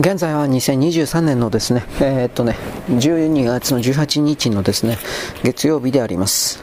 [0.00, 2.56] 現在は2023年のですね、えー、っとね、
[2.88, 4.96] 12月の18日のですね、
[5.42, 6.62] 月曜日であります。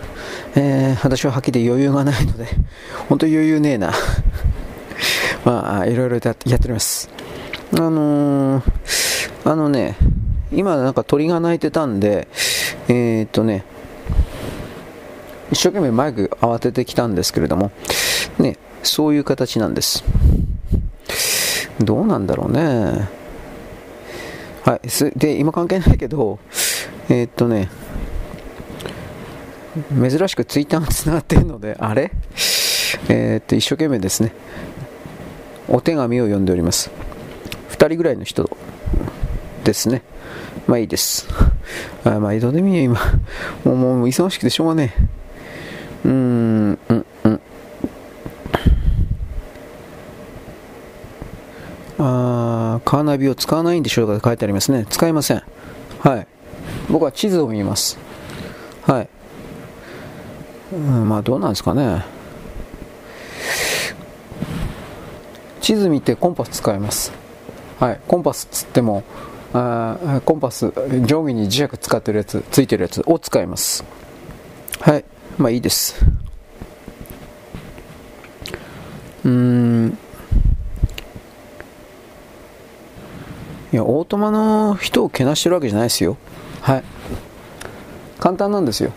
[0.56, 2.48] えー、私ははっきり余裕がないので、
[3.10, 3.92] 本当余裕ねえな。
[5.44, 7.10] まあ、いろいろやっております。
[7.74, 8.64] あのー、
[9.44, 9.98] あのね、
[10.54, 12.30] 今なんか鳥が鳴いてたんで、
[12.88, 13.66] えー、っとね、
[15.52, 17.72] 一生懸命マイク慌ててきたんですけれども、
[18.40, 20.06] ね、そういう形なんです。
[21.82, 23.25] どうなんだろうね。
[24.66, 26.40] はい、すで今関係ないけど、
[27.08, 27.70] えー、っとね、
[29.92, 32.10] 珍しくツイッターがつながっているので、あれ？
[33.08, 34.32] えー、っと、一生懸命ですね、
[35.68, 36.90] お手紙を読んでおります。
[37.70, 38.50] 2人ぐらいの人
[39.64, 40.02] ですね。
[40.66, 41.28] まあいいです。
[42.04, 43.00] あまあ、どうでもいいよ、今。
[43.66, 45.04] もうもう忙しくてしょうがねえ。
[46.06, 47.42] うーん、うん、うん。
[51.98, 54.86] あカーナビを使わないんでしょうかと書いてありますね。
[54.90, 55.44] 使いません。
[56.00, 56.28] はい。
[56.90, 57.98] 僕は地図を見ます。
[58.84, 59.10] はい。
[60.74, 62.04] うん、まあどうなんですかね。
[65.62, 67.12] 地図見てコンパス使います。
[67.80, 68.00] はい。
[68.08, 69.04] コンパスつっても、
[69.54, 70.72] あコンパス
[71.06, 73.84] 上下に磁石使ってるやつ、ついてるやつを使います。
[74.80, 75.06] はい。
[75.38, 75.96] まあいいです。
[79.24, 79.98] うーん。
[83.76, 86.16] いや、オートマの人をけなしてるわけじゃないですよ。
[86.62, 86.84] はい。
[88.22, 88.94] 簡単なんですよ。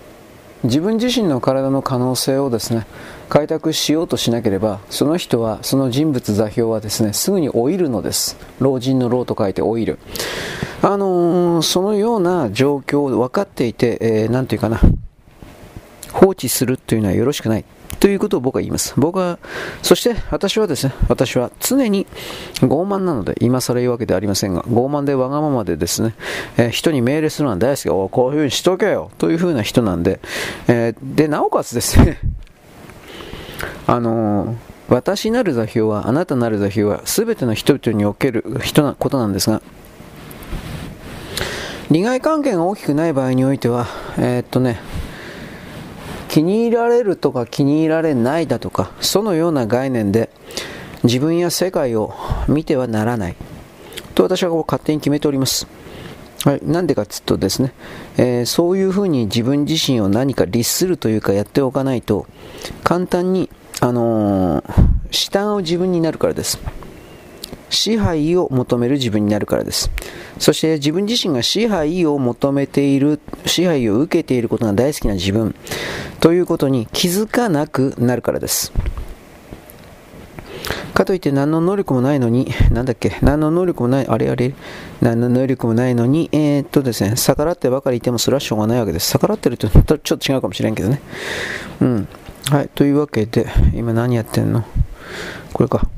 [0.62, 2.86] 自分自身の体の可能性をですね、
[3.28, 8.36] 開拓しようとしなければ、その人は、その人物座標はですね、すぐに老いるのです。
[8.60, 9.98] 老人の老と書いて老いる。
[10.80, 14.80] あのー、そのような状況を分かっていて、えー、て言うかな、
[16.12, 17.64] 放置するというのはよろしくない。
[18.00, 18.94] ということを僕は言います。
[18.96, 19.38] 僕は、
[19.82, 22.06] そして私はですね、私は常に
[22.60, 26.14] 傲慢なので、今更言うわけではありませんが、傲慢でわがままでですね、
[26.56, 30.20] えー、人に命令するのは大好き、おこういうふうにしとけよというふうな人なんで、
[30.68, 32.20] えー、で、なおかつですね、
[33.86, 34.56] あのー、
[34.88, 39.60] 私なる座標は、あなたなる座標は、すべての人々における人なことなんですが、
[41.90, 43.86] 利害関係が大きくない場合においては、
[44.18, 44.78] え、っとね、
[46.28, 50.30] 気に入られるとか気に入られないだとかそのような概念で
[51.04, 52.14] 自分や世界を
[52.48, 53.36] 見てはならない
[54.14, 55.66] と私は勝手に決めております。
[56.44, 57.72] はい、なんでかっつうとですね、
[58.16, 62.26] えー、そういうふうに自分自身を何か律するというかやっておかないと
[62.84, 63.50] 簡単に、
[63.80, 66.60] あのー、従う自分になるからです。
[67.70, 69.90] 支配を求める自分になるからです。
[70.38, 75.54] そして自分自身が支配を求めている、支配を受けていることが大好きな自分
[76.20, 78.72] ということに気づかなくなるからです。
[80.94, 84.54] かといって何の能力もないのに、なんだっけ、何の能力もない、あれあれ、
[85.00, 89.12] 何の能力もないのに、えー、っとですね、逆らってばかりいてもそれはしょうがないわけです。
[89.12, 91.00] 逆らってるとちょっと違うかもしれんけどね。
[91.80, 92.08] うん。
[92.50, 94.64] はい、というわけで、今何やってんの？
[95.52, 95.88] これか。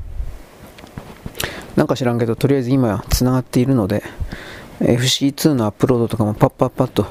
[1.75, 4.03] なんか知らんけど、とりあえず今繋がっているので、
[4.79, 7.05] FC2 のアップロードとかもパッパッパッと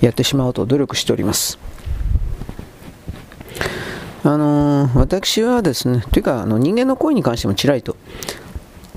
[0.00, 1.58] やってしまおうと努力しております。
[4.24, 7.96] あのー、私はですね、というかあの人間の声に関してもちらりと、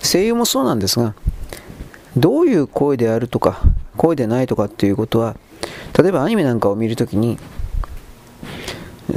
[0.02, 1.14] 声優もそうなんですが、
[2.18, 3.62] どういう声であるとか、
[3.96, 5.36] 声でないとかっていうことは、
[5.98, 7.38] 例えばアニメなんかを見るときに、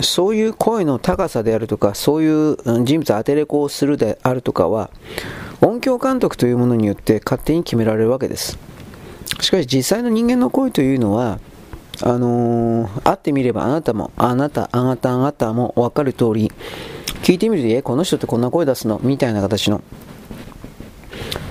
[0.03, 4.91] そういう声の高さであるとか、そういう人物当てれこをするであるとかは、
[5.65, 8.59] 音響監督というものによって勝手に決められるわけです。
[9.41, 11.39] しかし実際の人間の声というのは、
[12.03, 16.51] あのー、会ってみればあなたも、あなた、あなた、あなたも分かる通り、
[17.23, 19.01] 聞いてみると、え、この人ってこんな声出すの？
[19.05, 19.83] みたいな形の。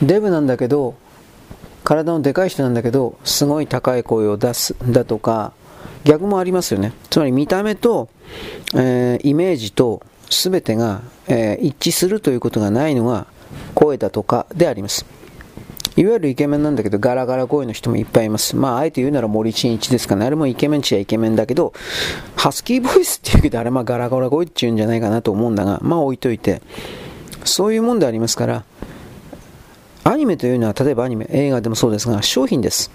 [0.01, 0.95] デブなんだけど、
[1.85, 5.53] 体のでかい人なんだけど、すごい高い声を出す、だとか、
[6.03, 6.91] 逆もありますよね。
[7.09, 8.09] つまり見た目と、
[8.73, 13.27] えー、イメージと全てが、えー、一致するということがないのが
[13.73, 15.05] 声だとかであります。
[15.97, 18.55] いわゆるイケメンなんだけど、ガラガラ声の人もいっぱいいます。
[18.55, 20.25] まあ、あえて言うなら森進一ですかね。
[20.25, 21.73] あれもイケメンちゃイケメンだけど、
[22.37, 26.61] ハスキーボイスって言うけど、あれまあガラガラ声って言うんじゃないかなと思うんだが、まあ置いといて、
[27.43, 28.63] そういうもんでありますから、
[30.05, 32.89] アニメというのは、例えばアニメ、映画でもそうですが、商品です。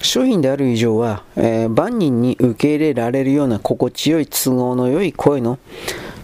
[0.00, 5.58] 商品である以上は、えー、万人に受け入れられるような心地よい都合の良い声の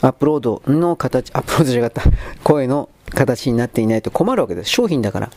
[0.05, 2.11] アップロードの形、アップロードじゃなかった、
[2.43, 4.71] 声の形になっていないと困るわけです。
[4.71, 5.31] 商品だから。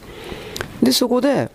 [0.83, 1.49] で、そこで、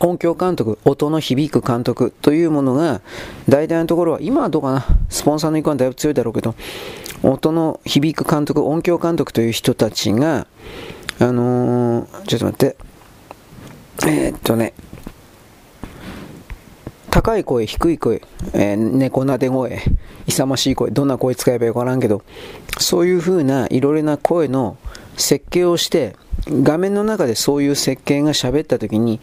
[0.00, 3.00] 音響監督、音の響く監督というものが、
[3.48, 6.54] 大体のところは、今はどうかな、スポンサーの意向はだいぶ強いだろうけど、
[7.22, 10.46] 音の響く監督、音響監督という人たちが、
[11.20, 12.76] あのー、ちょっと待って。
[14.06, 14.74] えー、っとね、
[17.10, 18.22] 高い声、低い声、
[18.52, 19.82] えー、猫なで声、
[20.26, 22.22] 勇ましい声、どんな声使えばよかわからんけど、
[22.78, 24.76] そういう風ないろいろな声の
[25.16, 26.16] 設計をして、
[26.48, 29.20] 画面の中でそういう設計が喋った時に、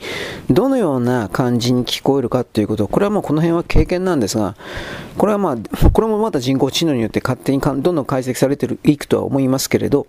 [0.50, 4.56] どのような感じに聞こえるかということ、これはもうこの辺は経験なんですが、
[5.18, 10.08] これはまあ、これもまた人工知能によって勝手にどんどん解析されていくとは思いますけれど、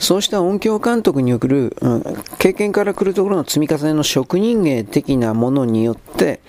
[0.00, 2.02] そうした音響監督による、うん、
[2.38, 6.40] 経験から来るところの積み重ねの職人芸的なものによって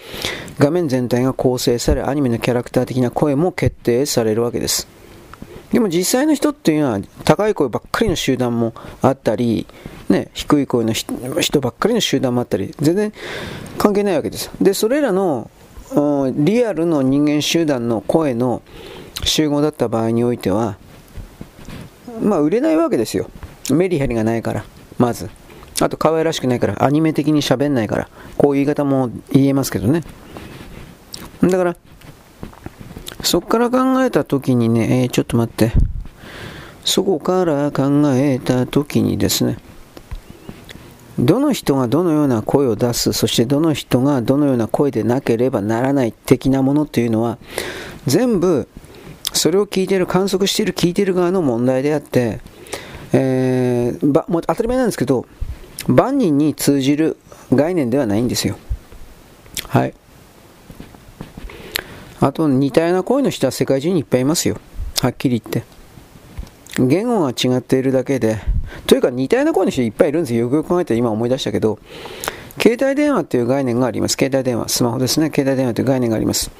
[0.59, 4.87] 画面全体が構成されアニメのキャラクター的な声も決定されるわけです。
[5.71, 9.67] でも実際の人っていうのは高い声ばっかりの集団もあったり、
[10.07, 13.13] ね、低い声の人ばっかりの集団もあったり全然
[13.77, 14.49] 関係ないわけです。
[14.61, 15.49] でそれらの
[16.35, 18.61] リアルの人間集団の声の
[19.23, 20.77] 集合だった場合においては
[22.21, 23.29] まあ売れないわけですよ。
[23.71, 24.65] メリハリがないから。
[24.97, 25.29] まず。
[25.79, 26.83] あと可愛らしくないから。
[26.83, 28.09] アニメ的に喋んないから。
[28.37, 30.03] こういう言い方も言えますけどね。
[31.41, 31.75] だから
[33.21, 35.71] そこから考えた時にね、えー、ちょっと待って。
[36.83, 39.57] そこから考えた時にですね。
[41.19, 47.39] どの人がどのような声を出すそしてどの人がどのような声でなければならない的なものっていうのは
[48.05, 48.67] 全部
[49.37, 52.39] それを聞いている、観測している、聞いている側の問題であって、
[53.13, 55.25] えー、ばもう当たり前なんですけど、
[55.87, 57.17] 万人に通じる
[57.53, 58.57] 概念ではないんですよ。
[59.67, 59.93] はい。
[62.19, 64.57] あと、似たような声の人は世界中にいっぱいいますよ。
[65.01, 65.63] はっきり言って。
[66.79, 68.39] 言語が違っているだけで、
[68.85, 70.41] というか似たような声の人いっぱいいるんですよ。
[70.41, 71.79] よくよく考えて今思い出したけど、
[72.59, 74.15] 携帯電話という概念があります。
[74.19, 75.31] 携帯電話、スマホですね。
[75.33, 76.51] 携帯電話という概念があります。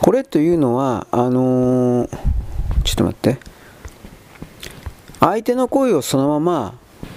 [0.00, 2.08] これというのは、あのー、
[2.84, 3.38] ちょっと待って。
[5.20, 6.74] 相手の声をそのまま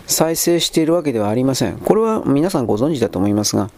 [0.07, 1.77] 再生しているわけではありません。
[1.77, 3.69] これは皆さんご存知だと思いますが、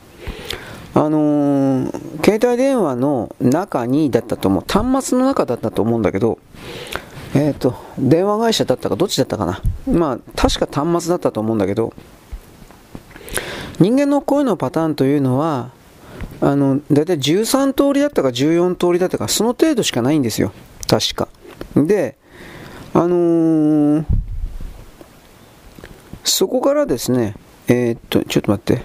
[0.95, 6.39] あのー、携帯電話の中にだったと思う、端末の中だったと思うんだけど、
[7.35, 9.59] えっ、ー、と、電話会社だったかどっちだったかな。
[9.91, 11.93] まあ、確か端末だったと思うんだけど、
[13.79, 15.71] 人間の声のパターンというのは、
[16.45, 20.51] あの、だいたい13通りだったか14通りだったか、その程度しかないんですよ。
[20.89, 21.29] 確か。
[21.73, 22.17] で、
[22.93, 24.05] あのー、
[26.25, 27.35] そこからですね、
[27.69, 28.83] えー、っと、ちょっと待って。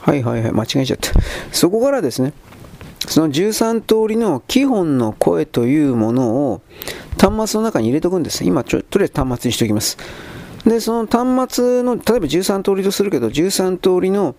[0.00, 1.12] はいはいはい、間違えちゃった。
[1.50, 2.34] そこからですね、
[3.08, 6.60] その13通りの基本の声というものを
[7.18, 8.44] 端末の中に入れておくんです。
[8.44, 9.96] 今ちょ、とりあえず端末にしておきます。
[10.66, 14.34] で、その端末の、例えば13通りとするけど、13通りの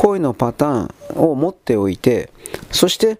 [0.00, 2.30] 声のパターンを持っておいて、
[2.72, 3.18] そして、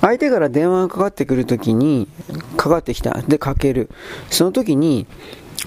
[0.00, 2.08] 相手から電話がかかってくるときに、
[2.56, 3.22] かかってきた。
[3.22, 3.90] で、かける。
[4.28, 5.06] その時に、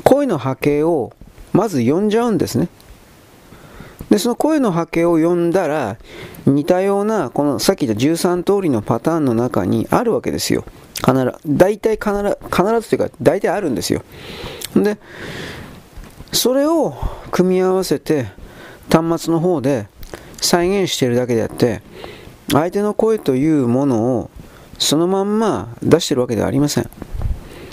[0.04, 1.14] 声の波形を
[1.54, 2.68] まず呼んじゃうんですね。
[4.10, 5.96] で、その声の波形を呼んだら、
[6.46, 10.66] 似たような、このさっき言った13通りのパターンの中にあるわけですよ。
[10.96, 11.34] 必ず。
[11.48, 14.04] 大体必ず、必ずというか、大体あるんですよ。
[14.76, 14.98] で、
[16.34, 16.96] それを
[17.32, 18.41] 組み合わせて、
[18.92, 19.88] 端末の方で
[20.42, 21.82] 再現しているだけであって
[22.52, 24.30] 相手の声というものを
[24.78, 26.90] そのまんま出してるわけではありません。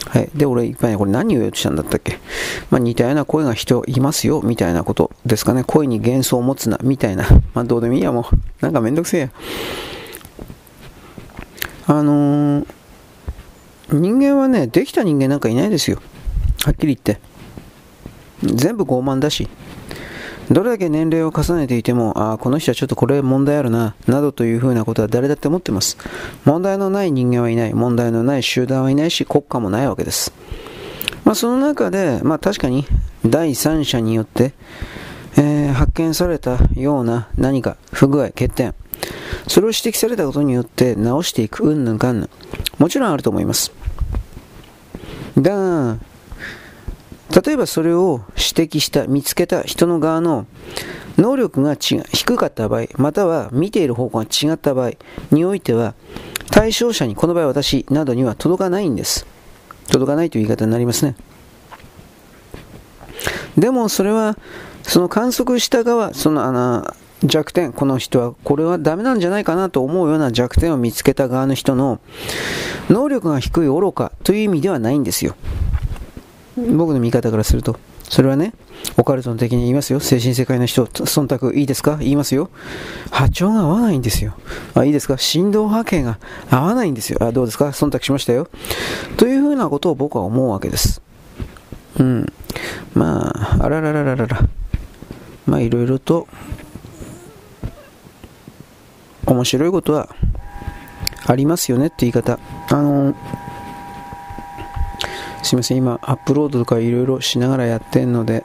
[0.07, 0.31] はい。
[0.35, 2.19] で、俺、いっぱいこれ何を言おうとしたんだったっけ？
[2.71, 5.65] まあ、似たような声が人いますよ、みたいなことですかね。
[5.65, 7.27] 声に幻想を持つな、みたいな。
[7.53, 8.37] まあ、どうでもいいや、もう。
[8.63, 9.31] なんかめんどくせえや。
[11.87, 12.67] あのー、
[13.91, 16.01] 人間はね、できた人間なんかいないですよ。
[16.65, 17.21] はっきり言って。
[18.43, 19.49] 全部傲慢だし。
[20.51, 25.99] どれだけ年齢を重ねていても、ああ、この人はちょっとこれ問題あるな、などというふうなことは誰だって思ってます。
[26.45, 30.33] 問題のない人間はいない、問題のない集団はいないし、国家もないわけです。
[31.25, 32.87] まあ、その中で、まあ、確かに
[33.27, 34.55] 第三者によって、
[35.37, 38.75] えー、発見されたような何か不具合、欠点、
[39.47, 42.31] それを指摘されたことによって直していく、うんぬんかんぬん、
[42.79, 43.73] もちろんあると思います。
[45.37, 45.99] が、
[47.35, 50.47] 例えばそれを指摘した、見つけた人の側の
[51.17, 54.93] 能力が低かった場合、または見ている方向が違った場合
[55.31, 55.95] においては、
[56.51, 59.27] 対象者に、この場合私などには届かないんです。
[59.89, 61.17] 届かないという言い方になりますね。
[63.57, 64.39] でもそれは、
[64.83, 66.95] その観測した側、そのあの
[67.25, 72.01] 弱点、この人はこれはダメなんじゃないかなと思うような弱点を見つけた側の人の
[72.89, 75.35] 能力が低い愚かという意味ではないんですよ。
[76.77, 77.77] 僕の見方からすると。
[78.09, 78.55] それはね、
[78.97, 80.01] オカルトの敵に言いますよ。
[80.01, 81.97] 精神世界の人、忖度いいですか？
[81.99, 82.49] 言いますよ。
[83.11, 84.35] 波長が合わないんですよ。
[84.75, 85.19] あ、いいですか？
[85.19, 86.19] 振動波形が
[86.51, 87.19] 合わないんですよ。
[87.23, 87.67] あ、どうですか？
[87.67, 88.49] 忖度しましたよ。
[89.19, 91.03] というふうなことを僕は思うわけです。
[91.99, 92.33] うん。
[92.95, 94.49] まあ、あらららららら。
[95.47, 96.29] まあ、いろいろと、
[99.27, 100.09] 面白いことは
[101.27, 102.39] ありますよねって言い方。
[102.71, 103.15] あの
[105.43, 108.45] すいません、今、アップロードとかいろいろしながらやってんので、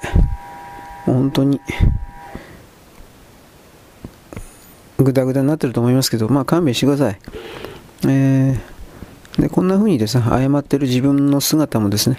[1.05, 1.59] 本当に、
[4.97, 7.19] ぐだぐだになってると思いますけど、まあ勘弁してください。
[8.07, 12.17] えー、で、こんな風にですね、謝ってる自分の姿もですね、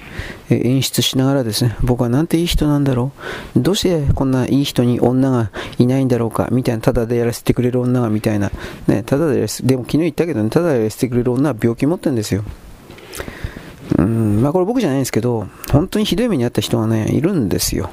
[0.51, 3.13] え演出しながらですね、僕はなんていい人なんだろ
[3.57, 3.61] う。
[3.61, 8.51] どうしてこんないい人に女がいないんだろうか、みたいな、ただでやらせてくれる女が、みたいな。
[8.89, 12.45] ね、ただでやらせ、でも昨日言ったけどね、ただでやらせてくれる女は病気持ってるんですよ。
[13.99, 17.91] うん、まあこれ僕じゃないんですけど、本当にひどい目に遭った人がね、いるんですよ。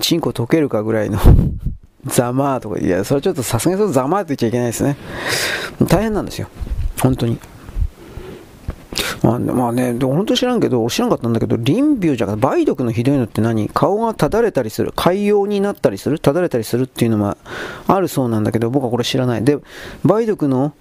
[0.00, 1.18] チンコ溶けるかぐらいの
[2.06, 4.96] ざまーとか、いや、それちょっとさすがにざまーと言っちゃいけないですね。
[5.86, 6.48] 大変なんですよ。
[7.00, 7.38] 本当に。
[9.22, 13.68] まあ、まあね、本当知らんけど、知らんかったんだけど、臨病じゃ梅毒のひどいのって何？
[13.68, 17.38] 顔がただれたりする、潰瘍になったりする、ただれたりするっていうのは
[17.86, 19.44] あるそうなんだけど、僕はこれ知らない。
[19.44, 19.58] で、
[20.04, 20.74] 梅毒の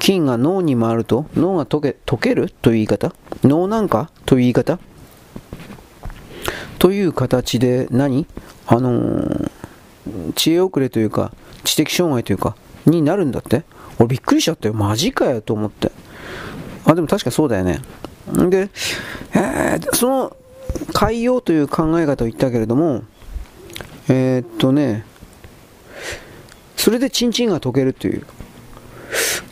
[0.00, 2.50] 菌が脳に回ると脳が溶け溶ける？
[2.50, 3.14] という言い方？
[3.44, 4.10] 脳なんか？
[4.26, 4.80] という言い方？
[6.80, 8.26] という形で何？
[8.66, 9.50] あのー、
[10.34, 13.62] 知恵遅れというか知的障害というかになるんだって？
[13.98, 14.74] 俺びっくりしちゃったよ。
[14.74, 15.92] マジかよと思って。
[16.86, 17.82] あでも確かそうだよね。
[18.48, 18.70] で、
[19.34, 20.36] えー、その
[20.94, 23.02] 海洋という考え方を言ったけれども
[24.08, 25.04] えー、っとね
[26.76, 28.26] それでチンチンが溶けるという。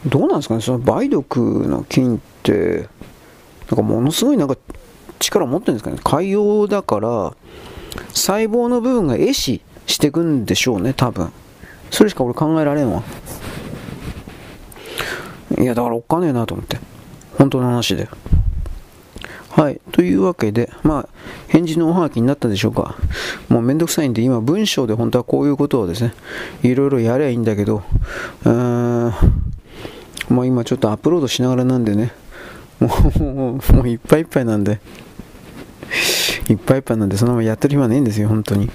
[0.06, 1.36] どうなんですかね、その梅毒
[1.66, 2.88] の菌って、
[3.70, 4.56] なんかものすごいなんか
[5.18, 5.98] 力を持ってるんですかね。
[6.02, 7.34] 海洋だから、
[8.14, 11.32] 細胞の部分が壊死していくんでしょうね、多分。
[11.90, 13.02] それしか俺考えられんわ。
[15.58, 16.78] いや、だからおっかねえなと思って。
[17.36, 18.08] 本当の話で。
[19.50, 19.80] はい。
[19.92, 21.08] というわけで、まあ、
[21.48, 22.94] 返事のおはがきになったでしょうか。
[23.48, 26.14] もうめんどくさいんで、今文章で本当はこういうことをですね、
[26.62, 27.82] いろいろやればいいんだけど、
[28.44, 29.12] うーん、
[30.28, 32.12] もう今ちょっとアップロードしながらなんでね、
[32.80, 34.80] もう、もうもういっぱいいっぱいなんで、
[36.49, 38.70] いっぱいいっぱいなんで、そのままやってる暇ないんですよ、本当に。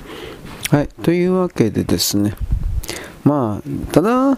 [0.71, 2.35] はい、というわけでですね、
[3.23, 4.31] まあ、ただ、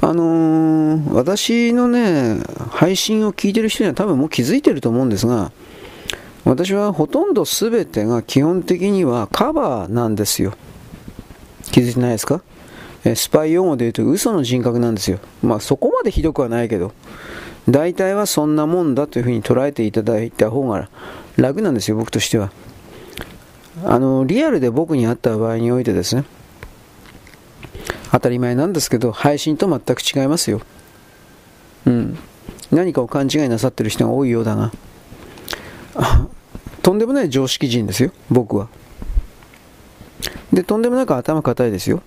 [0.00, 2.40] あのー、私のね、
[2.70, 5.52] 配信を聞いてる人には多分もう気づいてると思うんですが、
[6.44, 10.54] 私はほとんど全てが基本的にはカバーなんですよ。
[11.72, 12.42] 気づいてないですか？
[13.14, 15.18] スパイ用語で言うと嘘の人格なんですよ。
[15.42, 16.92] まあそこまでひどくはないけど、
[17.68, 20.88] 大体はそんなもんだというふうに捉えていただいた方が
[21.36, 22.50] 楽なんですよ、僕としては。
[23.84, 26.24] あの、リアルで僕に会った場合においてですね、
[28.10, 30.60] 当たり前なんですけど、配信と全く違いますよ。
[31.86, 32.18] うん。
[32.72, 34.72] 何かを勘違いなさってる人が多いようだが、
[36.82, 38.68] とんでもない常識人ですよ、僕は。
[40.52, 42.02] で、とんでもなく頭固いですよ。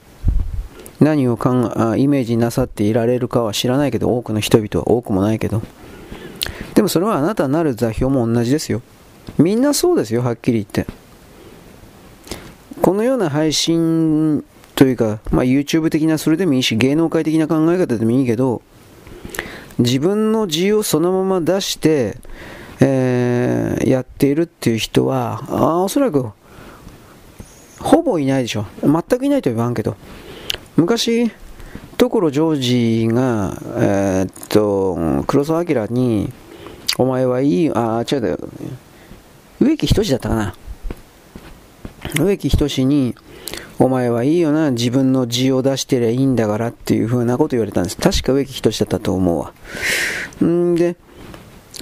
[1.02, 5.62] 何をかんイメージなさっていられるかは知らないけど、多くの人々は多くもないけど。
[6.76, 8.82] でもそれはあなたなる座標も同じですよ。
[9.38, 10.86] みんなそうですよ、はっきり言って。
[12.82, 14.44] このような配信
[14.76, 18.62] というか、まあ、YouTube 的なそれでもいいし、芸能界的な考え方でもいいけど、
[19.80, 22.18] 自分の字をそのまま出して、
[22.80, 26.30] えー、やっているっていう人は、あおそらく、
[27.80, 28.66] ほぼいないでしょ。
[28.84, 29.96] 全くいないとは言わんけど。
[30.76, 31.32] 昔、
[31.98, 36.32] 所ジョージが、えー、っと、黒澤明に、
[36.98, 38.40] お前はいい、あ、違うだよ。
[39.60, 40.56] 植木仁だったかな。
[42.20, 43.16] 植木仁に、
[43.80, 47.98] お前はいいよな、自分の字を出してりゃいいんだからっていう風なこと言われたんです。
[47.98, 49.54] 確か植木仁だったと思うわ。
[50.44, 50.96] んで、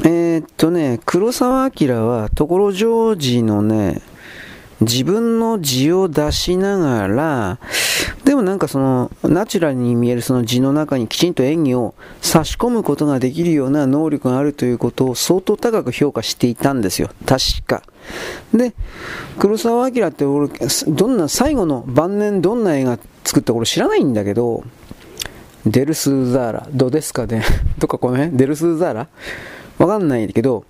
[0.04, 4.02] えー、っとね、黒澤明は、所ジョージのね、
[4.82, 7.60] 自分の字を出しながら、
[8.24, 17.10] でもなんかその、ナチュラルに見えるその字の中にきちんと演技を差し込むことができるような能力があるということを相当高く評価していたんですよ。
[17.26, 17.84] 確か。
[18.54, 18.74] で、
[19.40, 20.50] 黒澤明って俺、
[20.88, 24.64] どんな、最後の晩年どんな映画作ったか俺知らないんだけど、
[25.66, 27.44] デルスーザーラ、どうですかね？
[27.80, 29.08] どっかこの辺デルスーザーラ？
[29.78, 30.64] わかんないけど、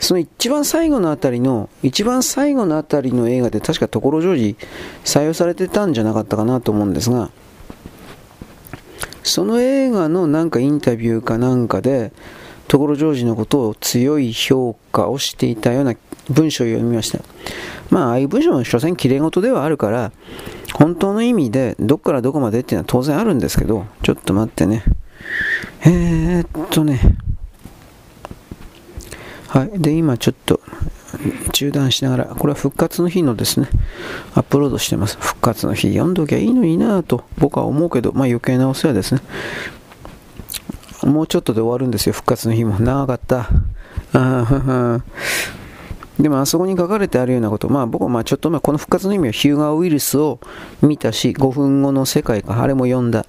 [0.00, 4.56] その一番最後のあたりの、一番最後のあたりの映画で確か所ジョージ
[5.04, 7.30] 採用されてたんじゃなかったかなと思うんですが、
[9.22, 12.12] その映画のなんかインタビューかなんかで、
[12.68, 15.94] 所ジョージのことを強い評価をしていたような
[16.30, 17.20] 文章を読みました。
[17.90, 20.12] まあ、ああいう文章の所詮きれ事ではあるから、
[20.74, 24.82] 本当の意味でどっからどこまでっていうのは当然あるんですけど、ちょっと待ってね。
[25.84, 27.00] えー、っとね。
[29.56, 29.70] はい。
[29.80, 30.60] で、今ちょっと
[31.52, 33.68] 中断しながら、これは復活の日のですね、
[34.34, 35.16] アップロードしてます。
[35.18, 39.22] 復活の日読んどきゃいいのになぁと僕は思うけど、まあ余計なお世話ですね。
[41.04, 42.78] もうちょっとで終わるんですよ、復活の日も。
[42.78, 43.48] 長かった。
[44.12, 45.00] あ
[46.18, 50.40] でもあそこに書かれてあるようなこと、まあ僕はまあちょっとまあこの復活の意味はヒューガーウイルスを
[50.80, 53.26] 見たし、5分後の世界か、あれも読んだ。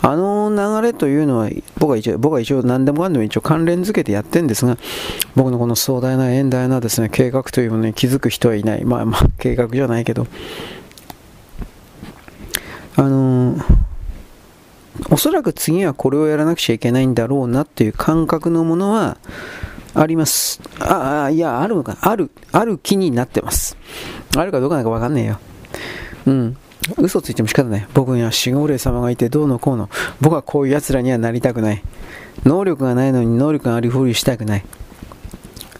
[0.00, 4.78] あの流れというのは、僕は一応、僕は一応何でもかんでも一応関連づけてやってるんですが、
[5.36, 8.84] 僕のこの壮大な遠大なですね、計画というものに気づく人はいない。
[8.84, 10.26] まあまあ計画じゃないけど、
[12.96, 13.90] あのー
[15.08, 19.16] おそらく次はこれをやらなくちゃいけないんだろうなっていう感覚のものは
[19.94, 20.60] あります。
[20.78, 22.10] ああ、いや、あるのかな。
[22.10, 23.76] ある、ある気になってます。
[24.36, 25.38] あるかどうかなんかわかんねえよ。
[26.26, 26.56] うん。
[26.98, 27.86] 嘘ついても仕方ない。
[27.94, 29.88] 僕には守護霊様がいてどうのこうの。
[30.20, 31.82] 僕はこういう奴らにはなりたくない。
[32.44, 34.64] 能力がないのに能力がありふりしたくない。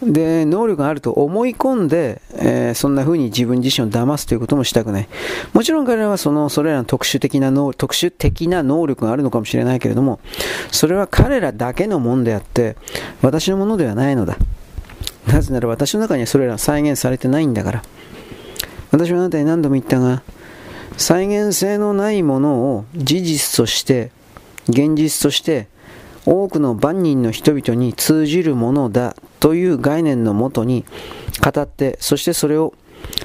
[0.03, 5.09] で、能力があると思い込んで、えー、そんな風に自分自身を騙すということもしたくない。
[5.53, 10.21] もちろん彼らはその、それらの特殊的な能、特殊的な能力があるのかもしれないけれども、
[10.71, 12.77] それは彼らだけのもんであって、
[13.21, 14.37] 私のものではないのだ。
[15.27, 17.83] なぜなら私の中にはそれら再現されてないんだから。
[18.91, 20.23] 私はあなたに何度も言ったが、
[20.97, 24.11] 再現性のないものを事実として、
[24.69, 25.69] 現実として、
[26.27, 30.85] 多くの万人の人々に通じるものだという概念のもとに
[31.41, 32.75] 語ってそしてそれを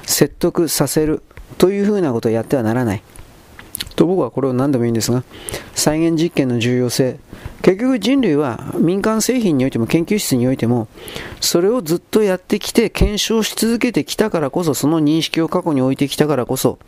[0.04, 1.22] 説得させる
[1.58, 3.02] というふうなことをやってはならない。
[3.94, 5.22] と僕はこれを何でもいいんですが
[5.74, 7.18] 再現実験の重要性。
[7.62, 10.88] 結局人類は民間製品においても研究室においても
[11.40, 16.78] それをずっとやってきて検証し続けてきたからこそその認識を過去に置いてきたからこそ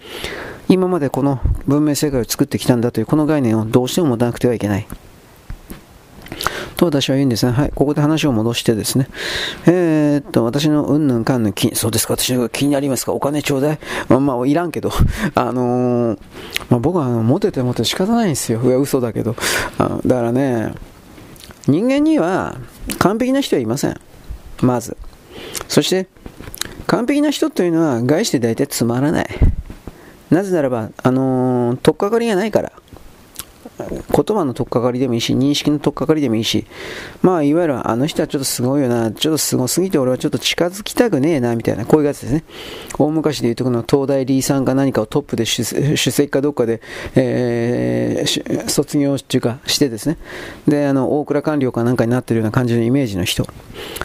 [0.69, 4.87] 今までこの文明世界を作ってきたんだというこの概念をどうしても持たなくてはいけない。
[6.79, 7.53] と私は言うんですね。
[7.53, 9.09] はい、ここで話を戻してですね。
[9.67, 13.79] えー、っと、私のうんぬんかんぬん、そうですか、私の気になりますか、お金ちょうだい。
[14.09, 14.93] まあ、まあ、いらんけど、
[15.35, 16.19] あのー、
[16.71, 18.63] まあ、僕はモテてモテて仕方ないんですよ。
[18.63, 19.35] いや、嘘だけど。
[19.79, 20.73] あだからね、
[21.67, 22.57] 人間には
[23.01, 24.01] 完璧な人はいません。
[24.63, 24.97] まず。
[25.67, 26.07] そして、
[26.87, 29.29] 完璧な人というのは、概して大体つまらない。
[30.31, 32.71] なぜならば、あのー、とっかかりがないから。
[33.79, 36.67] 言葉の取っかかりでもいいし、認識の取っかかりでもいいし、
[37.23, 42.45] まあ、いわゆるあの人はちょっとすごいよな、ちょっとすごすぎて俺はちょっと近づきたくねえな、みたいな、こういうやつですね。
[42.99, 46.81] 大昔で言うとこの東大リーさんか何かをトップで主席かどっかで、
[47.15, 50.19] えー、卒業っていうかしてですね。
[50.67, 53.47] で、あの、大蔵官僚かなんかになってるような感じのイメージの人。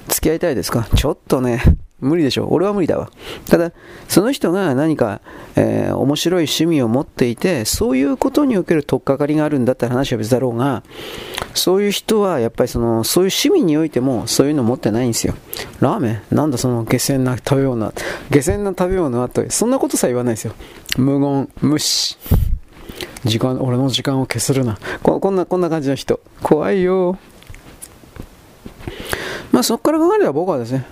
[0.08, 0.88] 付き合いたいですか？
[0.96, 1.62] ちょっとね、
[2.04, 2.48] 無理でしょ。
[2.50, 3.10] 俺は無理だわ。
[3.50, 3.72] ただ、
[4.08, 5.22] その人が何か、
[5.56, 10.84] えー、面白い趣味を持っていて、そういうことにおける取っかかりがあるんだったら話は別だろうが、
[11.54, 15.34] そういう人はやっぱりその、そういう趣味においてもそういうの持ってないんですよ。
[15.80, 16.36] ラーメン？
[16.36, 17.94] なんだその下船な食べ物
[18.30, 20.54] 下船な食べ物はと、そんなことさえ言わないですよ。
[20.98, 22.18] 無言、無視。
[23.26, 24.78] 時間、俺の時間を消するな。
[25.02, 26.20] ここんな、こんな感じの人。
[26.42, 27.18] 怖いよ。
[29.52, 30.86] まあそこから考えれば僕はですね、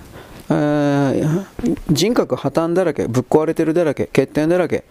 [1.90, 4.84] 人格破綻だらけ、ぶっ壊れてるだらけ、欠点だらけ。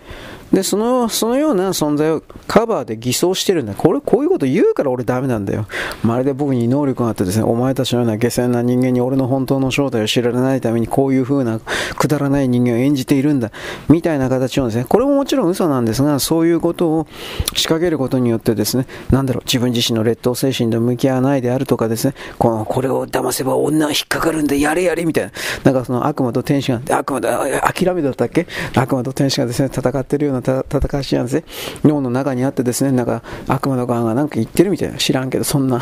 [0.52, 3.74] で、その、そのような存在をカバーで偽装してるんだ。
[3.74, 5.66] これ、こういうこと言うから俺ダメなんだよ。
[6.02, 13.52] まるで僕に能力があってですね、お前たちのような下船な人間に俺の本当の正体を知られないためにこういう風なくだらない人間を演じているんだ。
[13.88, 17.06] みたいな形のですね、これももちろん嘘なんですが、そういうことを
[17.54, 25.30] 仕掛けることによってですね、なんだろう、自分自身の劣等精神と向き合わないであるとかですね、この、これを騙せば女は引っかかるんで、やれやれみたいな。
[25.64, 27.38] なんかその悪魔と天使が、悪魔だ、
[27.72, 28.46] 諦めだったっけ？
[28.74, 31.44] 悪魔と天使がですね、戦ってるような戦いしなんですね。
[31.84, 34.98] 脳の中にあってですね、なんか悪魔の側がなんか言ってるみたいな。
[34.98, 35.80] 知らんけど、そんな。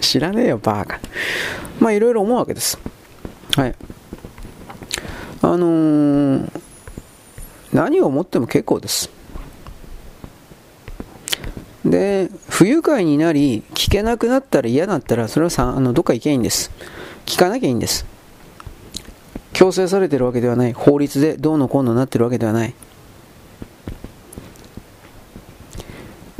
[0.00, 1.00] 知らねえよ、バーカ。
[1.78, 2.78] まあ、いろいろ思うわけです。
[3.56, 3.74] はい。
[5.42, 6.50] あのー、
[7.72, 9.10] 何を思っても結構です。
[11.84, 16.70] で、不愉快になり、聞けなくなったら嫌だったら、それはさあのどっか行けばいいんです。
[17.26, 18.06] 聞かなきゃいいんです。
[19.52, 20.72] 強制されてるわけではない。
[20.72, 22.74] 法律でどうのこうのなってるわけではない。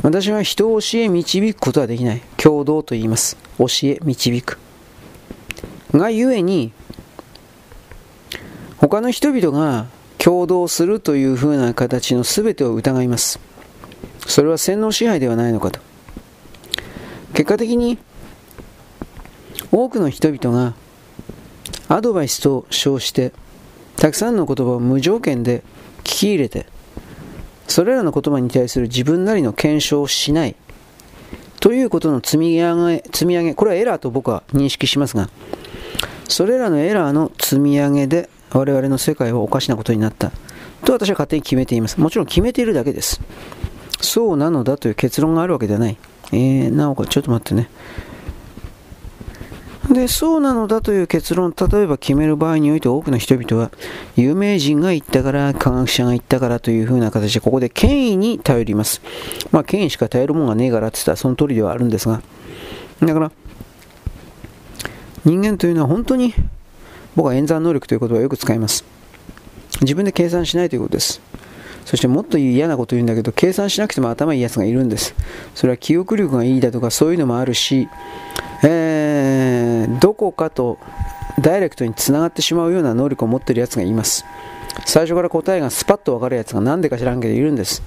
[0.03, 2.21] 私は人を教え導くことはできない。
[2.37, 3.37] 共同と言います。
[3.59, 4.57] 教え導く。
[5.93, 6.71] がゆえに、
[8.77, 9.85] 他の人々が
[10.17, 13.39] 共同するというふうな形の全てを疑います。
[14.25, 15.79] それは洗脳支配ではないのかと。
[17.33, 17.99] 結果的に、
[19.71, 20.73] 多くの人々が
[21.87, 23.33] アドバイスと称して
[23.97, 25.63] たくさんの言葉を無条件で
[25.99, 26.65] 聞き入れて
[27.67, 30.55] それらの言葉に対する自分なりの検証をしない
[31.59, 35.29] ということの積み上げ、積み上げ、これはエラーと僕は認識しますが、
[36.27, 40.31] それらのエラーの積み上げで我々の世界はおかしなことになった
[40.85, 41.99] と私は勝手に決めています。
[41.99, 43.21] もちろん決めているだけです。
[44.01, 45.97] そうなのだという結論があるわけではない。
[46.31, 47.69] えー、なおかちょっと待ってね。
[49.91, 53.71] で、そうなのだという結論、例えば決める場合において多くの人々は、
[54.15, 59.01] 有名人が言ったから、科学者が言ったからというふうな形で、ここで権威に頼ります。
[59.51, 62.21] まあ、権威しか頼るもんがねえからって言ったらその通りではあるんですが、
[63.01, 63.31] だから、
[65.25, 66.33] 人間というのは本当に、
[67.15, 68.85] 僕は演算能力という言葉をよく使います。
[69.81, 71.21] 自分で計算しないということです。
[71.85, 75.13] そしてもっと嫌なこと言うんだけど、計算しなくても頭いいやつがいるんです。
[75.55, 77.89] それは記憶力がいいだとかそういうのもあるし、
[78.63, 80.77] えー、どこかと
[81.39, 84.25] ダイレクトにつながってしまうような能力を持っているやつがいます。
[84.85, 87.83] 最初から答えがスパッと分かるやつが何でか知らんけどいるんです。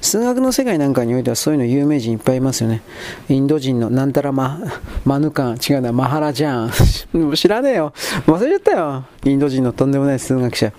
[0.00, 2.82] 数学の世界なんかにおいてはそういうの有名人いっぱいいますよね。
[3.28, 4.60] インド人のなんたらマ
[5.04, 7.34] マヌカン、違うな、マハラジャン。
[7.36, 7.92] 知らねえよ。
[8.26, 9.04] 忘れちゃったよ。
[9.24, 10.72] インド人のとんでもない数学者。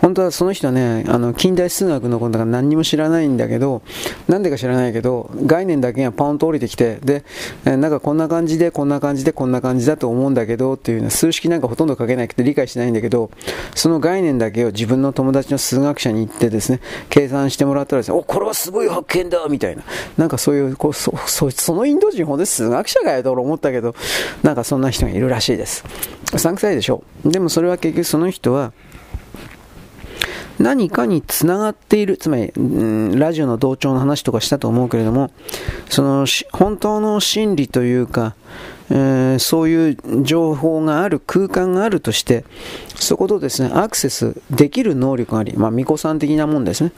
[0.00, 3.82] 本当はその人はね、あの近代数学のことが何にも知らないんだけど、
[4.28, 7.24] なんでか知らないけど、概念だけがポンと降りてきて、で、
[7.64, 13.30] なんかこんな感じで、こんな感じで、こんな感じだと思うんだけどっていうの数式なんかほとんど書けなくて理解しないんだけど、
[13.74, 19.82] その概念だけを自分の友達の数学者に行ってですね、計算してもらったらですね、お、これはすごい発見だみたいな。
[20.16, 23.94] なんかそういう、こうそそそのインド人、ほんで数学者かよと思ったけど、
[24.42, 25.84] なんかそんな人がいるらしいです。
[26.32, 27.02] うさんくさいでしょ？
[27.24, 28.72] でもそれは結局その人は、
[30.58, 32.52] 何かにつながっている、つまり、
[33.18, 35.30] ラジオの同調の話とかしたと思うけれども、
[35.88, 38.34] その本当の真理というか、
[38.90, 42.44] えー、そういう情報がある空間があるとして、
[42.96, 46.92] そことですね、アクセスできる能力があり、まあ、巫女さん的なもんですね、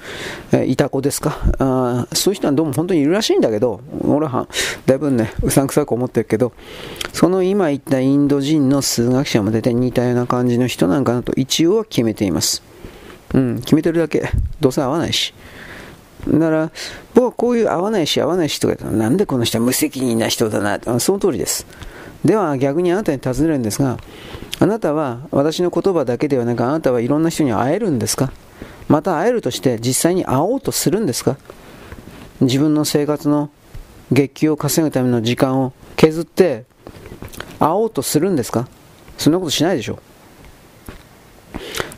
[0.52, 4.48] えー、いた子ですかあ、そういう人はどうも本当にいるらしいんだけど、俺は
[4.86, 6.52] だいぶね、うさんくさく思ってるけど、
[7.12, 12.71] その今言ったインド人の数学者も出て似たような感じの人なんかなと一応は決めています。
[13.34, 14.30] うん、決めてるだけ。
[14.60, 15.34] どうせ合わないし。
[16.28, 16.70] だから、
[17.14, 21.00] 僕はこういう合わないし合わないしとか言ったら、なんでこの人は無責任な人だな。
[21.00, 21.66] その通りです。
[22.24, 23.98] では逆にあなたに尋ねるんですが、
[24.60, 28.32] あなたは私の言葉だけではなく、あなたはいろんな人に会えるんですか？
[28.86, 31.36] また会えるとして実際に会おうとするんですか？
[32.40, 33.50] 自分の生活の
[34.12, 36.64] 月給を稼ぐための時間を削って
[37.58, 38.68] 会おうとするんですか？
[39.18, 39.98] そんなことしないでしょ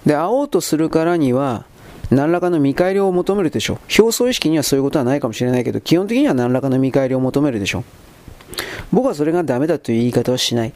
[0.07, 1.65] で、会おうとするからには、
[2.11, 3.79] 何らかの見返りを求めるでしょう。
[3.99, 7.85] 表層意識にはそういうことはないかもしれないけど、基本的には何らかの見返りを求めるでしょう。
[8.93, 10.73] 僕はそれがダメだという言い方はしない。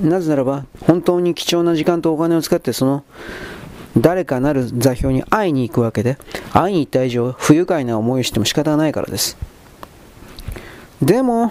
[0.00, 3.04] なぜならば、本当に貴重な時間とお金を使って、その、
[3.96, 6.18] 誰かなる座標に会いに行くわけで、
[6.52, 9.36] 会いに行った以上、不愉快な思いをしても仕方がないからです。
[11.02, 11.50] でも、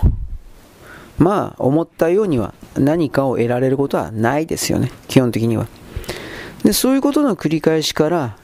[1.17, 5.67] まあ、思ったようには何かを得られることはないですよね、基本的には。
[6.63, 8.38] でそういうことの繰り返しから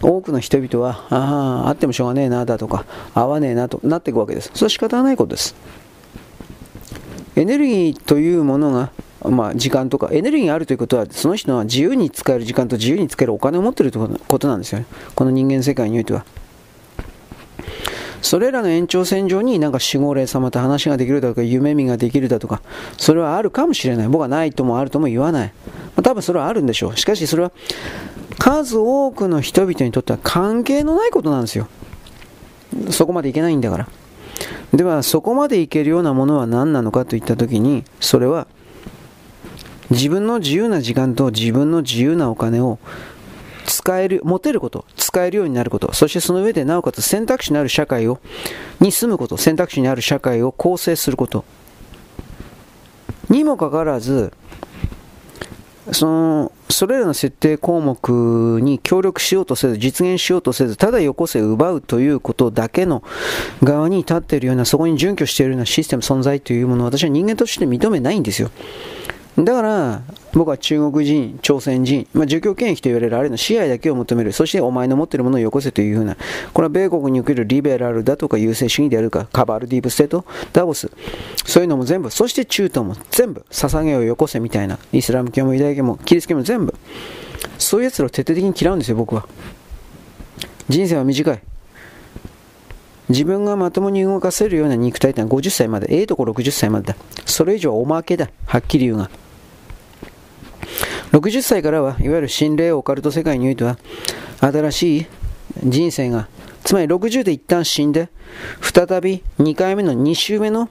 [0.00, 2.84] 多くの人々はあああってもしょうがねえなだとか
[3.14, 4.50] 合わねえなとなっていくわけです。
[4.54, 5.54] それは仕方がないことです。
[7.36, 8.90] エネルギーというものが
[9.24, 14.86] まあ、時間とかエネルギーがあるということはその人は自由に使える時間と自由に使えるお金を持っているということなんですよね。
[15.16, 16.24] この人間世界においては。
[18.22, 22.62] それらの延長線上になんか守護霊様と話ができるだとか夢見ができるだとか
[22.96, 24.08] それはあるかもしれない。
[24.08, 26.96] 僕はないともあるとも言わない、まあ、多分それはあるんでしょう。
[26.96, 27.52] しかしそれは
[28.38, 31.68] 数多くの人々にとっては関係のないことなんですよ。
[32.90, 33.88] そこまでいけないんだから。
[34.72, 38.46] ではそこまでいけるようなものは何なのかといった時にそれは
[39.90, 42.78] 自分の自由な時間と自分の自由なお金を
[43.78, 48.18] 使える、持てること、使えるようになること、そしてその上でなおかつ選択肢のある社会を、
[48.80, 51.44] に住むこと、選択肢にある社会を構成すること。
[53.30, 54.32] にもかかわらず、
[55.92, 63.04] その、それらの設定項目に協力しようとせず、実現しようとせず、ただよこせ奪うということだけの
[63.62, 68.50] 側に立っているような、そこに準拠しているようなシステム存在というものを私は人間として認めないんですよ。
[69.44, 74.32] だから、僕は中国人、朝鮮人、まあ、儒教権益と言われるあれの支配だけを求める。
[74.32, 76.16] そしてお前の持っているものをよこせというふうな。
[76.52, 80.90] これは米国におけるリベラルだとか優勢主義であるか、カバールディーブステート、ダボス。
[81.46, 82.10] そういうのも全部。
[82.10, 83.44] そして中東も全部。
[83.50, 84.78] 捧げをよこせみたいな。
[84.92, 86.74] イスラム教もユダヤ教もキリスト教も全部。
[87.58, 89.28] そういう奴らを徹底的に嫌うんですよ、僕は。
[90.68, 91.40] 人生は短い。
[93.08, 96.96] 自分がまともに動かせるような肉体ってのは50歳まで、ええとこ60歳までだ。
[97.24, 98.28] それ以上はおまけだ。
[98.46, 99.08] はっきり言うが。
[101.12, 103.78] 60歳からは、いわゆる心霊オカルト世界においては、
[104.40, 105.06] 新しい
[105.64, 106.28] 人生が、
[106.64, 108.08] つまり60で一旦死んで、
[108.60, 110.68] 再び2回目の2週目の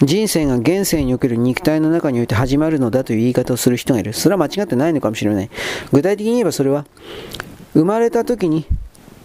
[0.00, 4.14] 人生が現世における肉体の中において始まるのだという言い方をする人がいる。
[4.14, 5.50] それは間違ってないのかもしれない。
[5.92, 6.86] 具体的に言えばそれは、
[7.74, 8.66] 生まれた時に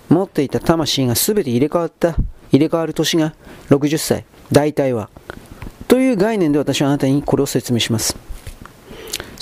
[0.09, 2.15] 持っていた魂が全て入れ替わった、
[2.51, 3.33] 入れ替わる年が
[3.69, 4.25] 60歳。
[4.51, 5.09] 大体は。
[5.87, 8.17] という概念で私はあなたにこれを説明します。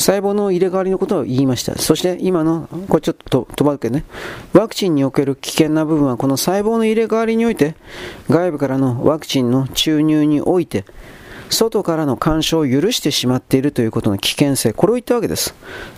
[0.07, 1.77] 細胞の入れ替わりのことを言いました。
[1.77, 4.05] そして今の、これちょっと飛ばるけどね、
[4.53, 7.75] ワクチンにおける危険な部分はこの細胞の入れ替わりにおいて、
[8.29, 10.85] 外部からのワクチンの注入において、
[11.49, 15.53] 外からの干渉を許してしまっているということの危険性、これを言ったわけです。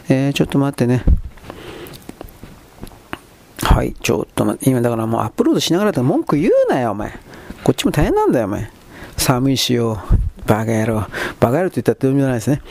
[0.10, 1.04] えー、ちょっと待ってね。
[3.62, 7.12] はい、ちょっと待って、今だからもうアップロードしながら文句言うなよ、お前。
[7.64, 8.72] こっちも大変なんだよ、お前。
[9.18, 10.48] 寒いしよう。
[10.48, 11.06] バカ野郎。
[11.40, 12.64] バカ野郎って言ったらどうにもないですね。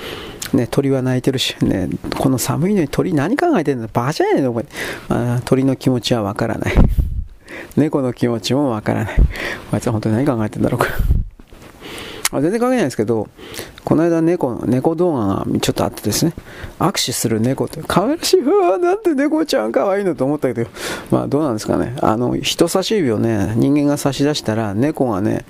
[0.52, 4.52] ね、鳥は鳴いてるし、ね、この寒いのに鳥何考えてんのバカじゃないの？
[4.52, 4.66] これ
[5.08, 6.74] あ鳥の気持ちはわからない。
[7.76, 9.14] 猫の気持ちもわからない。
[9.72, 10.78] あいつは本当に何考えてんだろう？
[10.80, 10.86] か。
[12.30, 13.26] あ全然関係ないですけど、
[13.84, 16.34] この間猫、猫動画がちょっとあってですね、
[16.78, 20.68] 握手する猫って、可愛らしい、わなんて猫ちゃん可愛いのと思ったけど、
[21.10, 25.46] まあどうなんですかね、あの、人差し指をね、人間が差し出したら、猫がね、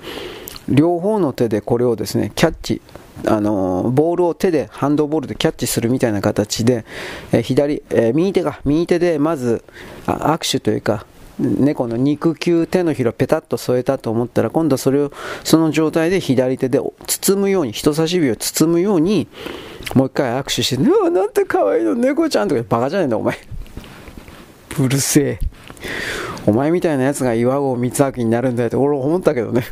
[0.69, 2.81] 両方の手でこれをですね、キャッチ、
[3.25, 6.85] あのボールを手でハンドボールでキャッチするみたいな形で、
[7.31, 9.63] え左、え右手が右手でまず
[10.05, 11.05] 握手というか
[11.39, 15.11] 猫の肉球手のひらをペタッと添えたと思ったら今度はそれを
[15.43, 19.27] その状態で左手で包むように人差し指を包むように
[19.95, 23.37] もう一回握手して「うわなんて可愛いの猫ちゃん」とかバカじゃねえんだお前。
[24.79, 25.39] うるせえ。
[26.45, 29.63] お前みたいなやつが岩合光明になるんだよって俺思ったけどね。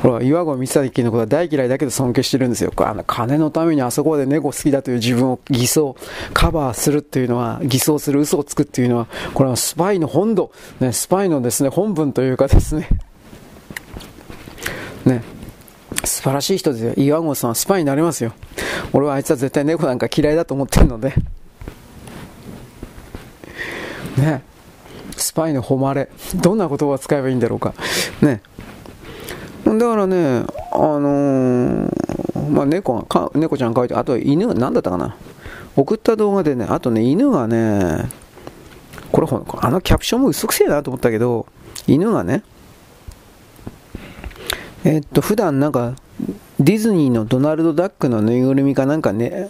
[0.00, 2.72] ほら、岩合光明のことは大嫌いだけど尊敬してるんですよ。
[2.76, 5.96] あの金のためにあそこで猫好きだという自分を偽装、
[6.32, 12.88] カバーするっていうのは、偽装する嘘をつくっていうのは、これはスパイの本土、ね、スパイのですね、本文というかですね、
[15.04, 15.22] ね、
[16.04, 16.94] 素晴らしい人ですよ。
[16.96, 18.32] 岩合さんはスパイになりますよ。
[18.92, 21.14] 俺はあいつは絶対猫なんか嫌いだと思ってるので。
[24.16, 24.42] ね。
[25.16, 26.08] スパイの誉れ。
[26.34, 27.74] どんな言葉を使えばいいんだろうか。
[28.20, 28.42] ね。
[29.64, 35.16] だからね、あのー、まあ、猫が、猫ちゃん描いて、あと犬、なんだったかな。
[35.76, 38.08] 送った動画でね、あとね、犬がね、
[39.10, 41.46] これ、あのキャプションも嘘くせえなと思ったけど、
[41.86, 42.42] 犬がね、
[44.84, 45.94] えっと、普段なんか、
[46.58, 49.48] ディズニーのドナルド・ダックのぬいぐるみかなんかね、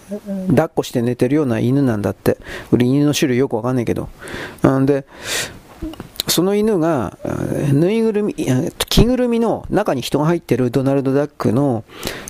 [0.49, 2.39] 抱っこして寝てるような犬なんだって。
[2.71, 4.09] 俺犬の種類よくわかんないけど。
[4.67, 5.05] んで、
[6.33, 7.19] その犬が、
[7.75, 8.35] ぬいぐるみ、
[8.89, 11.85] 着ぐるみの中に人が入ってるドナルド・ダックの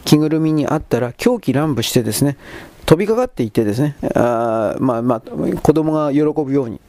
[0.05, 2.37] 着ぐるみにあったら狂気乱舞してですね、
[2.85, 6.81] 飛びかかっていってですね、あまあまあ、子供が喜ぶように。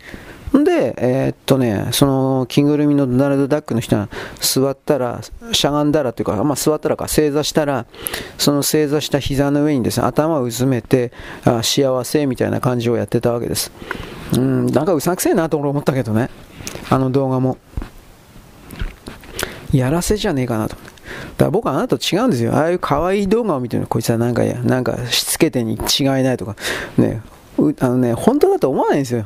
[0.57, 5.21] んで、えー、っとね、その着ぐるみのドナルド・ダックの人が座ったら、
[5.51, 7.85] しゃがんだらというか、まあ、座ったらか、正座したら、
[8.39, 11.11] その正座した膝の上にですね、頭をうずめて、
[11.45, 13.71] あ幸せみたいな感じをやってたわけです。
[14.35, 16.31] うん、なんかうさくせえなと思ったけどね。
[16.89, 17.57] あの動画も。
[19.73, 20.75] やらせじゃねえかなと。
[20.75, 22.53] だから僕はあなたと違うんですよ。
[22.53, 26.55] ああいう可愛い動画を見てるのこいつはなんか、なんかしつけてに違いないとか。
[26.97, 27.21] ね、
[27.79, 29.25] あのね、本当だと思わないんですよ。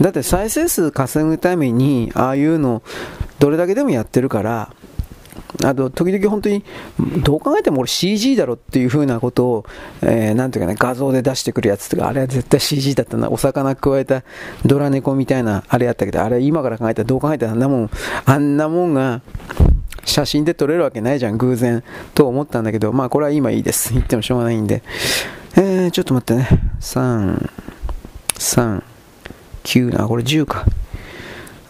[0.00, 2.82] だって再生数稼ぐために、ああいうの、
[3.38, 4.72] どれだけでもやってるから、
[5.62, 6.64] あと、時々本当に、
[7.22, 9.66] どう考えても俺 CG だろっていう風なことを、
[10.02, 13.30] えー、なんていうかね、画像で出してくるやつとか、あれは絶対 CG だったな。
[13.30, 14.22] お魚加えた
[14.64, 17.90] ドラ猫みたいな、あれやったけど、あれ今から考えたらどう考えたらあんなもん、
[18.24, 19.20] あんなもんが、
[20.04, 21.82] 写真で撮れるわけないじゃん、偶然。
[22.14, 23.92] と思ったんだけど、まあこれは今いいです。
[23.92, 24.82] 言ってもしょうがないんで。
[25.56, 26.48] えー、ちょっと待ってね。
[26.80, 27.50] 3、
[28.34, 28.82] 3、
[29.62, 30.64] 9な、これ10か。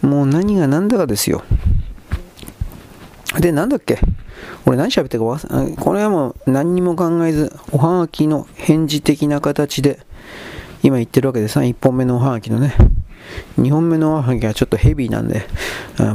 [0.01, 1.43] もう何が何だかですよ。
[3.39, 3.99] で、なんだっけ？
[4.65, 9.99] 俺何喋ってるか忘これはもう何にも考えず、おはがきの返事的な形で、
[10.83, 12.75] 今言ってるわけでさ、1本目のおはがきのね。
[13.59, 15.47] 2本目のおはがきはちょっとヘビーなんで、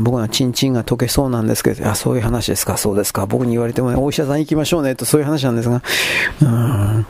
[0.00, 3.26] 僕はチンチンが溶けそうなんですけど、あ、そういう話ですか、そうですか。
[3.26, 5.82] 僕に言われてもね、お医者さん行きましょうね、とそういう話なんですが、
[6.42, 7.06] うん、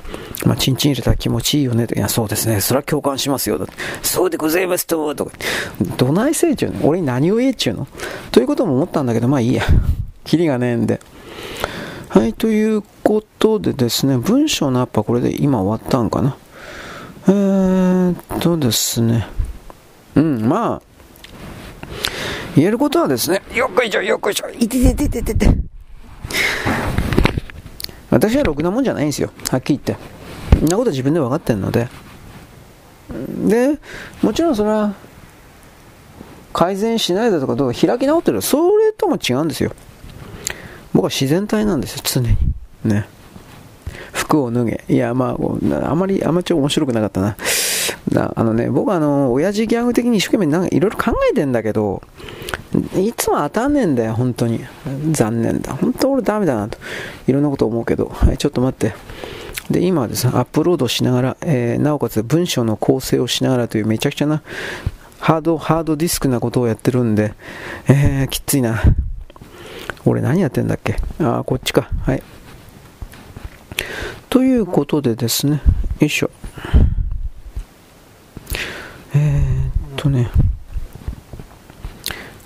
[0.46, 1.94] まあ、チンチン入れたら気持ちいいよね、と。
[1.94, 3.58] いや、そうですね、それは共感しますよ、
[4.02, 5.32] そうでございますと、とか。
[5.96, 6.86] どないせいちゅうの？
[6.86, 7.86] 俺に何を言えっちゅうの？
[8.30, 9.62] ということも思ったんだけど、まあいいや。
[10.24, 11.00] キリがねえんで。
[12.08, 16.36] はい、ということでですね、文章のアップはこれで今終わったんかな。
[17.28, 19.26] えーっとですね、
[20.16, 20.82] うん、まあ、
[22.56, 25.48] 言えることはですね、よっこいしょ、よっこいしょ、いてててててて。
[28.10, 30.04] 私はろくなもんじゃないんですよ、はっきり言って。
[30.58, 31.88] そんなこと自分で分かってるので。
[33.46, 33.78] で、
[34.22, 34.94] もちろんそれは、
[36.52, 39.72] 改善しないだとかどうか開き直ってるそれとも違うんですよ。
[40.92, 42.36] 僕は自然体なんですよ、常に。
[42.84, 43.06] ね。
[44.12, 44.84] 服を脱げ。
[44.88, 47.36] いや、まあ、あまり、あまりちょ面白くなかったな。
[48.08, 52.02] だあのね、僕はあの、親父ギャグ的に一生懸命なんかいろいろ考えてんだけど、
[52.96, 54.64] いつも当たんねえんだよ、本当に。
[55.10, 55.74] 残念だ。
[55.74, 56.78] 本当俺ダメだなと。
[57.26, 58.06] いろんなこと思うけど。
[58.06, 58.94] はい、ちょっと待って。
[59.70, 64.42] で、今はですね、アップロードしながら、えー、なおかつ文章の構成をしながらというめちゃくちゃな、
[65.18, 67.34] ハード、ハードディスクなことをやってるんで、
[67.88, 68.82] えー、きついな。
[70.06, 70.96] 俺何やってんだっけ？
[71.20, 71.90] あ、こっちか。
[72.02, 72.22] はい。
[74.30, 75.60] ということでですね、
[75.98, 76.30] よいしょ。
[79.14, 80.30] えー、っとね、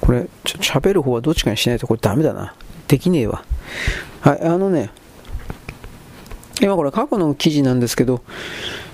[0.01, 2.55] これ、ちょ喋る方はどっちかにしないとこれダメだな。
[2.89, 3.45] できねえわ。
[4.21, 4.91] はい、あのね、
[6.61, 8.23] 今これ過去の記事なんですけど、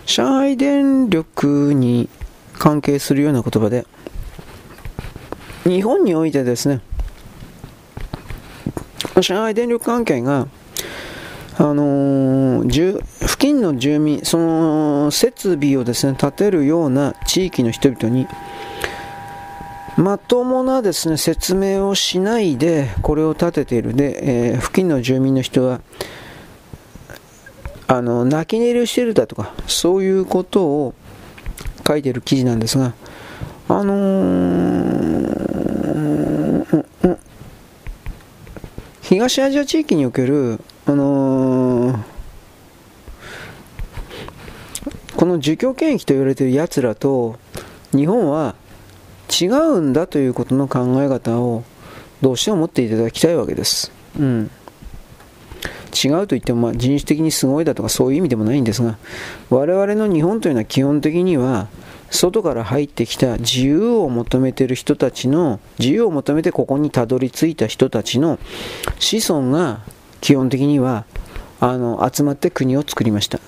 [0.07, 2.09] 上海電力に
[2.59, 3.87] 関係するような言葉で、
[5.65, 6.81] 日本においてですね、
[9.21, 10.49] 上海電力関係が
[11.61, 18.27] あのー、付近の住民、その設備をですね建てるような地域の人々に
[19.99, 23.93] まともなですね説明をしないでこれを建てている。
[23.93, 25.83] で、えー、付近の住民の人は
[27.89, 30.95] あの泣き寝入りをしているだとかそういうことを
[31.87, 32.95] 書いている記事なんですが
[33.69, 37.19] あのー、
[39.03, 40.59] 東アジア地域における
[40.91, 41.99] あのー、
[45.15, 47.39] この儒教権益と言われている奴らと
[47.93, 48.57] 日本は
[49.31, 51.63] 違うんだということの考え方を
[52.23, 53.93] どうしても持っていただきたいわけです。
[54.19, 54.51] うん。
[56.05, 58.97] 違うと言っても、まあ、人種的にすごいだとかそういう意味でもないんですが
[59.49, 61.69] 我々の日本というのは基本的には
[62.11, 68.39] 外から入ってきた自由を求めている人たちの自由を求めてここにたどり着いた人たちの
[68.99, 69.81] 子孫が
[70.21, 71.05] 基本的には
[71.61, 73.39] あの集まって国を作りました。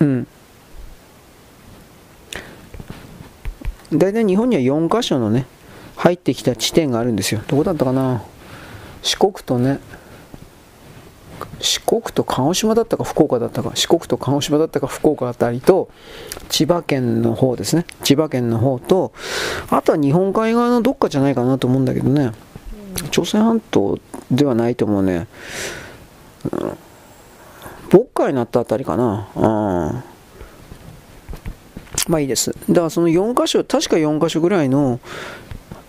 [0.00, 0.26] うん。
[3.92, 5.46] 大体日本には4カ所のね、
[5.96, 7.40] 入ってきた地点があるんですよ。
[7.48, 8.22] どこだったかな？
[9.02, 9.80] 四国とね、
[11.60, 15.90] 四国と鹿児島だったか福岡だったか、四国と鹿児島だったか福岡あたりと、
[16.48, 17.84] 千葉県の方ですね。
[18.04, 19.12] 千葉県の方と、
[19.70, 22.32] あとは日本海側のどっかじゃないかなと思うんだけどね。
[23.10, 23.98] 朝鮮半島
[24.30, 25.26] ではないと思うね。
[26.44, 26.76] うん、
[27.90, 29.28] 渤海になったあたりかな。
[29.34, 29.42] うん。
[32.08, 32.52] まあいいです。
[32.68, 35.00] だからその4箇所、確か4箇所ぐらいの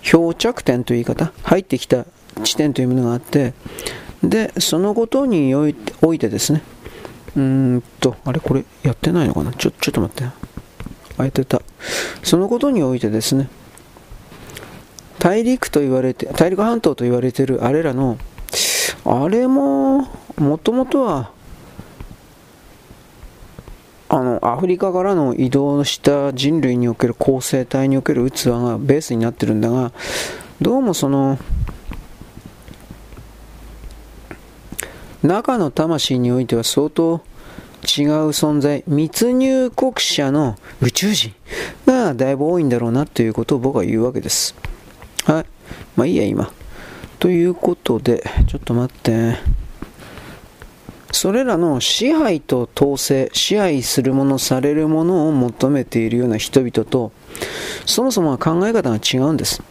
[0.01, 2.05] 漂着点という言い方、入ってきた
[2.43, 3.53] 地点というものがあって、
[4.23, 6.61] で、そのことにおいておいてですね、
[7.35, 7.41] うー
[7.77, 9.51] んと、あれこれやってないのかな？
[9.53, 10.31] ちょ、ちょっと待って。
[11.17, 11.61] あ、やってた。
[12.23, 13.49] そのことにおいてですね、
[15.21, 18.17] 大陸と言われて、大陸半島と言われてるあれらの、
[19.05, 21.29] あれも、もともとは、
[24.09, 29.91] あの、アフリカからの移動した人類における構成体における器がベースになってるんだが、
[30.59, 31.37] どうもその、
[35.21, 37.21] 中の魂においては相当
[37.83, 41.31] 違う存在、密入国者の宇宙人
[41.85, 44.55] がだいぶ多いんだろうなということを僕は言うわけです。
[45.25, 45.45] はい。
[45.95, 46.51] まあいいや、今。
[47.19, 49.37] ということで、ちょっと待って。
[51.11, 57.11] それらの支配と統制、支配するもの、されるものを求めているような人々と、
[57.85, 59.61] そもそも考え方が違うんです。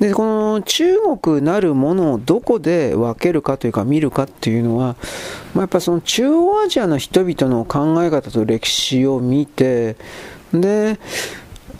[0.00, 4.96] で、この中国なるものをどこで分けるかというか見るかっていうのは、
[5.54, 9.96] まあ、やっぱその中央アジアの人々の考え方と歴史を見て、
[10.52, 10.98] で、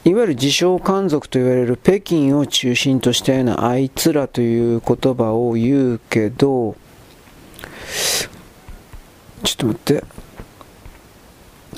[0.05, 6.77] いわゆる自称漢族と言われる北京を中心としたようなあいつらという言葉を言うけど、
[9.43, 10.05] ちょっと待って。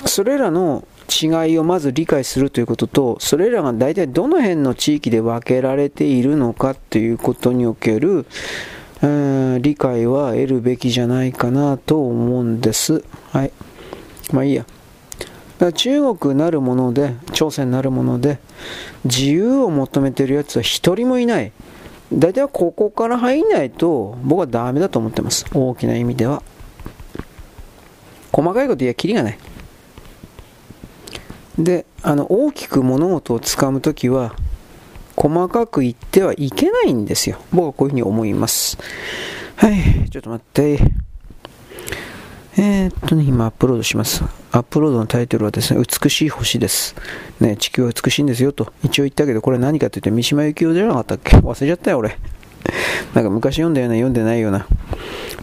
[0.06, 0.86] それらの
[1.22, 8.26] 違いをまず理解するということと、それらが大体どの辺の地域で分けられているのかということにおける、
[9.02, 13.02] 理解は得るべきじゃないかなと思うんです。
[13.32, 13.52] はい。
[14.32, 14.64] まあいいや。
[15.66, 18.38] だ中国なるもので、朝鮮なるもので、
[19.04, 21.52] 自由を求めてるやつは一人もいない。
[22.12, 25.44] 大体ここから入んないと僕はダメだと思ってます。
[25.54, 26.42] 大きな意味では。
[28.32, 29.38] 細かいこと言えばキリがない。
[31.58, 34.34] で、あの、大きく物事をつかむときは、
[35.14, 37.38] 細かく言ってはいけないんですよ。
[37.52, 38.78] 僕はこういうふうに思います。
[39.56, 41.09] はい、ちょっと待って。
[42.62, 44.22] えー、っとね、今アップロードします。
[44.52, 46.94] アップロードのタイトルはですね、美しい星です。
[47.40, 51.38] ね、地球は美しいんですよと一応言ったけど、これ何かって言って三島由紀夫じゃなかったっけ？
[51.38, 52.18] 忘れちゃったよ、俺。
[53.14, 54.66] なんか昔読んだような、読んでないような。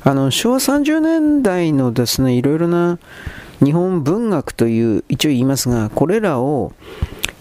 [0.04, 3.00] あの、昭和30年代のですね、いろいろな
[3.64, 6.72] 日本文学という、一応言いますが、これらを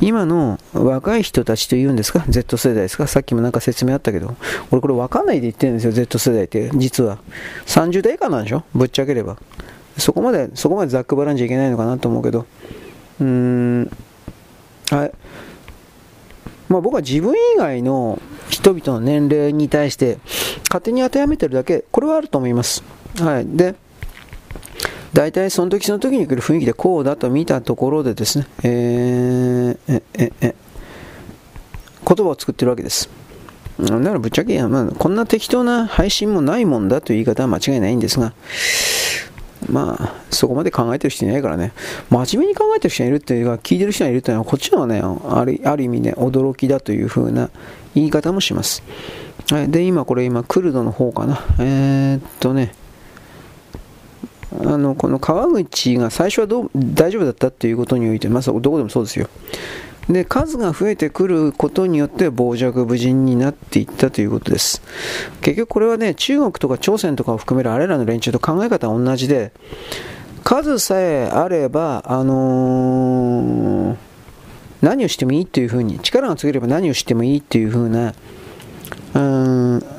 [0.00, 3.06] 今の若い人たちというんですか ?Z 世代ですか？
[3.06, 4.36] さっきもなんか説明あったけど、
[4.70, 6.70] 俺これ分かんないで言ってるんですよ、Z 世代って。
[6.74, 7.18] 実は。
[7.66, 8.62] 30代以下なんでしょ？
[8.74, 9.38] ぶっちゃければ。
[9.96, 12.44] そこまで、そこまでざっくばらんじゃいけないのかなと思うけど。
[13.20, 13.90] うーん。
[14.90, 15.12] はい。
[16.68, 18.20] まあ僕は自分以外の
[18.50, 20.18] 人々の年齢に対して
[20.68, 22.84] 勝手に当てはめてるだけ、これはあると思います。
[23.18, 23.46] はい。
[23.46, 23.74] で、
[25.16, 30.54] 大体その時その時に来る雰囲気でこうだと見たところでですね、えー、え、え、え、
[32.06, 33.08] 言葉を作ってるわけです。
[33.80, 38.34] だからぶっちゃけ、まあ、こんな適当な配信もないもんだという言い方は間違いないんですが、
[39.70, 41.72] まあ、そこまで考えてる人いないからね、
[42.10, 47.48] 真面目に考えてる人がいるっていうか、聞いてる人がいるっていうのは、こっちのはね、あるある意味ね、驚きだというふうな
[47.94, 48.82] 言い方もします。
[49.50, 51.40] はい、で、今、これ、今、クルドの方かな。
[51.58, 52.74] えー、っとね、
[54.64, 59.28] あのこの川口が最初はどう大丈夫だったっていうことにおいて、まあ、どこでもそうですよ。
[60.08, 64.82] で数が増えてくることによって傍若無人になっていったということです。
[65.40, 69.52] 結局これはね、中国とか朝鮮とかを含めるあれらの連中と考え方は同じで、
[70.44, 73.96] 数さえあれば、あのー、
[74.80, 78.14] 何をしてもいいっていうふうに、力がつければ何をしてもいいっていうふうな、
[79.14, 79.95] うん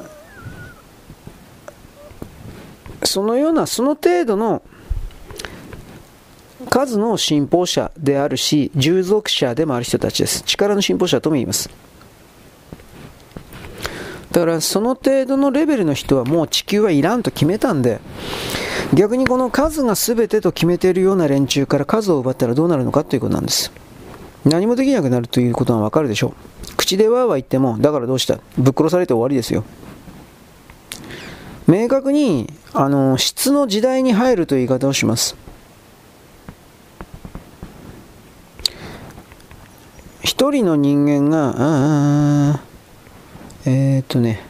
[3.04, 4.62] そのような、その程度の
[6.70, 10.44] 数の信奉者であるし、従属者でもある人たちです。
[10.44, 11.70] 力の信奉者とも言います。
[14.32, 18.00] だからその程度のレベルの人はもう地球はいらんと決めたんで、
[18.94, 23.72] 逆にこの数が全てと決めているような連中から数を奪ったらどうなるのかということなんです。
[24.46, 26.36] 何もできなくなるということはわかるでしょ
[26.70, 26.76] う。
[26.76, 28.40] 口でわーわー言っても、だからどうした？
[28.58, 29.64] ぶっ殺されて終わりですよ。
[31.68, 35.36] 明確にあの質の時代に入るという言い方をします。
[40.24, 41.56] 一人の人間が
[42.54, 42.60] あ
[43.66, 44.44] えー、っとね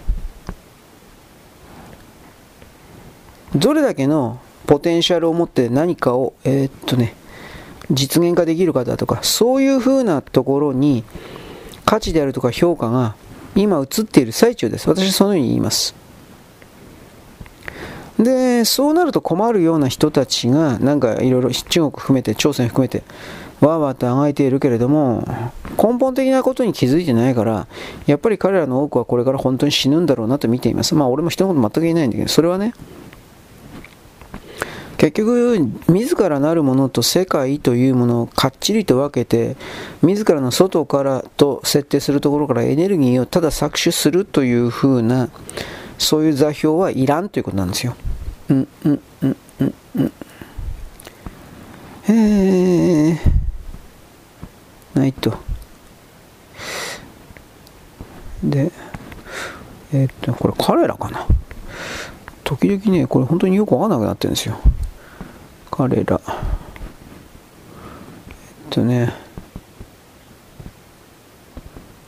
[3.56, 7.16] どれだけのポテンシャルを持って何かをえー、っとね
[7.90, 11.04] 実現化できるかだとかそういうふうなところに
[11.86, 13.16] 価値であるとか評価が
[13.56, 14.88] 今映っている最中です。
[14.88, 15.97] 私はそのように言います。
[18.20, 23.04] で、そうなると困るような人たちが、なんかいろいろ中国含めて、朝鮮含めて、
[23.62, 25.28] わーわーとあがいているけれども、
[25.78, 27.68] 根本的なことに気づいてないから、
[28.06, 30.96] やっぱり彼らの多くはこれから本当に死ぬんだろうなと見ています。
[30.96, 32.74] まあ俺も人のこと全く言えないんだけど、それはね、
[34.98, 35.60] 結局、
[35.90, 39.56] 自らなるものと世界というものをかっちりと分けて、
[40.02, 45.30] 自らの外からと設定するところからエネルギーをただ搾取するというふうな、
[45.98, 47.96] そういう座標はいらんということなんですよ。
[48.50, 50.12] うんうんうんうんうん。
[52.10, 53.18] えー、
[54.94, 55.38] ないと。
[58.44, 58.72] で
[59.92, 61.26] えー、っとこれ彼らかな。
[62.44, 64.58] 時々ねこれ本当によくわかんなくなってるんですよ。
[65.72, 66.22] 彼ら。
[66.26, 66.34] えっ
[68.70, 69.14] とね。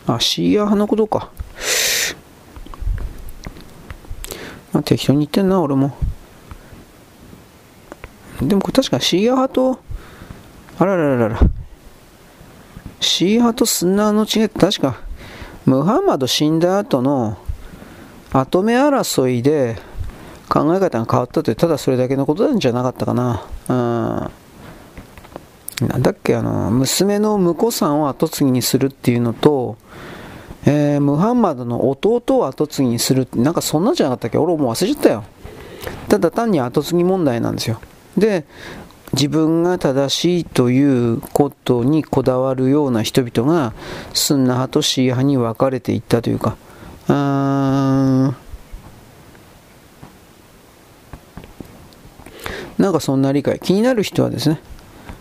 [0.08, 1.30] あシーア派のことか。
[4.74, 5.95] まあ適当に言ってんな俺も
[8.41, 9.80] でもこれ確かシーア派と、
[10.78, 11.39] あららららら、
[13.01, 15.01] シーア派とスンナーの違いって確か、
[15.65, 17.38] ムハンマド死んだ後の
[18.32, 19.78] 跡目争いで
[20.47, 23.45] 考え方が変わったという、ただそれだけのことなんじゃなかったかな。
[23.67, 23.74] う
[25.86, 25.88] ん。
[25.88, 29.78] なんだっけ、あの、娘の婿さんを後継ぎにするっていうのと、
[30.66, 34.38] えー、ムハンマドの弟を後継ぎにするって、なんかそんなんじゃなかったっけ？
[34.38, 35.24] 俺もう忘れちゃったよ。
[36.10, 37.80] ただ単に後継ぎ問題なんですよ。
[38.18, 38.45] で
[39.14, 43.74] 自分が正しいということにこだわるような人々が
[44.14, 46.57] スンナ派とシー派に分かれていったというか。
[47.07, 48.34] あ
[52.78, 53.60] なんかそんな理解。
[53.60, 54.62] 気になる人はですね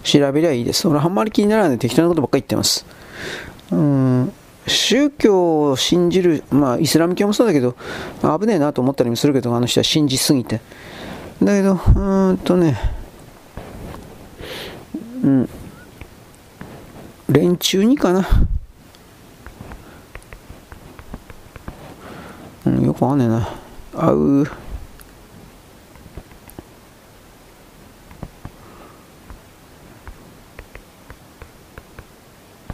[0.04, 0.86] 調べりゃいいです。
[0.86, 2.84] 俺あんまり気にならないで適当なことばっかり言ってます。
[3.70, 4.32] うん。
[4.68, 7.76] 宗教を信じる、まあ、イスラム教もそうだけど、
[8.22, 10.60] 危ねえなと思ったりもするけど、あの人は信じすぎて。
[11.42, 12.78] だけど、うーんとね、
[15.22, 15.48] うん、
[17.28, 18.26] 連中にかな。
[22.66, 23.48] うん、よくわかんねえな。
[23.94, 24.46] あう。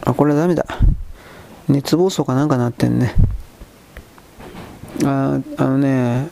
[0.07, 0.67] あ、これはダメだ。
[1.69, 3.15] 熱暴走かなんかなってんね。
[5.05, 6.29] あ、あのね、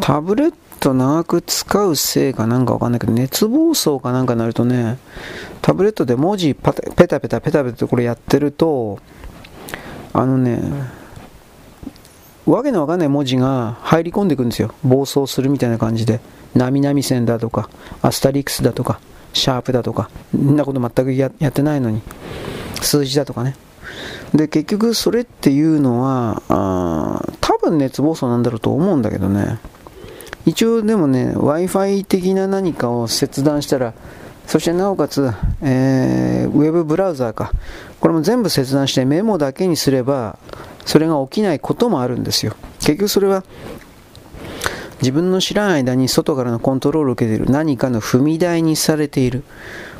[0.00, 4.98] タブレット長く使うせいかなんかわかんないけど、熱暴走かなんかなるとね、
[5.60, 8.98] タブレットで文字パペタペタペタペタこれやってると、
[10.12, 10.60] あのね、
[12.46, 14.74] わけのわかんない文字が入り込んでいくんですよ。
[14.82, 16.20] 暴走するみたいな感じで。
[16.54, 17.70] なみなみ線だとか、
[18.02, 19.00] アスタリクスだとか、
[19.32, 22.02] シャープだとか、んなこと全くやってないのに、
[22.82, 23.56] 数字だとかね。
[24.34, 29.58] で、結局それっていうのは、あ多分熱暴走なんだろうと思うんだけどね。
[30.44, 33.94] 一応でもね、Wi-Fi 的な何かを切断したら、
[34.46, 35.30] そしてなおかつ、
[35.62, 37.52] えー、ウェブブラウザーか。
[38.00, 40.38] これも全部切断してメモだけにすれば、
[40.84, 42.54] それが起きないこともあるんですよ。
[42.80, 43.44] 結局それは、
[45.00, 49.44] 自分の知らん間に外からのコントロールを受けている何かの踏み台にされている。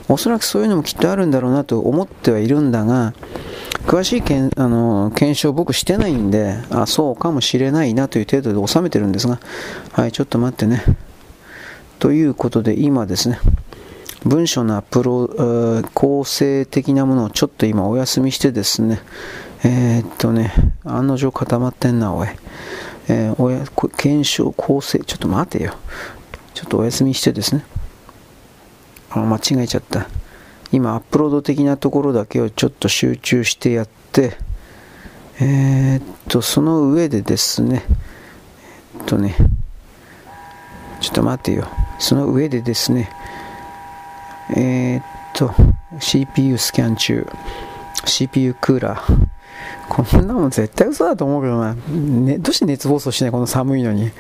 [0.09, 3.15] おそらくそういうのもきっとあるんだろうなと思ってはいるんだが、
[3.87, 9.41] 詳しいけんあの検証僕してないんで、あ、そうかもしれないなという程度で収めてるんですが、
[9.93, 10.83] はい、ちょっと待ってね。
[11.99, 13.39] ということで、今ですね、
[14.25, 19.01] 文章のアプロ、構成的なものをちょっと今お休みしてですね、
[19.65, 20.53] えー、っとね、
[20.85, 22.29] 案の定固まってんな、おい。
[23.09, 23.65] えー、おや
[23.97, 25.75] 検証、構成、ちょっと待てよ。
[26.55, 27.65] ちょっとお休みしてですね。
[29.15, 30.09] あ、間違えちゃった。
[30.73, 34.39] 今アップロード的なところだけをちょっと集中してやって
[35.41, 37.85] えー、っとその上でですね。
[38.99, 39.35] えっとね。
[41.01, 41.67] ちょっと待ってよ。
[41.99, 43.11] その上でですね。
[44.57, 45.03] えー、っ
[45.35, 45.53] と
[45.99, 47.27] CPU スキャン中。
[48.05, 49.27] CPU クーラー。
[49.89, 54.11] こんなもん絶対嘘だと思うけどな、ね、どうして熱暴走しないこの寒いのに。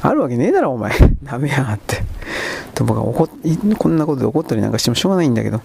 [0.00, 0.92] あるわけねえだろお前。
[1.24, 2.04] ダメやがって。
[2.78, 3.28] と僕は怒
[3.76, 5.60] こんなことで怒ったりなんかしてもしょうがないんだけど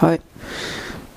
[0.00, 0.20] はい。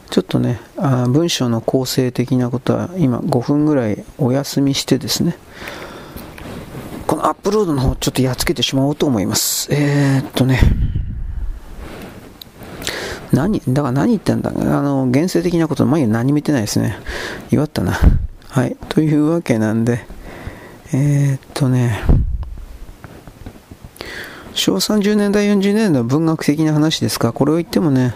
[0.09, 5.37] ちょっとね、あ文章の構成的なことは今5分ぐらいお休みしてですね、
[7.07, 9.73] このアップロードの方ちょっとやっつけてしまおうと思います。
[9.73, 10.59] えー、っとね、
[13.31, 16.97] 何、だから何言ってんだあの、原生的なこと、前何も言ってないですね。
[17.49, 17.97] 弱ったな。
[18.49, 18.75] はい。
[18.89, 20.05] というわけなんで、
[20.93, 22.03] えー、っとね、
[24.55, 28.13] 昭和30年代、40年代の文学的な話ですか、これを言ってもね、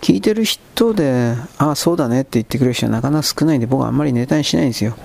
[0.00, 4.96] 聞いてる人で、ああ、そうだねって言ってくれる人はなかなか少ないんで、僕はあんまりネタにしないんですよ。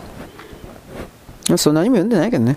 [1.57, 2.55] そんなにも読んでないけどね。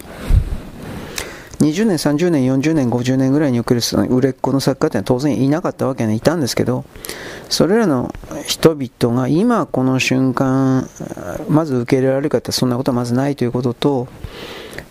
[1.61, 3.81] 20年、30年、40年、50年ぐらいにおける
[4.11, 6.85] 売れっ子の作家ってのは当然いなかったわけね、いたんですけど、
[7.49, 8.15] それらの
[8.47, 10.89] 人々が今この瞬間、
[11.49, 14.09] まず受け入れられるかってそんなことはまずないということと、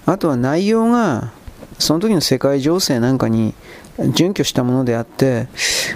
[0.06, 1.32] あとは内容が
[1.80, 3.54] その時の世界情勢なんかに
[4.14, 5.48] 準拠したものであって、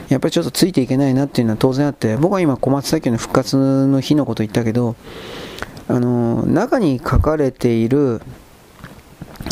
[0.10, 4.96] やっぱりちょっとついていけないなっていうのは当然あって、僕は今小松左京の復活の日のこと言ったけど、
[5.88, 8.22] あの、中に書かれている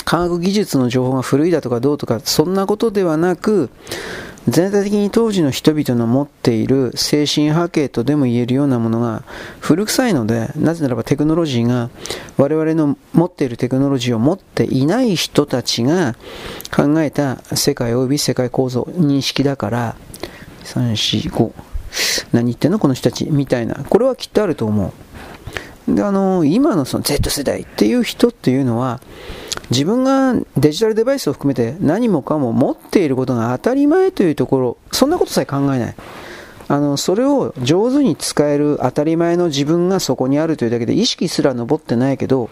[0.03, 3.69] 科学技術の情報が古いだとかどうとか、そんなことではなく、
[4.47, 9.23] 全体的に当時の人々の持っている精神波形とでも言えるようなものが
[9.59, 11.89] 古臭いので、なぜならばテクノロジーが
[12.37, 16.15] 我々の持っているテクノロジーを持っていない人たちが
[16.75, 19.95] 考えた世界及び世界構造、認識だから、
[20.63, 21.51] 3、4、5、
[22.33, 22.79] 何言ってんの？
[22.79, 23.25] この人たち。
[23.31, 24.91] みたいな、これはきっとあると思う。
[25.87, 29.01] で、あの、今のその Z 世代っていう人っていうのは、
[29.71, 35.95] 自分がデジタルデバイスを含めて何もかも持っていることが当たり前というところ、そんなことさえ考えない。
[36.67, 42.49] あの、それを上手に使える当たり前の自分がそこにあるというだけで意識すら登ってないけど、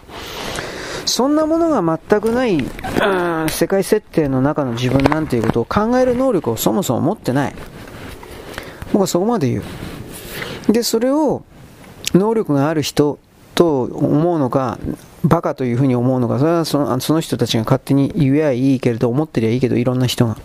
[1.06, 2.64] そんなものが全くない、
[3.48, 7.54] 世界設定の中の自分なんていうことを考える能力をそもそも持ってない。
[8.92, 9.62] 僕はそこまで言
[10.68, 10.72] う。
[10.72, 11.42] で、それを
[12.14, 13.18] 能力がある人
[13.54, 14.78] と思うのか、
[15.24, 20.36] バカというふうに思うのか、それはそのその人たちが勝手に言えばいいけれど、思ってりゃいいけど、いろんな人が。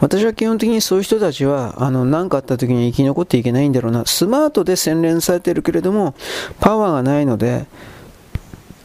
[0.00, 4.04] 私は基本的にそういう人たちは、あの、何かあった時に生き残っていけないんだろうな。
[4.04, 6.14] スマートで洗練されてるけれども、
[6.58, 7.66] パワーがないので、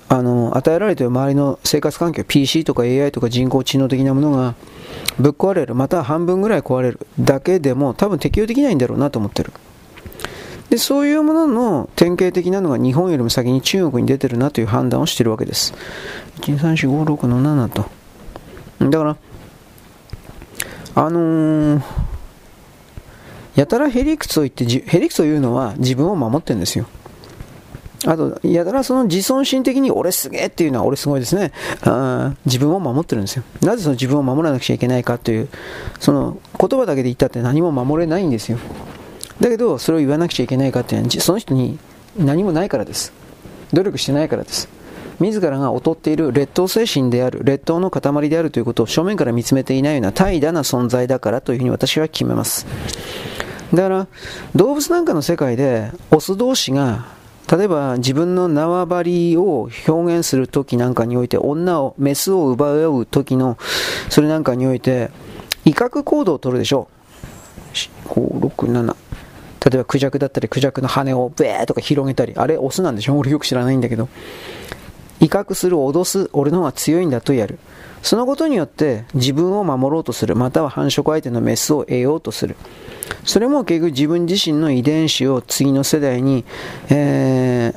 [0.09, 4.53] あの、与えられている周りの生活環境、PC とか AI とか人工知能的なものが
[5.19, 9.51] ぶっ壊れる、または半分ぐらい壊れるだけでも多分適用できないんだろうなと思ってる。
[10.69, 15.73] で、そういうものの典型的なのが日本よりも先に中国に出てるなという判断をしているわけです。
[16.41, 17.85] 1234567と。
[18.79, 19.17] だから、
[20.95, 21.81] あのー、
[23.55, 26.87] やたらへりくつを言って、へりくつを言うのは自分を守ってるんですよ。
[28.05, 31.51] あと、やたらその自尊心的に俺すげえっていうのは俺すごいですね。
[31.81, 33.43] あ自分を守ってるんですよ。
[33.61, 35.49] なぜその自分を守らなくちゃいけないかという、
[35.99, 38.59] その言葉だけで言ったって何も守れないんですよ。
[39.39, 41.77] だけど、それを言わなくちゃいけないかっていうのは、その人に
[42.17, 43.13] 何もないからです。
[43.73, 44.69] 努力してないからです。
[45.19, 52.65] 自らが劣っている劣等精神である、劣等の塊であるということを正面から見つめていないような怠惰な存在だからというふうに私は決めます。
[53.73, 54.07] だから、
[54.55, 57.17] 動物なんかの世界で、オス同士が
[57.49, 63.57] 例えば自分の縄張りを表現するときなんかにおいて女を、メスを奪い合うときの
[64.09, 65.09] それなんかにおいて
[65.63, 66.89] 威嚇行動を取るでしょ
[67.73, 68.09] う。
[68.09, 69.06] 5、6、7。
[69.69, 73.17] 例えばクジャクだったりクジャクの羽をブーとか広げたり、あれオスなんでしょ？
[73.19, 74.07] 俺よく知らないんだけど。
[75.19, 77.57] 威嚇する、脅す、俺の方が強いんだとやる。
[78.03, 82.55] そのことによって自分を守ろうとする、または繁殖相手のメスを得ようとする。
[83.25, 86.45] それも結局自分自身の遺伝子を次の世代に、
[86.89, 87.73] え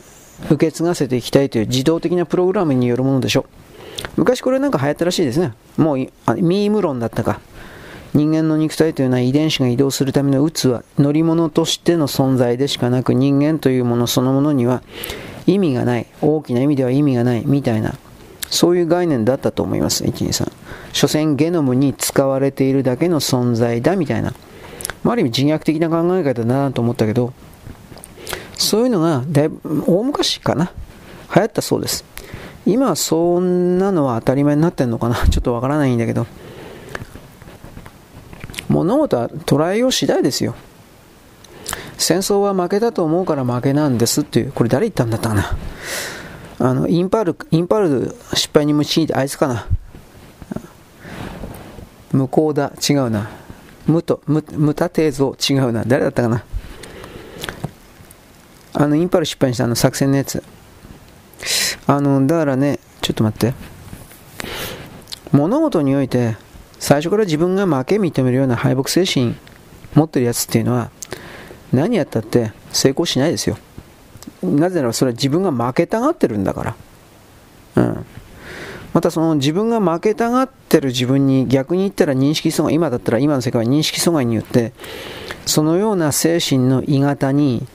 [0.48, 3.44] ー、受け継がせていきたいという自動的なプログラムによるものでしょう。
[4.16, 5.54] 昔これなんか流行ったらしいですね。
[5.78, 7.40] もうミーム論だったか。
[8.12, 14.82] 人間の肉体というのは遺伝子が移動するための器、乗り物としての存在でしかなく人間というものそのものには
[15.46, 16.06] 意味がない。
[16.20, 17.44] 大きな意味では意味がない。
[17.46, 17.94] みたいな。
[18.48, 20.04] そういう概念だったと思います。
[20.04, 20.50] 123。
[20.92, 24.34] 所詮ゲノムに使われているだけの存在だみたいな。
[25.04, 27.32] まある意味自虐的な考え方だなと思ったけど、
[28.56, 30.72] そういうのがだいぶ大昔かな。
[31.34, 32.04] 流行ったそうです。
[32.66, 35.14] 今はそんなのは当たり前になってんのかな。
[35.28, 36.26] ちょっとわからないんだけど。
[38.70, 40.54] 物事は捉えよう次第ですよ。
[41.98, 45.56] 戦争は負けたと思うから負けなんですっていう、これ誰言ったんだったかな。
[46.60, 49.66] あの、インパール、インパール失敗に導いてあいつかな。
[52.12, 53.28] 向こうだ、違うな。
[53.86, 55.84] 無と、無、牟田口廉也像、違うな。
[55.84, 56.44] 誰だったかな。
[58.72, 60.42] あの、インパール失敗したあの作戦のやつ。
[61.88, 63.54] あの、だからね、ちょっと待って。
[65.32, 66.36] 物事において、
[66.80, 69.36] 最初から自分が負け認めるような敗北精神
[69.94, 70.90] 持ってるやつっていうのは、
[71.72, 73.58] 何やったって成功しないですよ。
[74.42, 76.76] なぜならそれは自分が負けたがってるんだから。
[77.76, 78.06] うん。
[78.92, 84.72] またその自分が負けたがってる自分に逆に言ったら認識阻害、今だったら今の世界は認識阻害によって、
[85.46, 87.66] そのような精神の鋳型に、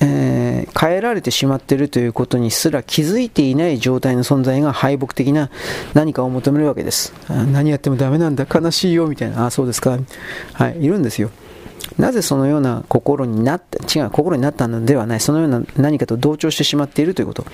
[0.00, 5.50] えー、変えられてしまっているということにすら気づいていない状態の存在が敗北的な
[5.94, 7.12] 何かを求めるわけです。
[7.28, 9.46] 何やってもダメなんだ、悲しいよ、みたいな。
[9.46, 9.98] あ、そうですか。
[10.52, 11.30] はい、いるんですよ。
[11.98, 17.44] なぜそのような心になって、違う、心になったのではない、そのような何かと同調してしまっているということ。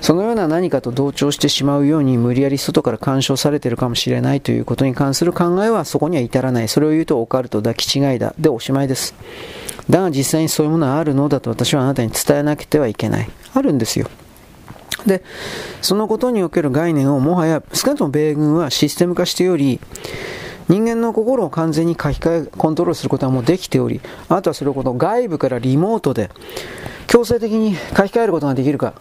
[0.00, 6.68] そのような何かと同調してしまうように無理やり外から干渉されているかもしれないということに関する考えはそこには至らない。
[6.68, 8.34] それを言うとオカルトだ、気違いだ。
[8.38, 9.14] で、おしまいです。
[9.90, 13.30] だが実際にそういうものはあるのだと私はあなたに伝えなくてはいけない。
[13.54, 14.08] あるんですよ。
[15.06, 15.22] で、
[15.80, 19.80] そのことにおける概念をもはや少なくとも米軍はシステム化しており、
[20.68, 26.30] 人間の心を完全に書き換え、コントロールすることはもうできており、あとはそれをこの外部からリモートで
[27.06, 28.94] 強制的に書き換えることができるか。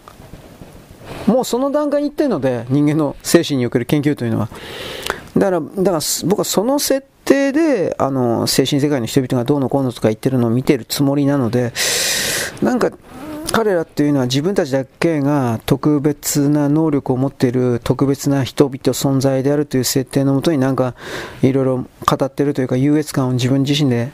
[1.25, 4.49] もうその段階に行ってるので、人間の精神における研究というのは。
[5.35, 11.73] だから、だから僕はその設定で、あの、精神世界の人々がどうのこうのとか言ってるのを見てるつもりなので、
[12.61, 12.91] なんか、
[13.51, 20.95] 彼らっていうのは自分たちだけが特別な能力を持っている特別な人々存在であるという設定のもとになんか
[21.41, 24.11] いろいろ語ってるというか優越感を自分自身で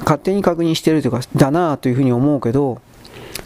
[0.00, 2.80] 勝手に確認してるというかだなというふうに思うけど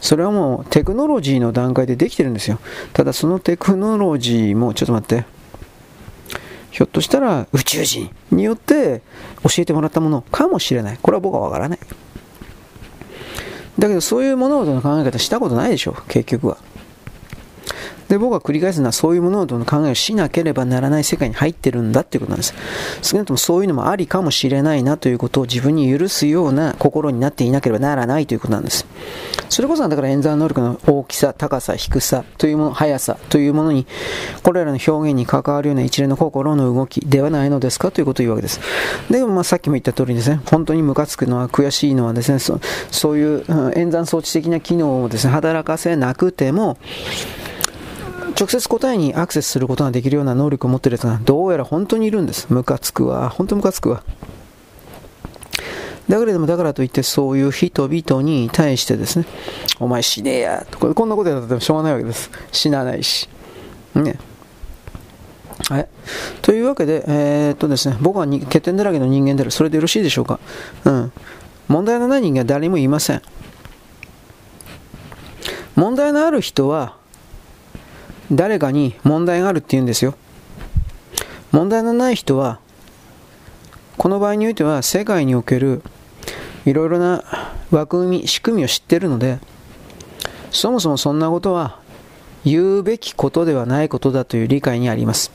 [0.01, 2.59] それはもうテクノロジーの段階でできてるんですよ。
[2.93, 5.25] ただそのテクノロジーもちょっと待って。
[6.71, 9.01] ひょっとしたら宇宙人によって
[9.43, 10.99] 教えてもらったものかもしれない。
[11.01, 11.79] これは僕はわからない。
[13.77, 16.57] だけどそういう物事の考え方したことないでしょ、結局は。
[18.09, 22.53] で、僕が繰り返すのはそういう物事の考えをしなければならない世界に入ってるんだっていうことなんです。
[23.01, 28.85] 少なくともそういうのもありかもしれないなということを自分に許すような心になっていなければならないということなんです。
[29.49, 33.85] それこそだから演算能力の大きさ、高さ、低さというもの、速さというものに、
[34.43, 38.59] これらの表現に関わるような一連の心の動きではないのですかということを言うわけです。
[39.09, 42.59] でもまあさっきも言った通りですね、本当にムカつくのは悔しいのはですね、そ
[42.91, 43.43] そういう、
[43.75, 46.77] 演算装置的な機能をですね、働かせなくても、
[48.37, 52.47] 直接答えにアクセスすることができるような能力を持っているやつがどうやら本当にいるんです。
[52.49, 53.29] ムカつくわ。
[53.29, 54.03] 本当ムカつくわ。
[56.09, 59.25] だからでもだからといってそういう人々に対してですね、
[59.79, 62.29] お前死ねえやとこんなことやってもしょうがないわけです。
[62.51, 63.27] 死なないし。
[63.95, 64.19] ね。
[65.69, 65.87] はい。
[66.41, 69.51] というわけで、えー、っとですね、僕は欠点だらけの人間である。
[69.51, 70.39] それでよろしいでしょうか。
[70.83, 71.11] うん。
[71.67, 73.21] 問題のない人間は誰もいません。
[75.75, 76.97] 問題のある人は、
[78.31, 80.15] 誰かに問題があるって言うんですよ。
[81.51, 82.59] 問題のない人は、
[83.97, 85.81] この場合においては世界における
[86.65, 87.23] いろいろな
[87.71, 89.39] 枠組み、仕組みを知っているので、
[90.51, 91.79] そもそもそんなことは
[92.43, 95.31] 言うべきことではないことだという理解にあります。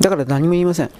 [0.00, 0.90] だから何も言いません。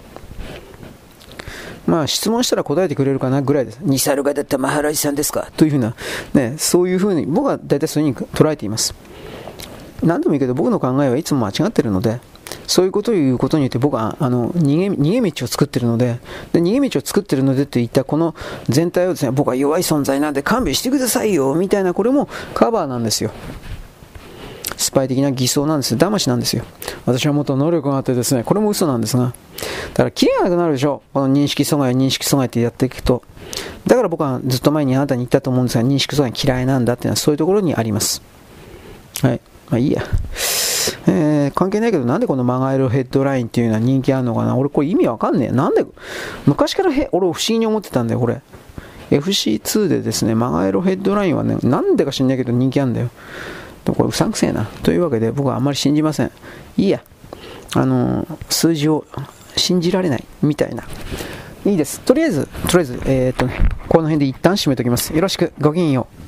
[1.87, 3.79] まあ質問したら答えてくれるかなぐらいです。
[3.81, 5.51] ニサルガダッタマハラジさんですか？
[5.57, 5.95] というふうな、
[6.33, 8.93] ね、そういうふうに僕は大体そういうふうに捉えています。
[10.03, 12.19] 何でもいいけど僕の考えはいつも間違ってるので、
[12.67, 16.19] そういうことを言うことによって僕はあの逃げ逃げ道を作ってるので
[16.53, 18.35] で、逃げ道を作ってるのでといったこの
[18.67, 23.31] 全体をですね、僕は弱い存在なんで勘弁してくださいよみたいなこれもカバーなんですよ。
[24.77, 25.99] スパイ的な偽装なんですよ。
[25.99, 26.63] 騙しなんですよ。
[27.05, 29.25] 私はもっと能力があってですね、これも嘘なんですが。
[29.25, 29.31] だ
[29.97, 31.03] から、キレがなくなるでしょ。
[31.13, 33.21] この認識阻害、認識阻害ってやっていくと。
[33.85, 38.23] だから僕はずっと前にあなたに言ったと思うんですが、認識阻害嫌いなんだっていうのはそういうところにあります。
[39.21, 39.41] はい。
[39.71, 40.03] まあいいや。
[41.07, 44.55] えー、関係ないけど、なんでこのマガエルヘッドラインっていうのは人気あるのかな？
[44.55, 45.51] 俺これ意味わかんねえ。
[45.51, 45.83] なんで、
[46.45, 48.41] 昔からへ俺不思議に思ってたんだよ、これ。
[49.09, 53.09] FC2 でですね、マガエロヘッドラインはね、なんでか知んないけど人気あるんだよ。
[53.83, 54.65] でもこれうさんくせえな。
[54.83, 56.31] というわけで僕はあんまり信じません。
[56.77, 57.01] いいや。
[57.73, 59.05] あの数字を
[59.55, 60.83] 信じられないみたいな。
[61.65, 61.99] いいです。
[62.01, 63.57] とりあえず、とりあえず、えー、っとね、
[63.87, 65.13] この辺で一旦締めておきます。
[65.13, 66.20] よろしく、ごきげんよう。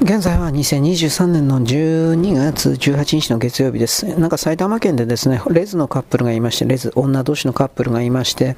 [0.00, 4.06] 現在は2023年の12月18日の月曜日です。
[4.16, 8.56] なんか埼玉県でですね、レズのカップルがいまして、レズ、女同士のカップルがいまして、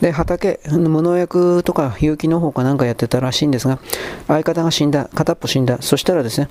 [0.00, 3.80] で、畑、無農薬とか有機農法かなんかやってたらしいんですが、
[4.28, 5.78] 相方が死んだ、片っぽ死んだ。
[5.80, 6.48] そしたらですね、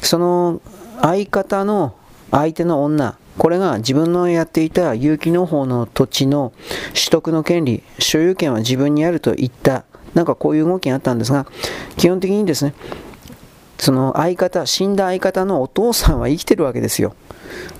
[0.00, 0.62] その
[1.02, 1.94] 相方の
[2.30, 6.54] 相手の女、これが自分のやっていた有機農法の土地の
[6.94, 11.46] 取得の権利、所有権は自分にあると言った、なんかこういう動きがあったんですが、
[11.98, 12.72] 基本的にですね、
[13.84, 17.14] その相方、死んだ相方のお父さんは生きてるわけですよ。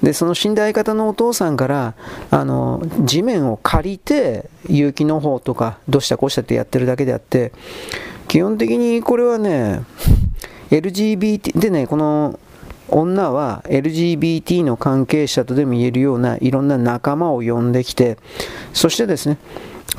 [0.02, 1.94] で、その死んだ相方のお父さんから、
[2.30, 7.52] あの、地面を借りて、有機の方とか、どうしたこうしたってやってるだけであって、
[8.28, 9.80] 基本的にこれはね、
[10.70, 12.38] LGBT、でね、この
[12.90, 18.18] 女は LGBT の関係者とでも言えるようないろんな仲間を呼んできて、
[18.74, 19.38] そしてですね、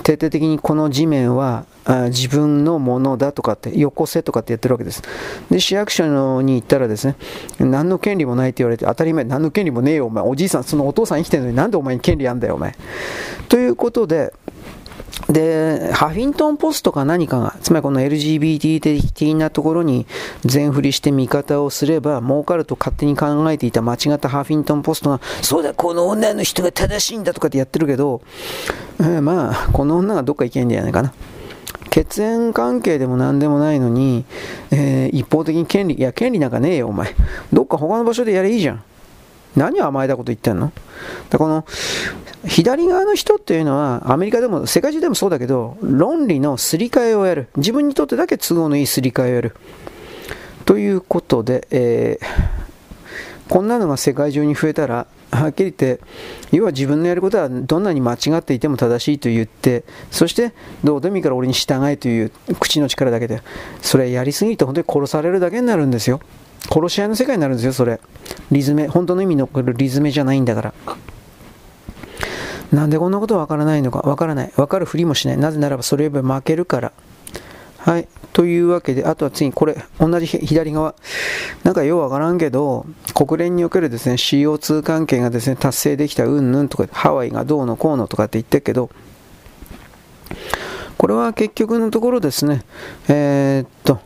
[0.04, 1.66] 徹底的にこの地面は
[2.10, 5.04] 自分のものだとかって、よこせとかってやってるわけです。
[5.52, 7.16] で、市役所に行ったらですね、
[7.60, 10.24] 何の権利もないって言われて、当たり前、何の権利もねえよ、お前。
[10.24, 12.76] おじいさん、そのお父さん生きてるのになんでお前に権利あんだよ、お前。
[13.50, 14.34] ということで、
[15.30, 20.06] で、ハフィントンポストか何かが、つまりこの LGBT 的なところに
[20.44, 28.22] 全振りして味方をすれば儲かると勝手に考えていた間違ったハフィントンポストが、そうだ、この女の人が正しいんだとかってやってるけど、
[29.00, 31.14] えー、まあ、この女がどっか行けんじゃないかな。
[31.96, 34.26] 血縁関係でも何でもないのに、
[34.70, 37.16] えー、一方的に権利、いや、権利なんかねえよ、お前。
[37.54, 38.84] どっか他の場所でやれいいじゃん。
[39.56, 40.74] 何を甘えたこと言ってんの？
[41.30, 41.66] だこの
[42.46, 49.56] 左側の人っていうのはアメリカでも世界中でもそうだけど論理のすり替えをやる自分にとってだけ都合のいいすり替えをやる
[50.66, 52.26] ということで、えー、
[53.48, 56.00] こんなのが世界中に増えたらはっきり言って、
[56.52, 60.54] 要は自分のやることはどんなに間違っていても正しいと言って、そして
[60.84, 63.42] どうでもいいから俺に従えという口の力だけで、
[63.82, 66.20] それやりすぎると本当に殺されるだけになるんですよ。
[66.72, 68.00] 殺し合いの世界になるんですよ、それ。
[68.52, 70.74] リズメ、本当の意味のリズメじゃないんだから。
[72.72, 74.52] なんでこんなことわからないのかわからない。
[74.56, 75.38] わかるふりもしない。
[75.38, 76.92] なぜならばそれより負けるから。
[77.86, 78.08] はい。
[78.34, 80.96] というわけで、あとは次にこれ、同じ左側。
[81.64, 88.90] なんかようわからんけど、国連におけるですね、CO2 関係がですね、達成できたうんぬんとか、ハワイがどうのこうのとかって言ってるけど、
[90.98, 92.64] これは結局のところですね、
[93.08, 94.00] えー、っと、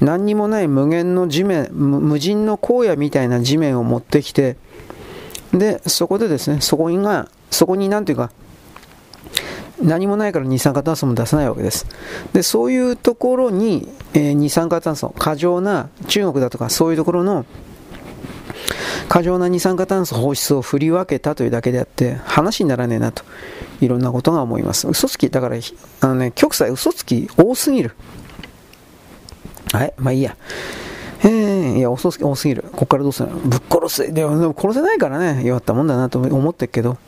[0.00, 4.56] 何にもない無限の地面、無人の荒野みたいな地面を持ってきて、
[5.52, 8.30] で、そこでですね、そこが、そこになんていうか、
[9.82, 11.86] 何もないから二酸化炭素も出さないわけです。
[12.32, 17.44] で、そういうところに、えー、二酸化炭素、過剰な中国だとかそういうところの
[19.08, 23.24] 過剰な二酸化炭素放出を振り分けたというだけであって、話にならねえなと、
[23.80, 24.86] いろんなことが思います。
[24.88, 25.56] 嘘つき、だから、
[26.00, 27.92] あのね、極左嘘つき多すぎる。
[29.72, 30.36] はい、まあいいや。
[31.22, 32.64] えー、いや、遅すぎ多すぎる。
[32.72, 33.36] こっからどうするの？
[33.38, 34.12] ぶっ殺せ。
[34.12, 36.98] でも殺せないからね、弱ったもんだなと思ってるけど。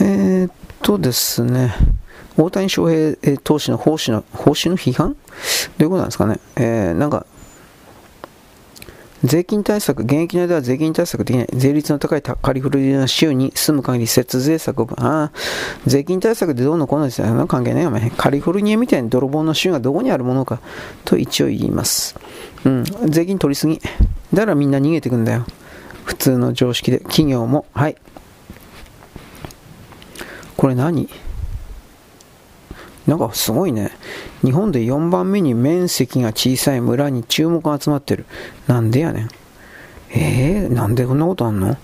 [0.00, 0.52] えー、っ
[0.82, 1.74] とですね、
[2.36, 5.16] 大谷翔平投手の方針の方針の批判？
[5.78, 6.38] どういうことなんですかね？
[6.56, 7.26] えー、なんか、
[9.24, 11.48] 税金対策、現役内では税金対策できない。
[11.52, 15.38] 税率の高いカリフォルニア州に住む限り節税策を、ああ、
[15.86, 17.46] 税金対策でどうのこうのですよ。
[17.48, 18.10] 関係ないよ、お前。
[18.10, 20.60] カリフォルニアみたいに泥棒の州がどこにあるものか
[21.04, 22.14] と一応言います。
[22.64, 23.80] うん、税金取りすぎ。
[24.32, 25.44] だからみんな逃げてくんだよ。
[26.04, 27.00] 普通の常識で。
[27.00, 27.66] 企業も。
[27.74, 27.96] はい。
[30.58, 31.08] これ何？
[33.06, 33.92] なんかすごいね。
[34.44, 38.26] 日本で4番目に面積が小さい村に注目が集まってる。
[38.66, 39.28] なんでやねん。
[40.10, 41.76] えー、なんでこんなことあんの？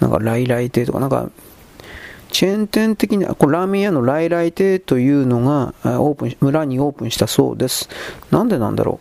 [0.00, 1.30] なんか来来亭とか、なんか、
[2.30, 7.88] チェーン店的な、これラーメン屋の来来亭というのがオープン、村にオープンしたそうです。
[8.30, 8.98] なんでなんだろ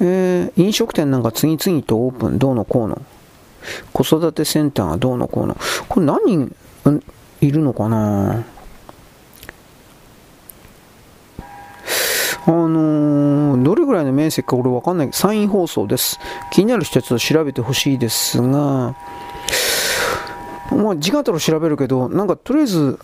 [0.00, 0.04] う。
[0.04, 3.02] えー、飲食店なんか次々とオープン、どうのこうの。
[3.92, 5.56] 子育てセンターがどうのこうの。
[5.88, 6.50] これ何？
[7.42, 8.44] いるのかな？
[12.44, 16.18] あのー、どれぐらいの面積か俺わかんない山陰放送です。
[16.50, 18.96] 気になる人はちょっと調べてほしいですが、
[20.70, 22.98] まあ、時間あったら調べるけど、なんかとりあえず、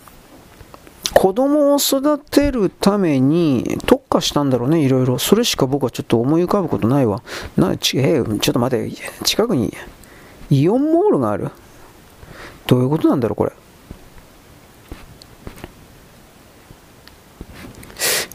[1.15, 5.19] 子供を育てるために特化したんだろうね、いろいろ。
[5.19, 7.23] それしか僕はちょっと思い浮かぶことないわ。
[7.57, 9.73] なちえー、ちょっと待って、近くに
[10.51, 11.51] イオンモールがある
[12.67, 13.53] どういうことなんだろう、これ。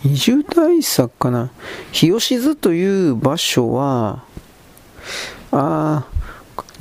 [0.06, 1.52] 移住対策かな。
[1.92, 4.24] 日吉津という場所は、
[5.52, 6.06] あ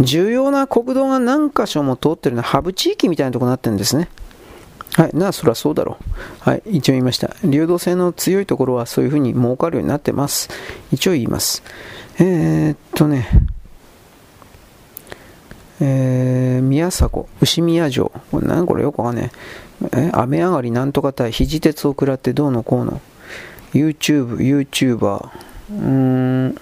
[0.01, 4.09] 重要な国道が何箇所も通ってるのはハブ地域みたいなとこになってるんですね。
[4.95, 6.51] はい、なあ、そりゃそうだろう。
[6.51, 7.35] はい、一応言いました。
[7.45, 10.51] 流動性の強いところはそういうふうに儲かるようになってます。
[10.93, 11.62] 一応言います。
[12.18, 13.29] えー、っとね、
[15.81, 18.12] えー、宮迫、牛宮城。
[18.31, 19.31] これ何これよくわかんね
[19.95, 20.09] え。
[20.09, 23.01] え、雨上がりなんとか対肘鉄を食らってどうのこうの。
[23.73, 25.31] YouTube、YouTuber、
[25.70, 26.57] うーん、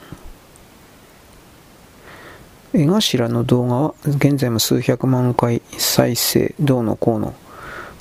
[2.73, 7.35] 江頭の動画は現在も数百万回再生、どうのこうの。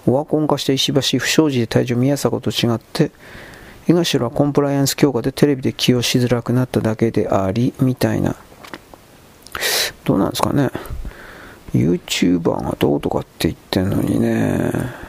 [0.05, 3.11] オワコン化した石橋、不祥事で退場、宮迫と違って、
[3.87, 8.35] 江頭はコンプライアンス強化でテレビで起用しづらくなっただけであり、みたいな。
[10.05, 10.69] どうなんですかね。
[11.73, 15.08] YouTuber がどうとかって言ってんのにね。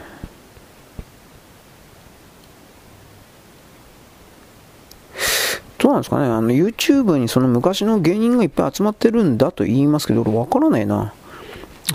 [5.81, 11.11] どうなんですかね、あの YouTube にその昔の芸人がいっぱい集まってるんだと言いますけど、俺分からないな。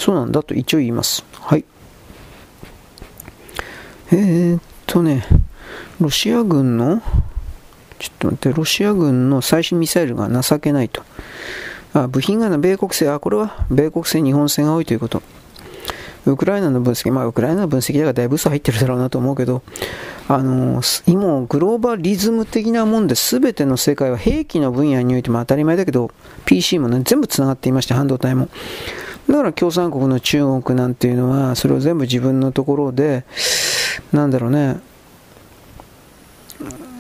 [0.01, 1.25] そうなんだと一応言います。
[1.35, 1.65] はい。
[4.11, 5.25] えー、っとね、
[6.01, 7.01] ロシア軍の、
[8.01, 11.05] ちょっと待って、ロシア軍の最新ミサイルが情けないと。
[11.95, 15.23] あ、部品がな、米国製、あ、これは米国製、日本製が多いということ。
[16.27, 19.63] ウクライナの分析、まあ、ウクライナの分析だからだいぶ嘘入ってるだろうなと思うけど、
[20.29, 26.11] あの今、グローバリズム的なもんで、全ての世界は兵器の分野においても当たり前だけど、
[26.45, 28.49] PC もね、全部つながっていまして、半導体も。
[29.29, 33.25] だから共産国の中国なんていうのは、それを全部自分のところで、
[34.13, 34.81] なんだろうね、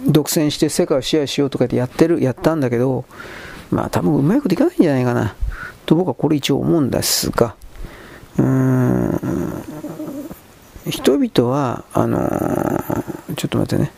[0.07, 3.05] 独占して世界を支配しようとかってやってる、やったんだけど、
[3.71, 5.35] まあ多分うまいこといかないんじゃないかな、
[5.85, 7.55] と僕はこれ一応思うんですが、
[8.39, 9.19] うん、
[10.89, 13.93] 人々は、あのー、ちょっと待ってね。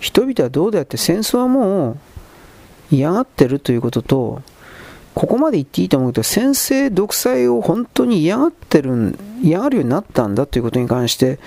[0.00, 4.42] 人々はどうであって戦争はもう嫌がってるということと、
[5.14, 11.38] ここまで言っていいと思うけど、先制独裁を本当に嫌がってる、嫌がるようになったんだということに関して、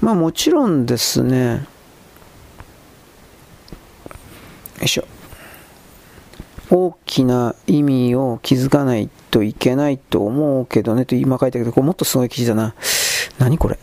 [0.00, 1.66] まあもちろんですね、
[4.78, 5.06] よいしょ。
[6.70, 12.74] 大きな意味を気づかないといけないと思うけどねと今書いたけど、これもっとすごい記事だな。
[13.38, 13.78] 何これ？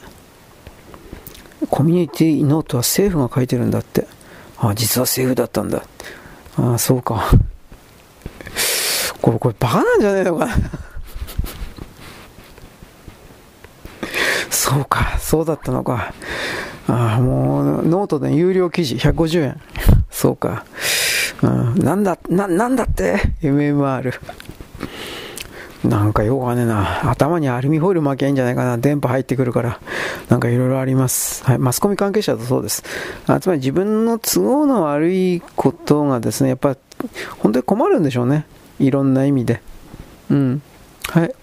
[1.69, 4.05] コミュニティノートは政府が書いてるんだって。
[4.57, 5.83] あ、実は政府だったんだ。
[6.57, 7.31] ああ、そうか。
[9.21, 10.53] これ、これバカなんじゃねえのかな
[14.51, 16.13] そうか、そうだったのか。
[16.87, 19.61] ああ、もう、ノートで有料記事150円。
[20.11, 20.65] そうか。
[21.41, 24.13] うん、なんだ、な、なんだって ?MMR。
[25.83, 27.11] なんかよくわねえな。
[27.11, 28.77] 頭にアルミホイル巻きゃいいんじゃないかな。
[28.77, 29.79] 電波入ってくるから。
[30.29, 31.43] なんかいろいろあります。
[31.43, 31.59] はい。
[31.59, 32.83] マスコミ関係者だとそうです。
[33.27, 36.75] あつまり自分の都合の悪いことがですね、やっぱ
[37.37, 38.45] 本当に困るんでしょうね。
[38.79, 39.61] いろんな意味で。
[40.31, 40.61] うん。
[41.09, 41.35] はい。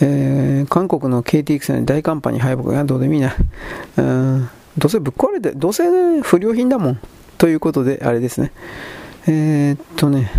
[0.00, 3.34] えー、韓国の KTX の大寒波に敗北がどうでもいいな。
[3.96, 4.50] うん。
[4.76, 5.84] どうせぶっ壊れて、どうせ、
[6.20, 7.00] 不良品だもん。
[7.38, 8.52] ということで、あれですね。
[9.26, 10.30] えー、っとね。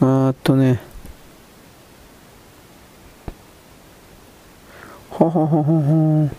[0.00, 0.80] あっとね。
[5.10, 6.30] ははははは。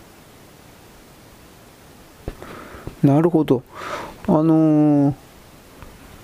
[3.02, 3.62] なるほど。
[4.26, 5.14] あのー、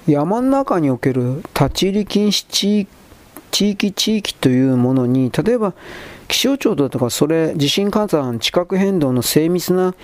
[0.06, 2.90] 山の中における立ち入り禁止地域
[3.50, 5.74] 地域地域というものに、例えば
[6.30, 9.94] 気象庁だとか、それ、地震火山、地殻変動の精密な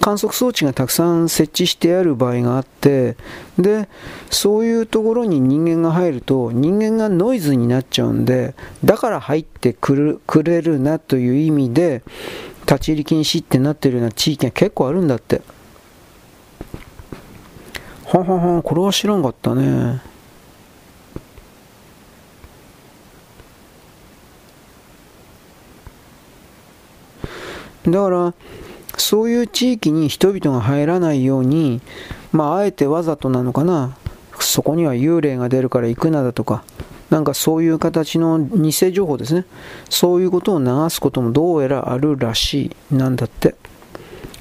[0.00, 3.16] 観測装置がたくさん設置してある場合があって、
[3.58, 3.88] で、
[4.30, 12.02] そういうところに人間が入ると、人間がノイズになっちゃうんで、だから入ってくれるなという意味で、
[12.66, 15.40] 立ち入り禁止ってなってるような地域が結構あるんだって。
[18.04, 20.11] ははは、これは知らんかったね。
[27.86, 28.34] だから、
[28.96, 31.80] そういう地域に人々が入らないように、
[32.32, 33.96] まあ、あえてわざとなのかな、
[34.38, 36.64] そこには幽霊が出るから行くなだとか、
[37.10, 39.44] なんかそういう形の偽情報ですね。
[39.90, 43.54] そういうことを流すこともどうやらあるらしいなんだって。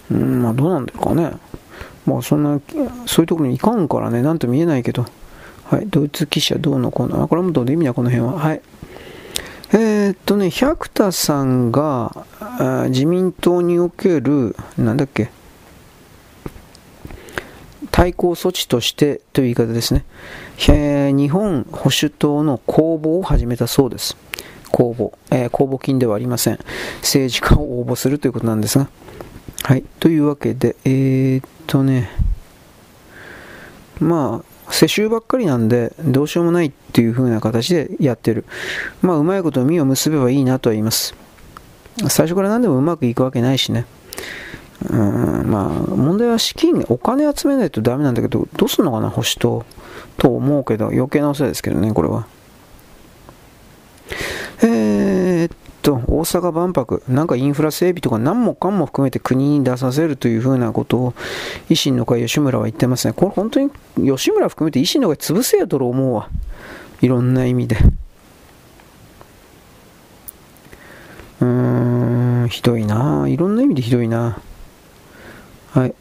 [0.09, 1.33] うん、まあどうなんだろうかね。
[2.05, 2.61] まあそんな、
[3.05, 5.05] そういうところに行かんからね、なんと見えないけど。
[5.65, 7.27] はい、ドイツ記者どうのこうの。
[7.27, 8.39] これもどうで意味だ、この辺は。
[8.39, 8.61] はい。
[9.73, 12.25] えー、っとね、百田さんが
[12.89, 15.31] 自民党における、なんだっけ、
[17.89, 20.03] 対抗措置としてという言い方ですね、
[20.67, 24.17] えー、日本保守党の公募を始めたそうです。
[24.71, 26.59] 公募、えー、公募金ではありません。
[27.01, 28.89] 政治家を応募するということなんですが。
[29.63, 29.83] はい。
[29.99, 32.09] というわけで、えー、っとね、
[33.99, 38.45] まあ、世襲ばっかりなんで、どうしようもないっていう風な形でやってる。
[39.01, 41.13] まあ、うまいこと実を結べばいいなとは言います。
[42.07, 43.85] 最初から何でもうまくいくわけないしね。
[44.89, 49.65] うん、まあ、問題は資金、お金集めないとダメなんだけど、どうすんのかな、星と、
[50.17, 52.25] と思うけど、余計なお世話ですけどね、これは。
[54.63, 61.13] えー、っと、大阪万博、なんかインフラ整備とか何もかも含めて国に出させるというふうなことを、
[61.69, 63.13] 維新の会、吉村は言ってますね。
[63.13, 66.29] これ本当に、吉村含めて維新の会潰せやと思うわ。
[67.01, 67.77] いろんな意味で。
[71.41, 73.27] うーん、ひどいな。
[73.27, 74.39] いろんな意味でひどいな。
[75.71, 75.95] はい。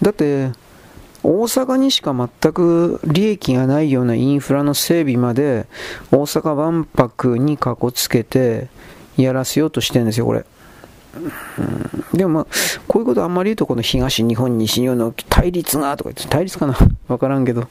[0.00, 0.52] だって、
[1.22, 5.66] 大阪にしか全く利益がないようなインフラの整備まで
[6.10, 8.68] 大阪万博にかこつけて
[9.16, 10.44] やらせようとしてるんですよ、これ。
[11.58, 11.62] う
[12.14, 12.46] ん、でもまあ、
[12.86, 16.76] こういうことあんまり言うと、この東日本、西日本の対立がとか言って、対立かな？
[17.08, 17.62] わからんけど。
[17.62, 17.68] ま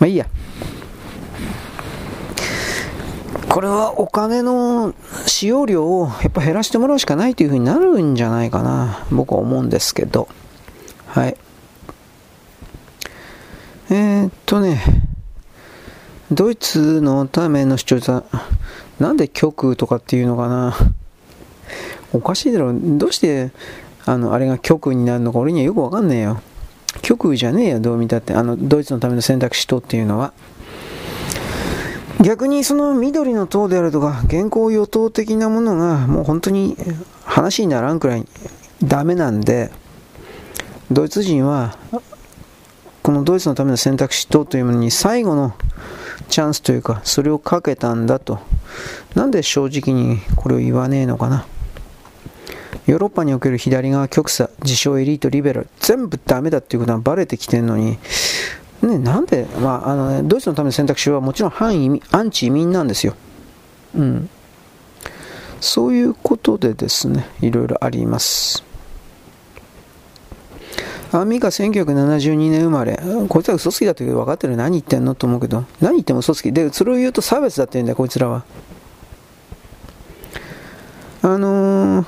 [0.00, 0.26] あいいや。
[3.48, 4.94] これはお金の
[5.26, 10.28] 使用量をやっぱ減らしてもらうしかないというふうになるんじゃないかな、僕は思うんですけど。
[11.08, 11.36] はい。
[13.92, 14.80] えー、っとね、
[16.30, 18.22] ドイツのための主張さ、
[19.00, 20.76] なんで極右とかっていうのかな。
[22.12, 22.72] おかしいだろ。
[22.72, 23.50] どうして、
[24.06, 26.40] あの、あれが極右になるのか俺にはよくわかんねえよ。
[27.02, 28.32] 極右じゃねえよ、どう見たって。
[28.32, 30.32] あの、ドイツのための選択肢とっていうのは。
[32.20, 36.76] 逆にその緑の党であるとか、現行与党的なものがもう本当に
[37.24, 38.26] 話にならんくらい
[38.84, 39.72] ダメなんで、
[40.92, 41.76] ドイツ人は、
[43.10, 45.56] このドイツのための選択肢党というものに最後の
[46.28, 48.38] チャンスというか、それをかけたんだと。
[49.16, 51.44] なんで正直にこれを言わねえのかな。
[52.86, 57.98] ヨーロッパにおける左側極左、自称エリート、リベラル、全部ダメだっていうことはバレてきてるのに、
[58.82, 63.16] ね、なんで、まああのね、ドイツのための選択肢はもちろん反移民アンチ移民なんですよ。
[63.96, 64.30] うん。
[65.60, 68.69] そういうことでですね、いろいろあります。
[71.12, 73.00] アンミカ1972年生まれ。
[73.28, 75.16] こいつは嘘つきだって分かってる何言ってんの？
[75.16, 76.52] と思うけど、何言っても嘘つき。
[76.52, 78.44] で、それを言うと差別だって言うんだよ、こいつらは。
[81.22, 82.06] あのー、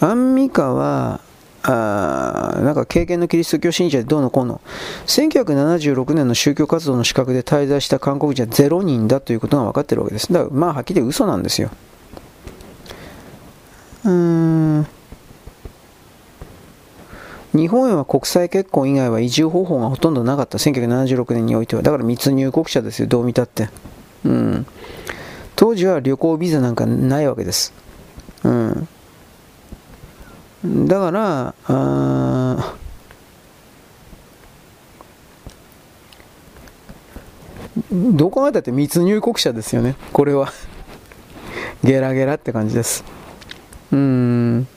[0.00, 1.20] アンミカは、
[1.62, 4.60] あなんか経験のキリスト教信者でどうのこうの。
[5.06, 10.32] 1976年の宗教活動の資格で滞在した韓国人は0人だということが分かってるわけです。
[10.32, 11.70] だからまあはっきり嘘なんですよ。
[14.04, 14.86] うーん。
[17.56, 20.58] 日本へは国際結婚以外は移住方法がほとんどなかった。
[20.58, 21.82] 1976年においては。
[21.82, 23.08] だから密入国者ですよ。
[23.08, 23.70] どう見たって。
[24.24, 24.66] うん。
[25.56, 27.72] 当時は旅行ビザなんかないわけです。
[28.44, 28.88] うん。
[30.86, 32.74] だから、あ
[37.92, 40.52] どう考えたって密入国者ですよね、これは。
[41.84, 43.04] ゲラゲラって感じです。
[43.92, 44.68] うーん。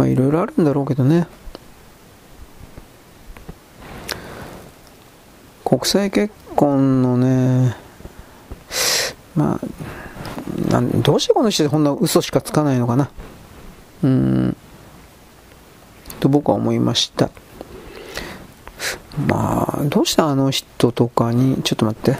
[0.00, 1.26] まあいろいろあるんだろうけどね。
[5.62, 7.76] 国際結婚のね、
[9.34, 13.10] まあ、なんどうしてこの人でこんな嘘しかつかないのかな。
[14.02, 14.56] うん
[16.18, 17.30] と僕は思いました
[19.26, 22.16] まあどうしてあの人とかにちょっと待って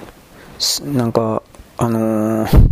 [0.85, 1.43] なんか
[1.79, 2.71] あのー、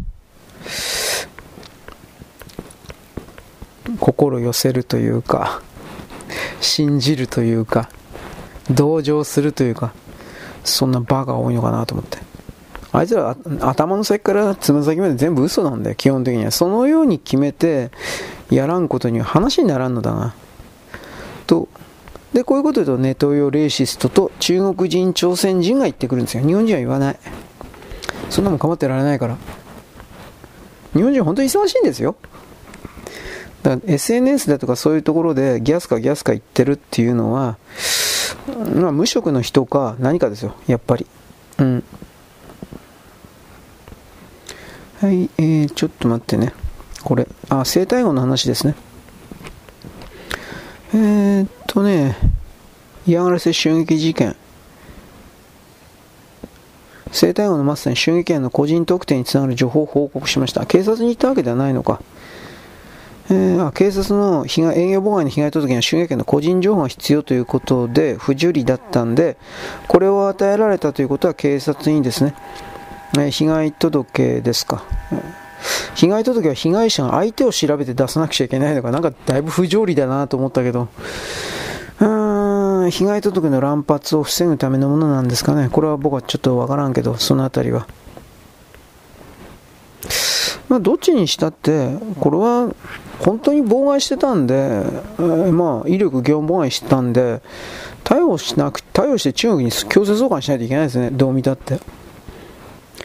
[4.00, 5.62] 心寄せるというか
[6.60, 7.88] 信じるというか
[8.70, 9.92] 同情するというか
[10.64, 12.18] そんなバカが多いのかなと思って。
[12.90, 16.50] あいつら頭の先からつま先まで全部嘘なんだよ基本的には。
[16.50, 17.90] そのように決めて
[18.50, 20.34] やらんことには話にならんのだな。
[21.46, 21.68] と
[22.32, 26.46] でこういうこと言うとネトウヨレーシストと中国人朝鮮人が言ってくるんですよ。
[26.46, 27.18] 日本人は言わない。
[28.30, 29.36] そんなもん構ってられないから。
[30.94, 32.16] 日本人本当に忙しいんですよ。
[33.62, 37.58] だから SNS だとかそういうところでギャスかギャスか言ってるっていうのは、
[38.74, 41.06] まあ、無職の人か何かですよやっぱり。
[41.58, 41.84] うん。
[45.00, 46.52] はい、えー、ちょっと待ってね。
[47.04, 48.74] これあ生体語の話ですね。
[50.94, 52.16] えー、っとね
[53.06, 54.36] 嫌がらせ襲撃事件。
[57.10, 60.66] 生体後のマスターに襲撃案の個人特定につながる情報を報告しました。
[60.66, 62.02] 警察に行ったわけではないのか。
[63.30, 69.36] えー、警察の被害営業妨害の被害届には襲撃案の個人情報が必要ということで不受理だったんで、
[69.86, 72.34] これを与えられたということは警察にですね、
[73.14, 74.82] えー、被害届ですか。
[75.94, 80.88] 被害届は被害者が相手を調べて出さなくちゃいけないのか、なんかだいぶ不条理だなと思ったけど、
[82.00, 85.68] うーん、被害届の乱発を防ぐためのものなんですかね。
[85.68, 87.88] これは僕はちょっとわからんけど、そのあたりは。
[90.68, 92.74] まあ、どっちにしたって、これは
[93.20, 97.40] 本当に妨害してたんで、えー、まあ、威力業務妨害してたんで、
[98.04, 101.80] 逮捕しなく、逮捕して中国に強制送還しないといけないですね、どう見たって。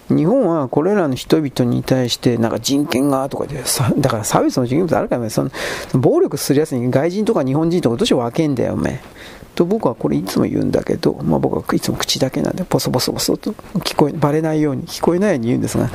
[0.09, 3.63] 日本はこれらの人々に対してなんか人権がとかで
[3.97, 5.51] だから差別の人権物あるからねその
[5.93, 9.01] 暴力するやつに外人とか日本人とかどうして分けんだよおめ
[9.55, 15.89] と僕はこれいつも言うんだけど、まあ、僕はいつも口だけなんでボソボソボソと聞こえバレないように聞こえないように言うんですが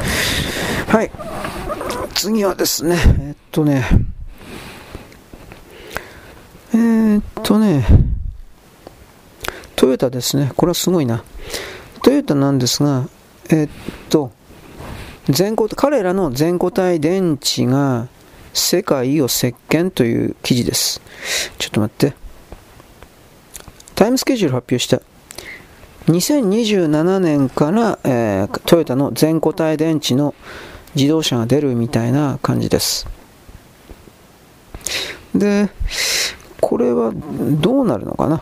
[0.87, 1.11] はい
[2.15, 3.85] 次はですねえっとね
[6.73, 7.85] えー、っとね
[9.77, 11.25] トヨタですねこれはすごいな
[12.03, 13.09] トヨタなんですが
[13.51, 13.69] えっ
[14.11, 14.31] と、
[15.29, 18.09] 全固彼らの全固体電池が
[18.53, 21.01] 世界を席巻という記事です。
[21.59, 22.28] ちょっと待って。
[23.99, 25.03] タイムスケジュール発表した。
[26.07, 30.37] 2027年から、えー、トヨタの全固体電池の
[30.95, 33.09] 自動車が出るみたいな感じです。
[35.35, 35.69] で、
[36.61, 38.41] これはどうなるのかな？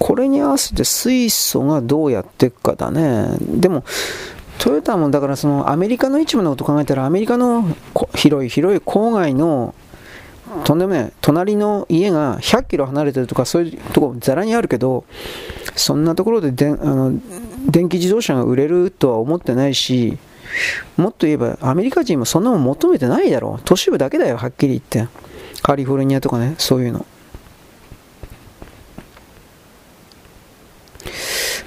[0.00, 3.28] これに合わせて水素がどうやっていくかだね。
[3.38, 3.84] でも、
[4.58, 7.64] トヨタもだからそのアメリカの一部のこと考えたらアメリカの
[8.16, 9.72] 広い広い郊外の
[10.64, 11.12] とんでもない。
[11.20, 15.04] 隣の家が100キロ離れてるとかそういうとこざらにあるけど
[15.74, 17.12] そんなところでであの
[17.66, 20.18] 電気自動車が売れるとは思ってないし
[20.96, 23.62] もっと言えばアメリカ人もそんなもん求めてないだろう。
[23.64, 25.12] 都市部だけだよはっきり言って。
[25.62, 27.06] カリフォルニアとかねそういうの。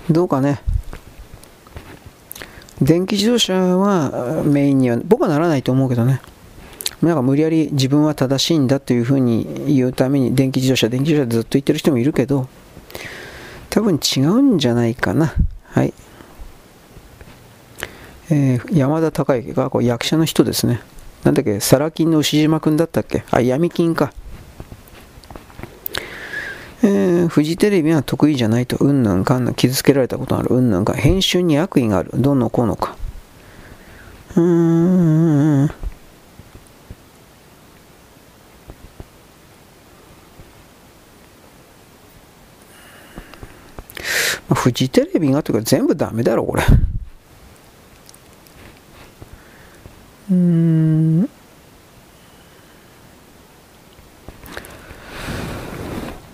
[0.10, 0.62] どうかね、
[2.82, 6.22] 電気自動車はメインには、僕はならないと思うけどね。
[7.02, 12.48] なんか無理やり自分は正しいんだというふうに言うために電気自動車、電気自動車ずっと言ってる人もいるけど、
[13.70, 15.34] 多分違うんじゃないかな。
[15.66, 15.94] はい。
[18.30, 20.82] えー、山田孝之がこう役者の人ですね。
[21.24, 23.24] なんだっけ、サラ金の牛島くんだったっけ？
[23.32, 24.12] あ、闇金か。
[26.84, 32.96] えー、フジテレビは得意じゃないと、うんぬんかんぬん、傷つけられたことがある、うんぬんか、編集に悪意がある、どうのこうのか。
[34.36, 35.70] うーん。
[44.50, 46.64] まあ、フジテレビがというか全部ダメだろ、これ。
[50.30, 51.30] うん。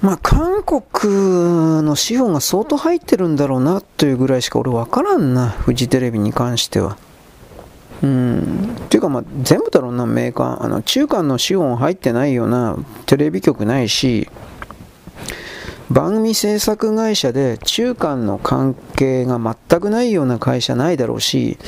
[0.02, 6.98] まあ、韓国の資本が相当入ってるんだろうなというぐらいしか俺分からんな、フジテレビに関しては。
[8.02, 8.76] うん。
[8.86, 10.64] っていうか、まあ、全部だろうな、メーカー。
[10.64, 14.28] あの、中間の資本入ってないようなテレビ局ないし、
[15.94, 21.60] 番組制作会社で中間の関係が全くないような会社ないだろうし、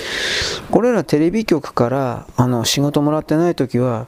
[0.72, 4.08] これらテレビ局からあの仕事もらってない時は、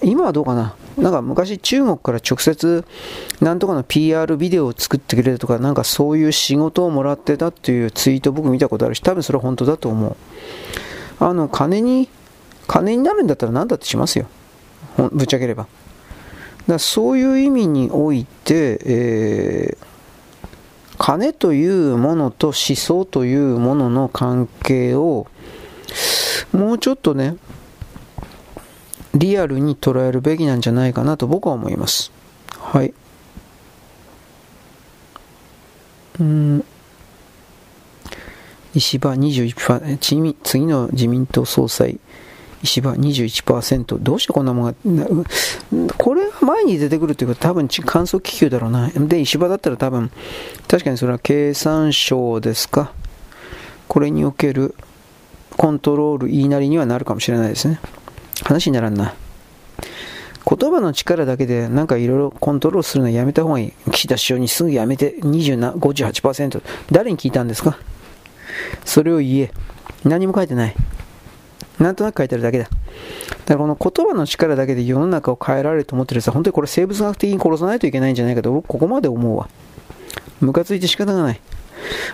[0.00, 0.76] 今はどうかな？
[0.96, 2.84] なんか昔中国から直接
[3.40, 10.16] なんとかの PR ビデオを作ってくれるとかなんかそういう仕事をもらってたっていうツイート僕見たことあるし多分それは本当だと思う
[11.18, 12.10] あの金に
[12.68, 14.26] 金になるんだったら何だってしますよ。
[15.10, 15.66] ぶっちゃければ。
[16.68, 19.86] だそういう意味において、えー、
[20.98, 25.26] 金というものと思想というものの関係を
[26.52, 27.36] もうちょっとね、
[29.14, 32.12] リアルに捉えるべきなんじゃないかなと僕は思います。
[32.58, 32.94] はい。
[36.20, 36.64] うん。
[38.74, 41.98] 石破21%、次の自民党総裁、
[42.62, 45.06] 石破21%、どうしてこんなもんが、
[45.98, 48.88] これが前に出てくるということは多分観測気球だろうな。
[48.90, 50.10] で、石破だったら多分、
[50.68, 52.92] 確かにそれは経産省ですか。
[53.88, 54.74] これにおける
[55.56, 57.80] コントロール言いなりにはなるかもしれないですね。
[58.44, 59.14] 話にならんな。
[60.44, 63.72] 言葉の力だけでなんかいろいろコントロールするのやめた方がいい。
[63.90, 66.62] 岸田首相にすぐやめて58%。
[66.90, 67.78] 誰に聞いたんですか？
[68.84, 69.52] それを言え。
[70.04, 70.74] 何も書いてない。
[71.82, 72.64] なんとなく書いてあるだけだ。
[72.64, 72.74] だか
[73.48, 79.48] らこの言葉の力だけで世の中を変えられると思ってるやつは本当にこれ生物学的に殺さないといけないんじゃないかと僕ここまで思うわ。
[80.40, 81.40] ムカついて仕方がない。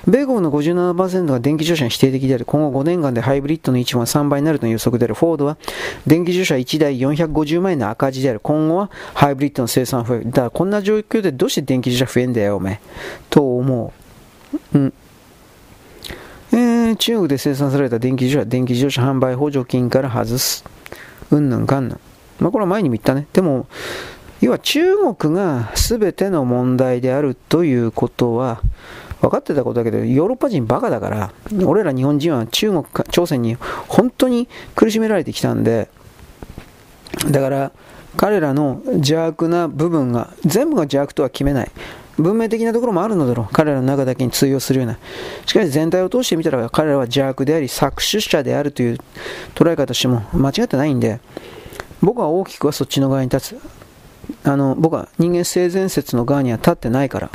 [0.06, 2.44] 米国の57%が電気自動車に否定的である。
[2.44, 5.14] 今後5年間でハイブリッドの位置は3倍になるという予測である。
[5.14, 5.58] フォードは
[6.06, 8.40] 電気自動車1台450万円の赤字である。
[8.40, 10.24] 今後はハイブリッドの生産増える。
[10.26, 12.80] だからこんな状況でどうして電気自動車増えんだよ、お前。
[13.28, 13.92] と思
[14.74, 14.78] う。
[14.78, 14.92] うん。
[16.88, 20.64] えー、中国で生産された電気自動車、電気自動車販売補助金から外す。
[21.30, 22.00] うんぬんかんぬん。
[22.40, 23.26] まあ、これは前にも言ったね。
[23.34, 23.66] でも、
[24.40, 28.62] 要は中国が全ての問題であるということは、
[29.20, 31.32] 分かってたことだけど、ヨーロッパ人バカだから、
[31.66, 33.56] 俺ら日本人は中国か朝鮮に
[33.88, 35.90] 本当に苦しめられてきたんで、
[37.30, 37.72] だから
[38.16, 41.70] 彼らの邪悪な部分が、全部が邪悪とは決めない。
[42.18, 43.52] 文明的なところもあるのだろう。
[43.52, 44.98] 彼らの中だけに通用するような。
[45.46, 48.98] しかし全体を通してみたら彼らは邪悪であり、搾取者であるという
[49.54, 51.20] 捉え方しても間違ってないんで、
[52.02, 53.60] 僕は大きくはそっちの側に立つ。
[54.44, 57.30] あの、僕は人間性善説の側には立ってないから。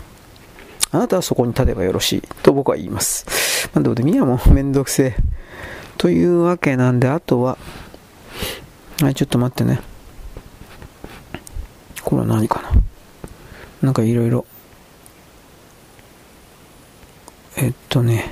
[0.91, 3.69] あなたはそこに立てばよろしいと僕は言います。
[3.73, 5.15] まあ、どうでもいいやもうめんどくせえ。
[5.97, 7.57] というわけなんで、あとは、
[9.01, 9.81] はい、ちょっと待ってね。
[12.03, 12.71] これは何かな。
[13.81, 14.45] なんかいろいろ。
[17.57, 18.29] えっとね。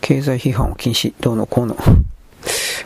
[0.00, 1.76] 経済批判を禁止、どうのこうの。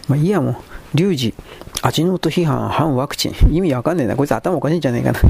[0.08, 0.56] まあいいやもう、
[0.94, 1.34] リュウジ、
[1.82, 3.54] 味の素批判、反ワクチン。
[3.54, 4.16] 意味わかんねえな。
[4.16, 5.20] こいつ頭おかしいんじゃねえかな。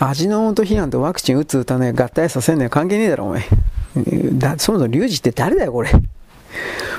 [0.00, 3.44] 味の素批判とワクチン打つ打たない合体させんのよ関係ねえだろお前
[4.38, 5.90] だそもそもリュウジって誰だよこれ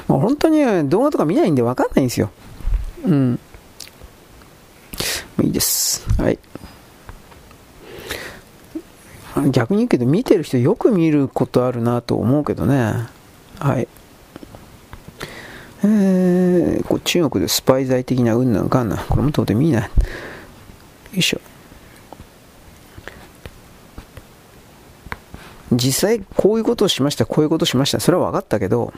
[0.08, 2.30] もう本当に動画とか見ないんで分かんないんですよ
[3.06, 3.40] うん
[5.42, 6.38] いいですはい
[9.52, 13.08] 逆に言うけど見てる人よく見ることあるなと思うけどね。
[13.60, 13.88] はい。
[15.84, 18.98] えー、こ中国でスパイ罪的なうんなんかんな。
[18.98, 19.72] これもとてもいい。
[19.72, 19.90] なよ
[21.14, 21.42] いしょ。
[25.72, 28.94] 実際こういうことをしました、こういうことをしました、それは分かったけど、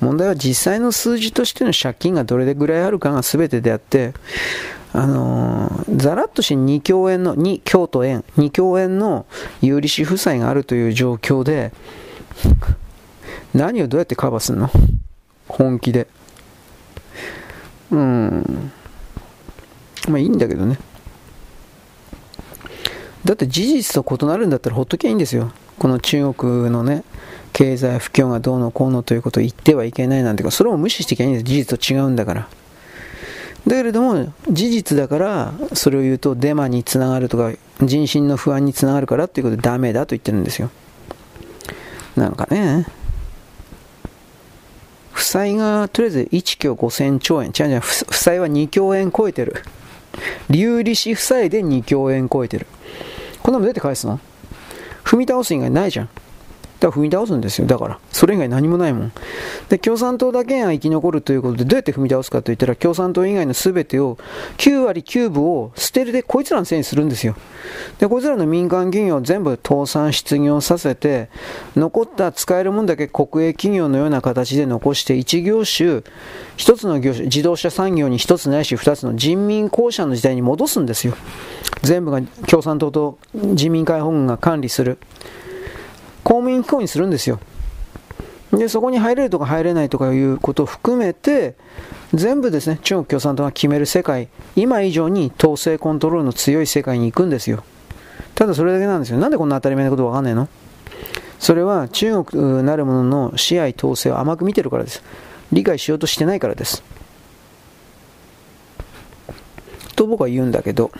[0.00, 4.14] 問題は実際の数字としての借金がどれぐらいあるかが全てであって、
[4.96, 9.26] あのー、ざらっとし2兆円の、2京都円、2兆円の
[9.60, 11.72] 有利子負債があるという状況で、
[13.52, 14.70] 何をどうやってカバーするの？
[15.48, 16.06] 本気で。
[17.90, 18.72] うん。
[20.08, 20.78] まあいいんだけどね。
[23.24, 25.52] だって事実と異なるんだったらほっときゃいいんですよ。
[25.78, 27.04] この中国のね、
[27.52, 31.44] 経済不況がどうのこうのということを言ってはいけないなんていうか、それを無視していけないんです。
[31.44, 32.48] 事実と違うんだから。
[33.66, 37.52] だけれども、事実だから、それを言うとデマにつながるとか、
[37.82, 40.70] 人心の不安につながるからっていうことでダメだと言ってるんですよ。
[42.14, 42.86] なんかね、
[45.12, 47.48] 負債がとりあえず1兆5000兆円。
[47.48, 49.64] 違う違う、負債は2兆円超えてる。
[50.48, 52.66] 流利子負債で2兆円超えてる。
[53.42, 54.20] こんなのどうやって返すの？
[55.04, 56.08] 踏み倒す以外ないじゃん。
[56.80, 57.66] だから踏み倒すんですよ。
[57.66, 57.98] だから。
[58.12, 59.12] それ以外何もないもん。
[59.68, 64.18] で、共産党だけが生き残るということで、どうやって踏み倒すかといったら、共産党以外の全てを、
[64.58, 67.34] 9割9分を捨てるで、こいつらのせいにするんですよ。
[67.98, 71.28] で、こいつらの民間企業を全部倒産、失業させて、
[71.76, 76.02] 残った使えるもんだけ国営企業のような形で残して、一業種、
[76.56, 81.14] 一つの業種、自動車産業に一つないし二つの人民公社の時代に戻すんですよ。
[81.82, 84.98] 全部が共産党と人民解放軍が管理する。
[86.26, 87.38] 公務員機構にするんですよ。
[88.50, 91.54] で、そこに入れるとか入れないとかいうことを含めて、
[92.12, 97.62] 全部ですね、中国共産党が決める世界、今以上に統制コントロールの強い世界に行くんですよ。
[98.34, 99.20] ただそれだけなんですよ。
[99.20, 100.48] なんでこんな当たり前のことわかんないの？
[101.38, 105.04] それは中国なるものの支配統制を甘く見てるからです。
[105.52, 106.82] 理解しようとしてないからです。
[109.94, 110.90] と僕は言うんだけど、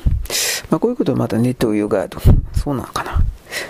[0.70, 2.20] まあ、こういうことはまたネットウヨガード。
[2.54, 3.24] そうなのかな。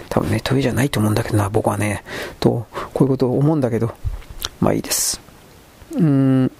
[0.09, 2.05] 多分ネットウヨじゃないと思うんだけどな、僕はね。
[2.41, 3.93] と、こういうことを思うんだけど、
[4.61, 5.21] まあいいです。
[5.95, 6.51] うん。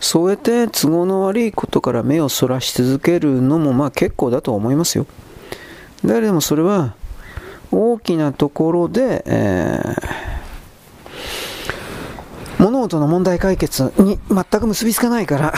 [0.00, 5.06] そうやって都合の悪いことから目をそらし続けるのもまあ結構だと思いますよ。
[6.04, 6.94] だけどもそれは
[7.72, 15.54] 大きなところで、えー、物事の問題解決に全く結びつかないから、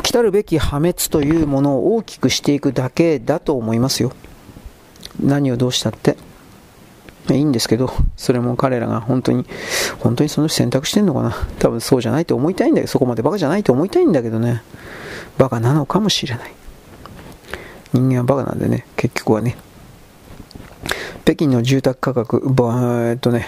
[0.00, 4.12] 来るべき破滅というものを大きくしていくだけだと思いますよ。
[5.22, 6.16] 何をどうしたって。
[7.30, 9.46] いいんですけど、それも彼らが本当に、
[10.00, 11.36] 本当にその選択してんのかな。
[11.58, 14.62] 多分そうじゃないと思いたいんだけど、そこまでバカじゃないと思いたいんだけどね。
[15.38, 16.52] バカなのかもしれない。
[17.92, 19.56] 人間はバカなんでね、結局はね。
[21.24, 22.42] 北京の住宅価格、
[23.08, 23.46] えっとね、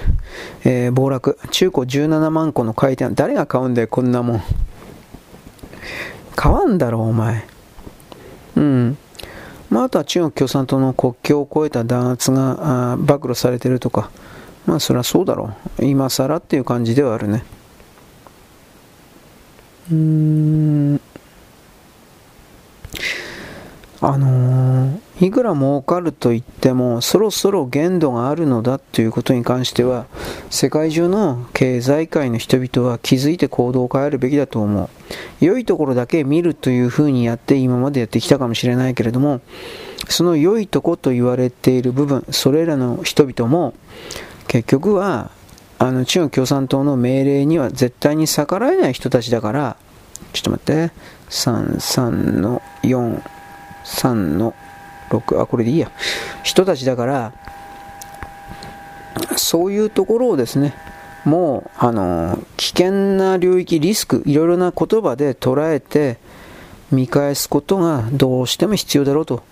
[0.65, 4.43] えー、暴落、中古17万個の回転、誰が買うんだよ、こんなもん。
[6.37, 7.45] 買わんだろ、お前。
[8.57, 8.99] うん。
[9.71, 14.11] まあ、あとは中国共産党の国境を越えた弾圧が暴露されてるとか、
[14.67, 15.85] まあそりゃそうだろう。
[15.85, 17.45] 今更っていう感じではあるね。
[19.91, 21.01] うーん。
[24.07, 30.05] あのー、いくら儲かると言っても、そろそろ限度があるのだということに関しては、
[30.51, 34.91] 世界中の経済界の人々は気づいて行動を変えるべきだと思う。
[35.43, 39.41] 良いところだけ見るというふうにやって今までやってきたかもしれないけれども、
[40.11, 43.73] その良いとこと言われている部分、それらの人々も、
[44.49, 45.31] 結局は、
[45.79, 49.79] あの中国共産党の命令には絶対に逆らえない人たちだから、
[50.35, 50.93] ちょっと待って、
[51.31, 52.11] 3、3
[52.41, 53.23] の4、
[53.85, 54.55] 3の
[55.11, 55.91] 6、あ、これでいいや。
[56.43, 57.33] 人たちだから、
[59.37, 60.75] そういうところをですね、
[61.25, 66.19] もう、あの、危険な領域、リスク、いろいろな言葉で捉えて、
[66.91, 69.43] 見返すことがどうしても必要だろうと、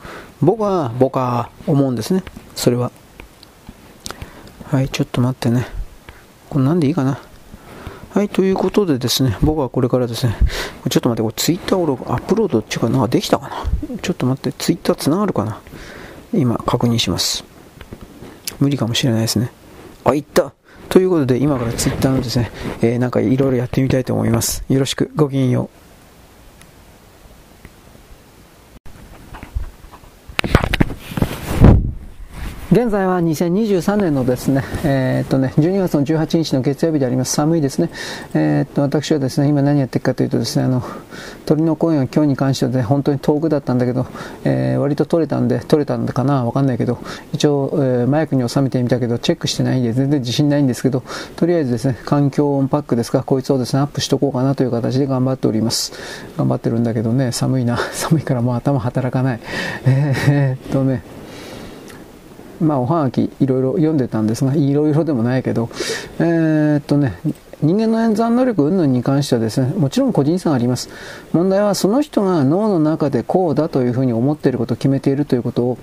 [0.41, 2.23] 僕は、僕は思うんですね。
[2.55, 2.93] それは。
[4.67, 5.67] はい、ちょっと待ってね。
[6.51, 7.19] これなんでいいかな。
[8.13, 10.37] はい、ということでですね、僕はこれからですね、
[10.91, 13.99] ちょっと待って、これツイッターをアップロードっていうか、なんかできたかな？
[14.03, 15.63] ちょっと待って、ツイッターつながるかな？
[16.35, 17.43] 今、確認します。
[18.61, 19.51] 無理かもしれないですね。
[20.05, 20.53] あ、いった
[20.91, 22.51] ということで、今からツイッターのですね、
[22.83, 24.63] えー、なんかいろいろやってみたいと思います。
[24.69, 25.82] よろしく、ごきげんよう。
[32.73, 37.35] 現在は2023年のですね、えー、っとね、12月の18日の月曜日であります。
[37.35, 37.91] 寒いですね。
[38.33, 40.83] えー、っと、私はですね、今何やってるかというとですね、あの、
[41.45, 44.07] 鳥の声が今日に関しては、ね、本当に遠くだったんだけど、
[44.45, 46.99] えー、割と取れたんで、取れたんかなわかんないけど、
[47.35, 51.03] 一応、えー、マイクに収めてみたけど、チェックしてないんで、全然自信ないんですけど、
[51.37, 55.93] とりあえずですね、環境音パックですか、こいつをですね、アップしとこうかなという形で頑張っております。
[56.39, 57.77] 頑張ってるんだけどね、寒いな。
[57.93, 59.41] 寒いからもう頭働かない。
[59.85, 61.03] えー、っとね、
[62.63, 65.69] まあ、おはがきいろいろ読んでたんですが、いろいろでもないけど、
[66.19, 67.19] えー、っとね、
[67.63, 70.91] 人間の演算能力云々に関してはですね、もちろん個人差があります。
[71.33, 75.79] 問題はその人が脳の中でこうだというふうに思っていることを決めているということを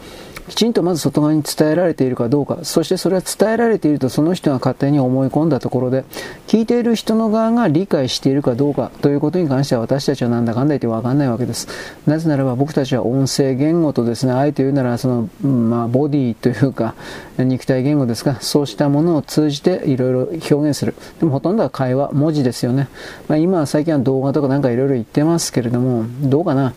[0.49, 6.03] きちんとまず外側に伝えられているかどうか、そしてそれは伝えられているとその人が勝手に思い込んだところで、
[6.47, 11.67] 聞いている人の側が理解しているかどうかということに関しては私たちはなんだかんだ言ってわかんないわけです。
[12.07, 16.95] なぜならば僕たちは音声言語とですね、あえて言うならその、まあ、ボディというか、
[17.37, 20.19] 肉体言語ですか、そうしたものを通じていろいろ
[20.51, 20.95] 表現する。
[21.19, 22.87] でもほとんどは会話、文字ですよね。
[23.27, 26.73] まあ、今は最近は動画とかなんかいろいろ言ってますけれども、どうかな。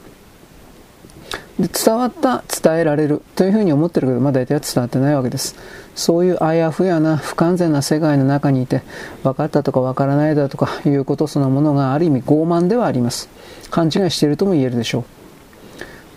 [1.59, 5.55] で伝わった、伝えられるというふうに思ってるけど、まあ大体は伝わってないわけです。
[5.95, 8.83] そういうあやふやな不完全な世界の中にいて、
[9.23, 13.29] 分かったとか分からないだとかいうことそのものがある意味傲慢ではあります。
[13.71, 15.22] 勘違いしているとも言えるでしょう。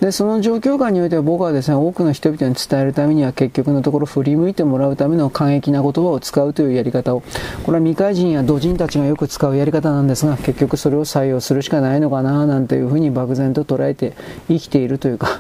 [0.05, 7.23] で、その状況下においては僕はですね、多くの人々に伝えるためには結局のところ振り向いてもらうための過激な言葉を使うというやり方を、
[7.63, 14.13] これは未開人や土人たちがよく使うやり方なんですが、結局それを採用するしかないのかな、なんていうふうに漠然と捉えて
[14.47, 15.39] 生きているというか、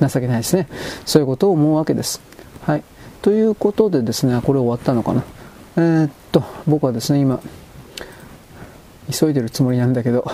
[0.00, 0.68] 情けないですね。
[1.04, 2.22] そういうことを思うわけです。
[2.62, 2.82] はい。
[3.20, 5.22] ということでですね、これ終わったのかな。
[5.76, 7.40] えー、っと、僕はですね、今、
[9.10, 10.24] 急いでるつもりなんだけど、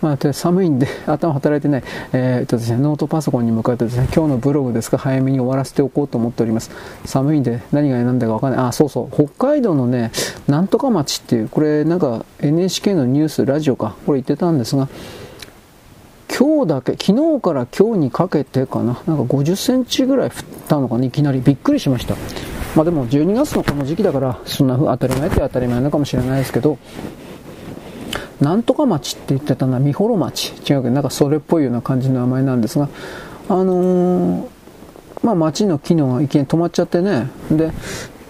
[0.00, 6.70] まあ、寒いんで頭働いてない、えー、っとですね、ノートパソコンに向かってですね、今日のブログですか、早めに終わらせておこうと思っております。
[7.04, 8.66] 寒いんで何が何だかわかんない。
[8.66, 10.12] あ、そうそう、北海道のね、
[10.48, 14.88] なんとか町っていう、これなんか NHK のニュース、ラジオか、これ言ってたんですが、
[16.36, 20.32] 今日だけ、昨日から今日にかけてかな、なんか50センチぐらい降っ
[20.68, 22.14] たのかな、いきなりびっくりしました。
[22.74, 26.76] まあでも12月のこの時期だから、そんな風当たり前って当たり前なのかもしれないですけど、
[28.40, 30.50] なんとか町って言ってたのは、美幌町。
[30.50, 32.88] 違うけど、なんかそれっぽいような感じの名前なんですが、
[33.48, 34.48] あのー、
[35.22, 37.28] まあ町の機能がいきなり止まっちゃってね。
[37.50, 37.72] で、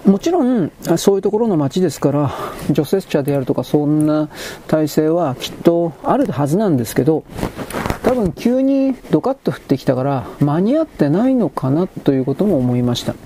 [0.07, 2.31] もちろん、そういうところの街ですから、
[2.71, 4.29] 除雪車であるとか、そんな
[4.69, 7.25] 体制はきっとあるはずなんですけど、
[8.05, 13.17] 多分急にドカッと降ってきたから、間に合ってないのかなということも思いました。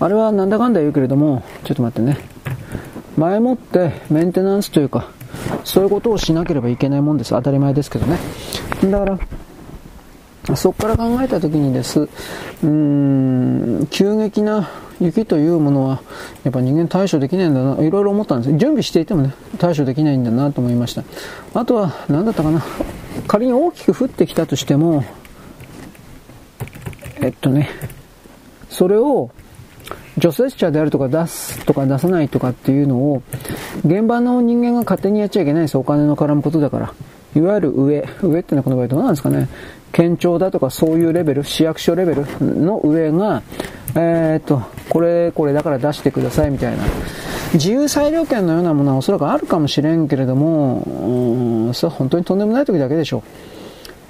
[0.00, 2.18] あれはなんだかんだ言うけれども、ちょっと待ってね。
[3.16, 5.10] 前もってメンテナンスというか、
[5.64, 7.30] そういうことをしなければいけないもんです。
[7.30, 8.18] 当たり前ですけどね。
[8.84, 14.70] だから、そこから考えた時にです、うーん、急激な
[15.00, 16.02] 雪というものは、
[16.44, 18.56] やっぱ人間対処できないんだな、いろいろ思ったんです。
[18.56, 21.04] 準備していてもね、対処できないんだなと思いました。
[21.54, 22.62] あとは、何だったかな。
[23.28, 25.04] 仮に大きく降ってきたとしても、
[27.20, 27.68] えっとね、
[28.68, 29.30] それを、
[30.18, 33.22] 除雪車であるとか出すとか出さないとかっていうのを、
[33.84, 35.78] 現場の人間が勝手にやっちゃいけないです。
[35.78, 36.92] お金の絡むことだから。
[37.34, 39.48] いわゆる上、上ってのはこの場合どうなんですかね。
[39.90, 43.42] 県庁だとかそういうレベル、市役所レベルの上が、
[43.94, 46.84] えー、っと、これ、これだから出してくださいみたいな。
[47.54, 53.22] 自由裁量権のようなものはおそらくあるかもしれんけれども、うん、それは本当にとんでもない時だけでしょう。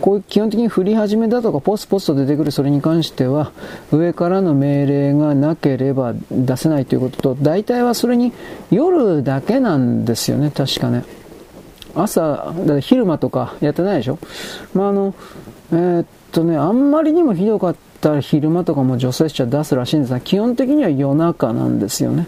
[0.02, 3.52] こう基本的に振り始めだとかポスポスと出てくるそれに関しては
[3.90, 8.32] 上からの命令がなければ出せないということと大体はそれに
[8.70, 11.04] 夜だけなんですよね確かね
[11.94, 14.18] 朝だ昼間とかやってないでしょ？
[14.74, 15.14] まああの
[15.70, 22.26] えー、っとねあんまりにもひどかったら昼間とかも除雪車出すらしいんですが、基本的には夜中なんですよね。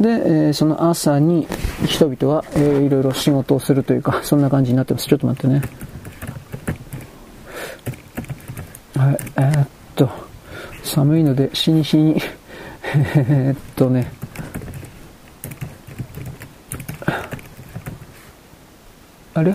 [0.00, 1.48] で、えー、その朝に
[1.86, 5.08] 人々は、えー、いろいろ仕事をするというか、そんな感じになってます。
[5.08, 5.62] ちょっと待ってね。
[8.96, 10.10] はい、えー、っと、
[10.82, 12.20] 寒いので、しにしに、
[13.16, 14.10] えっとね、
[19.34, 19.54] あれ？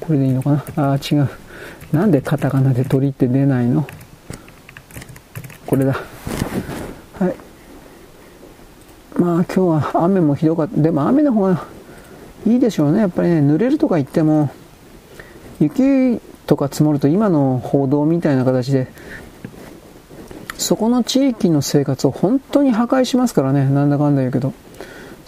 [0.00, 0.64] これでいいのかな？
[0.76, 1.28] ああ、違う。
[1.92, 3.86] なんでカタカナで鳥って出ないの？
[5.66, 5.92] これだ。
[7.18, 7.34] はい。
[9.20, 10.80] まあ今日は雨もひどかった。
[10.80, 11.66] でも雨の方が
[12.46, 13.00] いいでしょうね。
[13.00, 14.50] やっぱりね、濡れるとか言っても、
[15.60, 18.88] 雪とか積もると今の報道みたいな形で、
[20.56, 23.68] そこの地域の生活を本当に破壊しますからね。
[23.68, 24.52] なんだかんだ言うけど。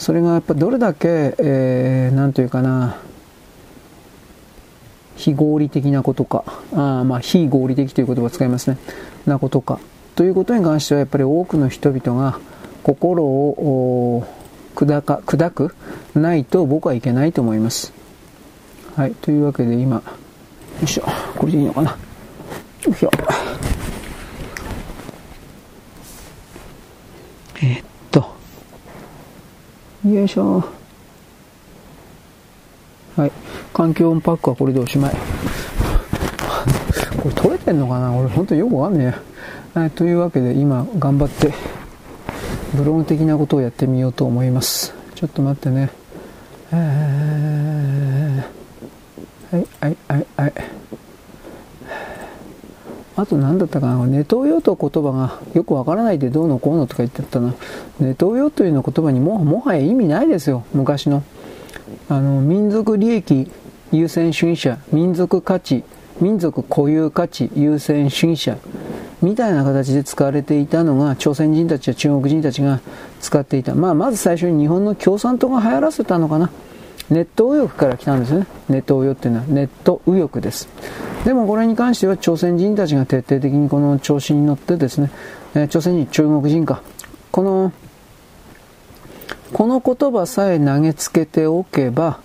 [0.01, 2.97] それがやっぱどれだけ、えー、というかな、
[5.15, 6.43] 非合理的なことか、
[6.73, 8.79] あまあ、非合理的という言葉を使いますね、
[9.27, 9.79] なことか、
[10.17, 12.39] ということに関してはやっぱり多くの人々が
[12.83, 14.27] 心を
[14.75, 15.75] 砕か砕く
[16.15, 17.93] ないと僕はいけないと思います。
[18.97, 20.03] はい、というわけで今、
[20.81, 21.05] よいしょ、
[21.37, 21.91] これでいいのかな。
[21.91, 21.97] よ
[22.91, 23.11] いしょ。
[27.63, 28.25] えー、っと、
[30.09, 30.65] よいしょ。
[33.17, 33.33] はい。
[33.75, 35.13] 環境音パックはこれでおしまい。
[37.23, 38.15] これ取れてんのかな？
[38.15, 39.15] 俺本当によくわかんね
[39.77, 39.79] え。
[39.79, 41.53] はい、というわけで今頑張って
[42.75, 44.95] ブログ的なことをやってみようと思います。
[45.15, 45.91] ちょっと待ってね。
[46.73, 48.60] えー、
[49.51, 50.53] はい、はい、はい、はい。
[53.17, 54.07] あと何だったかな？
[54.07, 57.55] ネトウヨと言葉がよくわからないでどうのこうのとか言ってたな。
[57.99, 60.65] ネトウヨというの言葉にももはや意味ないですよ。
[60.73, 61.23] 昔の。
[62.09, 63.51] あの、民族利益
[63.93, 65.85] 優先主義者、民族価値、
[66.21, 68.57] 民族固有価値優先主義者
[69.21, 72.81] みたいな形で使われていたのが朝鮮人たちや中国人たちが
[73.21, 73.75] 使っていた。
[73.75, 76.51] まあ、まず最初に日本の共産党が流行らせたのかな。
[77.11, 78.47] ネット右翼から来たんですね。
[78.69, 80.69] ネット右翼っていうのはネット右翼です。
[81.25, 85.11] でもこれに関しては朝鮮人たちが徹底的にこの調子に乗ってですね、
[85.55, 86.83] え朝鮮人、中国人か。
[87.33, 87.73] この、
[89.53, 92.21] この言葉さえ投げつけておけば、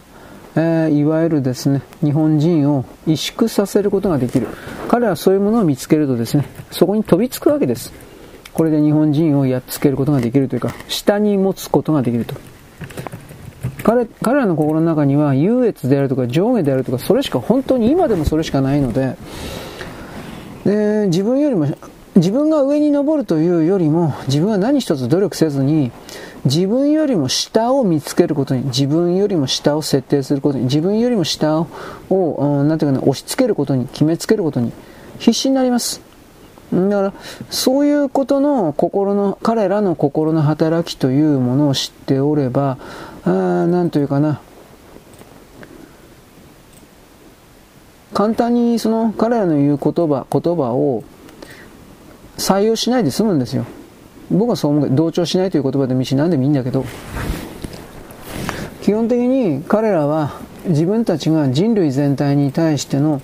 [0.55, 4.47] えー、いわゆるですね、日本人を萎縮させることができる。
[4.87, 7.91] 彼はそういうものを見つけるとですね、そこに飛びつくわけです。
[8.53, 12.35] これで日本人をやっつけることができるというか、下に持つことができると。
[13.85, 19.15] 彼彼らの心の中には優越であるとか上下であるとか、それしか本当に今でもそれしかないので、
[20.65, 21.67] で自分よりも、
[22.15, 25.91] 自分が上に登るというよりも、自分は何一つ努力せずに、
[26.45, 31.67] 自分よりも下を見つけることに、自分よりも下を設定することに、自分よりも下を、
[32.09, 34.71] をなんていうかね、押し付けることに、決めつけることに、
[35.19, 36.01] 必死になります。
[36.73, 37.13] だから、
[37.51, 42.77] そういうことの心の、彼らの心の働きというものを知っておれば、
[43.25, 44.39] あなんというかな、
[48.13, 51.03] 簡単にその彼らの言う言葉、言葉を
[52.37, 53.65] 採用しないで済むんですよ。
[54.29, 54.89] 僕はそう思う。
[54.91, 56.85] 同調しないという言葉でもいいし、何でもいいんだけど、
[58.81, 63.21] 基本的に彼らは自分たちが人類全体に対しての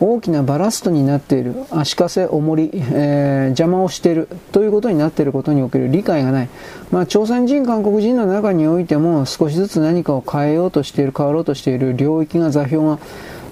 [0.00, 6.48] 大きなバラストになっている足かせ重り、えー、邪魔をしているということになっていることにおける理解がない、
[6.90, 12.98] まあ、朝鮮人韓国人の中においても少しずつ何かを変えようとしている変わろうとしている領域が座標が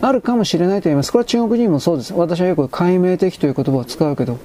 [0.03, 4.39] あるかもしれないと言いますこれは中国人もそうです私はよく解明的という言葉を使うけど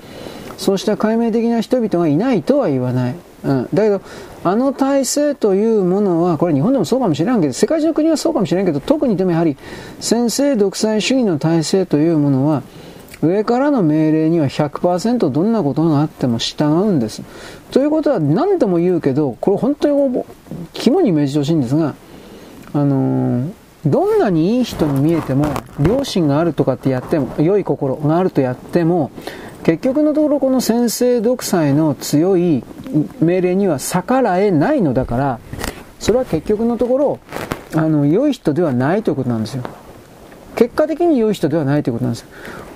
[0.59, 3.15] そうした解明的な人々がいないとは言わない。
[3.43, 3.69] うん。
[3.73, 4.01] だけど、
[4.43, 9.57] あの体制というものは、これ日本でもそうかもしれんけど、世界中の国はそうかもしれんけど、特にでもやはり、
[9.99, 12.63] 先制独裁主義の体制というものは、
[13.21, 17.21] 上からの命令には100%どんなことがあっても従うんです。
[17.71, 20.23] ということは何度も言うけど、これ本当に
[20.73, 21.95] 肝に銘じてほしいんですが、
[22.71, 23.51] あのー、
[23.85, 25.47] どんなにいい人に見えても、
[25.85, 29.11] 良心があるとかってやっても、良い心があるとやっても、
[29.69, 32.63] 結局のところこの先制独裁の強い
[33.21, 35.39] 命令には逆らえないのだから、
[35.99, 37.19] それは結局のところ、
[37.75, 39.63] あの、良い人ではないということなんですよ。
[40.55, 42.29] 結果的に良い人ではないということなんですよ。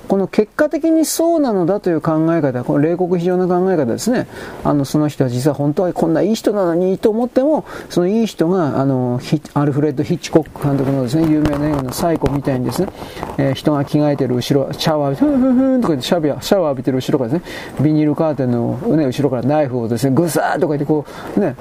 [0.08, 4.28] この結果的にそうなのだという考え方、この冷酷非常な考え方ですね。
[4.64, 9.20] あの、その人は実は本当はこんないい人なのにと思っても、そのいい人が、あの、
[9.54, 12.90] アルフレッド・ヒッチコック監督のですね、有名な映画のサイコみたいにですね、
[13.38, 21.06] えー、人が着替えてる後ろ、シャワー、ふんふんふんとか言ってシャワー、シャワー浴びてる後ろからですね、ビニールカーテンの、ね、後ろからナイフをですね、ぐさーとか言ってこ
[21.38, 21.56] う、ね、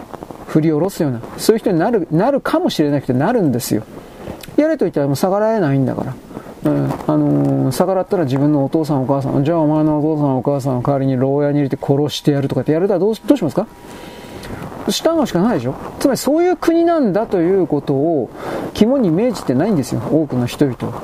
[0.49, 3.85] 振り下ろすような、そういう人になる、なるかもしれなくてなるんですよ。
[4.57, 6.15] やれと言ったらもう逆らえないんだから。
[6.65, 13.67] うん、あのー、逆らったら自分のお父さんお母さん、じゃあお前のお父さんお母さんを代わりに牢屋に入れて殺してやるとかってやれたらどうどうしますか？
[14.89, 15.75] 従うしかないでしょ。
[16.01, 18.31] つまりそういう国なんだということを
[18.75, 21.03] 肝に銘じてないんですよ、多くの人々は。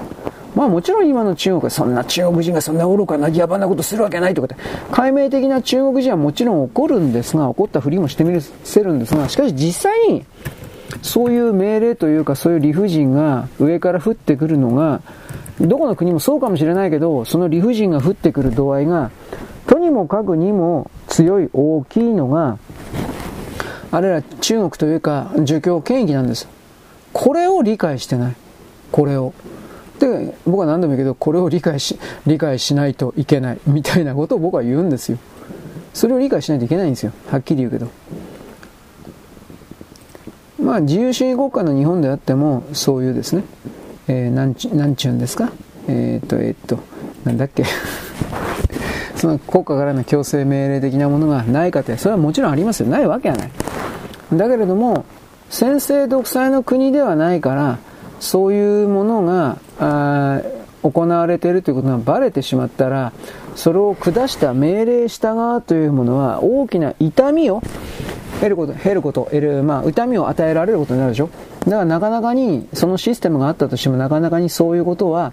[0.54, 4.56] まあもちろん今の中国はそんな中国人がそんな愚かな野蛮なことするわけないとかって、
[4.92, 10.24] 解明的な中国人はもちろん怒るんですが、怒ったふりもしてみせるんですが、しかし実際に
[11.02, 15.00] そういう命令というかそういう理不尽が上から降ってくるのが、
[15.60, 19.10] どこの国もそうかもしれないけど、その理不尽が降ってくる度合いが、
[19.66, 22.58] とにもかくにも強い大きいのが、
[23.90, 26.48] あれら中国というか、儒教権益なんです。
[27.12, 28.36] これを理解してない。
[28.92, 29.32] これを。
[29.98, 33.58] で、僕は何度も言うけど、これを理解し、理解しないといけない。
[33.66, 35.18] みたいなことを僕は言うんですよ。
[35.94, 37.12] それを理解しないといけないんですよ。
[37.30, 37.88] はっきり言うけど。
[40.62, 43.42] まあ、自由主義国家の日本であっても、そういうですね、
[44.08, 45.50] えー、なんちなんちゅうんですか？
[45.86, 46.78] えっ、と、えっ、と、
[47.24, 47.64] なんだっけ？
[49.16, 52.88] その国家からの強制命令的なものがないかって、それはもちろんありますよ。
[52.88, 53.50] ないわけはない。
[54.32, 55.04] だけれども、
[55.50, 57.78] 先制独裁の国ではないから、
[58.20, 60.40] そういうものが、あ
[60.82, 63.12] 行われているということがバレてしまったら、
[63.56, 67.60] それを下した命令した側というものは大きな痛みを
[68.40, 71.28] 得ること、減ること、得る、まあ、痛みを与えられることになるでしょ？
[71.64, 75.32] だからなかなかに、そのシステムがあったとしてもなかなかにそういうことは、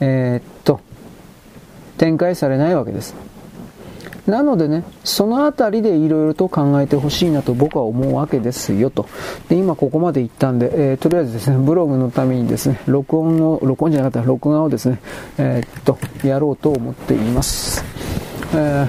[0.00, 0.80] えー、っと、
[1.98, 3.14] 展開されないわけです。
[4.26, 9.06] なのでね、そのあたりでいろいろと考えてほしいなと僕は思うわけですよと。
[9.48, 15.00] で、今ここまで言ったんで、えー、とりあえずですね、ブログのためにですね、録音を、録音じゃなかったら録画をですね、
[15.38, 15.96] えー、っと、
[16.26, 17.84] やろうと思っています。
[18.52, 18.88] えー、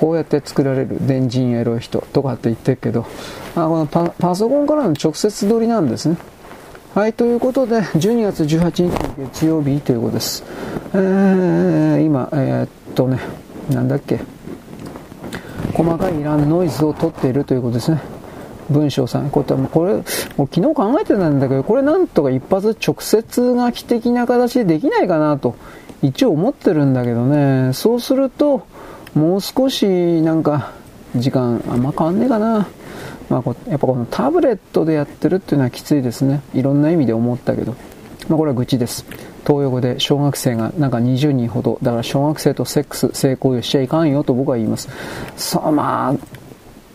[0.00, 3.04] こうやって作られる電人エロい人とかって言ってるけど、
[3.54, 6.16] あこのパソコンからの直接撮りなんですね。
[6.94, 10.42] はい、ということで、12月18日の月曜日ということです。
[10.94, 13.20] えー、今、えー、っとね、
[13.68, 14.20] なんだっけ、
[15.74, 18.00] 細かいいらんノイズを取っているということですね。
[18.70, 25.56] 文章さん、これ、これ昨日考えてたんだけど、これなんとか一発直接書き的な形でできないかなと、
[26.00, 28.62] 一応思ってるんだけどね、そうすると、
[29.14, 29.86] もう少し
[30.22, 30.72] なんか、
[31.16, 32.68] 時間あんま変わんねえかな。
[33.28, 36.40] まあ、やっぱこのタブレットでやってるっていうのはきついですね。
[36.54, 37.74] いろんな意味で思ったけど。
[38.28, 39.04] まあ、これは愚痴です。
[39.46, 44.88] 東横で小学生がなんか20人ほど、だから小学生とセックス、性行為をしちゃいかんよと僕は言います。
[45.36, 46.14] そう、まあ、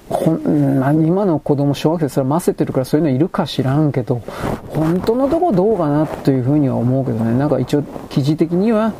[0.08, 4.22] こんな今の子供、小学生それませてるからそういうのいるか知らんけど、
[4.70, 7.38] 本当のとこどうかなというふうには思うけどね。
[7.38, 8.94] なんか一応記事的には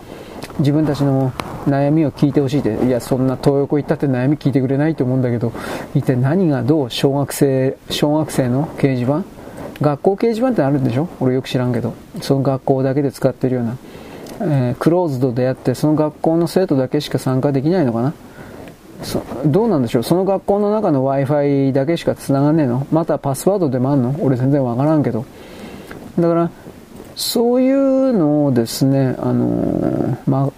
[0.60, 1.32] 自分たちの
[1.66, 5.52] 悩みを聞いてほしいって、いや、そんな東横行ったって悩み聞いてくれないと思うんだけど、
[5.94, 9.24] 一体何がどう小学生、小学生の掲示板？
[9.82, 11.10] 学校掲示板ってあるんでしょ？
[11.20, 11.94] 俺よく知らんけど。
[12.22, 13.78] その学校だけで使ってるような。
[14.42, 18.14] えー、クローズドであって、その学校の生徒だけしか参加できないのかな？
[19.46, 20.04] どうなんでしょう？
[20.04, 22.88] その学校の中の Wi-Fi だけしか繋がんねえの？
[22.92, 24.16] またパスワードでもあんの？
[24.22, 25.26] 俺全然わからんけど。
[26.18, 26.50] だから、
[27.18, 30.52] そういうのをですね、あのーま、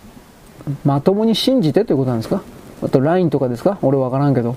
[0.83, 2.41] まともに信じてということなんですか？
[2.81, 3.79] あと LINE とかですか？
[3.81, 4.55] 俺わからんけど。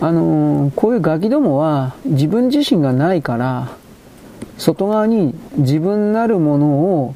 [0.00, 3.70] あのこういうガキどもは自分自身がないから、
[4.58, 7.14] 外側に自分なるものを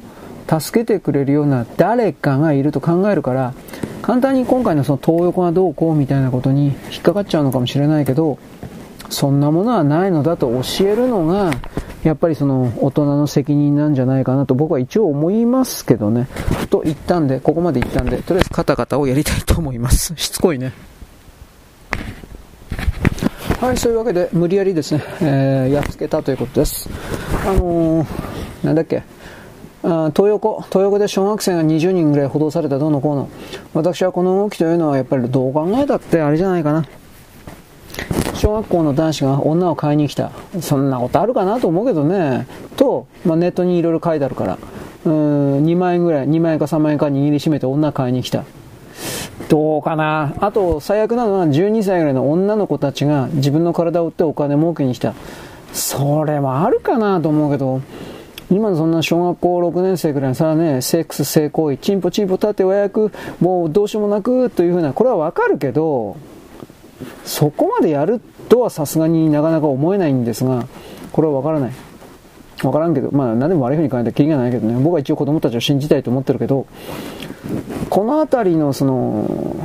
[0.49, 3.53] 助けてくれるような誰かがいると考えるから、
[4.01, 8.39] 簡単に今回のその東横がどうこうみたいなことに引っかかっちゃうのかもしれないけど、
[9.09, 11.51] そんなものはないのだと教えるのが、
[12.03, 16.27] やっぱりその大人の責任なんじゃないかなと僕は一応思いますけどね。
[16.69, 20.13] と言ったんで、ここまで言ったんで、とりあえずカタカタをやりたいと思います。
[20.17, 20.71] しつこいね。
[23.59, 26.89] はい、そういうわけで無理やりですね、えー、やっつけたということです。
[27.45, 28.07] あのー、
[28.63, 29.03] なんだっけ。
[29.83, 33.29] あ東横、東横で小学生が20人ぐらい補導されたどうのこうの。
[33.73, 36.85] 私はこの動きというのはやっぱりどう考えたってあれじゃないかな。
[38.39, 40.31] 小学校の男子が女を買いに来た。
[40.61, 42.47] そんなことあるかなと思うけどね。
[42.77, 44.57] と、まあ、ネットにいろいろ書いてあるから。
[45.03, 48.45] うん、2万円ぐらい、2万円か3万円か握りしめて女買いに来た。
[49.49, 50.35] どうかな。
[50.39, 55.15] あと、最悪なのは12歳ぐらいの女の子たちが自分の体を売ってお金儲けに来た。
[55.73, 57.81] それもあるかなと思うけど、
[58.49, 63.11] 今のそんな小学校6年生ぐらいのさね、セックス性行為、チンポチンポ立て親役、
[63.41, 66.15] もうどうしようもなくというふうな、これはわかるけど、
[67.23, 70.67] そこまでやるとはさすがになかなか思えないんですが、
[71.11, 71.71] これはわからない。
[72.63, 76.67] わからんけど、まあ何でも悪いふうに考えたら気がないけどね、僕は一応子供たちを信じたいと思ってるけど、
[77.89, 79.55] この辺りのその、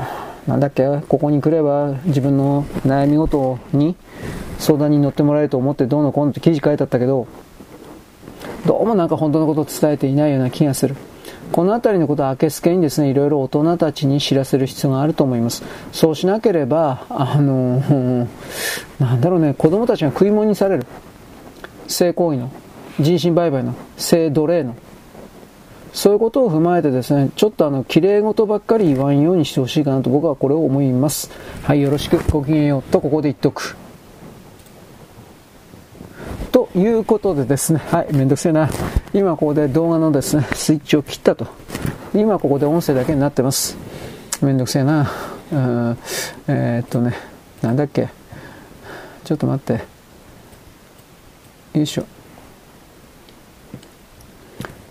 [0.46, 3.96] なんだっけ、ここに来れば自分の悩み事に
[4.58, 7.26] 相談に乗ってもらえると思ってどうのこうのって記事書いてあったけど、
[8.64, 10.94] どうもなんか本当のことを伝えていないような気がする。
[11.52, 15.62] この辺りのことは明けすけにですね、いろいろ大人たちに知らせる必要があると思います。
[15.92, 18.28] そうしなければ、あの、
[18.98, 20.86] なんだろうね、子供たちが食い物にされる。
[21.86, 22.50] 性行為の、
[22.98, 24.74] 人身売買の、性奴隷の。
[25.92, 31.30] そういうことを踏まえてですね、ちょっとあの、綺麗事ばっかり言わんようにしてほしいかなと僕はこれを思います。
[31.62, 33.76] はい、よろしく、ごきげんようとここで言っとく。
[36.54, 38.70] ということでですね、はい、めんどくせえな。
[39.12, 41.48] 今ここで動画のですね、スイッチを切ったと。
[42.14, 43.76] 今ここで音声だけになってます。
[44.40, 45.10] めんどくせえな。
[45.50, 45.98] うん、
[46.46, 47.16] えー、っとね、
[47.60, 48.08] なんだっけ。
[49.24, 49.84] ちょっと待って。
[51.76, 52.06] よいしょ。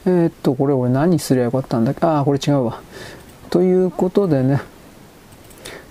[0.05, 2.81] えー、っと、これ俺何すりゃよかったんだっけああ、これ違うわ。
[3.49, 4.59] ということでね、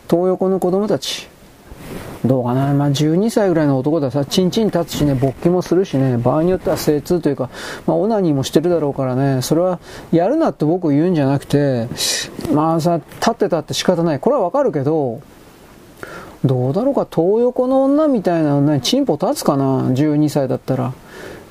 [0.06, 1.30] 東横の子供たち、
[2.24, 7.50] どうかな、まあ、12歳ぐらいの男ださ、チンチン立つしね、勃起もするしね、場合によっては精通というか、
[7.86, 9.80] まあ、オナニーもしてるだろうからね、それは
[10.12, 11.88] やるなって僕言うんじゃなくて、
[12.52, 14.20] まあさ、立ってたって仕方ない。
[14.20, 15.20] これはわかるけど、
[16.44, 20.92] どうだろうか、東横の女みたいな女にチンポ立つかな、12歳だったら。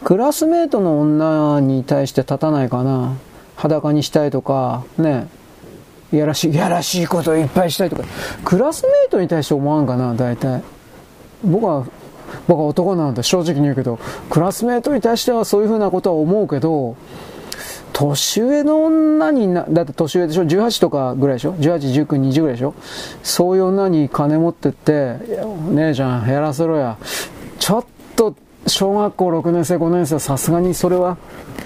[0.03, 3.13] クラスメートの女に対して立たないかな。
[3.55, 5.27] 裸にしたいとか、ね、
[6.11, 8.03] いやらしい、いやらしいことをいっぱいしたいとか、
[8.43, 10.61] クラスメートに対して思わんかな、大体。
[11.43, 11.85] 僕は、
[12.47, 13.97] 僕は男なんで正直に言うけど、
[14.29, 16.95] クラスメートに対してはそういうふうなことは思うけど、
[17.93, 22.73] 年上の女にな、だって年上でしょ ?18 とかぐらいでしょ ?18、19、20ぐらいでしょ？
[23.21, 25.17] そういう女に金持ってって、
[25.71, 26.97] 姉ちゃんやらせろや。
[27.59, 27.85] ちょっ
[28.15, 28.33] と、
[28.72, 31.18] 小学校6年生、5年生さすがにそれは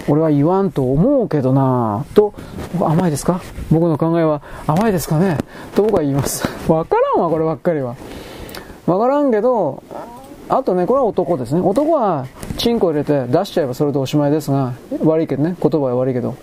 [0.07, 2.34] 俺は言わんと思うけどなと、
[2.80, 3.41] 甘いですか？
[3.72, 5.38] 僕の考えは甘いですかね？
[5.76, 6.48] と僕は言います。
[6.72, 7.95] わからんわ、こればっかりは。
[8.86, 9.84] わからんけど、
[10.49, 11.61] あとね、これは男ですね。
[11.61, 12.27] 男は、
[12.57, 14.73] チンコ入れて出しちゃえばそれでおしまいですが、
[15.03, 16.36] 悪いけどね、言葉は悪いけど。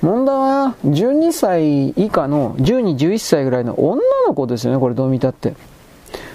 [0.00, 5.54] 問題は、12歳以下の、12、11歳ぐらいの女の子ですよね、これどう見たって。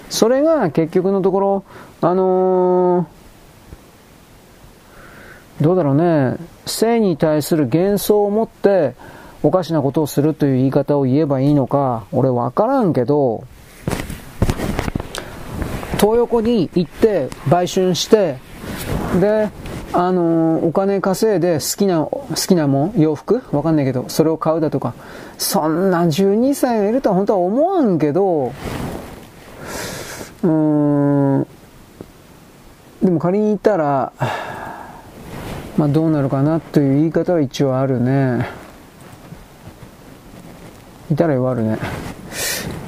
[0.08, 1.64] それが結局のところ、
[2.00, 3.19] あのー
[5.60, 8.94] どうだろうね、性に対する幻想を持って
[9.42, 13.44] おかしなことをするという言い方を言えばいいのか、俺わからんけど、
[15.98, 18.38] 東横に行って売春して、
[19.20, 19.50] で、
[19.92, 23.42] あの、お金稼いで好きな、好きなもん、洋服？
[23.52, 24.94] わかんないけど、それを買うだとか、
[25.36, 28.52] そんな12歳がいるとは本当は思わんけど、
[30.42, 31.46] うーん、
[33.02, 34.12] でも仮に言ったら、
[35.76, 38.46] まあ、どうなるかなという言い方は一応あるね。
[41.10, 41.78] いたらよあるね。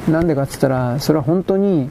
[0.09, 1.91] なんでかっつったら、それは本当に、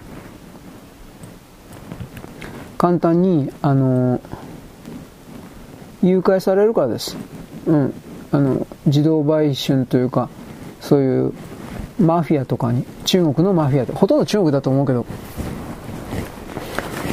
[2.78, 4.22] 簡単に、あの、
[6.02, 7.18] 誘拐されるからです。
[7.66, 7.94] うん。
[8.32, 10.30] あの、自動売春というか、
[10.80, 11.34] そういう
[12.00, 15.06] マフィアとかに、中国のマフィアで、ほとんど中国だと思うけど、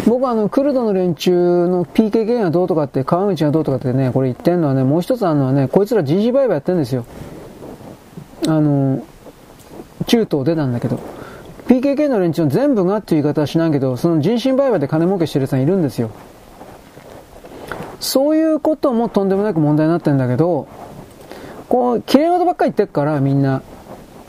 [0.09, 7.05] 僕はあの、クルドの連中の PKK がどうとかって、川口がどうとかってね、これ言ってんのはね、もう一つあるのはね、こいつら GG 売買やってんですよ。
[8.47, 9.05] あの、
[10.07, 10.99] 中東出たんだけど、
[11.67, 16.11] PKK の連中の全部がっていう言い方はしないけど、その人身売買で金儲けしてるやつがいるんですよ。
[18.01, 20.69] そういうこともとんでもなく問題になってんだけど、
[21.69, 23.63] こう、綺麗事ばっかり言ってるから、みんな。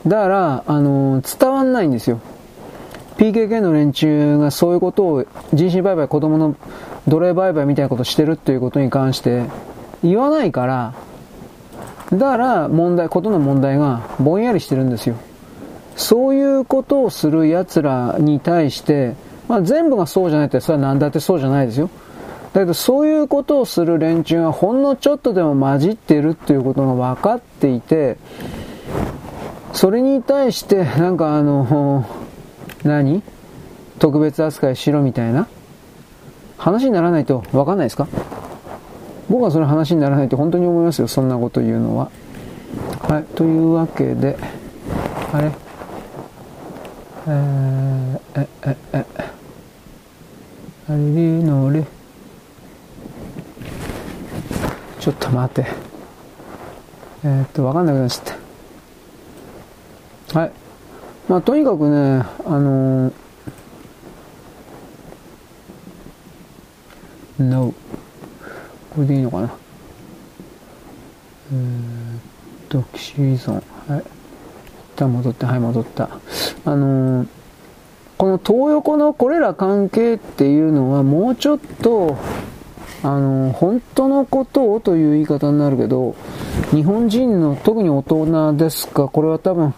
[0.06, 2.20] だから、あの、伝わんないんですよ。
[3.20, 6.56] PKK の連中がそういうことを人身売買、子供の
[7.06, 9.44] 奴隷売買みたいなことしてるっていうことに関して
[10.02, 10.94] 言わないから、
[12.12, 15.16] だから問題、ことの問題がぼんやりしてるんですよ。
[15.98, 19.16] そういうことをする奴らに対して、
[19.50, 21.90] まあ、全部がそうじゃないって、それは何だってそうじゃないですよ。
[22.54, 28.18] だけどそういうことをする連中がほんのちょっとでも混じってるっていうことが分かっていて、
[29.74, 32.06] それに対してなんかあの、
[32.84, 33.24] 何？
[34.00, 35.48] 特別扱いしろみたいな？
[36.58, 38.08] 話にならないと分かんないですか？
[39.30, 42.10] 僕はその話にならないと本当に思いますよ、そんなこと言うのは。
[43.02, 44.38] はい、というわけで、
[45.34, 45.52] あれ？
[47.28, 49.06] えー、え、え、え、
[50.88, 51.86] あれのれ、
[55.00, 55.70] ちょっと待って。
[57.24, 58.38] えー、っと、わかんなくなっちゃっ
[60.34, 60.40] た。
[60.40, 60.52] はい。
[61.30, 63.14] まあ、とにかくね、あのー、
[67.38, 67.74] No。
[68.90, 69.54] これでいいのかな？
[71.54, 72.22] えー、っ
[72.68, 73.54] と、岸依存。
[73.54, 74.00] はい。
[74.00, 74.04] 一
[74.96, 76.10] 旦戻って、はい、戻った。
[76.66, 77.28] あのー、
[78.18, 82.18] この東横のこれら関係っていうのはもうちょっと
[83.04, 86.16] あの、本当のことをという言い方になるけど、
[86.72, 89.76] 日本人の特に大人ですか、これは多分、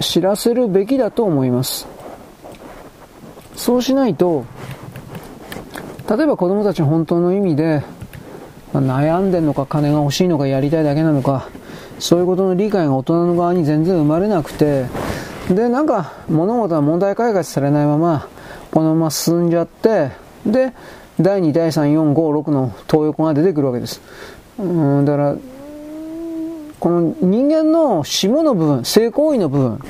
[0.00, 1.86] 知らせるべきだと思います。
[3.56, 4.44] そうしないと、
[6.08, 7.82] 例えば子供たち本当の意味で、
[8.72, 11.48] ま、悩んでんのか金が欲しいのかやりたいだけなのか、
[11.98, 14.86] そういうことの理解が大人の側に全然生まれなくて、
[15.48, 18.28] で、なんか物事は問題解決されないまま、
[18.70, 20.10] このまま進んじゃって、
[20.44, 20.72] で、
[21.20, 24.00] 第2、第3、4、5、6の東横が出てくるわけです。
[24.58, 25.36] うん、だから、
[26.84, 29.80] この人間の下の部分、性行為の部分、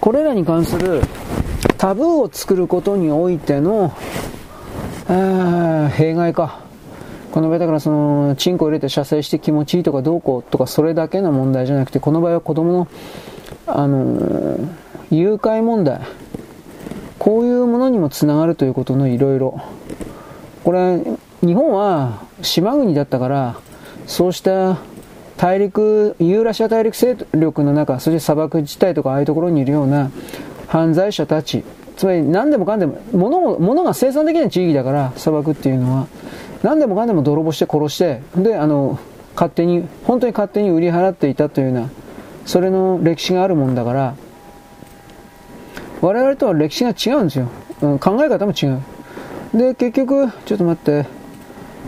[0.00, 1.02] これらに関する
[1.76, 3.92] タブーを作ることにおいての、
[5.06, 6.60] 弊害か。
[7.30, 12.88] この場合だからその、チンコ入れて射精して気持ちいいとかどうこうとかそれだけの問題じゃなくて、この場合は子供の、
[13.66, 14.58] あの、
[15.10, 16.00] 誘拐問題。
[17.18, 19.60] こういうものにもつながるということのいろいろ。
[20.64, 21.02] これ、
[21.42, 23.56] 日本は島国だったから、
[24.06, 24.78] そうした
[25.42, 30.12] 大陸、ユーラシア大陸勢力の中、そして砂漠地帯とかああいうところにいるような
[30.68, 31.64] 犯罪者たち、
[31.96, 36.06] つまり何でもかんでも、物も、物が生産できない地域だから、砂漠っていうのは、
[36.62, 39.00] 何でもかんでも泥棒して殺して、で、あの、
[39.34, 41.90] 勝手に、本当に勝手に売り払っていたというような、
[42.46, 44.14] それの歴史があるもんだから、
[46.02, 47.48] 我々とは歴史が違うんですよ。
[47.80, 48.80] うん、考え方も違う。
[49.54, 51.21] で、結局、ちょっと待って、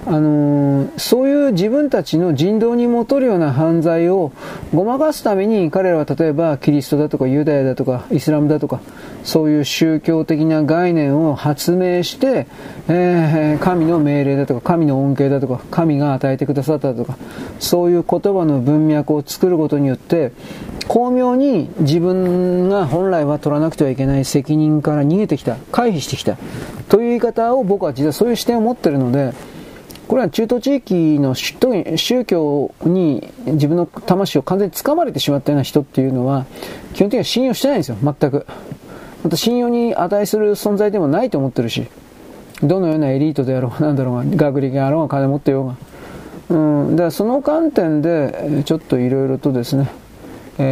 [0.07, 4.33] あのー、そういう自分たちの人道にもとるような犯罪を
[4.75, 8.81] ごまかすために彼らは例えばキリストだとかユダヤだとかイスラムだとか
[9.23, 12.47] そういう宗教的な概念を発明して、
[12.89, 17.17] えー、神の命令だとか神の恩恵だとか神が与えてくださったとか
[17.59, 20.33] そういう言葉の文脈を作ることによって
[20.89, 26.37] 巧妙に自分が本来は取らなくてはいけない責任から逃げてきた回避してきた
[26.89, 29.33] という言い方を僕は実はそういう視点を持っているので
[30.09, 36.47] これは中東地域の宗教に自分の魂を完全に掴まれてしまったような人っていうのは
[36.93, 38.47] 基本的には信用してないんですよ、全く。
[39.25, 41.87] また信用に値する存在でもないと思ってるし、
[42.63, 45.77] どのようなエリートであろうが、なんだろうが、学歴があろうが、金持ってようが。
[46.51, 46.55] う
[46.91, 49.89] ん、だからその観点で、ちょっといろいろとですね、
[50.59, 50.67] えー、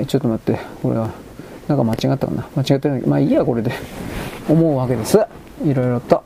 [0.00, 1.10] えー、ちょっと待って、これは、
[1.68, 2.48] なんか間違ったかな？
[2.56, 3.00] 間違ってない？
[3.02, 3.72] まあいいや、これで。
[4.48, 5.18] 思うわけです。
[5.64, 6.22] いろいろと。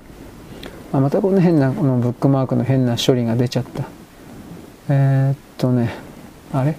[0.92, 3.84] あまたこの変なこのブックマークの変な処理が出ちゃった。
[4.88, 5.94] えー、っとね
[6.52, 6.76] あれ？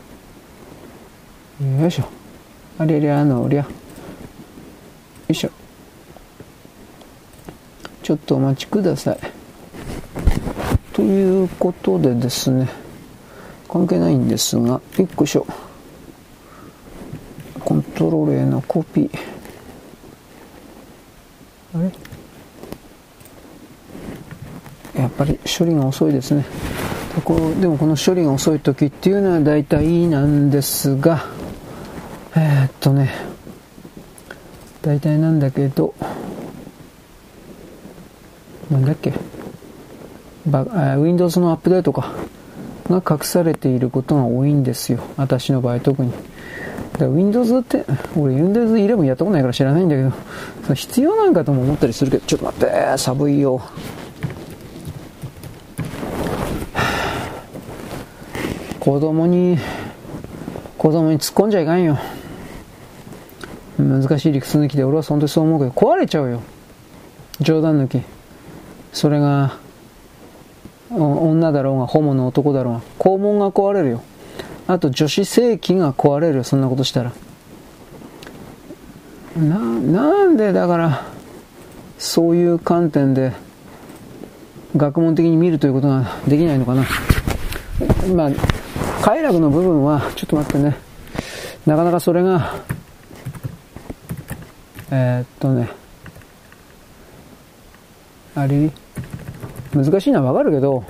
[1.80, 2.10] よいしょ。
[2.78, 3.62] あれりゃあのりゃ。
[3.62, 3.68] よ
[5.30, 5.50] いしょ。
[8.04, 9.20] ちょっとお待ちください。
[10.92, 12.68] ということでですね
[13.70, 15.48] 関係ないんですがよっこいしょ。
[17.60, 19.10] コントロールへのコピー。
[21.76, 21.92] あれ？
[24.96, 26.46] やっぱり処理が遅いですね
[27.60, 31.26] でもこの処理が遅い時っていうのは大体なんですが
[32.36, 33.12] えー、っとね
[34.82, 35.94] 大体なんだけど
[38.72, 39.14] なんだっけ、
[40.46, 42.14] Windows のアップデートか、
[42.90, 45.00] が隠されていることが多いんですよ。
[45.18, 46.14] 私の場合特に。
[46.98, 47.84] だ Windows って、
[48.18, 50.04] 俺 Windows 11やったことないから知らないんだけ
[50.68, 53.62] ど、必要なんかとも思ったりするけど、ちょっと待って、寒いよ。
[58.82, 59.60] 子供に、
[60.80, 62.00] 子供に突っ込んじゃいかんよ。
[63.78, 66.42] 難しい理屈抜きで俺は本当にそう思うけど、壊れちゃうよ。
[67.40, 68.02] 冗談抜き。
[68.92, 69.54] それが、
[70.90, 74.02] 女だろうが、ホモの男だろうが、肛門が壊れるよ。
[74.68, 77.12] あと女子性器が壊れるよ、そんなことしたら。
[79.38, 81.06] な、なんでだから、
[82.00, 83.34] そういう観点で、
[84.76, 86.84] 学問的に見るということができないのかな。
[88.16, 88.32] まあ、
[89.02, 90.78] 快楽の部分は、ちょっと待ってね。
[91.66, 92.54] なかなかそれが、
[94.92, 95.70] えー、っとね、
[98.36, 98.70] あれ、
[99.74, 100.84] 難しいのはわかるけど、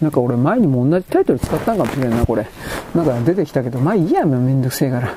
[0.00, 2.46] なんか俺前にも同じタイトル使ったんかもしれんな、これ。
[2.94, 5.14] なんか出てきたけど、まあいいや、めんどくせえから。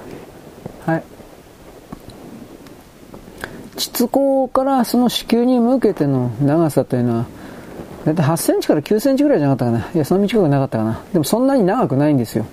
[0.86, 1.04] はい。
[3.90, 7.26] 膣口からその子宮に向けての長さというのは、
[8.06, 9.92] だいたい8センチから9センチぐらいじゃなかったかな。
[9.94, 11.02] いや、その短くなかったかな。
[11.14, 12.46] でもそんなに長くないんですよ。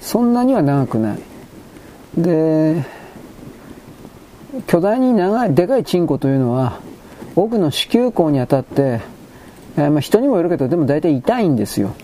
[0.00, 1.18] そんなには長くない。
[2.16, 2.84] で、
[4.66, 6.80] 巨大に長い、でかいチンコというのは、
[7.36, 9.00] 奥の子宮口に当たって、
[9.76, 11.94] えー、まあ、人にもよるけど、でも大体痛いんですよ。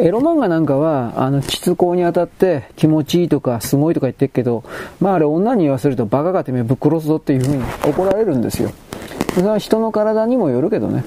[0.00, 4.64] エロ漫画なんかは、あの、膣口に当たって気持ちいいとかすごいとか言ってるけど、
[5.00, 8.70] まああれ女に言わせるとバカがてめえぶっ殺すぞっていうふうに怒られるんですよ。
[9.34, 11.04] それは人の体にもよるけどね。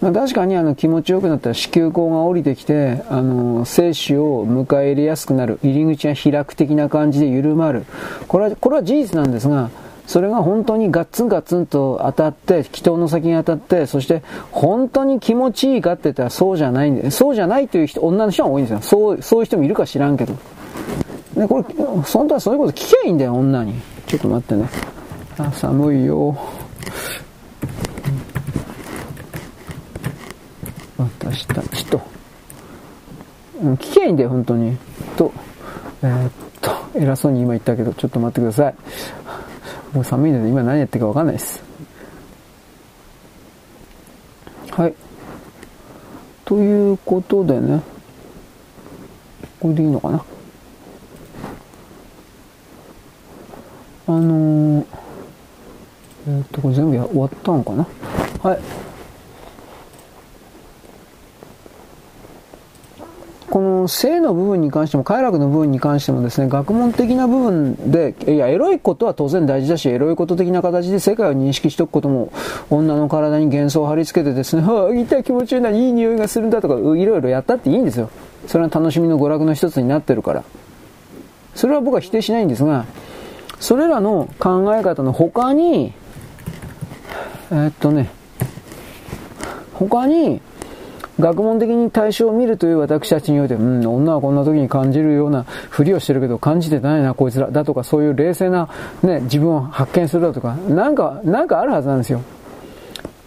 [0.00, 5.58] まあ、確かにあの気持ちよくなったら子宮口が降りてきて、あの、精子を迎え入れやすくなる。
[5.64, 7.84] 入り口が開く的な感じで緩まる。
[8.28, 9.70] これは、これは事実なんですが、
[10.08, 18.80] それが本当にガッツンガッツンと当たって、祈祷の先に当たって、そして本当に気持ちいいかって言ったらそうじゃないんで、そうじゃないという人、女の人が多いんですよ。
[18.80, 20.32] そう、そういう人もいるか知らんけど。
[21.36, 23.74] で、これ、本当はそういうこと聞けばいいんだよ、女に。
[24.06, 24.68] ちょっと待ってね。
[25.36, 26.34] あ、寒いよ。
[30.96, 32.00] 私たちと。
[33.60, 34.74] 聞けばいいんだよ、本当に。
[35.18, 35.30] と、
[36.02, 36.30] えー、っ
[36.62, 38.74] と、偉そうに今言ったけど、ちょっと待ってください。
[39.92, 41.62] もう寒いので今何やってるかわかんないです。
[44.70, 44.94] はい。
[46.44, 47.82] ということでね。
[49.60, 50.24] これでいいのかな。
[54.06, 54.86] あのー、
[56.28, 57.86] えー、っと、これ全部や終わったのかな。
[58.42, 58.58] はい。
[63.50, 72.30] この性の部分に関しても快楽の部分に関してもですね、学問的な部分で、いや、エロいことは当然大事だし、エロいこと的な形で世界を認識しておくことも、
[72.68, 78.10] 女の体に幻想を貼り付けてですね、は あ、痛い気持ちいいな、いい匂いがするんだとか、いろいろやったっていいんですよ。
[78.46, 80.44] それは楽しみの娯楽の一つになってるから。
[81.54, 82.84] それは僕は否定しないんですが、
[83.60, 85.92] それらの考え方の他に、
[87.50, 88.10] えー、っとね、
[89.72, 90.40] 他に、
[91.18, 97.50] 学問的に対象を見るという私たちにおいて、うん、女はこんな時に感じるようなふりをしてるけど感じてないな、こいつら。
[97.50, 98.68] だとか、そういう冷静な、
[99.02, 102.22] ね、自分を発見するだとか、なんか、なんかあるはずなんですよ。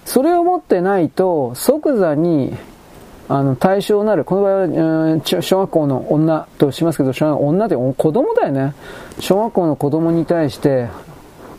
[0.05, 2.55] それを持ってないと、即座に、
[3.27, 8.73] あの、対象になる、この場合は、うん、小学校の女としますけど、女って子供だよね。
[9.19, 10.87] 小学校の子供に対して、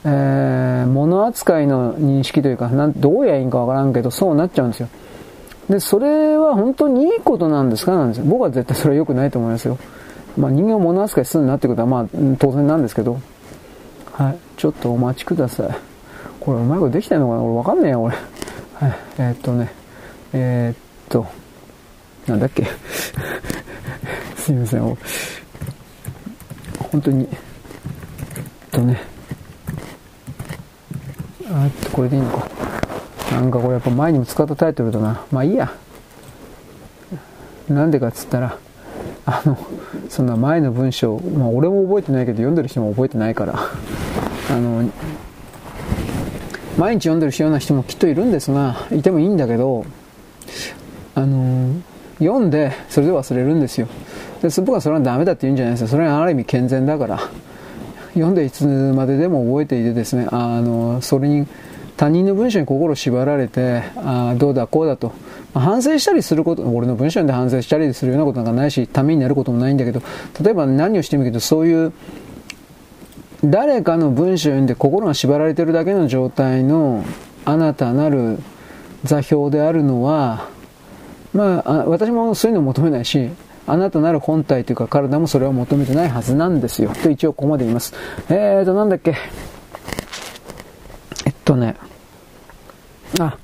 [0.04, 4.88] えー、物扱いの認識というか、なんどうやいいんかわからんけど、そうなっちゃうんですよ。
[5.68, 7.92] で、それは本当にいいことなんですか？
[7.94, 8.24] なんですよ。
[8.26, 9.78] 僕は絶対それは良くないと思いますよ。
[10.36, 12.06] まあ人間を物扱いするなってことはまあ
[12.38, 13.20] 当然なんですけど。
[14.12, 14.38] はい。
[14.56, 15.70] ちょっとお待ちください。
[16.40, 17.42] これうまいことできたのかな？
[17.42, 18.16] 俺わかんねえよ、俺。
[18.74, 18.98] はい。
[19.18, 19.72] えー、っとね。
[20.32, 20.76] えー、っ
[21.08, 21.26] と。
[22.26, 22.66] なんだっけ？
[24.36, 24.80] すいません。
[26.90, 27.28] 本当に。
[27.30, 27.38] えっ
[28.70, 29.00] とね。
[31.50, 32.48] あっと、これでいいのか。
[33.32, 35.24] なんかこれやっぱ前にも使ったタイトルだな。
[35.32, 35.72] まあいいや。
[37.68, 38.58] なんでかっつったら、
[39.24, 39.56] あの、
[40.08, 44.90] そんな前の文章、まあ俺も覚えてないけど読んでる人も覚えてないから、あの、
[46.76, 49.86] 毎日読んでるような人もきっといるんですが、いてもいいんだけど、
[51.14, 51.74] あの、
[52.18, 53.88] 読んで、それで忘れるんですよ。
[54.42, 55.88] で、僕はそれはダメだって言うんじゃないですよ。
[55.88, 57.20] それはある意味健全だから。
[58.14, 61.46] 読んでいつまででも覚えていてですね、あの、それに、
[62.02, 65.12] 他人の文章に心縛られて、あどうだこうだと、
[65.54, 70.02] まあ、反省したりすること、俺の文章で反省したりするようなことなんかないし、ためになることもないんだけど、
[70.42, 71.92] 例えば何をしてもいいけど、そういう、
[73.44, 77.04] 誰かの文章を読んで心が縛られてるだけの状態の
[77.44, 78.40] あなたなる
[79.04, 80.48] 座標であるのは、
[81.32, 83.30] まあ、私もそういうのを求めないし、
[83.68, 86.90] あなたなる本体というか体もそれを求めてないはずなんですよ。
[87.00, 87.94] と一応ここまで言います。
[88.28, 89.14] えーと、なんだっけ。
[91.26, 91.76] えっとね。
[93.20, 93.36] あ、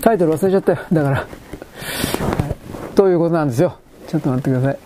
[0.00, 0.78] タイトル忘れちゃったよ。
[0.92, 1.16] だから。
[1.16, 3.78] はい、ということなんですよ。
[4.08, 4.78] ちょっと待ってください。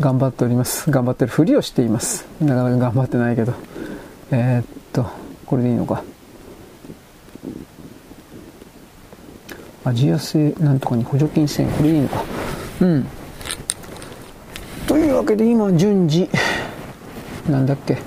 [0.00, 0.90] 頑張っております。
[0.90, 2.26] 頑張ってるふりをしています。
[2.40, 3.52] なかなか頑張ってないけど。
[4.30, 5.06] えー、っと、
[5.44, 6.02] これでいいのか。
[9.84, 11.70] アジア製なんとかに補助金1000円。
[11.70, 12.24] これでいいのか。
[12.80, 13.06] うん。
[14.86, 16.28] というわけで今順次、
[17.48, 17.98] なんだっけ。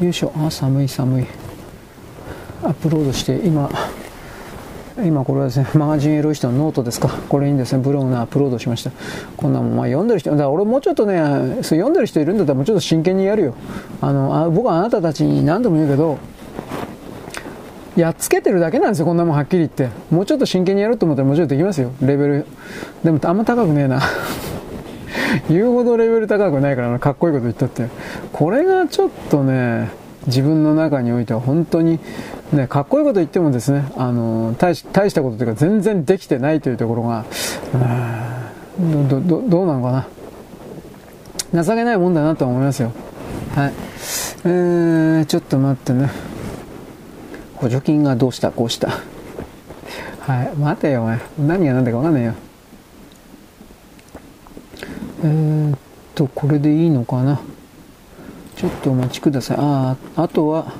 [0.00, 0.32] よいしょ。
[0.36, 1.26] あ、寒い寒い。
[2.62, 3.70] アップロードして今、
[5.06, 7.08] 今これはですね、 マガジンエロイストのノートですか？
[7.28, 8.90] これにですね、ブログのアップロードしました。
[9.36, 11.18] こんなもん、まあ読んでる人、だから俺もうちょっとね、
[11.56, 13.54] そう読んでる人いるんだったらもうちょっと真剣にやるよ。
[14.00, 16.18] あの、あ僕はあなたたちに何度も言うけど、
[17.96, 19.88] やっつけてるだけなんですよ、こんなもんはっきり言って。
[20.10, 22.46] もうちょっと真剣にやると思ったらもうちろんできますよ、レベル。
[23.04, 24.00] でもあんま高くねえな。
[25.48, 27.86] 言うほどレベル高くないから、かっこいいこと言ったって。
[28.32, 29.90] これがちょっとね、
[30.26, 31.98] 自分の中においては本当に、
[32.52, 37.24] ね、かっこいいこと言ってもですね、あの、大し大したことというか全然できてないというところが、
[39.08, 40.06] ど、ど、どうなのか
[41.52, 41.62] な。
[41.64, 42.92] 情けないもんだなと思いますよ。
[43.54, 43.72] はい。
[44.44, 46.10] えー、ちょっと待ってね。
[47.56, 48.50] 補助金がどうした？
[48.50, 48.90] こうした。
[50.20, 50.56] はい。
[50.56, 51.20] 待てよ、お前。
[51.38, 52.34] 何が何だかわかんないよ。
[55.22, 55.78] えー、っ
[56.14, 57.40] と、これでいいのかな。
[58.56, 59.56] ちょっとお待ちください。
[59.60, 60.72] ああ、あとは、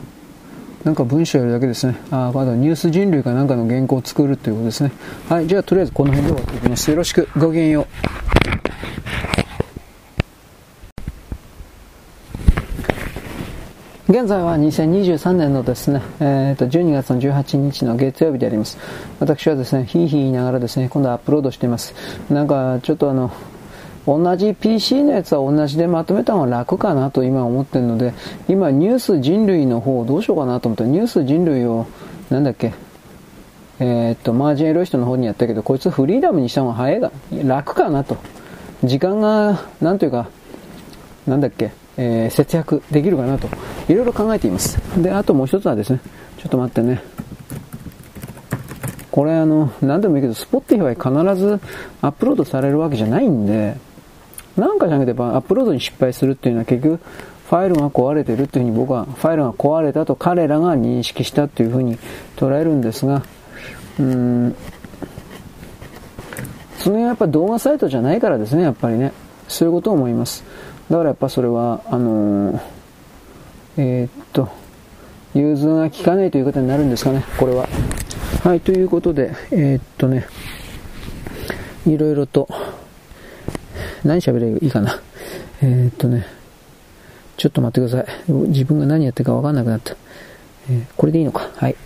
[0.84, 1.94] なんか文章やるだけですね。
[2.10, 4.92] あ、まだニュース人類かなんかの原稿を作るということですね。
[5.28, 6.90] はい、じゃあとりあえずこの辺で終わっていきます。
[6.90, 7.28] よろしく。
[7.36, 7.86] ごきげんよう。
[14.10, 18.76] 現在は2023年のですね、えー、と12月の18日の月曜日であります。
[19.20, 21.94] 私はですね、ひいひい言いながらですね、今度アップロードしています。
[22.28, 23.30] なんか、ちょっとあの、
[24.06, 28.14] 同じ PC のやつは同じでまとめた方が楽かなと今思ってるので、
[28.48, 31.86] 今ニュース人類の方どうしようかなと思って、ニュース人類を、
[32.30, 32.72] なんだっけ、
[33.78, 37.10] えー、っと、マガジンエロイストの方にやったけど、こいつフリーダムにした方が早いが、
[37.44, 38.16] 楽かなと。
[38.84, 40.28] 時間が、なんというか、
[41.26, 43.48] なんだっけ、えー、節約できるかなと、
[43.88, 44.78] いろいろ考えています。
[45.02, 46.00] で、あともう一つはですね、
[46.38, 47.02] ちょっと待ってね。
[49.10, 51.60] これあの、何でもいいけど、スポッティファイ必ず
[52.00, 53.76] アップロードされるわけじゃないんで、
[54.56, 57.00] なんかじゃなくてアップロードに失敗するっていうのは結局、
[57.48, 61.98] ファイルが壊れてるっていうふうに僕は、ファイルが壊れたと彼らが認識したっていうふうに
[62.36, 63.22] 捉えるんですが、
[63.98, 64.54] うーん、
[66.78, 69.12] その辺はやっぱ動画サイトじゃないからですね、やっぱりね。
[69.48, 70.44] そういうことを思います。
[70.88, 72.60] だからやっぱそれは、あのー、
[73.76, 74.48] えー、っと、
[75.34, 77.68] 融通が効かないということになるんですかね、これは。
[78.44, 80.26] はい、ということで、えー、っとね、
[81.86, 82.48] いろいろと、
[84.04, 85.00] 何喋ればいいかな？
[85.62, 86.26] えー、っとね、
[87.36, 88.32] ちょっと待ってください。
[88.48, 89.94] 自分が何やってるかわかんなくなった。
[90.70, 91.48] えー、これでいいのか？
[91.56, 91.76] はい。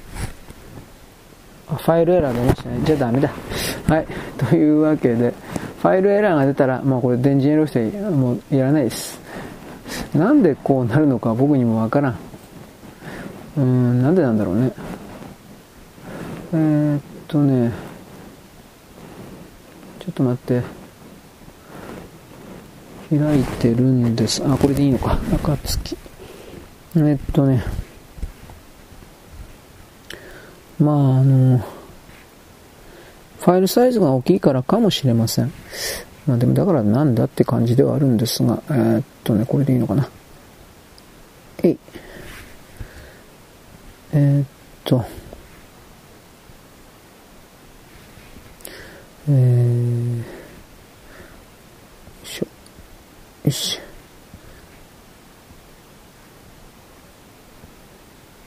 [1.69, 2.81] あファイルエラー出ましたね。
[2.85, 3.31] じゃあダメだ。
[3.89, 4.07] はい。
[4.37, 5.33] というわけで、
[5.81, 9.19] ファイルエラーが出たら、もうこれ電池エロしてもうやらないです。
[10.15, 12.13] なんでこうなるのか僕にもわからん。
[13.57, 14.73] うーん、なんでなんだろうね。
[16.53, 17.73] えー、っとね、
[20.01, 20.84] ちょっと待って。
[23.19, 24.43] 開いてるんです。
[24.45, 25.19] あ、これでいいのか。
[25.33, 25.97] 暁。
[26.97, 27.65] え、っとね。
[30.79, 31.59] まあ、あの、
[33.45, 35.53] ファイルサイズが大きいからかもしれません。
[36.27, 40.09] まあでもだからなんだって感じではあるんですが、えー、っとね、これでいいのかな。
[41.63, 41.79] えい。
[44.13, 44.47] えー、っ
[44.85, 45.05] と、
[49.29, 50.25] えー、よ
[52.25, 52.47] いしょ。
[53.45, 53.79] よし。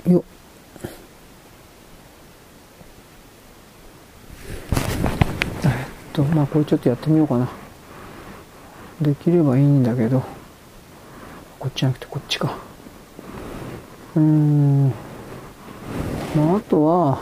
[0.07, 0.23] よっ。
[6.13, 7.47] と、まあこれちょっとやってみようかな。
[8.99, 10.23] できればいいんだけど、
[11.59, 12.57] こっちじゃなくてこっちか。
[14.15, 14.87] うーん。
[16.35, 17.19] まああとは、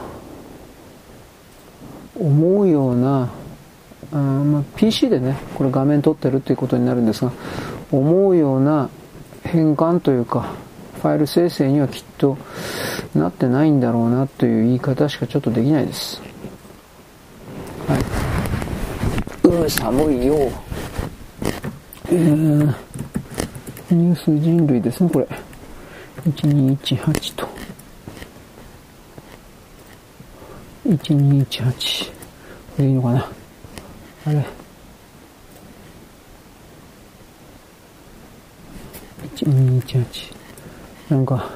[2.18, 3.30] 思うような、
[4.18, 7.32] まあ、PC でね、これ画面撮ってるっていうことになるんですが、
[7.92, 8.90] 思うような
[9.44, 10.54] 変換というか、
[11.02, 12.38] ファイル生成にはきっと
[13.14, 16.22] なってないんだろうなという言い方しかちょっとできないです。
[17.88, 19.48] はい。
[19.48, 20.36] うん、寒いよ。
[22.08, 22.76] えー、
[23.92, 25.28] ニュース人類ですね、これ。
[26.26, 27.48] 1218と。
[30.88, 32.12] 1218。
[32.12, 32.12] こ
[32.80, 33.45] れいいのかな？
[34.26, 34.46] あれ。
[39.36, 40.34] 1218。
[41.10, 41.52] なんか、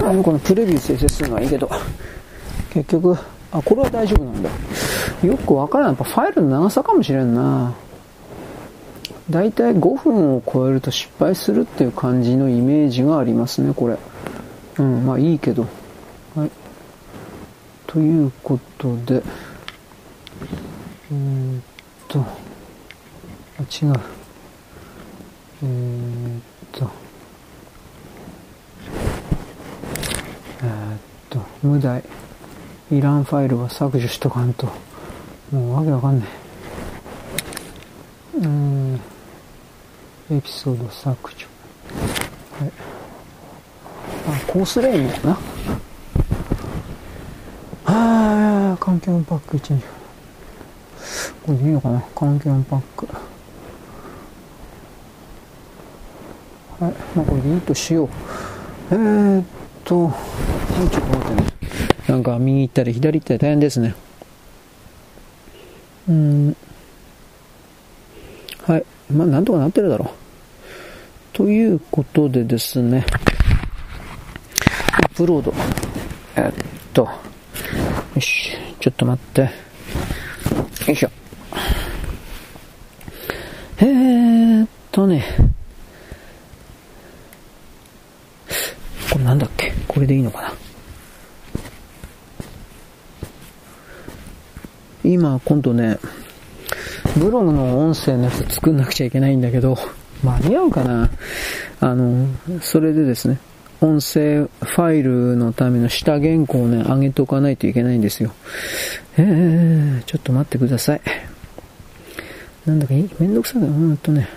[0.00, 1.70] あの、このプレビュー生成するのはいいけど、
[2.72, 3.16] 結局、
[3.52, 4.50] あ、これは大丈夫なんだ。
[5.22, 5.94] よくわからない。
[5.94, 7.72] やっぱファイルの長さかもしれんな。
[9.30, 13.96] だいたい5分を超えると失敗するっていう感じのイメージがありますね、これ。
[14.78, 15.66] うん、まあいいけど。
[17.92, 19.22] ということで、
[21.10, 21.62] えー、っ
[22.08, 22.24] と、あ、
[23.60, 24.00] 違う。
[25.62, 26.40] えー、っ
[26.72, 26.90] と、
[30.62, 30.98] えー、っ
[31.28, 32.02] と、無題。
[32.90, 34.68] いらんファイルは削除しとかんと。
[35.50, 36.28] もうわけわかんない。
[38.38, 39.00] うん。
[40.30, 41.46] エピソード削除。
[42.58, 42.72] はい。
[44.28, 45.38] あ、コースレーンやな。
[47.84, 49.80] はあ、環境パック1、2。
[51.44, 52.00] これでいいのかな？
[52.14, 53.08] 環境パック。
[56.78, 56.94] はい。
[57.16, 58.08] まあこれでいいとしよう。
[58.92, 59.44] えー、っ
[59.84, 60.06] と、ちょ
[60.86, 61.48] っと待ってね。
[62.08, 63.94] なんか右行ったり左行ったり大変ですね。
[66.08, 66.56] うん。
[68.64, 68.84] はい。
[69.10, 70.08] まあ、なんとかなってるだろう。
[71.32, 73.04] ということでですね。
[74.92, 75.52] アップロード。
[76.36, 76.52] えっ
[76.92, 77.08] と。
[78.14, 78.50] よし。
[78.78, 79.40] ちょっと待って。
[79.42, 79.48] よ
[80.88, 81.10] いしょ。
[83.78, 85.24] えーっとね。
[89.10, 89.72] これなんだっけ？
[89.88, 90.52] これでいいのかな？
[95.04, 95.98] 今、今度ね、
[97.16, 99.76] ブログの音声のやつ作んなくちゃいけないんだけど、
[100.22, 101.10] 間に合うかな？
[101.80, 102.28] あの、
[102.60, 103.38] それでですね、
[103.82, 108.32] 音声ファイルのための下原稿をね、上げとかないといけないんですよ。
[109.18, 111.00] えー、ちょっと待ってください。
[112.64, 114.28] なんだかめんどくさいな、ほんとね。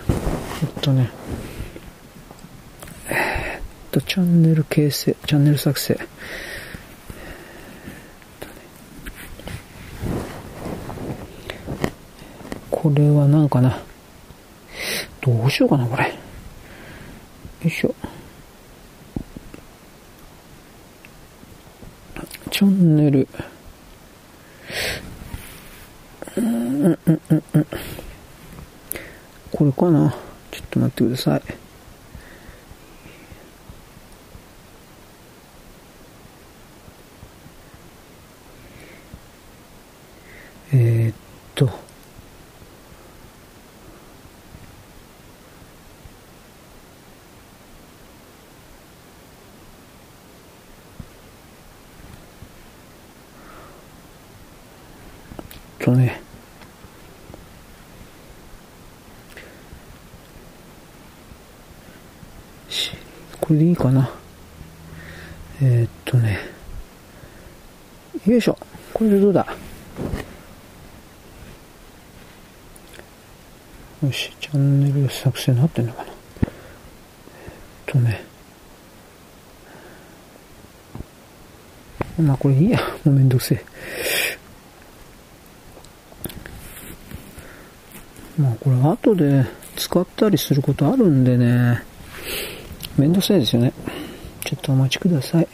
[0.64, 1.12] えっとね。
[3.08, 3.62] えー、っ
[3.92, 5.96] と、チャンネル形成、チャンネル作成。
[12.72, 13.80] これは何かな。
[15.22, 16.06] どうしようかな、これ。
[16.06, 16.12] よ
[17.64, 17.94] いしょ。
[22.52, 23.28] チャンネル。
[29.52, 30.16] これかな？
[30.52, 31.42] ちょっと待ってください。
[40.74, 41.16] えー、っ
[41.56, 41.86] と。
[55.86, 56.20] とね、
[63.40, 64.10] これでいいかな。
[65.62, 66.40] えー、っとね、
[68.26, 68.58] よいしょ。
[68.96, 69.46] これでどうだ？
[74.04, 76.10] よし、チャンネル作成になってんのかな。
[76.10, 76.16] え
[76.48, 76.50] っ
[77.86, 78.26] とね、
[82.20, 82.80] まあこれいいや。
[83.04, 83.64] もうめんどくせえ。
[88.38, 89.46] まあこれ後で
[89.78, 91.84] 使ったりすることあるんでね、
[92.98, 93.72] めんどくさいですよね。
[94.44, 95.48] ちょっとお待ちください。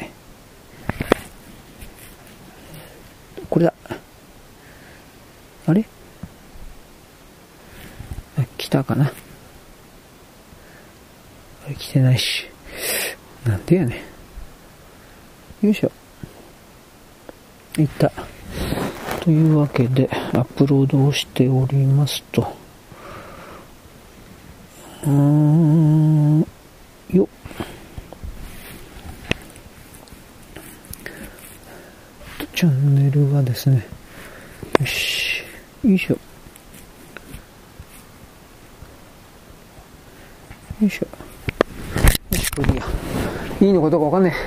[3.49, 3.73] これだ。
[5.67, 5.85] あれ、
[8.57, 9.11] 来たかな
[11.65, 12.45] あれ来てないし。
[13.45, 14.03] なんでやね。
[15.61, 15.91] よいしょ。
[17.77, 18.11] いった。
[19.19, 22.60] というわけで、アップロードをしておりますと。
[25.03, 26.45] うーん、
[27.11, 27.27] よ
[32.53, 33.87] チャンネルはですね、
[34.79, 35.41] よし、
[35.83, 36.13] よいしょ。
[36.13, 36.19] よ
[40.87, 41.07] いしょ。
[42.35, 42.85] よし、これでいいや。
[43.61, 44.37] いいのかどうかわかんねえ。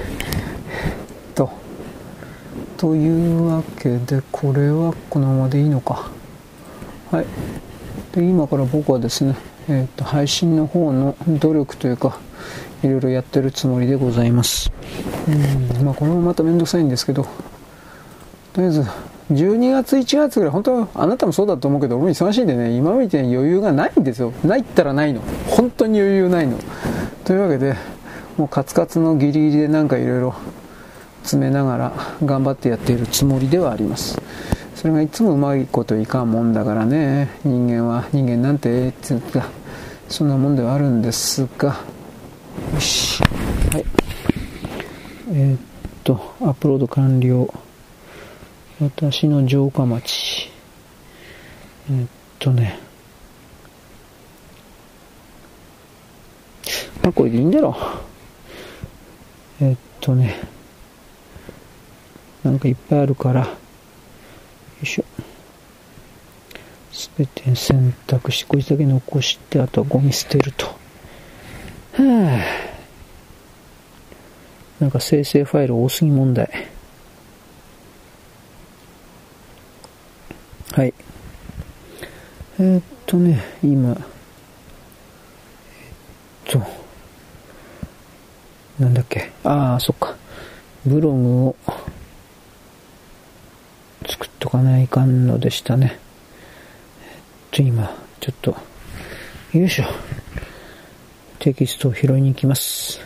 [1.34, 1.50] と。
[2.76, 6.12] というわけで、これはこのままでいいのか。
[7.10, 7.26] はい。
[8.12, 9.34] で今から僕はですね、
[9.68, 12.18] えー、と配信の方の努力というか
[12.82, 14.70] いろいろやってるつもりでございます。
[15.28, 17.26] うんまあこれもまためんどくさいんですけど
[18.52, 18.82] とりあえず
[19.32, 24.32] 12月1月ぐらい本当はあなたもそうだと思うけど俺も忙しいんでね今みたいに余裕がないんですよ。
[24.44, 25.22] ないったらないの。
[25.48, 26.58] 本当に余裕ないの。
[27.24, 27.74] というわけで
[28.36, 30.34] もうカツカツのギリギリでなんかいろいろ
[31.22, 31.92] 詰めながら
[32.22, 34.20] 頑張ってやっているつもりではあります。
[34.84, 37.30] それがいつもうまいこといかんもんだからね。
[37.42, 39.46] 人間は人間なんてっていうか
[40.10, 41.80] そんなもんではあるんですが。
[42.74, 43.22] よし。
[43.72, 43.84] はい。
[45.32, 45.60] えー、っ
[46.04, 47.48] とアップロード完了。
[48.78, 50.50] 私の城下町。
[51.88, 52.08] えー、っ
[52.38, 52.78] とね。
[57.02, 57.74] まあこれでいいんだろ。
[59.62, 60.34] えー、っとね。
[62.42, 63.63] なんかいっぱいあるから。
[64.82, 65.04] いしょ。
[66.92, 70.66] すべて選択して、こいつだけ残して、あとはゴミ捨てると。
[70.66, 72.74] はぁ。
[74.80, 76.48] なんか生成ファイル多すぎ問題。
[80.72, 80.94] はい。
[82.58, 83.92] えー、っとね、今、え
[86.50, 86.62] っと、
[88.78, 89.30] なんだっけ。
[89.44, 90.16] ああ、そっか。
[90.84, 91.56] ブログを、
[94.06, 95.98] 作っとかないかんのでしたね。
[97.02, 97.20] えっ
[97.50, 98.56] と、今、ちょっと、
[99.52, 99.84] よいしょ。
[101.38, 103.00] テキストを拾いに行きます。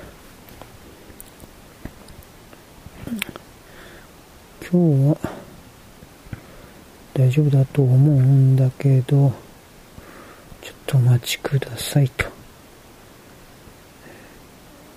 [4.71, 5.17] 今日は、
[7.15, 9.33] 大丈夫だと思うんだけど、
[10.63, 12.27] ちょっとお待ちくださいと。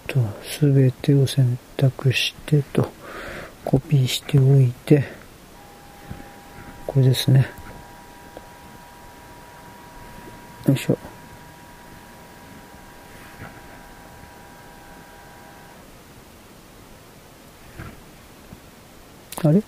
[0.07, 2.91] と、すべてを選択してと、
[3.63, 5.20] コピーしておいて、
[6.87, 7.47] これですね。
[10.67, 10.97] よいしょ。
[19.43, 19.63] あれ？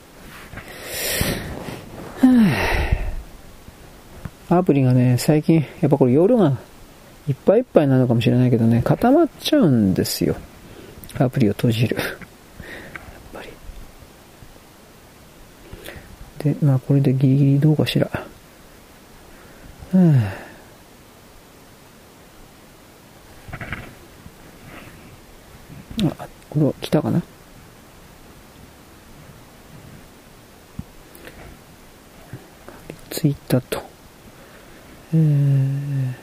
[4.50, 6.58] アプリがね、最近、やっぱこれ夜が
[7.28, 10.36] いっぱいいっぱいなのかもしれないけどね、固まっちゃうんですよ。
[11.18, 11.98] アプリを閉じる。
[16.44, 18.10] で、まあこれでギリギリどうかしら。
[19.94, 20.18] うん。
[26.06, 27.22] あ、これは来たかな？
[33.10, 33.82] ついたと。
[35.14, 36.14] えー、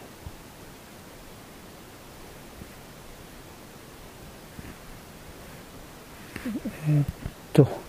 [6.88, 7.06] えー、っ
[7.52, 7.80] と。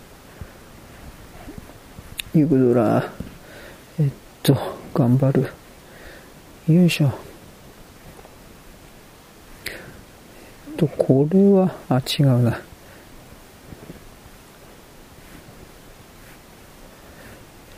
[2.33, 3.11] ユグドラ、
[3.99, 4.09] えっ
[4.41, 4.57] と、
[4.93, 5.49] 頑張る。
[6.73, 7.11] よいしょ。
[9.65, 12.61] えっと、これは、あ、違うな。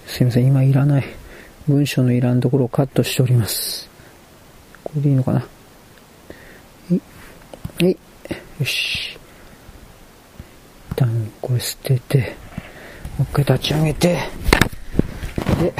[0.05, 1.05] すいません、今いらない。
[1.67, 3.89] 文章のいらんところをカットしております。
[4.84, 5.39] これでいいのかな？
[5.39, 5.45] は
[6.91, 7.01] い。
[7.84, 7.97] はい。
[8.59, 9.17] よし。
[10.91, 12.35] 一旦これ捨てて、
[13.18, 14.07] もう一回立ち上げて、
[15.60, 15.73] で、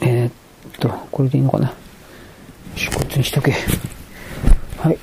[0.00, 0.32] えー、っ
[0.78, 1.68] と、これでいいのかな。
[1.68, 1.74] よ
[2.76, 3.52] し、こっちにしとけ。
[4.78, 4.98] はい。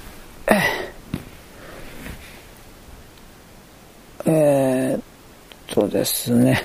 [4.26, 5.02] えー、っ
[5.68, 6.64] とですね。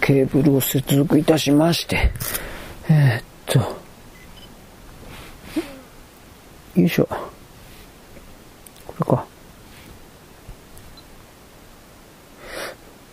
[0.00, 2.10] ケーブルを接続いたしまして、
[2.88, 3.78] えー、っと、
[6.78, 7.08] よいしょ。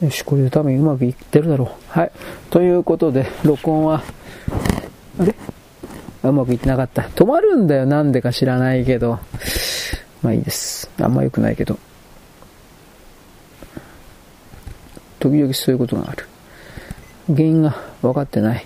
[0.02, 1.70] よし、これで多分うまくいってるだろう。
[1.88, 2.12] はい。
[2.52, 4.04] ということで、録音は、
[5.20, 5.34] あれ？
[6.24, 7.04] うまくいってなかった。
[7.04, 9.20] 止まるんだよ、なんでか知らないけど。
[10.22, 10.92] まあいいです。
[11.00, 11.80] あんま良くないけど。
[15.20, 16.28] 時々そういうことがある。
[17.28, 18.58] 原因が分かってない。
[18.58, 18.62] よ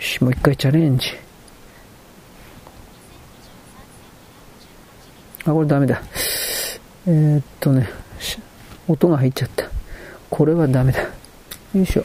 [0.00, 1.10] し、もう一回チャレンジ。
[5.44, 6.02] あ、これダメだ。
[7.06, 7.88] えー、っとね、
[8.88, 9.64] 音が入っちゃった。
[10.28, 11.00] これはダメだ。
[11.02, 12.04] よいしょ。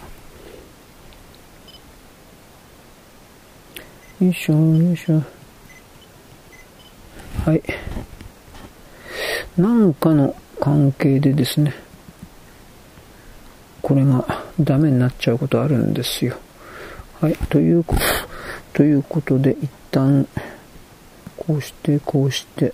[4.21, 5.21] よいしょ、よいしょ。
[7.45, 7.61] はい。
[9.57, 11.73] なんかの関係でですね、
[13.81, 16.37] これがダメになっちゃうことあるんですよ。
[17.21, 17.35] はい。
[17.49, 18.01] ということ、
[18.73, 20.27] ということで、一旦、
[21.37, 22.73] こうして、こうして、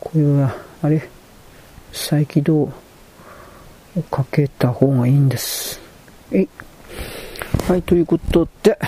[0.00, 1.08] これは、あれ
[1.92, 2.72] 再起動を
[4.10, 5.78] かけた方がいいんです。
[6.32, 6.48] えい。
[7.68, 8.78] はい、ということで、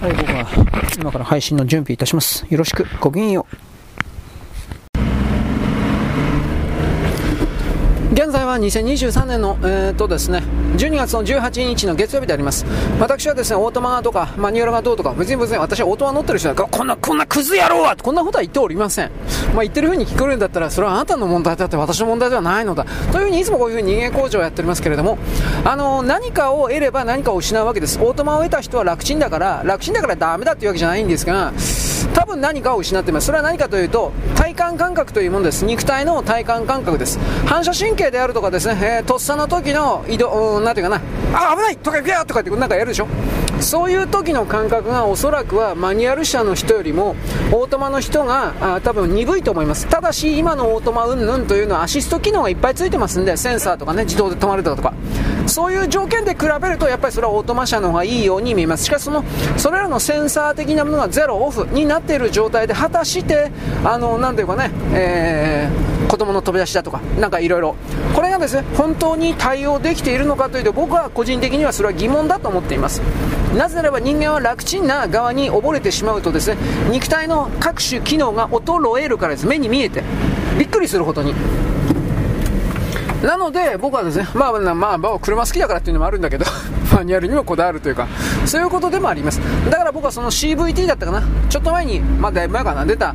[0.00, 0.46] はい、僕は
[0.98, 2.44] 今から配信の準備いたします。
[2.50, 3.56] よろしく、ごきげんよう。
[8.12, 10.42] 現在は2023年の、えー、とですね、
[10.76, 12.66] 12月の18日の月曜日であります。
[13.00, 19.10] 私はですね、オートマとか、マニュアルがどうとか、別に別に私はオートマ乗ってる人だから、こんな、こんなクズ野郎はこんなことは言っておりません。
[19.54, 22.84] まあ、言ってる風に聞こえるんだったら、それはあなたの問題だって私の問題ではないのだ。
[23.12, 25.18] というふうにいつもこういうふうに人間工場をやっておりますけれども、
[25.64, 27.98] あの、何かを得れば何かを失うわけです。
[28.00, 31.52] オートマを得た人は楽ちんだから、楽ちんだからダメだっていうわけじゃないんですが、
[32.08, 33.26] 多分何かを失っています。
[33.26, 35.64] それは何かというと、体感感覚というものです。
[35.64, 37.18] 肉体の体感感覚です。
[37.46, 41.02] 反射神経であるとかですね、えー、とっさの時の移動、うん、なんていうかな、
[41.34, 43.08] あ、危ないとか、行くよとかってなんかやるでしょ？
[43.60, 47.16] そういう時の感覚がおそらくはマニュアル車の人よりも
[47.52, 49.86] オートマの人があ多分鈍いと思います。
[49.88, 54.92] ただし今のオートマ云々というのはアシスト機能がいっぱいついてますんでセンサーとかね自動で止まるとか。
[55.46, 58.84] そういう条件で比べるとやっぱりそれはオートマ車の方がいいように見えます。
[58.84, 59.24] しかしその
[59.56, 63.50] それらのセンサー的なものがゼロオフになっている状態で果たして
[63.84, 67.76] あのなていうかね、えー、子供の飛び出しだとかなんかいろいろ。
[68.14, 73.00] これがですね本当に対応できているのかというと僕は個人的にはそれは疑問だと思っています。
[73.56, 76.56] なぜならば人間は楽ちんな側に溺れてしまうとですね
[76.90, 79.46] 肉体の各種機能が衰えるからです。
[79.46, 80.02] 目に見えて。
[80.58, 81.34] びっくりするほどに。
[83.22, 86.44] なので僕はですねまあまあ、まあ、車好きだからっていうのもあるんだけど
[86.94, 88.06] マニュアルにもこだわるというか
[88.46, 89.40] そういうことでもあります。
[89.68, 91.22] だから僕はその CVT だったかな。
[91.48, 93.14] ちょっと前にまあだいぶ前かな出た。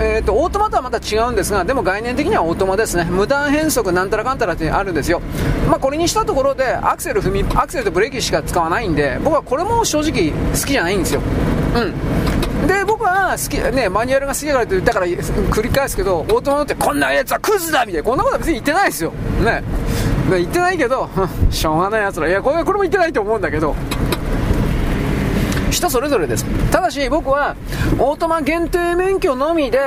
[0.00, 3.06] えーと、オートマとはまた違うんですがでも概念的にはオートマですね。
[3.08, 5.22] 無断変速なんたらかんたらってあるんですよ。
[5.68, 11.20] まあこれにしたところでアクセル踏みアクセルとブレーキしか使わないんで僕はこれも正直好きじゃないんですよ。
[11.74, 11.94] うん。
[12.66, 19.12] で僕は好き、ね、マニュアルが好きだからってだから繰り返すけどオートマってこんなやつはクズだみたいなこんなことは別に言ってないですよ。
[19.44, 19.62] ね。
[20.30, 21.08] 言ってないけど
[21.50, 22.28] しょうがないやつら。
[22.28, 23.74] いやこれこれも言ってないと思うんだけど
[25.76, 26.44] 人それぞれです。
[26.70, 27.54] ただし僕は
[27.98, 29.78] オートマ限定免許のみで、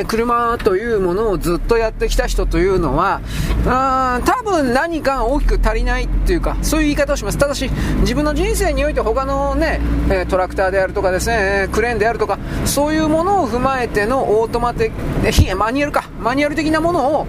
[0.00, 3.20] えー、車というものをずっとやってきた人というのは
[3.64, 7.38] うん多分何か大きく足りないっていうかそういう言い方をします。
[7.38, 7.70] ただし
[8.00, 9.80] 自分の人生において他のね、
[10.10, 14.92] えトラクターであるとかですねクレーンであるとかそういうものを踏まえてのオートマテ
[15.56, 16.04] マニュアルか。
[16.20, 17.26] マニュアル的なものを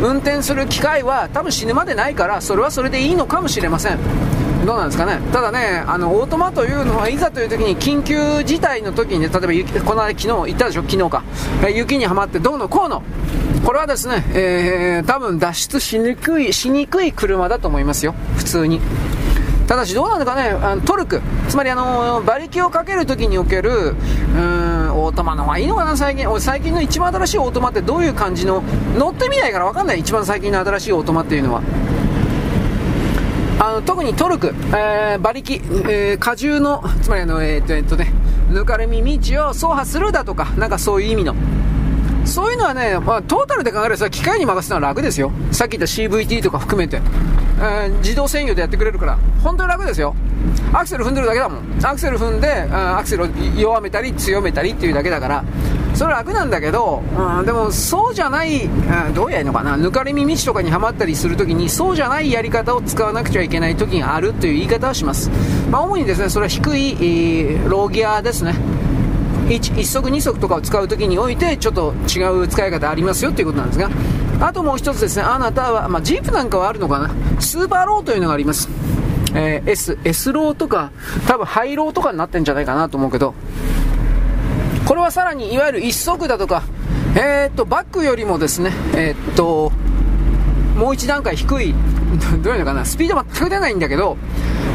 [0.00, 4.37] 運転する機会は多分死ぬまでないからそれはそれでいいのかもしれません。
[4.68, 11.22] どうなんですかね、ただね、あのオートマというのはいざという時に緊急事態の時に、ね、例えばこの間、昨日行ったでしょ、昨日か、
[11.66, 13.02] え雪にはまってどうのこうの、
[13.64, 18.82] これはですね、えー、多分脱出しにくいしにくい車だと思いますよ、普通に。
[19.66, 24.38] ただしどうなのかね、あのトルク、つまりあの馬力をかけるときにおける、うー
[24.92, 28.62] ん、オートマの方がいいのかな、最近、最近の一番新しいオートマってどういう感じの、
[28.98, 31.62] 乗ってみないから分かんない、一番最近の新しいオートマっていうのは。
[33.60, 38.12] あの特にトルク、えー、馬力、えー、荷重の、つまりあの、えー、っと、えー、っとね、
[38.50, 41.34] ぬかるみ道を走破するだとか、なんかそういう意味の。
[42.24, 45.32] そういうのはね、まあ、トータルで考えると機械に任せたのは楽ですよ。
[45.50, 47.00] さっき言った CVT とか含めて。
[47.60, 50.14] えー、自動制御でやってくれるから、本当に楽ですよ。
[50.72, 51.64] アクセル踏んでるだけだもん。
[51.82, 55.44] アクセル踏んで、アクセルを弱めたり強めたりっていうだけだから、
[55.98, 65.28] それは楽なんだけど、うん、でもそうじゃない、うん、どうやるのかな、抜かれ道とかにはまったりするときに、そうじゃないやり方を使わなくちゃいけないときがあるという言い方をします。
[65.72, 68.54] まあ、主にですね、それは低い、えー、ローギアですね。
[69.48, 73.90] 1, 1速2速とかを使うときにおいてちょっと違う使い方ありますよということなんですが。
[74.40, 77.10] あともう一つですねあなたは、まあ、ジープなんかはあるのかな？
[77.40, 78.68] スーパーローというのがあります。
[79.34, 80.92] えー、S、S ローとか、
[81.26, 83.34] 多分ハイローとかになってんじゃないかなと思うけど、
[84.86, 86.62] これはさらにいわゆる一速だとか、
[87.14, 89.72] えー、っとバックよりもですね、えー、っと
[90.78, 91.74] もう一段階低い、
[92.40, 94.16] どういうのかな、スピード全く出ないんだけど、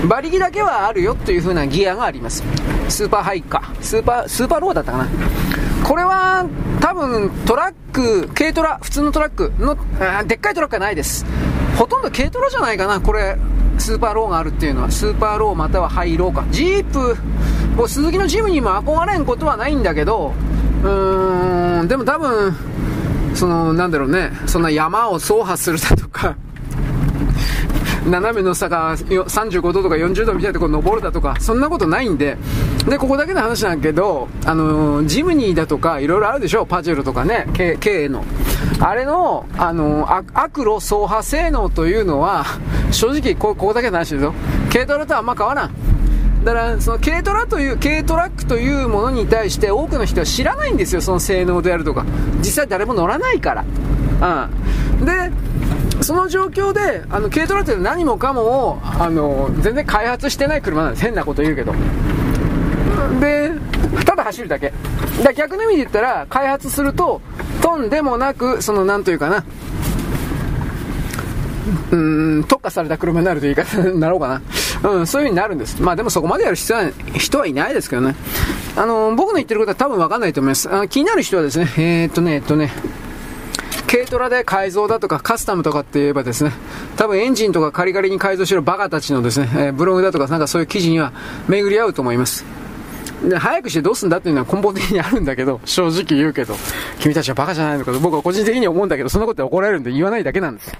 [0.03, 2.43] 馬力だけはあるよという風なギアがあります。
[2.89, 5.07] スーパーハイか、スーパー、スーパーローだったかな。
[5.83, 6.45] これは
[6.81, 9.77] 多分トラック、軽トラ、普通のトラックの、
[10.25, 11.25] でっかいトラックはないです。
[11.77, 13.37] ほとんど軽トラじゃないかな、これ、
[13.77, 16.43] スーパーローがあるっていうのは、スーパーローまたはハイローか。
[16.51, 17.15] ジープ、
[17.75, 20.33] もうスズキのジムニーも憧れんことはないんだけど、
[20.83, 22.53] うーん、でも多分、
[23.33, 26.35] その、なんだろうね、そんな山を走破するだとか、
[28.05, 32.37] 斜めの坂35度とか40度みたいなところ登るだとか、そんなことないんで、
[32.87, 38.23] で、ここだけの話なんだけど、あのジムニーだとか、いろいろあるでしょ、パジェロとかね、K, K の。
[38.79, 42.45] あれの、あのアクロ走破性能というのは、
[42.91, 44.33] 正直こ、ここだけの話ですよ。
[44.71, 45.71] 軽トラとはあんま変わらん。
[46.43, 52.05] だからその軽トラという軽トラックというものに対して多くの人は知らないんですよその性能であるとか。
[52.39, 54.49] 実際誰も乗らないから。
[54.99, 55.05] うん。
[55.05, 55.31] で
[56.01, 61.03] その状況であの軽トラって何もかもをあの全然開発してない車なんです。
[61.03, 61.73] 変なこと言うけど。
[63.21, 63.51] で
[64.05, 64.73] ただ走るだけ。
[65.23, 67.21] だ逆の意味で言ったら開発すると
[67.61, 69.45] とんでもなくそのなんというかな。
[71.91, 71.95] う
[72.39, 74.41] ん特化された車になるという言い方になろうか
[74.83, 78.15] な、うん、そういう風になるんですまあでもそこまでやる必要は人はいないですけどね
[78.75, 82.71] あの僕の言ってることは多分分かんないと思いますあ気になる人はですねえー、っとねえっとね
[83.93, 86.51] 軽トラで改造だとかカスタムとかって言えばですね、
[86.97, 91.13] 多分エンジンとかカリカリに改造してるバカたちのですね、え、ブログだとかなんかそういう記事には
[91.47, 92.43] 巡り合うと思います。
[93.23, 96.55] で、早くしてどうすんだっていうのは根本的にあるんだけど、正直言うけど、
[96.99, 100.71] 君たちはバカじゃないのかと僕は個人的に思うんだけど、そんなことで怒られるんで言わないだけなんです。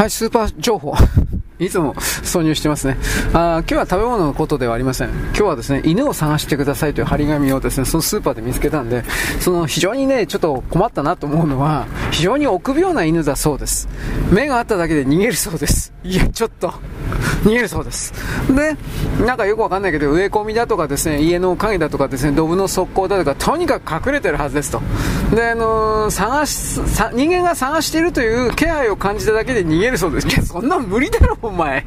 [0.00, 0.94] はい、スーパー情報。
[1.60, 2.96] いつも挿入してますね。
[3.34, 5.08] あ今日は食べ物のことではありません。
[5.08, 9.04] 今日はですね、犬を探してくださいという張り紙をですね、そのスーパーで見つけたんで、
[9.40, 13.88] その非常にね、ちょっと困ったなと思うのは、非常に臆病な犬だそうです。
[14.30, 15.92] 目があっただけで逃げるそうです。
[16.02, 16.72] いや、ちょっと、
[17.44, 18.12] 逃げるそうです。
[18.54, 18.76] で、
[19.24, 24.80] なんかよくわかんないけど、植え込みだとかですね、家の影だとかですね、ドブの側溝だとか、とにかく隠れてるはずですと。
[25.34, 26.80] で、あのー、探し、
[27.14, 30.28] 人間が探しているという気配を感じただけで逃げるそうです。
[30.28, 31.84] いや、そんな無理だろ、お前。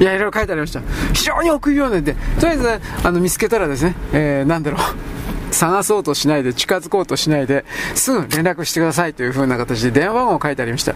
[0.00, 0.80] いや、いろいろ書いてありました。
[1.14, 5.15] 非常に臆病なんで、とりあえず、ね、あの、見つけたらですね、えー、なんだろう。
[5.56, 7.64] 探そうとしないで、近づこうとしないで、
[7.94, 10.94] すぐ連絡してくださいという風な形で電話番号を書いてありました。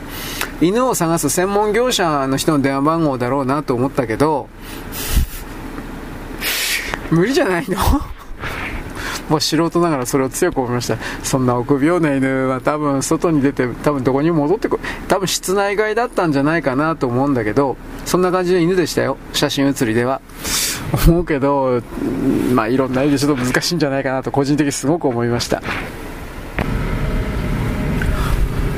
[0.60, 4.48] 犬を探す専門業者の人の電話番号だろうなと思ったけど、
[7.10, 7.76] 無理じゃないの？
[9.28, 10.96] もう素人ながらそれを強く思いました。
[11.22, 14.82] そんな臆病な犬は多分外に出て、多分どこにも戻ってくる。
[15.06, 19.16] 多分室内外だったんじゃないかなと思うんだけど、そんな感じの犬でしたよ。
[19.32, 20.20] 写真写りでは。
[20.92, 21.82] 思うけど、
[22.54, 25.62] まあいろんな意味でちょっと難しいんじゃないかなと個人的にすごく思いました。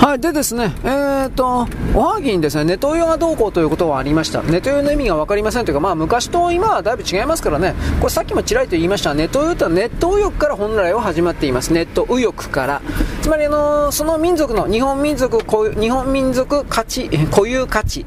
[0.02, 4.42] はい、でですね、えーと、おはぎにですね、ネトウヨがどうこうということはありました。
[4.42, 11.72] ネトウヨの意味が分かりませんというか、まあ昔と今はだいぶ違いますからね、これさっきもちらりと言いました、ネトウヨとはネット右翼から本来は始まっています。
[11.72, 12.82] ネット右翼から。
[13.22, 15.38] つまりあのその民族の、日本民族、
[15.80, 18.04] 日本民族価値、固有価値、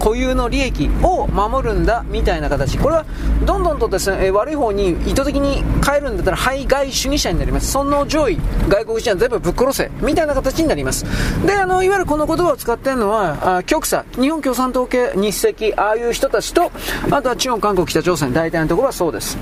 [0.00, 2.78] 固有の利益を守るんだ、みたいな形。
[2.78, 3.06] これは、
[3.46, 7.70] どんどんとですね、悪い方に意図的に変えるんだったら、排外主義者になります。
[7.70, 11.06] その上位、外国人は全部ぶっ殺せ、みたいな形になります。
[11.46, 16.70] で、あの、いわゆるこの言葉を使ってるのは、あ極左、日本共産党系、日赤、ああいう人たちと、
[17.10, 19.38] あとは中国、韓国、北朝鮮、大体のところはそうです。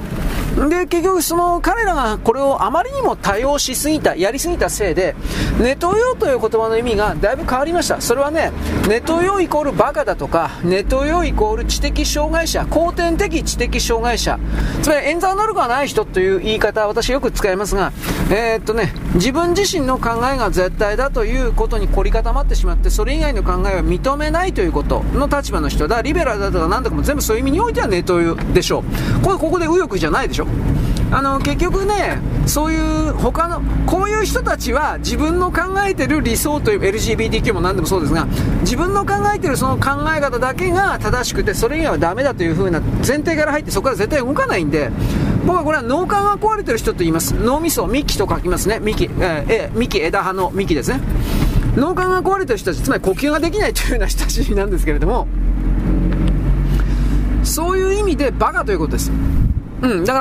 [0.68, 5.14] で、結局その彼らがこれをあまりにも多用しすぎた、やりすぎたせいで、
[5.60, 8.00] ネトウヨという言葉の意味がだいぶ変わりました。
[8.00, 8.52] それはね、
[8.88, 14.38] ネトウヨイコールバカだとか、ネトウヨイコール知的障害者、後天的知的障害者、
[14.82, 17.92] つまり演算能力がない人という言い方私よく使いますが、
[18.30, 28.82] えー、っとね、自分自身の考えが絶対だということに凝り固まってしまって、それ以外の考えは認めないということの立場の人だ、リベラルだとか何とかも全部そういう意味においてはネトウでしょ
[29.20, 29.22] う。
[29.22, 30.46] これここで右翼じゃないでしょ。
[31.12, 38.26] あの結局ね、そういう他の、こういう人たちは自分の考えてる理想という、LGBTQ も何でもそうですが、
[38.62, 44.90] 自分の考えてるその考え方だけが正しくて、それ以外はダメだという風な前提から入って、そこから絶対動かないんで、
[45.44, 47.34] 僕はこれは脳幹が壊れてる人と言います。
[47.34, 48.78] 脳みそ、幹と書きますね。
[48.80, 51.00] 幹、えー、幹、枝葉の幹ですね。
[51.76, 55.26] 脳幹が壊れてる人たち、つまり呼吸ができないというような人たちなんですけれども、
[57.44, 59.12] そういう意味でバカということです。
[59.82, 60.18] うん、だか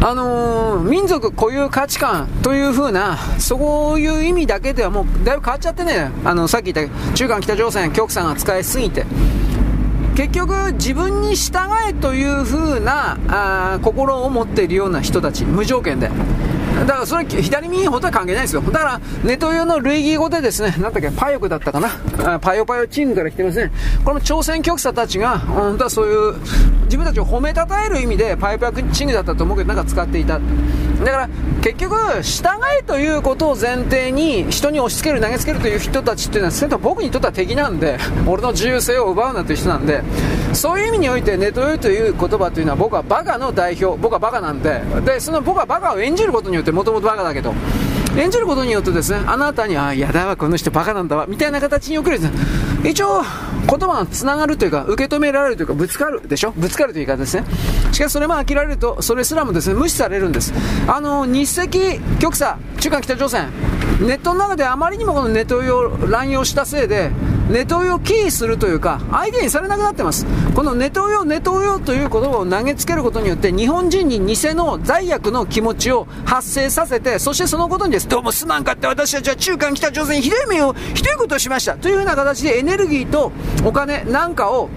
[0.00, 9.04] ら、あのー、民族固有価値観という風な、そういう意味だけではもうだいぶ変わっちゃってね、あの、さっき言った中間北朝鮮、極左が使いすぎて、
[10.14, 11.58] 結局自分に従
[11.88, 16.10] えという風なあ心を持っているような人たち、無条件で。
[16.80, 18.62] だからそれ左右ほとは関係ないですよ。
[18.62, 22.38] だからネトウヨの類義語でですね、なんだっけ、パヨクだったかな。
[22.40, 23.70] パヨパヨチングから来てますね。
[24.04, 26.34] これも朝鮮極左たちが、本当はそういう
[26.90, 31.28] 自分たちを褒めたたえる意味でパイプ役チングだったと思うけどなんか使っていただから
[31.62, 32.48] 結局従
[32.80, 37.96] えということを前提に人に押し付ける投げつけるという人たちっていうのはと僕にとっては敵なんで
[38.26, 40.02] 俺の自由性を奪うなという人なんで
[40.52, 47.54] そういう意味においてネトウヨという言葉というのは僕はバカの代表僕はバカなんででその僕はバカを演じることによってもともとバカだけど
[48.16, 53.22] 演じることによってですね、あなたに、ああ、やだわ、この人バカなんだわ、みたいな形に送るんです一応、
[53.68, 56.50] 言葉が繋がるというか、受け止められるというか、ぶつかるでしょ？
[56.50, 57.44] ぶつかるという言い方ですね。
[57.92, 60.52] しかし、それも飽きられると、それすらもですね、無視されるんです。
[60.88, 61.78] あの、日赤、
[62.18, 63.48] 極左、中間北朝鮮、
[64.00, 67.12] ネットの中であまりにもこのネットを乱用したせいで、
[67.50, 70.24] ネトウヨをキーするというか、相手にされなくなってます。
[70.54, 81.74] このネトウヨ、ネトウヨという言葉を投げつけることによって、日本人に偽の罪悪の気持ちを発生させて、そしてそのことにです、どうもすまんかって私たちは中間北朝鮮にひどい目を、ひどいことをしました。
[81.74, 83.32] というような形でエネルギーと
[83.64, 84.68] お金なんかを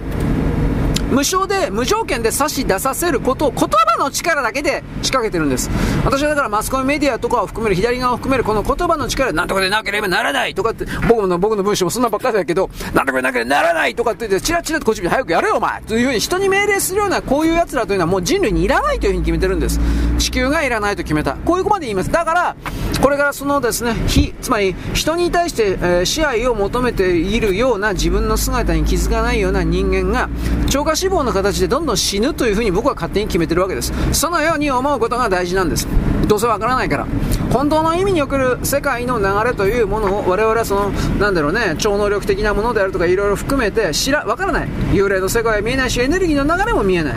[1.14, 5.70] 無償で、無条件で差し出させることを言葉の力だけで仕掛けてるんです。
[6.04, 19.78] 私はだからマスコミメディアとかを含める、左側を含めるこの言葉の力でなんとかでなければならないとかって、僕の、僕の文章もそんなばっかりだけど、なんとかでなければならないとかって言って、チラチラとこっちに早くやれよお前というふうに人に命令するようなこういう奴らというのはもう人類にいらないというふうに決めてるんです。
[20.18, 21.34] 地球がいらないと決めた。
[21.34, 22.10] こういうことまで言います。
[22.10, 22.56] だから、
[23.00, 30.28] これからそのですね、非、つまり人に対して、えー、支配を求めているような自分の姿に気づかないような人間が、
[30.70, 33.92] 超過死亡の形でどんどん死ぬというふうに僕は勝手に決めてるわけです。
[34.18, 35.86] そのように思うことが大事なんです。
[36.26, 37.06] どうせわからないから。
[37.52, 40.90] 本当の意味における世界の流れというものを我々はその、
[41.20, 44.68] なんだろうね、超能力的なものであるとかいろいろ含めて知ら、わからない。
[44.94, 47.14] 幽霊の世界は見えないし、エネルギーの流れも見えない。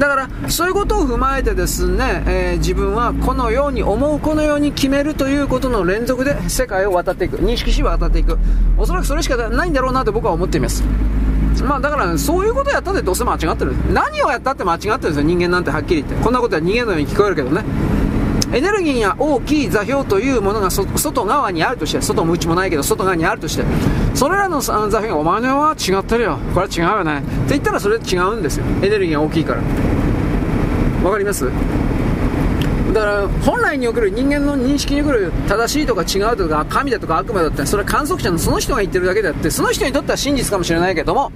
[0.00, 7.36] だから、そういうことを踏まえてですね、えー、自分はこのように思う、このように決めるということの連続で世界を渡っていく。
[7.36, 8.36] 認識し渡っていく。
[8.76, 10.82] おそらくそれしかないんだろうなと僕は思っています。
[11.64, 13.74] まあだからそういうことやったってどうせ間違ってる。
[13.92, 15.22] 何をやったって間違ってるんですよ。
[15.22, 16.22] 人間なんてはっきり言って。
[16.22, 17.64] こんなことは逃げのように聞こえるけどね。
[18.50, 23.64] エネルギーが大きい座標というものが外側にあるとして外も内もないけど外側にあるとして
[24.14, 26.38] それらの座標がお前のは違ってるよ。
[26.54, 27.18] これは違うよね。
[27.18, 28.64] って言ったらそれ違うんですよ。
[28.82, 29.60] エネルギーが大きいから。
[31.04, 31.50] わかります？
[32.92, 41.32] だから本来における人間の認識における正しいとか違うとか神だとか悪魔だってそれは観測者のその人が言ってるだけであってその人にとっては真実かもしれないけども、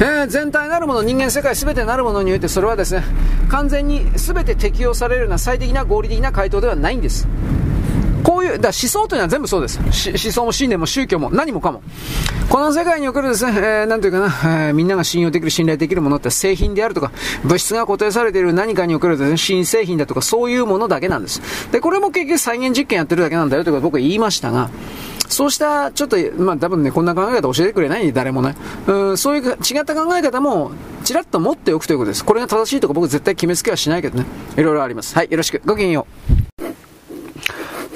[0.00, 3.04] えー、全体なるもの人間世界全てなるものにおいてそれはですね
[3.48, 7.28] 完全に全て適用されるような最適な合理的な回答ではないんです。
[8.22, 9.78] こういう、だ思想というのは全部そうです。
[9.78, 11.82] 思想も信念も宗教も何もかも。
[12.48, 17.12] この世界におけるですね、えー、なんていうかな、えー、みんなが信用できる、信頼できるものって製品であるとか、
[17.44, 21.42] 物質が固定されている何かにおけるですね、新製品だとか、そういうものだけなんです。
[21.70, 24.70] で、これも結局再現実験やってるだけなんだよということ僕は言いましたが、
[25.28, 28.56] そうした、ちょっと、まあ多分ね、こんな考え方教えてくれないんで、誰もね。
[28.86, 30.72] うん、そういう違った考え方も、
[31.04, 32.24] ちらっと持っておくということです。
[32.24, 34.26] これが正しいとか僕絶対決めつけはしないけどね。
[34.56, 35.14] いろいろあります。
[35.14, 35.60] はい、よろしく。
[35.64, 36.06] ごきげんよ
[36.44, 36.47] う。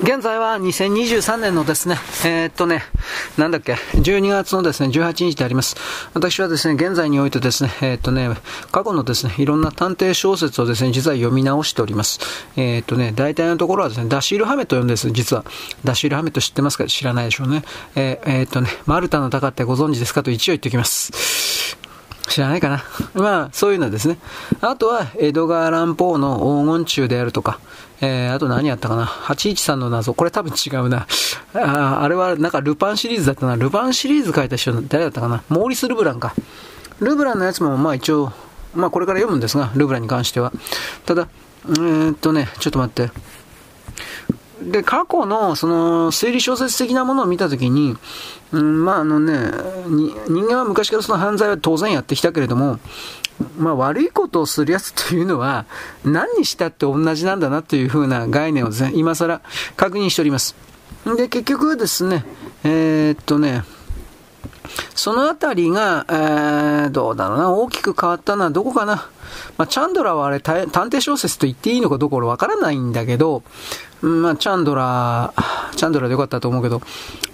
[0.03, 2.83] 現在は2023年のですね、えー、っとね、
[3.39, 5.77] なんだっけ、12月のですね、18日であります。
[6.13, 8.29] 私はですね、現在においてですね、えー、っとね、
[8.73, 12.19] 過去のですね、いろんな探偵小説をですね、実は読み直しております。
[12.57, 15.45] えー、っとね、大体のところはですね、ダシールハメと呼んです、実は。
[15.85, 16.87] ダシールハメと知ってますか？
[16.87, 17.63] 知らないでしょうね。
[17.95, 20.25] ええっとね、マルタの鷹ってご存知ですか？
[20.25, 21.77] と一応言っておきます。
[22.29, 22.83] 知らないかな？
[23.15, 24.19] まあ、そういうのですね。
[24.63, 27.61] あとは、江戸川乱歩の黄金虫であるとか、
[28.05, 30.13] えー、あと何やったかな ?813 の謎。
[30.13, 31.07] これ多分違うな。
[31.55, 33.55] ああれはなんかルパンシリーズだったな。
[33.55, 35.45] ルパンシリーズ書いた人誰だったかな？
[35.49, 36.35] モーリス・ルブランか。
[36.99, 38.33] ルブランのやつもまあ一応、
[38.75, 40.53] まあこれから読むんですが、ルブランに関しては。
[41.07, 41.29] ただ、
[41.67, 43.13] えー、っとね、ちょっと待って。
[44.63, 47.97] で、過去の、その、推理小説的なものを見たときに、
[48.53, 49.51] うん、まああのね、
[50.29, 52.79] 人間は昔からその犯罪は当然やってきたけれども、
[53.59, 55.67] まあ、悪いことをするやつというのは、
[56.05, 59.41] 何にしたって同じなんだなというふうな概念をですね、今更
[59.77, 60.55] 確認しております。
[61.17, 62.25] で、結局ですね、
[62.65, 63.65] えー、っとね、
[64.95, 69.09] そのあたりが、えー、どうだろうな、大きく変わったのはどこかな。
[69.59, 73.43] まあ、チャンドラはあれ、探偵小説と言っていいのかどころわからないんだけど、
[74.01, 75.33] まあ、チャンドラ、
[75.77, 76.83] チャンドラでよかったと思うけど、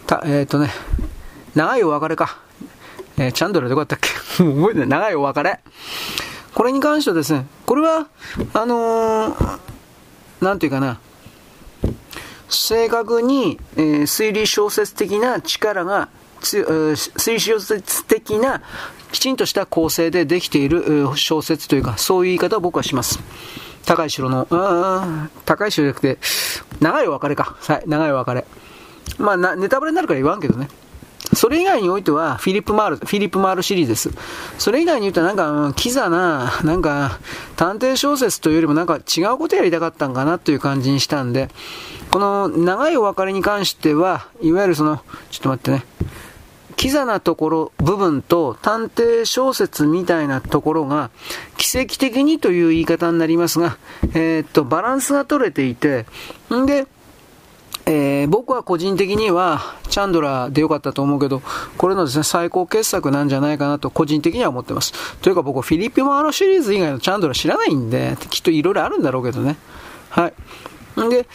[0.06, 0.70] たえー、っとね、
[1.54, 2.38] 長いお別れか。
[3.18, 3.98] えー、チャンドラでよかったっ
[4.36, 4.42] け？
[4.44, 4.88] も う覚えてない。
[4.88, 5.60] 長いお別れ。
[6.54, 8.06] これに関してはですね、これは、
[8.54, 9.58] あのー、
[10.40, 10.98] なんていうかな、
[12.48, 16.08] 正確に、えー、推理小説的な力が、
[16.40, 18.62] 推理小説的な
[19.12, 23.18] きちんとした構成でできている小説というか、そういう言い方を僕はします。
[23.86, 24.46] 高い城の、
[25.44, 26.18] 高い城じゃなくて、
[26.80, 27.56] 長いお別れか。
[27.60, 28.44] はい、長いお別れ。
[29.18, 30.68] まあ、ネタバレになるから言わんけどね。
[31.34, 34.10] それ以外においては、フィリップ・マーロウ、フィリップ・マーロウシリーズです。
[34.58, 37.18] それ以外に言うと、なんか、キザな、なんか、
[37.56, 41.50] 探偵小説というよりもなんか違うことやりたかったんかなという感じにしたんで、
[42.10, 45.84] この長いお別れに関しては、いわゆるその、ちょっと待ってね、
[46.76, 51.10] キザなところ、部分と探偵小説みたいなところが、
[51.56, 53.76] 奇跡的にという言い方になりますが、
[54.14, 56.06] えー、っと、バランスが取れていて、
[56.54, 56.86] んで、
[57.90, 61.40] えー、僕は個人的には、チャンドラーでよかったと思うけど、
[61.78, 64.92] これのですね、最高傑作なんじゃないかなと、個人的には思ってます。
[65.22, 69.56] というか僕、フィリッピ・マーロシリーズ以外のチャンドラー知らないんで、きっといろいろあるんだろうけどね。
[70.10, 71.00] はい。
[71.00, 71.26] んで、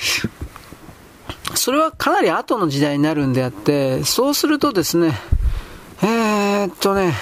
[1.55, 5.19] それはかなり後の時代になるんであって、そうするとですね、
[6.03, 7.15] えー、っとね、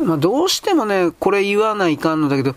[0.00, 2.56] まあ、どうしてもね、これ言わないかんのだけど、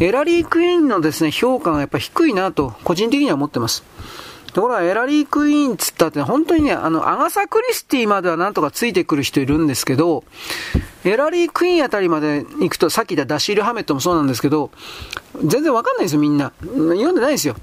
[0.00, 3.84] エラリー・クイーンのですね、評価がやっぱ低いなと、個人的には思ってます。
[4.58, 10.24] ところが、エラリー・クイーンつったって、本当にね、あの、アガサ・クリスティまではなんとかついてくる人いるんですけど、
[11.04, 14.72] エラリー・クイーンあたりまで行くと、さっき言ったダシール・ハメットもそうなんですけど、
[15.44, 16.50] 全然わかんないですよ、みんな。
[16.60, 17.54] 読んでないですよ。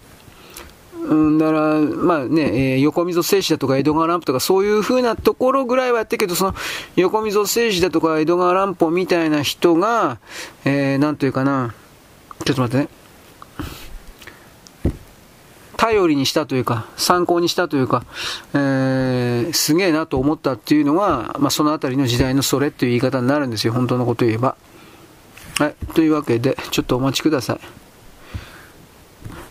[1.03, 6.55] うん、だから、まあね、えー、横溝静止だとか江戸川乱歩とかそういう風なところぐらいはやってるけど、その
[6.95, 10.17] 横溝静止だとか江戸川乱歩みたいな人が、
[10.63, 11.75] えー、なんというかな、
[12.45, 13.04] ちょっと待ってね。
[15.77, 18.05] 頼りにしたというか、参考にしたというか、
[18.53, 24.55] えー、すげえなと思ったっていうのが、まあ、そのあたりの時代のそれっていう言い方になるんですよ、本当のこと言えば。
[25.59, 27.59] はい、というわけで、ちょっとお待ちください。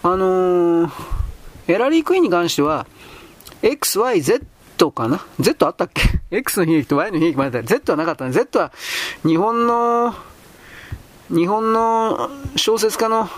[0.02, 1.24] あのー
[1.66, 2.86] エラリー・クイーンに関しては、
[3.62, 4.44] X、Y、Z
[4.92, 8.32] かな ?Z あったっけ ?X の悲劇と Y の悲劇までだ Z はなかったね。
[8.32, 8.72] Z は
[9.24, 10.14] 日本の、
[11.30, 13.28] 日本の小説家の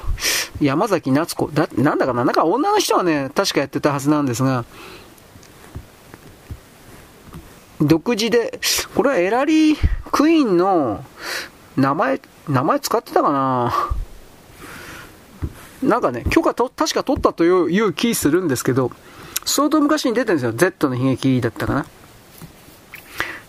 [0.61, 1.49] 山崎夏子。
[1.49, 4.65] だ、なんだかななんか女の人はね、確かやってたはずなんですが、
[7.81, 8.59] 独自で、
[8.95, 9.79] これはエラリー・
[10.11, 11.05] クイーンの
[11.77, 13.91] 名前、名前使ってたかな
[15.83, 18.91] なんかね、許可と、確か取ったといういう気するんですけど、
[19.45, 20.53] 相当昔に出てるんですよ。
[20.53, 21.87] Z の悲劇だったかな。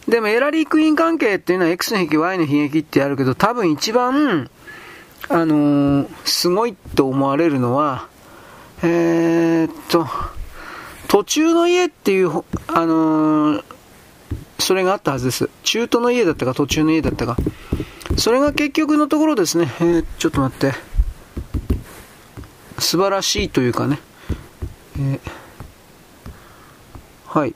[0.08, 4.50] でも、エラリー・クイーン関係っていうのは X の悲劇、Y の悲劇ってあるけど、多分一番、
[5.30, 8.08] あのー、すごいと思われるのは、
[8.84, 10.08] えー、っと、
[11.10, 12.30] 途中の家っていう、
[12.68, 13.64] あのー、
[14.60, 15.50] それがあったはずです。
[15.64, 17.36] 中途の家だったか途中の家だったか。
[18.18, 19.72] それが結局のところですね。
[19.82, 20.74] えー、ちょっと待って。
[22.80, 24.00] 素晴らしいというかね、
[25.00, 25.20] えー、
[27.26, 27.56] はい、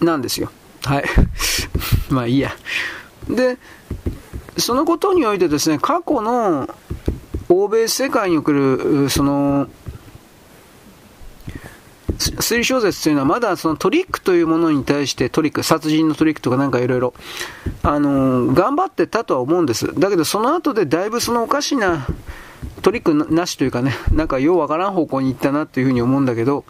[0.00, 0.50] なんですよ。
[0.88, 1.04] はい。
[2.08, 2.50] まあいいや。
[3.28, 3.58] で、
[4.56, 6.68] そのことにおいてですね、過去の
[7.50, 9.68] 欧米世界における、その、
[12.18, 17.14] 推理小説というのはまだそのトリックというものに対してトリック、殺人のトリックとかなんかいろいろ、
[17.82, 19.94] あのー、頑張ってたとは思うんです。
[20.00, 22.06] だけどその後でだいぶそのおかしな
[22.82, 26.64] トリックなしというかね、なんかようわからん方向に行ったなというふうに思うんだけど、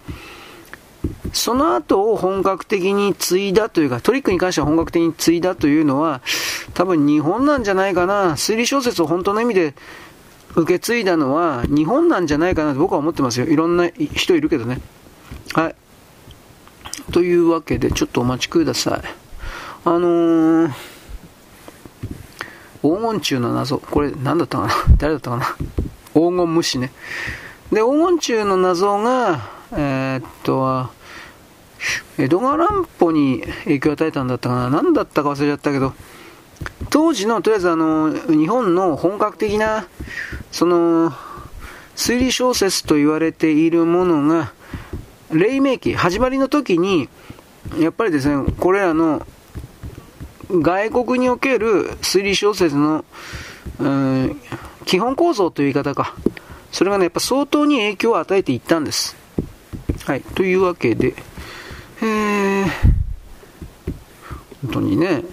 [1.32, 6.22] その後を本格的に継いだというか、トリックに関しては本格的に継いだというのは、
[6.74, 9.74] 多分日本なんじゃないかな、推理小説を本当の意味で
[10.56, 13.46] 受け継いだのは日本なんじゃないかなと僕は思ってますよ。
[13.46, 14.80] いろんな人いるけどね。
[15.52, 15.74] はい。
[17.12, 19.00] というわけで、ちょっとお待ちください。
[19.84, 20.68] あのー、
[22.82, 23.78] 黄金虫の謎。
[23.78, 24.74] これ何だったかな？
[24.96, 25.44] 誰だったかな？
[26.14, 26.90] 黄金無視ね。
[27.70, 29.40] で、黄金虫の謎が、
[29.72, 30.97] えー、っと、
[32.18, 35.94] 江戸川乱歩に影響を与えたんだったかな何だったか忘れちゃったけど、
[36.90, 39.86] 当時の、とりあえずあの、日本の本格的な、
[40.50, 41.12] その、
[41.96, 44.52] 推理小説と言われているものが、
[45.30, 47.08] 黎明期、始まりの時に、
[47.78, 49.26] やっぱりですね、これらの
[50.50, 53.04] 外国における推理小説の、
[53.78, 54.40] うん、
[54.86, 56.14] 基本構造という言い方か。
[56.72, 59.16] それがね、やっぱ相当に影響を与えていったんです。
[60.06, 60.22] はい。
[60.22, 61.14] というわけで、
[62.00, 62.66] えー、
[64.62, 65.24] 本当にね、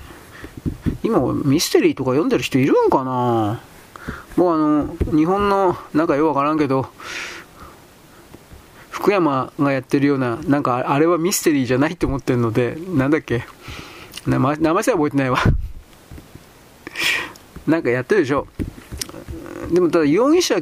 [1.04, 3.62] 今ミステリーとか読んでる人いるんかな？
[4.36, 6.88] もうあの、日本の、なんかよくわからんけど、
[8.90, 13.46] 福山がやってるような、なんかあれはミステリーじゃないって思ってるので、なんだっけ、
[14.26, 15.38] 名前、名前さえ覚えてないわ。
[17.68, 18.48] なんかやってるでしょ？
[19.72, 20.58] でもただ容疑者、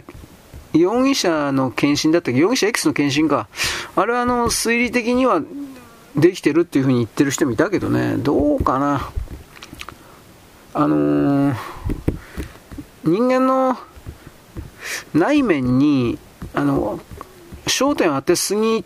[0.73, 2.39] 容疑者の検診だったっけ？
[2.39, 3.47] 容疑者 X の検診か。
[3.95, 5.41] あれはあの、推理的には
[6.15, 9.09] できてるっていうふうに言ってる人もいたけどね、どうかな。
[10.75, 11.55] あのー、
[13.03, 13.77] 人間の
[15.13, 16.17] 内面に、
[16.53, 16.99] あの、
[17.65, 18.83] 焦点を当てすぎ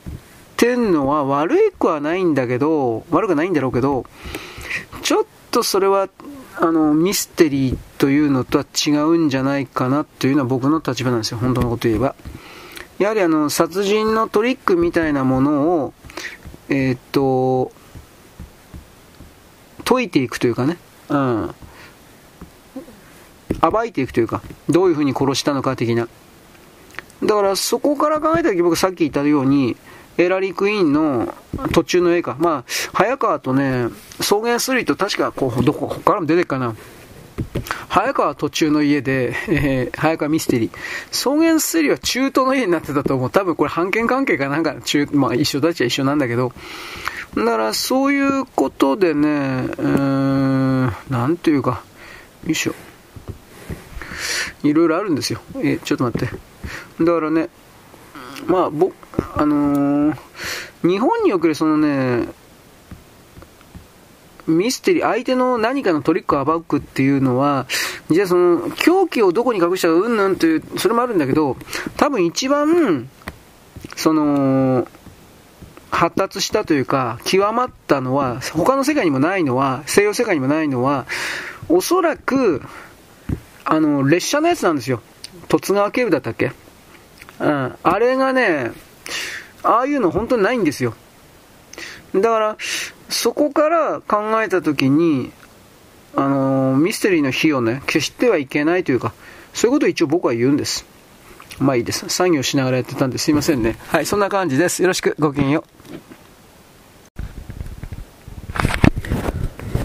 [0.55, 4.05] てんのは悪くはないんだけど、悪くないんだろうけど、
[5.01, 6.09] ちょっとそれは
[6.59, 12.15] あの、ミステリーというのとは違うんじゃないかなというのは僕の立場なんですよ、本当のこと言えば。
[12.97, 15.93] やはりあの、殺人のトリックみたいなものを、
[16.69, 17.71] えー、っと、
[19.85, 20.77] 解いていくというかね、
[21.09, 21.55] うん。
[23.61, 26.07] 暴いていくというか、どういうふうに殺したのか的な。
[27.23, 29.75] だからそこから考えた時僕さっき言ったように、
[30.17, 31.33] エラリー・クイーンの
[31.73, 32.35] 途中の絵か。
[32.39, 32.63] まあ、
[32.93, 33.87] 早川とね、
[34.19, 36.75] 草原スリーと確かこう、どこ、こからも出てくかな。
[37.89, 40.71] 早川途中の家で、えー、早川ミステリー。
[41.11, 43.29] 草原スリは中東の家になってたと思う。
[43.29, 46.51] 多分これ判権関係かなんか中、まあ一緒だっちゃ一緒なんだけど。
[47.35, 51.83] だからそういうことでね、えー、なんていうか、
[52.45, 52.73] よいしょ。
[54.63, 55.41] いろいろあるんですよ。
[55.55, 56.27] えー、ちょっと待って。
[57.03, 57.49] だからね、
[58.47, 58.93] まあ、僕、
[59.35, 60.17] あのー、
[60.83, 62.27] 日本におけるそのね、
[64.47, 67.67] ミステリー、相手の何かのトリックを暴くっていうのは、
[68.09, 71.57] じゃあその、狂気をどこに隠したかうんなんていう、それもあるんだけど、
[71.97, 73.09] 多分一番、
[73.95, 74.87] その、
[75.89, 81.05] 発達したというか、極まったのは、他の世界にもないのは、西洋世界にもないのは、
[81.69, 82.61] おそらく、
[83.65, 85.01] あの、列車のやつなんですよ。
[85.49, 86.51] 十津川警部だったっけ？
[87.39, 87.75] うん。
[87.83, 88.71] あれがね、
[89.63, 90.93] ああいうの本当にないんですよ。
[92.13, 92.57] だから、
[93.09, 95.31] そこから考えたときに、
[96.15, 99.13] あのー、ミステリーの火をね、消してはいけないというか、
[99.53, 100.85] そういうことを一応僕は言うんです。
[101.59, 102.07] まあいいです。
[102.09, 103.77] 作業しながらやってたんですいませんね。
[103.87, 104.81] はい、そんな感じです。
[104.81, 106.16] よろしく、ごきげんよう。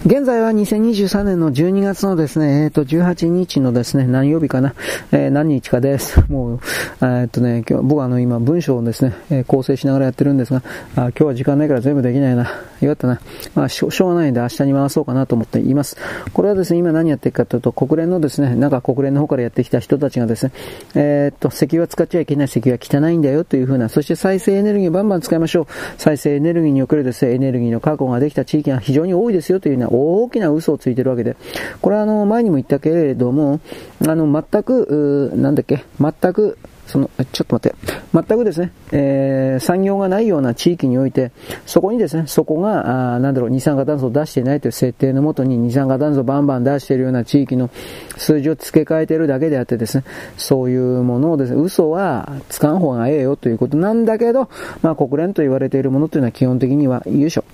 [0.05, 4.73] 現在は2023年の12月のですね、えっ、ー、と、18日のですね、何曜日かな、
[5.13, 6.19] えー、何日かです。
[6.29, 6.59] もう、
[7.01, 10.61] え、っとね、今日、僕はあの、今、文章をですね、え構成しながらやってるんですが、
[10.97, 12.51] あ今日は時間ないから全部できないな。
[12.85, 13.21] よかったな。
[13.55, 15.97] まあ、しょしょうがないんで明日に回そうかなと思っています。
[16.33, 20.51] これはですね、今何やってるかというと、国連のですね、なんか国連の方からやってきた人たちがですね、
[20.95, 25.67] えっと、石油は使っちゃいけない、石油は汚いんだよというふうな、そして再生エネルギーをバンバン使いましょう。
[25.97, 31.35] 再生エネルギーにおけるですね、エネルギーの確保ができた地域が非常に多いですよというような大きな嘘をついてるわけで、
[31.81, 33.59] これはあの、前にも言ったけれども、
[34.05, 37.75] あの、全く、なんだっけ、全く、その、ちょっと待って、
[38.13, 41.31] 全くですね、えー、産業がないような地域において、
[41.65, 47.69] そこにですね、そこが、あなんだろう、二酸化炭素を出していないという設定のもとに二酸化炭素をバンバン出しているような地域の
[48.17, 50.03] 数字を付け替えているだけであってですね、
[50.37, 54.49] そういうものをですね、嘘はつかん方がええよということなんだけど、
[54.81, 57.45] まあ国連と言われているものというのは基本的には、優勝。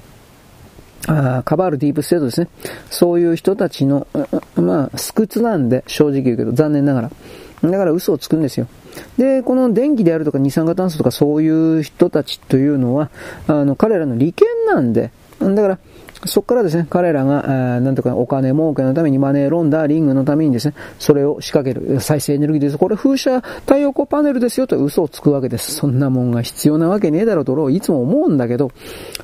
[1.07, 2.47] あカバールディープステートですね。
[2.89, 4.07] そういう人たちの、
[4.55, 7.11] まあ、スクツなんで、正直言うけど、残念ながら。
[7.63, 8.67] だから嘘をつくんですよ。
[9.17, 13.09] で、この電気であるとか二酸化炭素とかそういう人たちというのは、
[13.47, 15.79] あの、彼らの利権なんで、だから、
[16.25, 22.77] そこからですね、彼らが、なんとかお金儲けのためにマネーロンダーリングのためにですね、それを仕掛ける再生エネルギーです。
[22.77, 25.71] これ風車太陽光パネルですよと嘘をつくわけです。
[25.71, 28.71] そんなもんが必要なわけねえだろうといつも思うんだけど、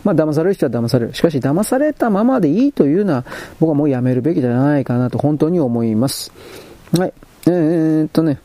[0.05, 1.13] まあ騙される人は騙される。
[1.13, 3.25] しかし騙されたままでいいというのは
[3.59, 6.31] 僕はもうやめるべきじゃないかなと本当に思います。
[6.97, 7.13] はい。
[7.47, 8.39] えー、っとね。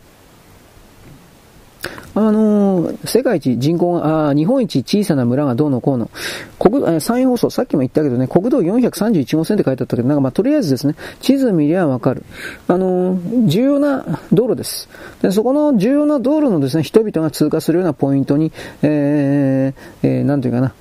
[2.12, 6.10] あのー、世界一人口が、あ日本一小さな村がどうのこうの。
[6.58, 12.24] 国、え山陰放送、さっきも言ったけどね、国道431号線って書いてあったけど、なんかまあ、とりあえずですね、地図見りゃわかる。
[12.66, 14.88] あのー、重要な道路です。
[15.22, 18.50] で、そこの重要な道路のですね、人々が通過するようなポイントに、
[18.82, 20.74] えー、えー、なんていうかな、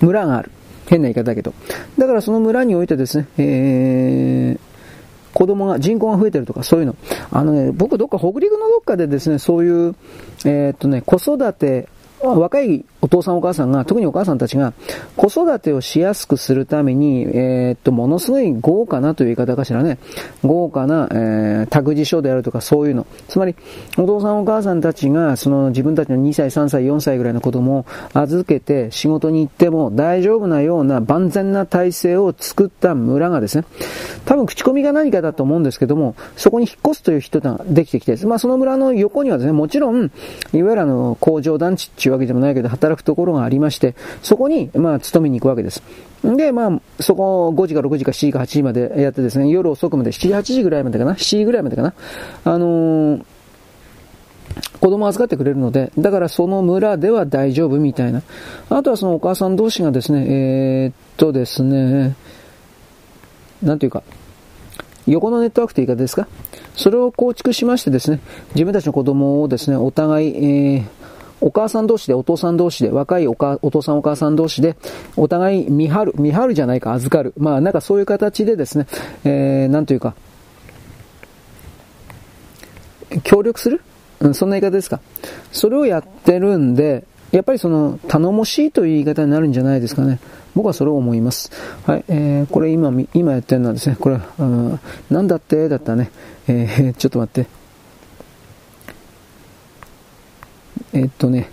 [0.00, 0.50] 村がある。
[0.88, 1.54] 変な言い方だけど。
[1.96, 4.71] だからその村においてですね、えー、
[5.32, 6.96] 子供が、人口が増えてるとか、そういうの。
[7.30, 9.94] あのね、僕どっか北陸のどっかでですね、そういう、
[10.44, 11.88] えー、っとね、子育て
[12.20, 14.72] 若いお父さんお母さんが、特にお母さんたちが、
[15.16, 19.98] 子育てをしやすくするために、えー、っと、ものすごい豪華なという言い方かしらね。
[20.44, 23.06] 豪華な、えー、託児所であるとかそういうの。
[23.26, 23.56] つまり、
[23.98, 33.64] お父さんお母さんたちが、その自分たちの2歳、3歳、4歳ぐらいの子供を預けて仕事に行っても大丈夫なような万全な体制を作った村がですね、
[34.26, 40.04] 多分口コミが何かだと思うんですけども、そこに引っ越すという人ができてきて、まあその村の横にはですね、もちろん、
[40.52, 45.82] いわゆるあの、工場団地っていうわけでもないけど、働くところがありまして、そこに、まあ、勤めに行くわけです。
[46.24, 51.94] で、まあ、そこ5時か6時か7時か8時までやってですね、夜遅くまで、7時、8時ぐらいまでかな、7時ぐらいまでかな、
[52.44, 53.24] あのー、
[54.80, 58.22] 子供預かってくれるので、だからその村では大丈夫みたいな。
[58.68, 62.16] あとはそのお母さん同士がですね、えー、っとですね、
[63.62, 64.02] なんていうか、
[65.06, 66.28] 横のネットワークという言い方ですか？
[66.76, 68.20] それを構築しましてですね、
[68.54, 70.84] 自分たちの子供をですね、お互い、えー、
[71.42, 74.76] お母さん同士で、お父さん同士で、若いおかお父さんお母さん同士で、
[75.16, 77.34] お互い見張る、見張るじゃないか、預かる。
[77.36, 78.86] まあ、なんかそういう形でですね、
[79.24, 80.14] えー、なんというか、
[83.24, 83.82] 協力する？
[84.20, 85.00] うん、そんな言い方ですか？
[85.50, 90.20] それをやってるんで、やっぱりその、頼もしいという言い方になるんじゃないですかね。
[90.54, 91.50] 僕はそれを思います。
[91.86, 94.80] はい、えー、これ今、今やってるのはですね、これ、うん、
[95.10, 95.68] なんだって？
[95.68, 96.10] だったね。
[96.46, 97.61] えー、ちょっと待って。
[100.92, 101.50] えっとね、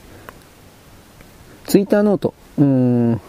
[1.66, 3.22] ツイッターノート、うん、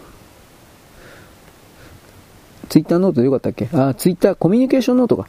[2.69, 3.69] ツイッターノートでよかったっけ？
[3.73, 5.27] あ、ツイッターコミュニケーションノートか。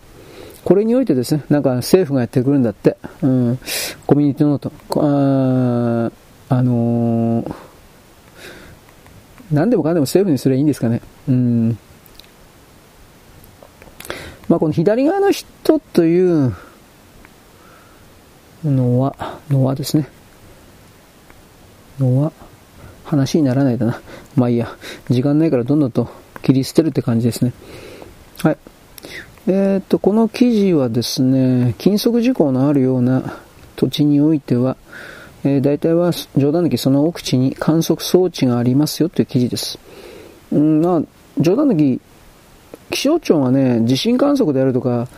[0.65, 3.59] これにおいてですね、なんか政府がやってくるんだって、うん、
[4.07, 4.73] コミュニティノート。
[4.97, 6.11] あ、
[6.55, 7.55] あのー、
[9.51, 11.03] 何でもかんでも政府にすればいいんですかね。
[11.29, 11.79] うん。
[14.49, 16.55] まあ、この左側の人という
[18.65, 20.09] のは、のはですね。
[21.99, 22.33] のは、
[23.05, 24.01] 話にならないだな。
[24.37, 24.77] まあいいや。
[25.11, 26.09] 時間ないからどんどんと
[26.43, 27.53] 切り捨てるって感じですね。
[28.43, 28.57] はい。
[29.49, 33.39] えっ、と、この記事はですね、禁則事項のあるような
[33.77, 34.77] 土地においては、
[35.45, 39.79] えー、大体は冗談抜きその奥地に観測装置がありますよという記事です。
[40.53, 41.03] うん、まあ、
[41.39, 42.01] 冗談抜き
[42.93, 45.09] 気象庁がね、地震観測であるとか、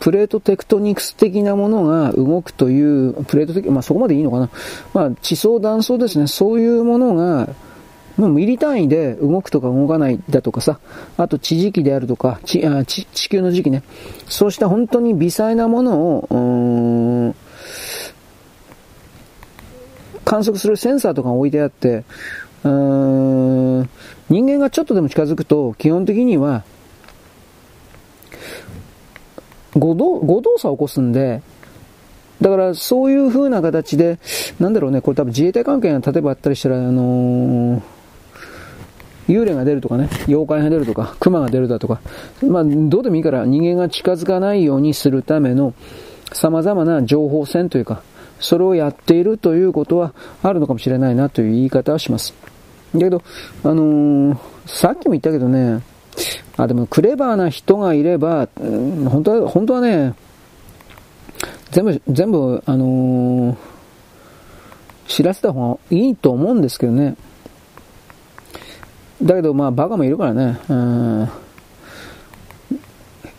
[0.00, 4.50] プレートテクトニクス的なものが動くという、プレート的、まあそこまでいいのかな。
[4.92, 7.48] まあ地層断層ですね、そういうものが、
[8.16, 10.80] まあ、ミリ単位で動くとか動かないだとかさ、
[11.16, 13.84] あと地磁気であるとか、地あ地地球の時期ね、
[14.26, 17.34] そうした本当に微細なものを、
[20.24, 22.04] 観測するセンサーとか置いてあって、
[22.64, 23.88] うーん
[24.28, 26.64] 人間がちょっとでも近づくと、基本的には、
[29.76, 31.42] 誤動誤動作を起こすんで、
[32.40, 34.18] だからそういう風な形で、
[34.58, 37.82] なんだろうね、これ多分自衛隊関係が例えばあったりしたら、あのー、
[39.28, 42.00] 幽霊が出るとかね、妖怪が出るとか、熊が出るだとか、
[42.42, 45.74] まあ、どうでもいいから人間が近づかないようにするための
[46.32, 48.02] 様々な情報戦というか、
[48.40, 52.34] それをやっているということはあるのかもしれないなという言い方はします。
[52.94, 53.22] だけど、
[53.62, 55.82] あのー、さっきも言ったけどね、
[56.56, 60.14] あ、でもクレバーな人がいれば、うん、本当は、本当はね、
[61.70, 63.56] 全部、全部、あのー、
[65.06, 67.16] 知らせた方がいいと思うんですけどね。
[69.22, 70.58] だけど、まあ、バカもいるからね。
[70.68, 71.28] うん、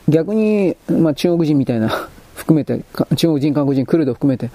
[0.08, 1.90] 逆に、まあ、中国人みたいな、
[2.36, 2.84] 含めて、
[3.16, 4.50] 中国人、韓国人、クルド含めて、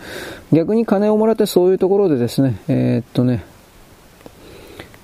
[0.52, 3.44] 逆に金をもらってそういうところでですね、えー、っとね、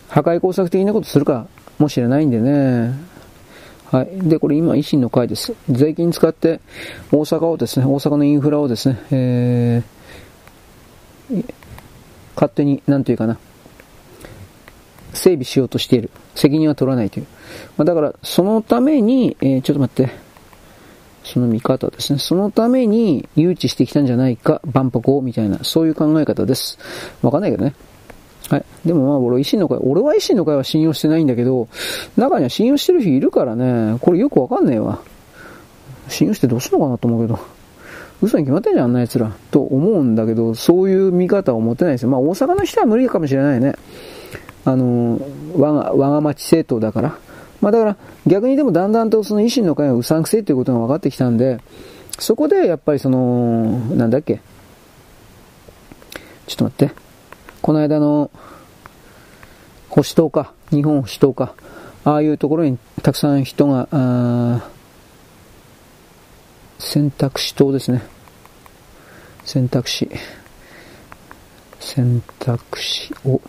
[0.09, 1.47] 破壊工作的なことするか
[1.79, 2.93] もしれないんでね、
[3.93, 4.09] はい。
[4.23, 5.55] で、これ今、維新の会です。
[5.69, 6.61] 税金使って
[7.13, 11.45] 大阪をですね、大阪のインフラをですね、えー、
[12.35, 13.37] 勝手に、なんていうかな、
[15.13, 16.09] 整備しようとしている。
[16.35, 17.27] 責任は取らないという。
[17.77, 20.11] まあ、だから、そのために、えー、ちょっと待って、
[21.23, 22.19] その見方ですね。
[22.19, 26.79] そのために誘致してきたんじゃないか、万博を、みたいな、そういう考え方です。
[27.21, 27.75] わかんないけどね。
[28.53, 28.65] はい。
[28.85, 31.69] でもまあ俺維新の会、俺は維新の会は信用してないんだけど、
[32.19, 35.01] 中には信用してる人いるからね、これよくわかんねえわ。
[36.09, 37.39] 信用してどうするのかなと思うけど。
[38.21, 39.33] 嘘に決まってんじゃん、あんな奴ら。
[39.51, 42.11] と思うんだけど、そういう見方を持ってないですよ。
[42.11, 43.75] まあ大阪の人は無理かもしれないね。
[44.67, 45.19] あの、
[45.57, 47.17] 我が、我が町政党だから。
[47.63, 51.59] まあだから、逆にでもだんだんとその維新の会がうさんくせえっていうことが分かってきたんで、
[52.19, 54.43] そこでやっぱりその、なんだっけ。
[56.47, 57.12] ちょっと待って。
[57.63, 58.29] この間の
[59.89, 61.55] 保守党か、日本保守党か、
[62.05, 64.61] ああいうところにたくさん人が、
[66.81, 68.03] 選択肢党ですね。
[69.45, 70.11] 選択肢。
[71.79, 73.41] 選択肢を、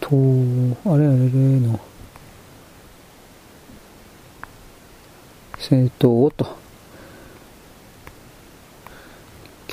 [0.00, 0.08] と、
[0.86, 1.16] あれあれ
[1.60, 1.78] の、
[5.58, 6.65] 政党をと、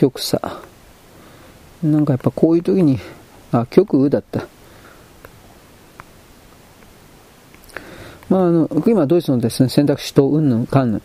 [0.04, 0.38] 極左。
[1.82, 3.00] なんかやっぱこういう時に、
[3.54, 4.48] あ、極右だった。
[8.28, 11.02] まあ、あの、今ドイツのですね、選択肢とうんぬんかんぬん。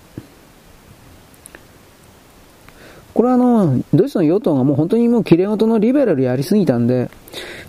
[3.15, 7.09] これはあの、ドイツの与党がもう本当にもう綺麗事のリベラルやりすぎたんで、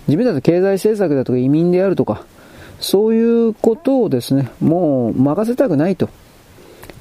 [0.08, 2.26] 自分たち経済政策だとか移民であるとか、
[2.80, 6.10] そういうことをですね、もう任せたくないと。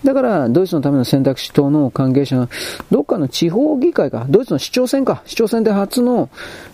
[0.04, 2.48] だから、ドイツのための選択肢党の関係者が、
[2.90, 6.28] どっかの地方議会か、ドイツの市長選か、市長選で初の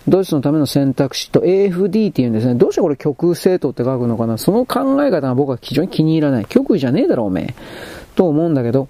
[0.07, 2.55] ドイツのための選択肢と AFD っていうんですね。
[2.55, 6.45] どうしてこれ極右政党って書くのかなその考え方が僕は非常に気に入らない。
[6.45, 7.55] 極右じゃねえだろ、おめえ。
[8.15, 8.87] と思うんだけど、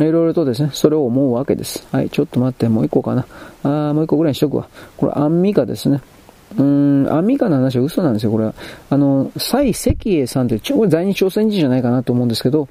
[0.00, 1.86] いろいろとですね、それを思うわけです。
[1.92, 3.26] はい、ちょっと待って、もう一個かな。
[3.62, 4.68] あー、もう一個ぐらいにしとくわ。
[4.96, 6.00] これ、アンミカですね。
[6.56, 8.54] うん、アンミカの話は嘘なんですよ、これは。
[8.90, 12.68] あの、蔡石英さんって、これ在日朝鮮人じゃないかなと思うんですけど、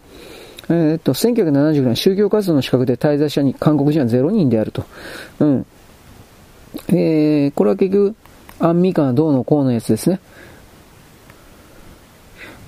[0.70, 4.86] えー、っと、1970年、宗教活動の資格で滞在者に韓国人は0人であると。
[5.40, 5.66] うん。
[6.90, 8.16] えー、これは結局、
[8.60, 10.20] アンミカどうのこうのやつですね。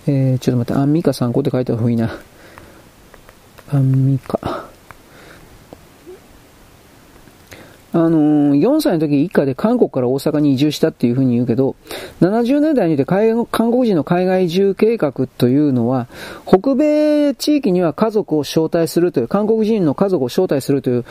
[0.08, 2.12] えー、ちょっと待って、アンミカ参考って書いた方がいいな。
[3.72, 4.69] アンミカ。
[7.92, 11.76] あのー、4歳の時一家で韓国から大阪に移住したっていうふうに言うけど、
[12.22, 16.08] 70年代にて韓国人の海外移住計画というのは、
[16.46, 21.06] 北米地域には家族を招待するという、韓国人の家族を招待するという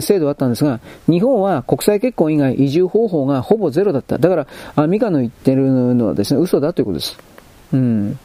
[0.00, 4.18] 制度があったんですが、日本は国際結婚以外移住方法がほぼゼロだった。
[4.18, 7.18] だから、アミカの言ってるのはですね、嘘だということです。
[7.72, 8.18] うん。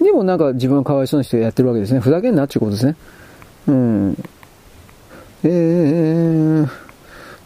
[0.00, 1.98] でもなんか自分はかわいそうな人やってるわけですね。
[1.98, 2.96] ふざけんなっていうことですね。
[3.66, 4.24] うん。
[5.42, 6.68] えー、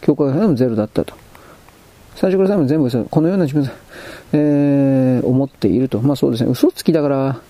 [0.03, 1.15] 教会派もゼロだったと。
[2.15, 3.03] 最初から最後全部嘘。
[3.05, 3.69] このような自分、
[4.33, 5.99] えー、思っていると。
[6.01, 6.51] まあそうですね。
[6.51, 7.41] 嘘つきだから、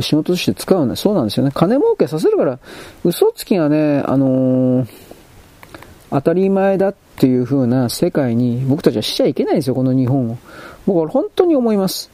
[0.00, 0.96] 仕事として使うね。
[0.96, 1.52] そうなんですよね。
[1.52, 2.58] 金儲けさせるから、
[3.04, 4.88] 嘘つきがね、あのー、
[6.10, 10.38] 当たり前だっていう風な世界に僕たちはしちゃいけないんですよ、この日本を。
[10.86, 12.10] 僕は本当に思います。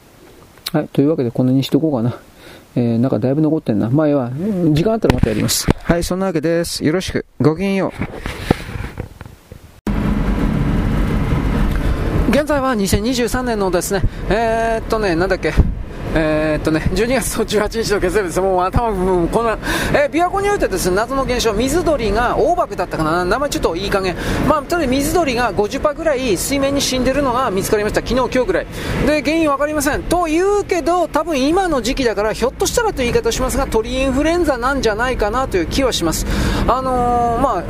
[0.73, 0.87] はい。
[0.89, 2.17] というわけで、このにしとこうかな。
[2.77, 3.89] えー、なんかだいぶ残ってんな。
[3.89, 4.29] 前は、
[4.71, 5.65] 時間あったらまたやります。
[5.81, 6.85] はい、そんなわけです。
[6.85, 7.25] よろしく。
[7.41, 7.91] ごきげんよう。
[12.29, 15.53] 現在は2023年のですね、えー、っとね、なんだっけ、
[16.15, 18.41] えー、っとね、12月18日の月曜日です。
[18.41, 19.57] もう頭、もうこんな、
[19.93, 24.15] えー、琵琶湖においてですね、謎の現象、水鳥が、大爆だったかな、名前ちょっといい加減。
[24.47, 28.01] まあ、とりあえず水鳥が50%ぐらい水面に死んでるのが見つかりました。
[28.01, 28.67] 昨日、今日ぐらい。
[29.05, 30.03] で、原因わかりません。
[30.03, 36.25] と言うけど、多分今の時期だから、ひょっとしたらという言い方をしますが、鳥インフルエンザなんじゃないかなという気はします。
[36.67, 37.63] あのー、まあ、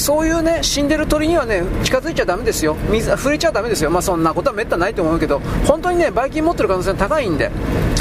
[0.00, 2.76] そういうね死んでる鳥にはね近づいちゃだめですよ。
[2.90, 3.90] 水触れちゃだめですよ。
[3.90, 7.50] まあそんなことはめったないと思うけど本当にねばい菌持ってる可能性が高いんで。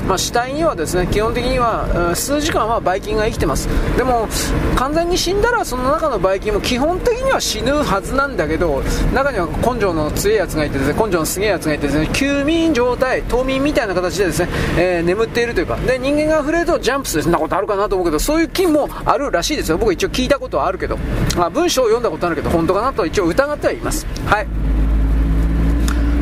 [0.08, 3.70] まあ、死体にはですね基本的には数時間はばい菌が生きてます。
[3.96, 4.28] でも
[4.76, 8.82] 完全に死んだらその中のばい菌も基本的には死ぬはずなんだけど
[9.14, 15.76] 中には根性の強いやつがいてですね根性のすげえやつがいてですね休眠状態冬眠みたいな形でですね、えー、眠っているというか。
[15.76, 17.24] で人間が触れるとジャンプする。
[17.24, 19.78] そんなことあるかなと思うけどそういう菌もあるらしいですよ。
[19.78, 20.98] 僕一応聞いたことはあるけど、
[21.38, 24.06] まあ、文章読んだことあるけど本当かなと一応疑ってはいます。
[24.26, 24.48] はい。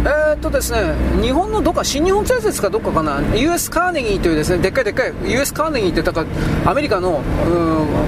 [0.08, 2.70] えー、っとですね、日本のどっか、新日本製鉄か？
[2.70, 6.24] どっかかな、US カーネギーというですね、でっかいでっかい、US カーネギーってだか
[6.64, 7.22] らアメリカの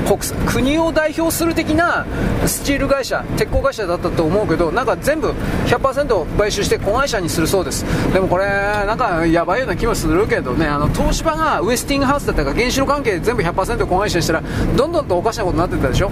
[0.08, 2.06] 国国を代表する的な
[2.46, 5.34] スチール会社、鉄鋼会社だったと思うけど、なんか全部
[5.66, 7.84] 100%買収して子会社にするそうです。
[8.14, 14.44] でもこれ、なんかやばいような気もするけどね、あの東芝がウエスティングハウスだったか原子炉関係で全部100%子会社にしたら、
[14.78, 16.10] どんどんとおかしなことになってたでしょ？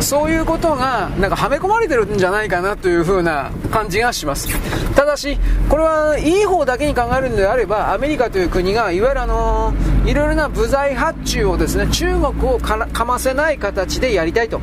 [0.00, 4.48] そういうことが、なんかはめ込まれてるんじゃないかなという風な感じがします。
[4.94, 5.23] ただし、
[5.68, 14.60] これはいい方だけに考えるのであれば、アメリカという国が、いわゆるあのー、いろいろな部材発注をですね、中国をかませない形でやりたいと。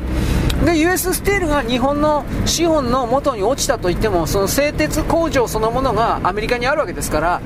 [0.64, 7.40] で US ステールが日本の資本の元に落ちたといってもその製鉄工場そのものがアメリカにあるわけですから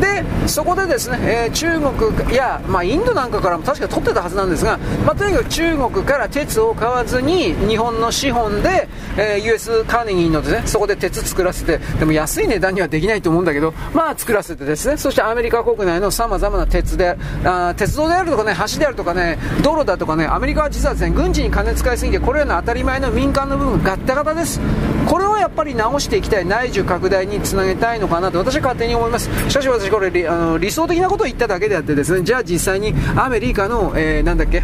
[0.00, 24.60] でそこでですね、えー、中国や、まあ、インドなんかからも確か取ってたはずなんですが、まあ、とにかく中国から鉄を買わずに日本の資本で、えー、US カーネギーのですねそこで鉄作らせてでも安い値段にはできないと思うんだけどまあ作らせてですねそしてアメリカ国内のさまざまな鉄であ鉄道であるとかね橋であるとかね道路だとかねアメリカは実はですね軍事に金使いすぎてこれらの当たり前の民間の部分ガッタガタです。
[25.06, 29.28] これをやっぱり直していきたい内需拡大につなげたいのかなと私は勝手に思います。
[29.50, 34.62] しかし私これあの理想的なことを言っただけであってですねじゃあ実際にアメリカの、えー、なんだっけ？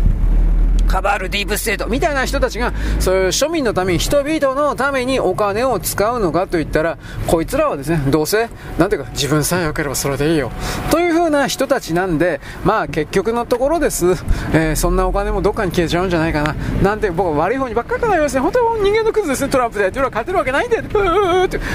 [0.90, 10.50] カバールディープステートみたいな人たちが、そういう庶民のために、人々のためにお金を使うのかといったら、こいつらはですね、どうせ、なんていうか、自分さえ良ければそれでいいよ。
[10.90, 14.16] という風な人たちなんで、まあ結局のところです、
[14.52, 16.56] えー、そんなお金もどっかに消えちゃうんじゃないかな。
[16.82, 18.40] なんて僕は悪い方にばっかり考えますね。
[18.40, 19.86] 本当に人間のクズですね、トランプで。
[19.86, 20.84] っていうのは勝てるわけないんだよ。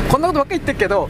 [0.10, 1.10] こんなことばっかり言ってるけど、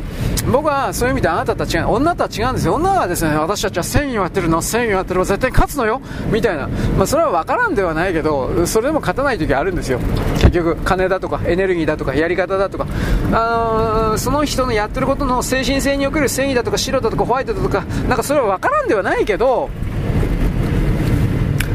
[0.51, 2.75] 僕はそういう意味であなたたちが、女とは違うんですよ。
[2.75, 6.01] 女はですね、私たちは1000円割ってるの、1000円割ってるの絶対勝つのよ、
[6.31, 6.67] みたいな。
[6.97, 9.99] まあそれは分からんではないけど、それでも勝たない時あるんですよ。
[10.35, 12.85] 結局、金だとか、エネルギーだとか、やり方だとか、
[13.31, 19.69] あの、その人のやってることの精神性における繊維だとか、白だとか、ホワイトだとか、なんかそれは分からんではないけど、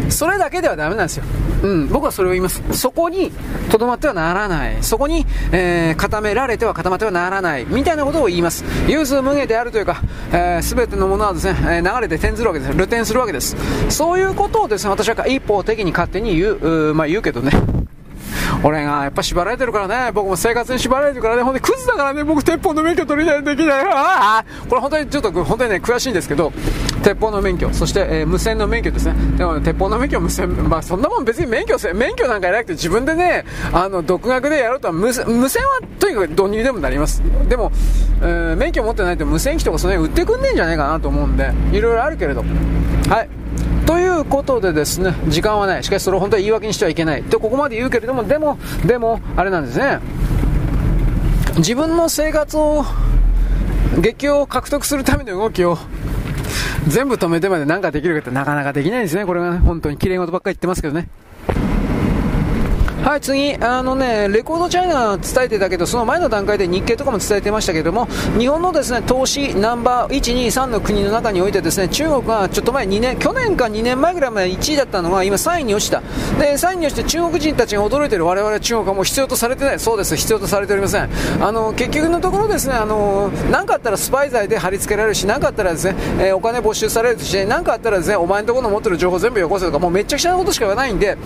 [0.09, 1.25] それだけではダメなんですよ。
[1.63, 2.63] うん、僕はそれを言います。
[2.73, 3.31] そこに
[3.71, 4.83] とどまってはならない。
[4.83, 7.67] そこに、えー、固められては固まってはならない。
[7.67, 8.65] みたいなことを言います。
[8.89, 12.73] 有数無下であるというか、す、えー、てのものはですね、え、流れて転ずるわけです。
[12.73, 13.57] 流転するわけです。
[13.89, 17.80] そういうことをですね、私は一方的に勝手に言う、うまあ言うけどね。
[18.63, 23.85] 俺がやっぱ縛られてるからね、僕も生活に縛られてるからね、ほんでクズだからね、僕鉄砲の免許取りたいできない。
[23.89, 26.53] ああこれ本当にちょっと本当にね、悔しいんですけど、
[27.03, 29.15] 鉄砲の免許、そして、えー、無線の免許ですね。
[29.37, 35.27] でも、鉄砲の免許、無線、まあそんなもん別に免許、免許なんかやらなくて自分でね、あの、独学でやろうとは無、無線
[35.65, 37.23] はとにかくどうにでもなります。
[37.49, 37.73] でも、
[38.23, 42.45] えー、免許持ってないと無線機とかその辺売ってくんねえんじゃないかなと思うんで、いろいろあるけれど。
[43.09, 43.29] はい。
[43.91, 45.83] ということでですね、時間はない。
[45.83, 47.25] しかしそれを本当は言い訳にしてはいけない。
[47.25, 49.99] とここまで言うけれども、でも、でも、あれなんですね。
[51.57, 52.85] 自分の生活を、
[53.99, 55.77] 月給を獲得するための動きを、
[56.87, 59.27] 全部止めてまで何かできるかってなかなかできないんですね。
[59.27, 61.09] これがね、本当に綺麗事ばっかり言ってますけどね。
[63.03, 68.07] はい、次、あのね、レコードチャイナ伝えてたけど、その前の段階で日経とかも伝えてましたけども、
[68.39, 76.03] 日本のですね、投資ナンバー1、2、3の国の中においてですね、中国がちょっと前、2年、去年か2年前ぐらいまで1位だったのが、今3位に落ちた。
[76.39, 79.81] で、3位に落ちて中国人たちが驚いてる我々中国はもう必要とされてない。
[79.81, 81.09] そうです、必要とされておりません。
[81.41, 91.17] あの、結局のところですね、あの、何かあったらスパイ罪で貼り付けられるし、何かあったらですね、えー、お金没収されるし、何かあったらですね、お前のところの持ってる情報全部よこせとか、もうめちゃくちゃなことしか言わないんで、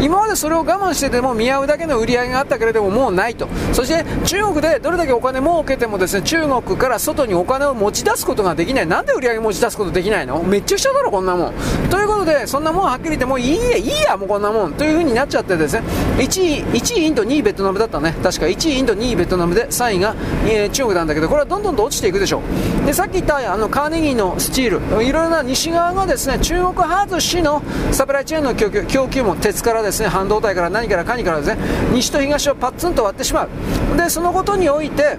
[0.00, 3.46] 今までそれを我慢しててでも見合うだけの売り上げがあったけれどももうないと。
[3.74, 8.86] そして中国でどれだけお金儲けてもですね中国から外にお金を持ち出すことができない。
[8.86, 10.42] なんで売り上げ持ち出すことできないの？
[10.42, 11.54] めっちゃくちゃだろこんなもん。
[11.90, 14.72] ということでそんなもんはっきり言ってもういいやいいやもうこんなもん。
[14.72, 15.82] という風になっちゃってですね
[16.16, 18.14] 1位 ,1 位インド2位ベトナムだったね。
[18.22, 20.14] 確か1位インド2位ベトナムで3位が、
[20.46, 22.40] えー、中国なんだけどこれはどんどんと落ちていくでしょ
[22.82, 22.86] う。
[22.86, 25.02] でさっき言ったあのカーネギーのスチール。
[25.04, 31.58] いろいろな西側がですね中国外しのサプライチェーンの供給供給も鉄からですね半導体から何から何からですね
[31.92, 33.48] 西と東をパッツンと割ってしまう。
[33.96, 35.18] でそのことにおいて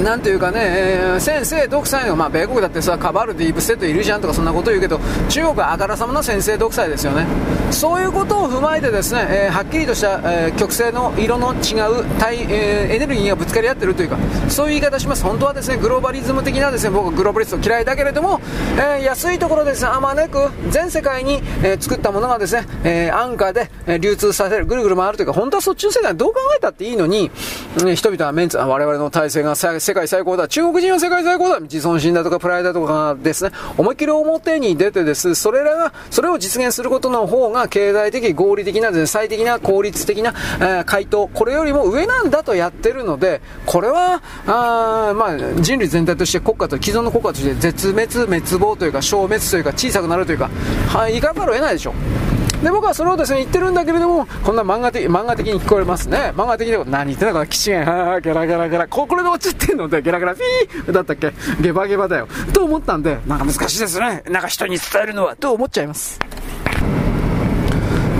[0.00, 7.26] なんていうかね、えー、先生独裁の、まあ、米国だってさ、カバルディープステットいるじゃんとかそんなこと言うけど、中国はあからさまな先生独裁ですよね。
[7.70, 14.16] そういうことを踏まえてですね、えー、はっきりとした、えー、曲線の色の違う対、えエネルギーがぶつかり合ってるというか、
[14.48, 15.24] そういう言い方します。
[15.24, 18.40] 本当はですね、グローバリズム的なですね、僕グローバリスト嫌いだけれども、
[18.78, 27.30] え安いところですね、あまねく全世界に、え作ったものがですね、え安価で、え流通させる、ぐるぐる回るというか、本当はそっちの世界どう考えたっていいのに、
[27.94, 29.54] 人々はメンツ、我々の体制が
[29.86, 30.48] 世界最高だ。
[30.48, 31.60] 中国人は世界最高だ。
[31.60, 50.50] 自尊心だとかプライドとかですね、思いっきり表に出てです、それらが、それを実現することの方が経済的、合理的な、最適な、効率的な、えー、回答、これよりも上なんだとやってるので、これは、あまあ、人類全体として国家と、既存の国家として絶滅、滅亡というか、消滅というか、小さくなるというか、
[50.88, 51.92] はい、い方ざるを得ないでしょ
[52.32, 52.35] う。
[52.66, 56.32] で僕はそれをですね言ってるんだけれどもこんな漫画的漫画的に聞こえますね。
[56.34, 58.88] 漫画的で何言ってんだかな基地がゲラゲラゲラ。
[58.88, 59.88] これで落ちてんの？
[59.88, 60.34] でゲラゲラ。
[60.34, 60.92] フィー！
[60.92, 61.32] だったっけ？
[61.60, 62.26] ゲバゲバだよ。
[62.52, 64.24] と思ったんでなんか難しいですね。
[64.28, 65.36] なんか人に伝えるのは。
[65.36, 66.18] と思っちゃいます。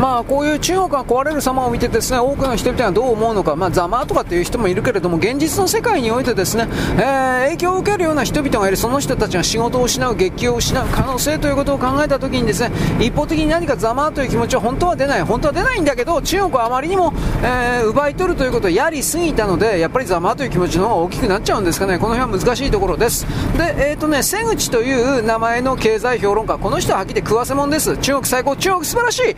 [0.00, 8.76] まあ、こういう中国が壊れる様を見てですね多くの人々がどう思うのか、まあ、ざまとかっていう人もいるけれども現実の世界においてですね、えー、影響を受けるような人々がいる。
[8.76, 15.22] その人たちが仕事を失う月給を失う可能性ということを考えたときにですね一方的に何かざまという気持ちは本当は出ない。
[15.22, 21.98] 本当は出ないんだけど中国はあまりにも、えー、奪い取るということをやりすぎたのでやっぱりざまという気持ちの方が大きくなっちゃうんですかね。
[21.98, 23.26] この辺は難しいところです。
[23.56, 26.58] で、えーとね、瀬口という名前の経済評論家。
[26.58, 27.96] この人ははっきり食わせ者です。
[27.96, 29.36] 中国最高中国素晴らしい。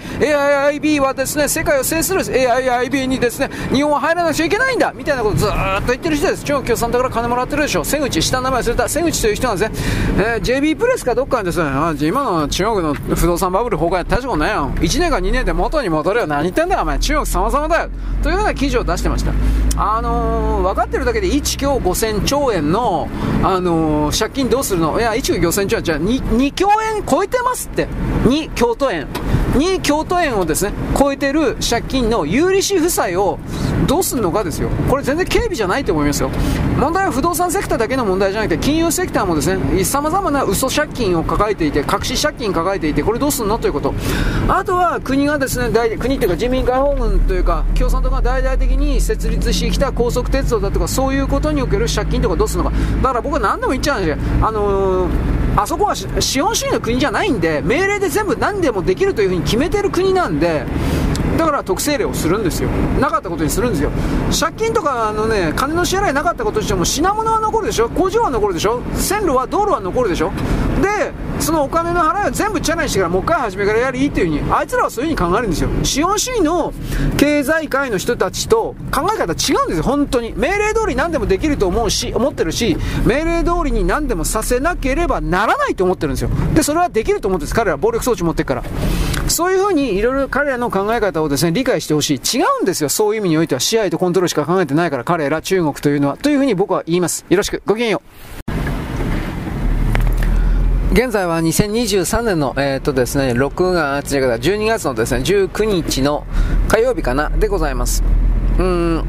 [0.48, 6.44] AIIB はですね世界を制する AIIB にですね日本は入らなくちゃいけないんだみたいなことをずっと言ってる人です。
[6.44, 8.88] 中国共産党から金もらってるでしょ瀬口下の名前忘れた。
[8.88, 9.76] 瀬口という人なんですね、
[10.18, 11.70] えー、JB プレスかどっかにですね
[12.08, 14.70] 今の中国の不動産バブル崩壊大したことないよ。
[14.76, 16.26] 1年か2年で元に戻るよ。
[16.26, 16.98] 何言ってんだよお前。
[16.98, 17.90] 中国様々だよ。
[18.22, 19.32] というような記事を出してました。
[19.76, 23.08] あのー、分かってるだけで1兆5000兆円の、
[23.42, 24.98] あのー、借金どうするの？
[24.98, 25.84] いや1兆5000兆円。
[25.84, 27.86] じゃあ 2, 2兆円超えてますって。
[28.24, 29.06] 2京都円。
[29.54, 33.38] 2京都円をですね超えてる借金の有利子負債を
[33.86, 34.68] どうするのかですよ。
[34.88, 36.30] これ全然軽微じゃないと思いますよ。
[36.78, 43.94] 問題は不動産セクターだけの問題じゃなくて金融セクターもですね様々な嘘借金を抱えていて隠し借金抱えていてこれどうするのということ。
[44.48, 52.76] あとは国がですね大国というか人民解放軍というか共産党が大々的に設立してきた高速鉄道だとかそういうことにおける借金とかどうするのか。
[53.02, 54.24] だから僕は何でも言っちゃうんですよ。
[54.46, 60.64] あのーあそこは資本主義の国じゃないんで命令で全部何でもできるというふうに決めてる国なんで
[61.38, 62.68] だから特性例をするんですよ。
[63.00, 63.90] なかったことにするんですよ。
[64.38, 67.88] 借金とかあのね金の支払いなかったことにしても品物は残るでしょ。
[67.88, 68.82] 工場は残るでしょ。
[68.94, 70.32] 線路は道路は残るでしょ。
[70.82, 75.70] でそのお金の払いを全部チャレンジしてからもう一回初めからやりいいっていうふうにあいつらはそういうふうに考えるんですよ。
[75.84, 76.72] 資本主義の
[77.16, 79.82] 経済界の人たちと考え方違うんですよ。
[79.84, 80.34] 本当に。
[80.36, 82.76] 命令通り何でもできると思うし思ってるし
[83.06, 86.30] 命令通りに何でもさせなければならないと思ってるんですよ。
[86.54, 87.54] でそれはできると思ってるんです。
[87.54, 88.64] 彼ら暴力装置持ってるから。
[89.28, 98.38] そういうふうにいろいろ彼らの考え方をですね理解してほしい違うんですよそういう意味においては支配とコントロールしか考えてないから彼ら中国というのはというふうに僕は言いますよろしくごきげんよう
[100.98, 106.26] 現在は2023年の、えー、とですね、6月、12月のですね、19日の
[106.66, 108.02] 火曜日かな、でございます。
[108.58, 109.04] うん。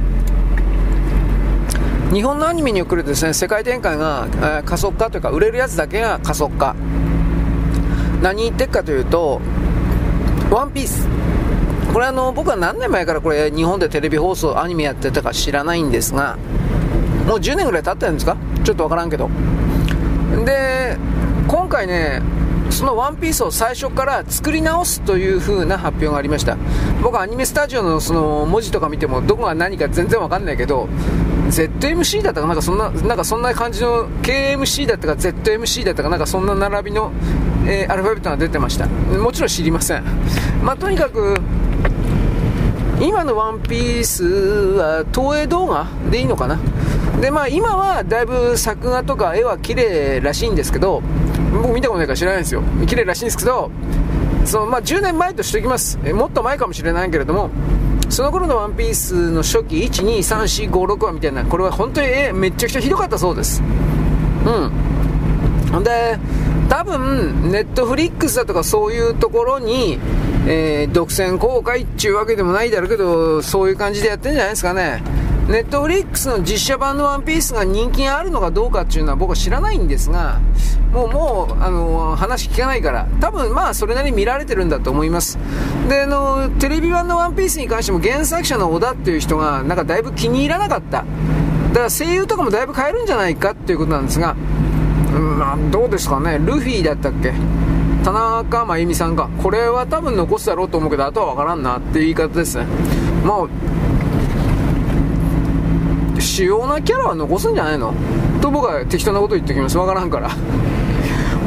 [2.14, 6.76] 日本のアニメに送るですね、世界展開が、えー、加速化というか、売れるやつだけが加速化。
[8.22, 9.42] 何言ってっかというと、
[10.52, 11.08] ワンピース。
[11.94, 16.38] これあの、僕は何年前からこれ日本でテレビ放送、アニメやってたか知らないんですが、
[17.28, 18.38] もう10年ぐらい経ってるんですか？
[18.64, 19.30] ちょっとわからんけど。
[20.46, 20.98] で、
[21.48, 22.22] 今回ね、
[22.70, 26.58] そのワンピースを最初から作り直すという風な発表がありました。
[27.02, 30.88] 僕はアニメスタジオのその文字とか見てもどこが何か全然わかんないけど
[31.50, 32.54] ZMC だったかな？
[32.54, 37.12] んかそんななんかそんな感じの KMC だったか ZMC だったかなんかそんな並びの、
[37.66, 38.88] えー、アルファベットが出てました。
[38.88, 40.04] もちろん知りません。
[40.64, 41.36] まあ、とにかく
[43.02, 46.60] 今のワンピースは東映動画でいいのかな？
[47.22, 51.02] でまあ今はだいぶ作画とか絵は綺麗らしいんですけど
[51.52, 52.62] 僕見たことないから知らないんですよ。
[52.88, 53.72] 綺麗らしいんですけど
[54.46, 56.00] その、まあ、10年前としておきます。
[56.04, 57.50] えもっと前かもしれないけれども
[58.10, 63.62] その頃のワンピースの初期123456話みたいなこれは本当にえめちゃくちゃひどかったそうです。
[64.46, 65.84] うん。
[65.84, 66.20] で
[66.68, 70.00] 多分ネットフリックスだとかそういうところに、
[70.48, 75.04] えー、独占公開っていうわけでもないだろうけどそういう感じでやってるんじゃないですかね。
[75.48, 80.40] ネットフリックスの実写版のワンピースが人気があるのかどうかっていうのは僕は知らないんですが、
[80.94, 85.40] もう、もう、あの、話聞かないから、多分まあそれなりに見られてるんだと思います。
[85.90, 91.04] で、あの、テレビ版のワンピースに関しても原作者の小田っていう人が、なんかだいぶ気に入らなかった。
[91.70, 94.36] だから声優とかもだいぶ変えるんじゃないかっていうことなんですが、
[95.16, 97.34] うん、どうですかね、ルフィだったっけ？
[98.04, 102.66] 田中真由美さんが、これは多分残すだろうと思うけど、あとはわからんなっていう言い方ですね。
[103.26, 103.48] まあ
[106.20, 107.94] 主要なキャラは残すんじゃないの？
[108.42, 109.78] と僕は適当なこと言っておきます。
[109.78, 110.30] わからんから。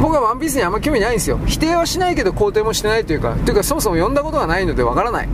[0.01, 1.39] 僕はワンピースにあんま興味ないんですよ。
[1.47, 3.35] 否定はしないけど肯定もしてないというか。
[3.45, 5.29] というかそもそも読んだことがないのでわからない。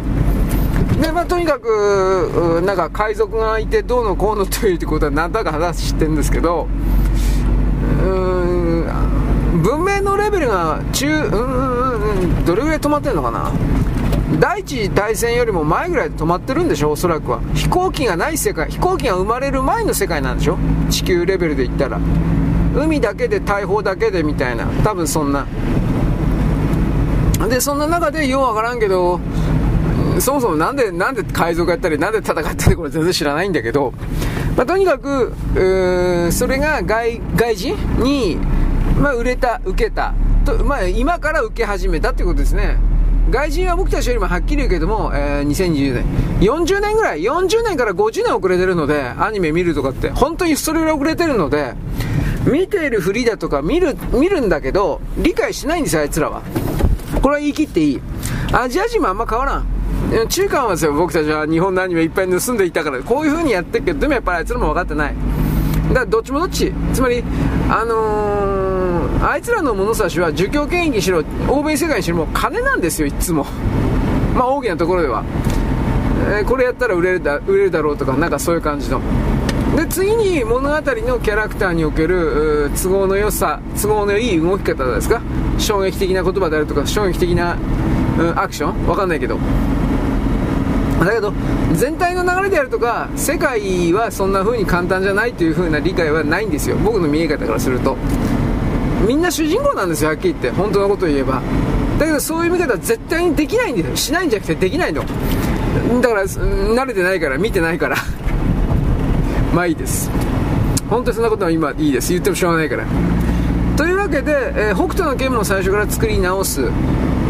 [1.00, 6.66] でまあ、とにかく、なんか海賊がいてどうのこうのということはなんとなく話してるんですけど、
[8.02, 8.88] うーん、
[10.08, 13.52] のレベルが中、うんうんうん、どれぐらい止まってるのかな？
[14.40, 16.90] 第一次大戦よりも前ぐらいで止まってるんでしょ？
[16.90, 17.40] おそらくは。
[17.54, 20.58] 飛行機がない世界飛行機が生まれる前の世界なんでしょ？
[20.90, 21.98] 地球レベルで言ったら。
[22.74, 24.66] 海だけで大砲だけでみたいな。
[24.84, 25.46] 多分そんな。
[27.48, 29.20] でそんな中でようわからんけど
[30.18, 33.94] そもそもなんでなんで海賊やったりなんで戦ったりこれ全然知らないんだけど、
[34.56, 35.32] まあ、とにかく
[36.32, 38.38] それが外外人に、
[39.00, 42.78] まあ、売れた受けたと、まあ、今から受け始めたっていうことですね
[43.30, 46.04] 外人は僕たちよりもはっきり言うけども、えー、2020年、
[46.40, 51.74] 40年ぐらい、40年から50年遅れてるので、アニメ見るとかって、本当にそれぐらい遅れてるので、
[52.50, 56.42] 見ているふりだとか見る、見るんだけど、理解しないんですよ、あいつらは。
[57.20, 58.00] これは言い切っていい。
[58.52, 59.66] アジア人もあんま変わらん。
[60.28, 65.14] 中間はですよ、僕たちは日本のアニメいっぱい盗んでいたから、こういう風にやってるけど、でもやっぱりあいつらも分かってない。
[65.88, 66.72] だからどっちもどっち。
[66.94, 67.22] つまり、
[67.68, 68.57] あのー、
[69.20, 73.47] あいつらの物差しは儒教権益しろ、欧米世界にしろ、もう金なんですよ、いつも。
[74.34, 75.24] まあ大きなところでは。
[76.30, 79.00] えー、これやったら売れるだ売れるだろうとか、なんかそういう感じの。
[79.76, 80.82] で、次に物語の
[81.18, 85.20] キャラクターにおける都合の良さ、都合のいい動き方ですか？
[85.58, 87.56] 衝撃的な言葉であるとか、衝撃的な、
[88.18, 88.86] うん、アクション？
[88.86, 89.36] わかんないけど。
[91.00, 91.32] だけど
[91.74, 97.97] 全体の流れであるとか世界はそんな風に簡単じゃないという風な理解はないんですよ僕の見え方からすると
[99.06, 100.50] みんな主人公なんですよはっきり言って。
[100.50, 101.42] 本当のことを言えば。
[101.98, 103.96] だけどそういう見方は絶対にできないんですよ。
[103.96, 105.02] しないんじゃなくてできないの。
[106.00, 107.96] だから慣れてないから見てないから。
[109.54, 110.10] まあいいです。
[110.88, 112.12] 本当にそんなことは今いいです。
[112.12, 112.84] 言ってもしょうがないから。
[113.76, 116.70] というわけで、えー、北斗の拳も最初から作り直す。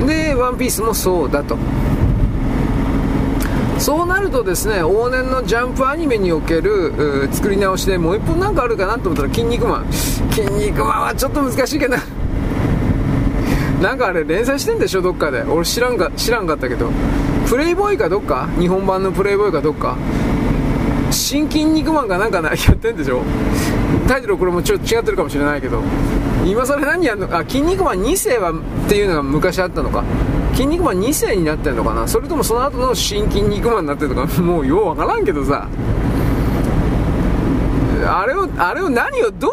[0.07, 1.57] でワンピースもそうだと。
[3.79, 9.87] そうなるとですね往年のジャンプアニメにおける作り直しでもう一本なんかあるかなと思ったら「筋肉マン」
[10.33, 11.97] 「筋肉マン」はちょっと難しいけど
[13.81, 15.43] なんかあれ連載してんでしょどっかで。
[15.49, 16.91] 俺知らんか知らんかったけど。
[17.49, 18.49] プレイボーイかどっか？
[18.59, 19.95] 日本版のプレイボーイかどっか？
[21.13, 23.23] 新筋肉マンがなんかなやってんでしょ？
[24.09, 25.81] タイトルこれもちょっと違ってるかもしれないけど。
[26.45, 27.29] 今更何やんの？
[27.31, 28.55] あ筋肉マン2世はっ
[28.89, 30.03] ていうのが昔あったのか。
[30.55, 32.07] 筋肉マン2世になってんのかな？
[32.09, 35.69] それともその後の新筋肉マンになってるのか もうようわからんけどさ
[38.07, 39.51] あれをあれを何をどう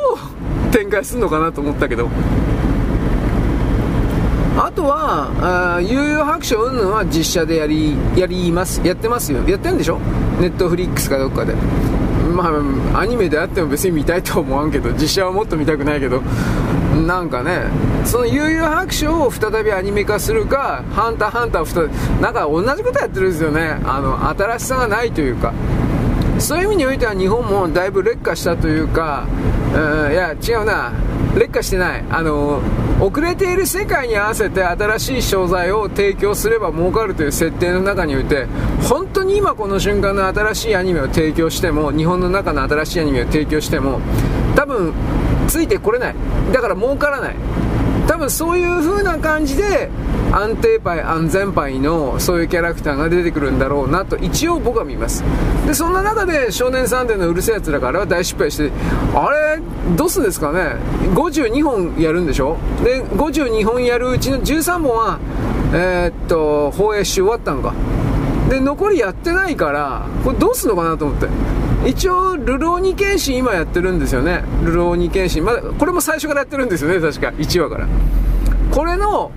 [0.71, 2.07] 展開するのかなと思ったけど
[4.57, 8.79] あとは、悠々白書うんぬんは実写でやり、やります。
[8.85, 9.39] やってますよ。
[9.45, 9.99] やってんでしょ？
[10.39, 11.53] ネットフリックスかどっかで。
[12.35, 12.51] ま
[12.93, 16.21] あ、アニメであっても別に見たいとは思わんけど、実写はもっと見たくないけど、
[17.07, 17.63] なんかね、
[18.03, 21.87] その悠々白書を再びアニメ化するか、ハンターハンターを再
[22.21, 23.79] なんか同じことやってるんですよね。
[23.83, 25.53] あの、新しさがないというか。
[26.39, 29.25] そういう意味においては日本もだいぶ劣化したというか、
[29.73, 30.91] うん、いや違うな
[31.35, 32.03] 劣化してない。
[32.09, 32.61] あの
[33.01, 38.47] 遅れている世界に合わせて新しい商材を提供すれば儲かるという設定の中において
[38.87, 43.99] 本当に今この瞬間の新しいアニメを提供しても日本の中の新しいアニメを提供しても
[44.55, 44.93] 多分
[45.49, 46.15] ついてこれない。
[46.53, 47.35] だから儲からない。
[48.07, 49.89] 多分そういう風な感じで
[50.35, 55.23] 安定牌安全牌のそういうキャラクターが出てくるんだろうなと一応僕は見ます
[55.65, 58.69] でそんな中で少年サンデーのうるせえやつらがあれは大失敗して
[59.13, 59.61] あれ？
[59.95, 60.75] どうすんですかね
[61.13, 62.57] ？52本やるんでしょ？
[62.83, 65.19] で52本やるうちの13本は
[65.73, 67.73] えー、っと放映し終わったんか
[68.49, 71.27] で残りやってないからこれどうすんのかなと思って
[71.87, 74.43] 一応、ルローニケンシン今やってるんですよね。
[74.63, 75.45] ルローニケンシン。
[75.45, 77.27] まだ、これも最初からやってるんですよね、確か。
[77.37, 77.87] 1話から。
[78.71, 79.31] これの、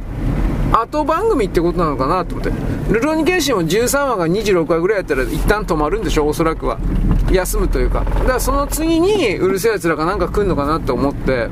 [0.72, 2.52] 後番組ってことなのかなと思って。
[2.92, 6.78] ルローニケンシンも13話が26話ぐらいやったら一旦止まるんでしょ、おそらくは。
[7.30, 8.04] 休むというか。
[8.04, 11.48] だからその次に、うるせえやつらがなんか来んのかなと思って、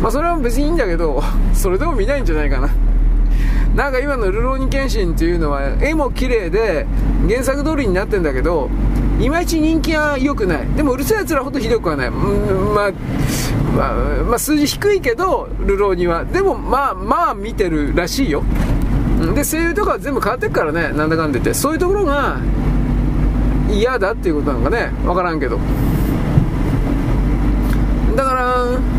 [0.00, 2.68] まあそれは別にいいんだけど、それでも見ないんじゃないかな。
[3.74, 6.86] なんか今のルローニケンシンっていうのは、絵も綺麗で、
[7.28, 8.70] 原作通りになってんだけど、
[9.20, 10.66] いまいち人気は良くない。
[10.76, 12.92] でもうるさいやつらほどひどくはない、うんまあ
[13.76, 13.94] まあ、
[14.24, 16.24] まあ、数字低いけどルローには。
[16.24, 18.42] でもまあまあ見てるらしいよ。
[19.34, 20.92] で声優とかは全部変わってくからね。
[20.96, 21.54] なんだかんだ言って。
[21.54, 22.38] そういうところが
[23.70, 24.92] 嫌だっていうことなのかね。
[25.04, 25.58] 分からんけど。
[28.16, 28.93] だから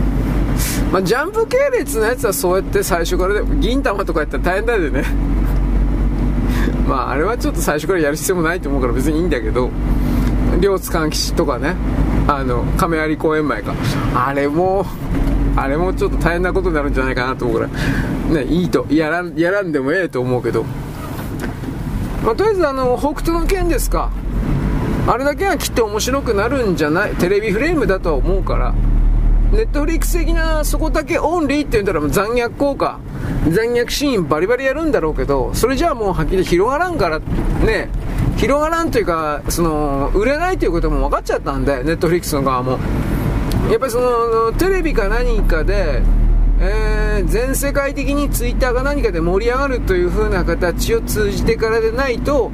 [0.95, 5.03] まあ、ジャンプ系列のやつはそうやって最初からで銀玉とかやったら大変だよね。
[6.88, 9.72] まああれはちょっと最初からやる必要もないと思うから別にいいんだけど。
[10.61, 11.75] 両津勘吉とかね。
[12.30, 13.74] あの亀有公園前か。
[14.15, 14.85] あれも
[15.57, 17.67] あれもちょっと大変なことになるんじゃないかなと思うか
[18.30, 18.33] ら。
[18.33, 20.64] ねいいとやらんやらんでもええと思うけど。
[22.24, 24.11] まあ、とりあえずあの北斗の剣ですか。
[25.07, 27.11] あれだけはきっと面白くなるんじゃない？
[27.15, 28.74] テレビフレームだとは思うから。
[29.56, 33.00] ネットフリックス的なそこだけオンリーって言ったら残虐効果
[33.50, 37.90] 残虐シーンバリバリやるんだろうけどそれじゃあもうはっきり広がらんからね
[38.35, 42.80] 広がらんというかその売れないということも分かっちゃったんでネットフリックスの側も。
[43.72, 46.03] やっぱりそのテレビか何かで
[46.59, 52.51] えー、全世界的にツイッターか何かで盛り上がるという風な形を通じてからでないと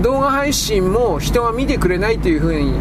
[0.00, 2.72] 動画配信も人が見てくれないという風に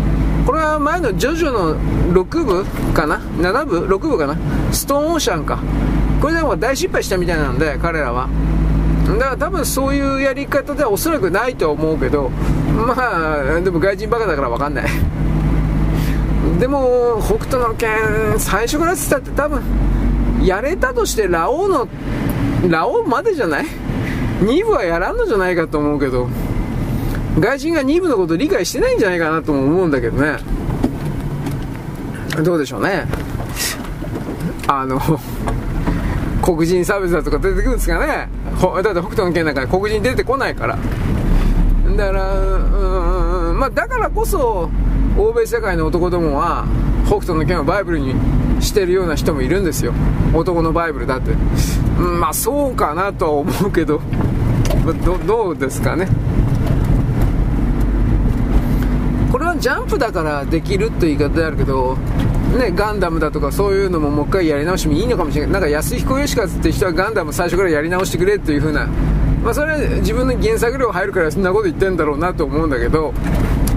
[0.45, 1.75] これは前のジョジョの
[2.13, 4.35] 6部かな？7部？6部かな？
[4.73, 5.59] ストーンオーシャンか。
[6.19, 8.27] これでも大失敗したみたいなんで彼らは。
[9.05, 12.95] だから多分そういうやり方ではおそらくないと思うけどま
[13.57, 14.85] あでも外人バカだから分かんない。
[16.59, 19.61] でも北斗の拳最初からってったって多分
[20.43, 21.87] やれたとしてラオウの
[22.69, 23.65] ラオウまでじゃない
[24.41, 26.29] ？2部はやらんのじゃないかと思うけど。
[27.39, 30.37] 外人が2部のこと理解してないんじゃないかなとも思うんだけどね。
[32.43, 33.05] どうでしょうね。
[34.67, 34.99] あの
[36.41, 38.29] 黒人差別だとか出てくるんですかね。
[38.83, 40.77] だって北斗の拳なんか黒人出てこないから。
[41.95, 44.69] だからうーんまあだからこそ
[45.17, 46.65] 欧米世界の男どもは
[47.05, 48.13] 北斗の拳をバイブルに
[48.61, 49.93] してるような人もいるんですよ。
[50.33, 54.01] 男のバイブルだって、うん、まあそうかなとは思うけど。
[55.05, 56.07] どどうですかね
[59.31, 61.95] これはジャンプだからできるという言い方であるけど
[62.57, 68.87] ね、ガンダムだとかそういうのももう一回やり直してもいいのかもしれないなんか安彦義和って人はガンダム最初からやり直してくれっていう風な。
[69.43, 73.13] まあそれは自分の原作量入るからそんなこと言ってんだろうなと思うんだけど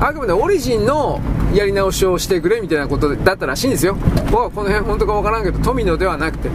[0.00, 1.20] あくまでオリジンの
[1.54, 3.94] やり直しをしてくれみたいなことだったらしいんですよ。
[4.30, 6.48] 僕はこの辺本当か分からんけど富野ではなくて。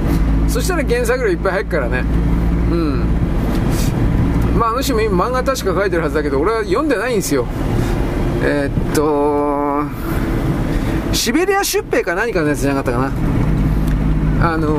[0.48, 2.03] そしたら原作量いっぱい入るからね。
[2.72, 3.03] うん。
[4.58, 7.45] まああの人も今漫画確か書いてるはずだけど俺は読んでないんですよ。
[8.42, 9.84] えー、っと
[11.14, 13.11] シベリア出兵か何かのやつじゃなかったかな。
[14.53, 14.69] あの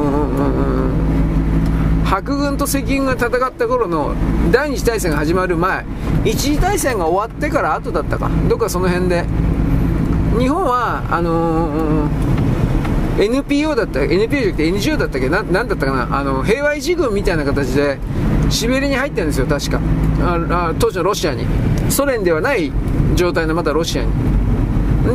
[2.03, 4.15] ー、白軍と赤軍が戦った頃の
[4.51, 5.85] 第二次大戦が始まる前。
[6.25, 8.31] 一次大戦が終わってから後だったか。
[8.49, 9.25] どっかその辺で。
[10.39, 15.29] 日本はあのー、NPO だった NPO じゃなくて NGO だったっけ？
[15.29, 16.19] ななんだったかな？
[16.19, 17.99] あの平和維持軍みたいな形で
[18.49, 19.79] シベリアに入ってるんですよ確か。
[20.23, 21.45] あ当時のロシアに。
[21.91, 22.73] ソ連ではない
[23.21, 24.11] 状態のまたロシアに。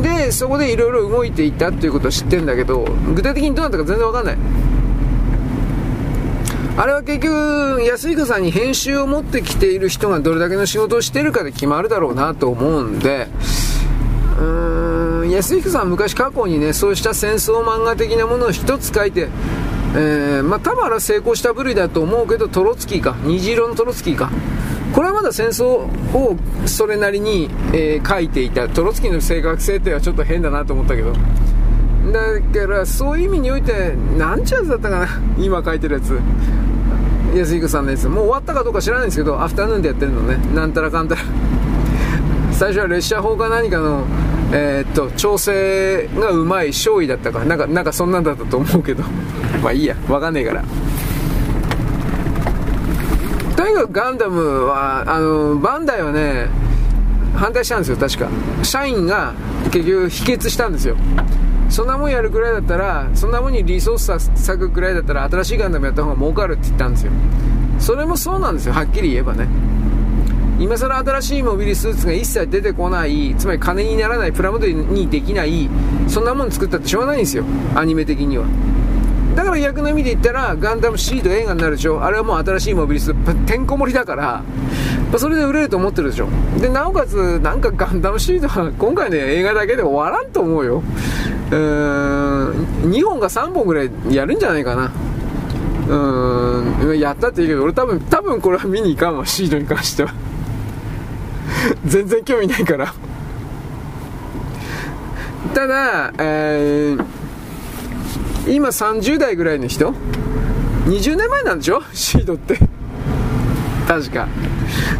[0.00, 4.38] でそこでいろいろ動いていたっていうことを知ってるんだけど具体的にどうなったか全然わかんない。
[6.78, 13.28] あれは結局安彦さんに編集を持ってきている人がどれだけの仕事をしてるかで決まるだろうなと思うんで
[14.38, 19.28] うーん安彦さんは昔過去にねそうした戦争漫画的なものを一つ書いて
[19.94, 24.30] えー、まあ多分あれは成功した部類だと思うけどトロツキーか虹色のトロツキーか。
[24.94, 25.66] これはまだ戦争
[26.16, 28.68] をそれなりに、えー、書いていた。
[28.68, 31.12] トロツキーの正確性ってはちょっと変だなと思ったけど。
[31.12, 35.08] だからそういう意味において何ちゅうやつだったかな。
[35.38, 36.18] 今書いてるやつ。
[37.34, 38.08] 安彦さんのやつ。
[38.08, 40.38] もう終わったかどうか知らないんですけどアフタヌーンでやってるのね。
[40.54, 41.20] なんたらかんたら。
[42.52, 44.04] 最初は列車法か何かの
[44.52, 47.44] えー、っと調整がうまい勝利だったか。
[47.44, 49.02] なんかなんかそんなんだったと思うけど。
[49.62, 49.96] まあいいや。
[50.08, 50.64] わかんねえから。
[53.90, 56.48] ガンダムはあのバンダイはね
[57.34, 58.28] 反対したんですよ確か。
[58.64, 59.34] 社員が
[59.70, 60.96] 結局否決したんですよ。
[61.68, 67.12] そんなもんやるくらいだったらそんなもんにリソース割くくらいだったら新しいガンダムやった方が儲かるって言ったんですよ。
[67.78, 69.46] それもそうなんですよはっきり言えばね。
[70.58, 75.68] 今更新しいモビリスーツが一切出てこないつまり金にならないプラモデルにできない
[76.08, 78.46] そんなもん作ったってしょうがないんですよアニメ的には。
[79.36, 82.02] だから逆の意味で言ったらガンダムシード映画になるでしょ。
[82.02, 84.42] あれはもう新しいモビリスてんこ盛りだから
[85.18, 86.28] それで売れると思ってるでしょ。
[86.58, 90.82] でなおかつなんかガンダムシードは今回の映画だけで終わらんと思うよ。
[91.50, 94.90] うーん2本か3本ぐらいやるんじゃないかな。
[95.88, 100.14] うんやったって言うけど俺多分多分これは見に行かんわシードに関しては。
[101.84, 102.92] 全然興味ないから。
[105.54, 107.04] ただ、えー、
[108.46, 109.92] 今30代ぐらいの人
[110.86, 111.82] ？20年前なんでしょ？
[111.92, 112.58] シードって。
[113.88, 114.28] 確か。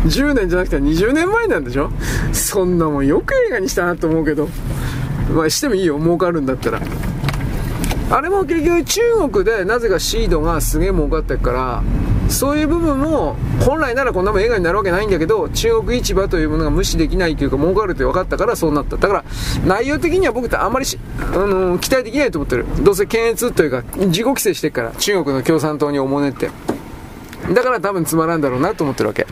[0.07, 1.91] 10年じゃなくて20年前なんでしょ？
[2.33, 4.49] そんなもんよく映画にしたなと思うけど。
[5.35, 5.99] まあしてもいいよ。
[5.99, 6.81] 儲かるんだったら。
[8.11, 9.01] あれも結局中
[9.33, 11.83] 国でなぜかシードがすげえ儲かってるから
[12.29, 18.97] そういう部分も本来ならこんなもん映画になるわけないんだけど中国市場というものが無視できないというか儲かるって分かったからそうなった。
[18.97, 19.25] だから
[19.65, 20.87] 内容的には僕ってあんまり
[21.19, 22.67] あの期待できないと思ってる。
[22.83, 26.51] どうせ検閲というか自己規制してるから中国の共産党におもねって。
[27.53, 29.27] だから多分つまらんだろうなと思ってるわけ。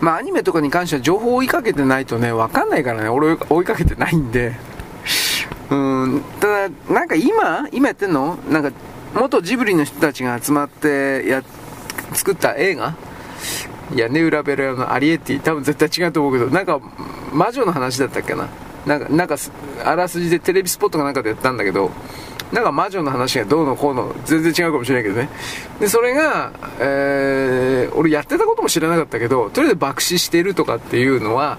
[0.00, 3.08] まあアニメとかに関しては情報を追いかけてないとね分かんないからね。
[3.08, 4.54] 俺追いかけてないんで。
[5.70, 6.22] うん。
[6.40, 8.36] ただなんか今今やってんの？
[8.50, 8.72] なんか
[9.14, 11.42] 元ジブリの人たちが集まってや
[12.12, 12.96] 作った映画？
[13.94, 16.80] いやネウラベラのアリエッティ多分絶対違うと思うけどなんか
[17.32, 18.48] 魔女の話だったっけな？
[18.86, 19.36] なんかなんか
[19.84, 21.90] あらすじでテレビスポットかなんかでやったんだけど
[22.52, 25.28] なんか魔女の話がどうのこうの全然違うかもしれないけどね。
[25.80, 31.58] でそれが、えー、俺やってたことも知らなかったけどとりあえず爆死してるとかっていうのは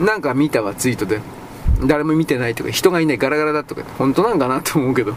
[0.00, 1.20] なんか見たわツイートで。
[1.82, 5.14] 誰も見てないとか人がいないガラガラだとか本当なんかなと思うけど。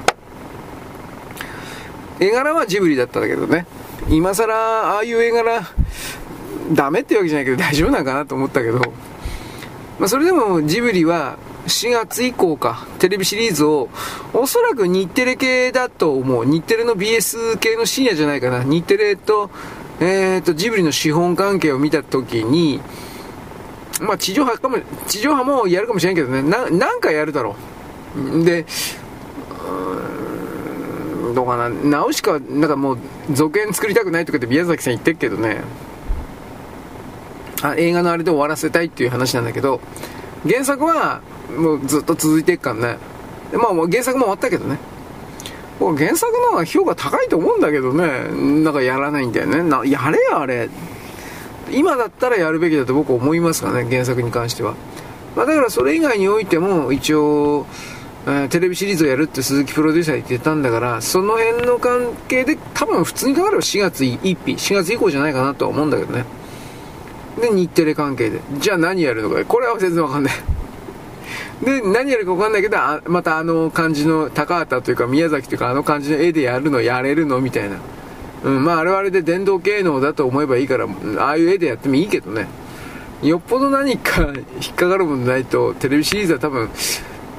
[2.19, 3.65] 絵柄はジブリだったんだけどね。
[4.09, 5.61] 今更ああいう絵柄
[6.71, 8.79] ダメってわけじゃないけど大丈夫なんかなと思ったけど、
[9.99, 12.85] まあ、それでもジブリは4月以降か。
[12.99, 13.89] テレビシリーズを
[14.33, 16.45] おそらく日テレ系だと思う。
[16.45, 18.63] 日テレの BS 系の深夜じゃないかな。
[18.63, 19.49] 日テレと,、
[19.99, 22.81] えーと、ジブリの資本関係を見た時に
[24.01, 24.77] まあ地上波かも
[25.07, 26.41] 地上波もやるかもしれないけどね。
[26.43, 27.55] ななんかやるだろ
[28.15, 28.43] う。
[28.43, 28.65] で
[31.33, 31.69] どうかな。
[31.69, 32.97] 直しかなんかもう
[33.31, 35.61] 続編作りたくないとかって宮崎さん言ってるけどね。
[37.61, 39.79] あ映画のあれで終わらせたいっていう話なんだけど
[40.45, 41.21] 原作は
[41.57, 42.97] もうずっと続いていくからね。
[43.53, 44.77] まあ原作も終わったけどね。
[45.79, 48.63] 僕原作の方が評価高いと思うんだけどね。
[48.63, 49.63] なんかやらないんだよね。
[49.63, 50.69] なやれよあれ。
[51.71, 54.75] 今だったらやるべきだと僕思いますからね原作に関しては、
[55.35, 57.65] まあ、だからそれ以外においても一応、
[58.49, 66.25] テレビシリーズをやるって鈴木プロデューサー言ってたんだからその辺の関係で多分普通にかかれば4月1日4月以降じゃないかなとは思うんだけどね。
[67.39, 68.39] で日テレ関係で。
[68.59, 69.43] じゃあ何やるのか。
[69.43, 70.33] これは全然わかんない。
[71.65, 72.77] で何やるかわかんないけど
[73.07, 77.77] またあの感じの高畑というか宮崎というかあの感じの絵でやるのやれるのみたいな。
[78.45, 80.87] うんまああれはあれで電動系能だと思えばいいから
[81.17, 82.47] ああいう絵でやってもいいけどね。
[83.21, 84.23] よっぽど何か
[84.61, 86.69] 引っかかるものないとテレビシリーズは多分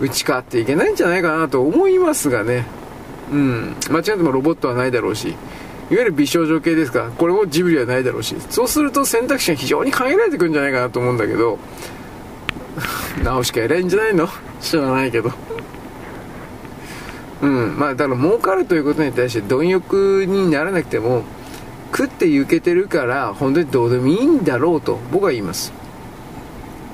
[0.01, 2.67] 打ち勝っていけないんじゃないかなと思いますがね。
[3.33, 3.77] うん。
[3.91, 5.29] 間違ってもロボットはないだろうし。
[5.29, 5.37] いわ
[5.91, 7.11] ゆる美少女系ですか。
[7.17, 8.35] これもジブリはないだろうし。
[8.51, 11.59] そうすると選択肢が非常に限られてくるんじゃないかなと思うんだけど。
[13.23, 14.29] 直しか偉いんじゃないの？
[14.61, 15.31] 知らないけど。
[17.43, 17.77] うん。
[17.79, 21.23] まあだから儲かるということに対して貪欲にならなくても
[21.97, 25.73] 食って行けてるから本当にどうでもいいんだろうと僕は言います。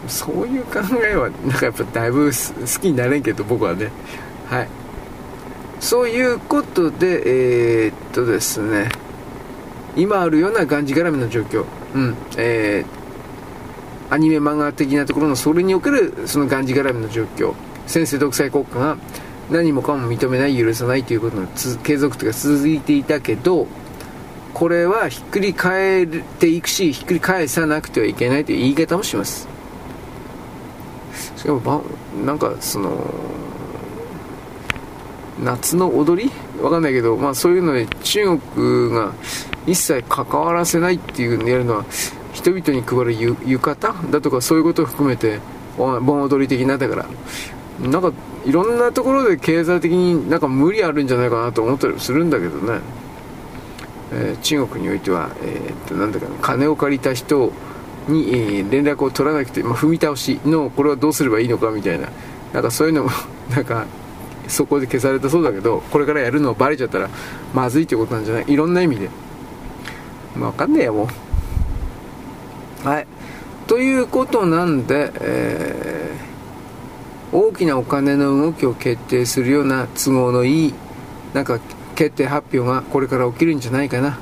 [0.08, 3.90] そういう考えはなんかやっぱだいぶ好きになれんけど僕はね。
[4.48, 4.68] はい。
[5.80, 8.88] そういうことでえー、っとですね。
[9.96, 11.64] 今あるようながんじがらめの状況。
[11.94, 12.16] うん。
[12.36, 17.54] えー、アニメ漫画的なところのそれにおけるそのがんじがらめの状況。
[17.86, 18.96] 先制独裁国家が
[19.50, 21.48] 何もかも認めない許さないということの
[21.82, 23.66] 継続というか続いていたけど
[24.54, 26.06] これはひっくり返っ
[26.38, 29.49] ていくしひっくり返さなくてはいけないという言い方もします。
[31.40, 31.82] しかも
[32.22, 32.90] なんかその
[35.42, 36.30] 夏の踊り？
[36.62, 39.14] わかんないけど、まあ、そういうので中国が
[39.66, 41.86] 一切関わらせないっていうのをやるのは
[42.34, 44.10] 人々に配る浴衣？
[44.10, 45.40] だとかそういうことを含めて
[45.78, 47.06] 盆踊り的なだから。
[47.88, 48.12] なんか
[48.44, 52.80] いろんなところで経済的になんか無理あるんじゃないかなと思ったりするんだけどね、
[54.12, 57.52] えー、中国においては、えー、っとなんだか金を借りた人を
[58.10, 62.08] に、えー、連絡を取らなくて、まあ、踏み倒しのこれはどうすればいいのかみたいな。
[62.52, 63.10] なんかそういうのも
[63.54, 63.84] なんか
[64.48, 67.08] そこで消されたそうだけどこれからやるのバレちゃったら
[67.54, 68.44] まずいってことなんじゃない？
[68.48, 69.08] いろんな意味で。
[70.36, 71.08] まあ分かんねえよも
[72.84, 72.88] う。
[72.88, 73.06] はい。
[73.66, 80.74] ということなんで、えー、大きなお金の動きを決定するような都合のいい
[81.34, 81.60] なんか
[81.94, 84.18] 決定発表がこれから起きるんじゃないかな。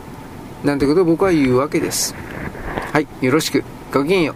[0.65, 2.15] なんてことを僕は言うわけです。
[2.92, 3.07] はい。
[3.23, 3.62] よろしく。
[3.92, 4.34] ごきげんよ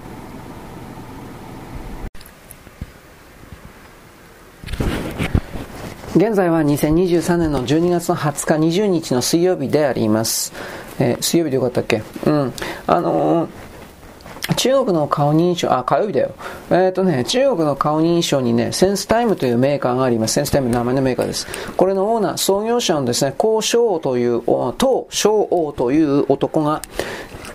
[6.14, 10.52] う現在は2023年の12月の20日20日の水曜日であります。
[10.98, 12.02] えー、水曜日でよかったっけ？
[12.26, 12.52] うん。
[12.86, 16.34] あのー、中国の顔認証、あ、火曜日だよ。
[16.70, 20.34] えっ、ー、とね、中国の顔認証にね、センスタイムというメーカーがあります。
[20.34, 21.46] センスタイムの名前のメーカーです。
[21.76, 24.42] これのオーナー、創業者のですね、高翔という、
[24.76, 26.82] 唐翔王という男が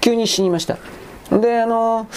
[0.01, 0.77] 急に死にました。
[1.32, 2.08] で、あの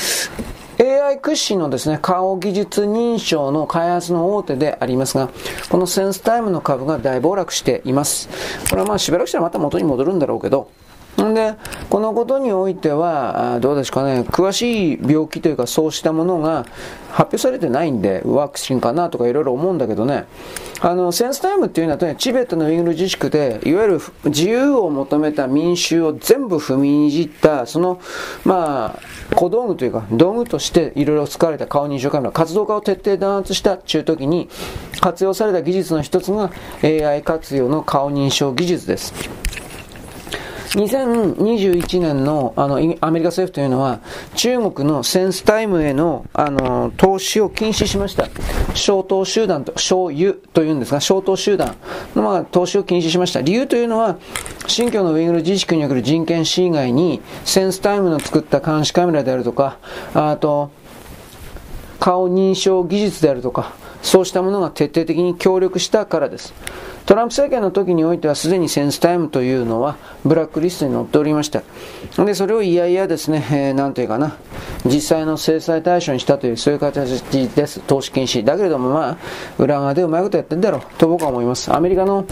[0.79, 5.29] AI 屈指のですね、顔技術認証の開発の大手でありますが、
[5.69, 8.29] このセンスタイムの株が大暴落しています。
[8.71, 10.71] これはまあしばらくしたらまた元に戻るんだろうけど、
[11.17, 11.55] で、
[11.89, 16.65] このことにおいては、どうですかね、詳しい病気というかそうしたものが
[17.11, 20.27] 発表されてないんで、ワクチンかなとかいろいろ思うんだけどね、
[20.81, 28.01] あの、センスタイムっていうのは、ね、チベットのウイグル自治区で、いわゆる自由を求めた民衆を全部踏みにじった、その、
[28.45, 34.49] まあ、小道具というか、道具としていろいろ使われた顔認証カメラ、活動家を徹底弾圧した中時に
[35.01, 36.51] 活用された技術の一つが
[36.83, 39.13] AI 活用の顔認証技術です。
[40.70, 44.00] 2021年のあのアメリカ政府というのは
[44.36, 48.28] 中国のセンスタイムへのあの投資を禁止しました。
[48.74, 51.76] 小党集団と、小油というんですが、小党集団
[52.15, 53.40] の、まあ、投資を禁止しました。
[53.40, 54.16] 理由というのは、
[54.66, 59.78] 新疆のウイグル自治区における人権侵害にセンスタイムの作った監視カメラであるとか、
[60.15, 60.70] あと、
[61.99, 66.55] 顔認証技術であるとか、そうしたものが徹底的に協力したからです。
[67.11, 71.65] トランプ政権の時においてはすでにセンスタイムというのはブラックリストに載っておりました。
[72.25, 74.37] で、それをいやいやですね、えー、なんというかな、
[74.85, 77.81] 実際の制裁対象にしたという、そういう形です。
[77.81, 78.45] 投資禁止。
[78.45, 79.17] だけれどもまあ、
[79.59, 81.75] 裏側でうまいことやってんだろうと僕は思います。
[81.75, 82.27] アメリカの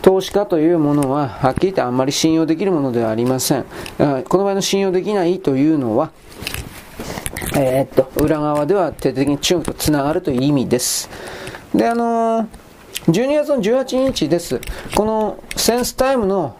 [0.00, 3.66] 投資家というものは、はっきり言ってあんまり信用できるものではありません。
[3.98, 6.10] この場合の信用できないというのは、
[7.54, 11.10] えー、っと、裏側では徹底的に中国とつながるという意味です。
[11.74, 12.61] で、あのー
[13.08, 14.60] 12月の18日です。
[14.94, 16.56] このセンスタイムの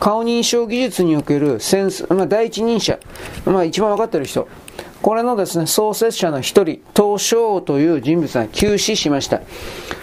[0.00, 2.98] 顔認証技術におけるセンス、まあ、第一人者、
[3.44, 4.48] まあ、一番分かってる人、
[5.00, 9.40] これのですね、創設者の一人、東証という人物が急死しました。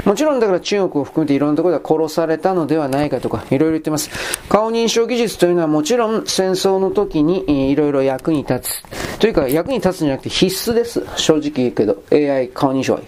[0.05, 4.09] もちろんだから中国を含めていろんなところで殺されたのではないかとか、いろいろ言ってます。
[4.47, 9.19] 顔認証技術というのはもちろん戦争の時にいろいろ役に立つ。
[9.19, 11.05] というか役に立つんじゃなくて必須です。
[11.17, 13.01] 正直言うけど、AI 顔認証は。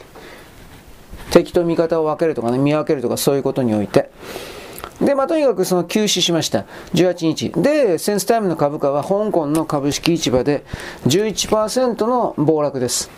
[1.32, 4.10] 敵と味方を分けるとかね、見分けるとかそういうことにおいて。
[5.02, 6.66] で、まあ、とにかくその休止しました。
[6.94, 7.50] 18日。
[7.52, 10.64] で、センスタイムの株価は香港の株式市場で
[11.06, 13.10] 11%の暴落です。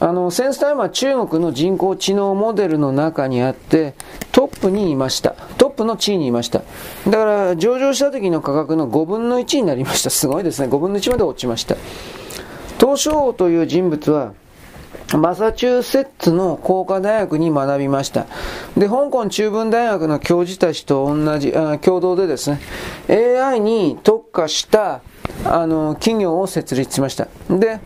[0.00, 3.94] あの、センスタイムは中国の人工知能モデルの中にあって、
[4.32, 5.30] トップにいました。
[5.58, 6.62] トップの地位にいました。
[7.06, 10.10] だから、上場した時の価格の5分の1になりました。
[10.10, 10.68] すごいですね。
[10.68, 11.76] 5分の1まで落ちました。
[12.78, 14.34] 東証という人物は、
[15.14, 18.26] マサチューセッツの工科大学に学びました。
[18.76, 22.60] で、香港中文大学の教授たちと同じ、あ共同でですね、
[23.08, 25.02] AI に特化した
[25.44, 27.28] あの企業を設立しました。
[27.48, 27.78] で、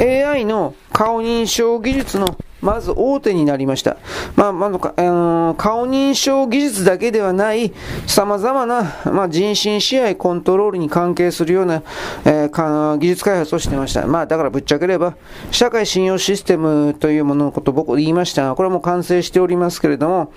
[0.00, 3.96] AI の顔認証技術のまず大手になりました。
[4.36, 7.72] まあ、まあ、顔認証技術だけではない
[8.06, 11.82] 様々な、まあ、人身支配コントロールに関係するような、
[12.24, 14.06] えー、技術開発をしてました。
[14.06, 15.16] まあ、だからぶっちゃければ、
[15.50, 20.32] 社会信用システムというもののことを僕言いましたが、これも完成しておりますけれども、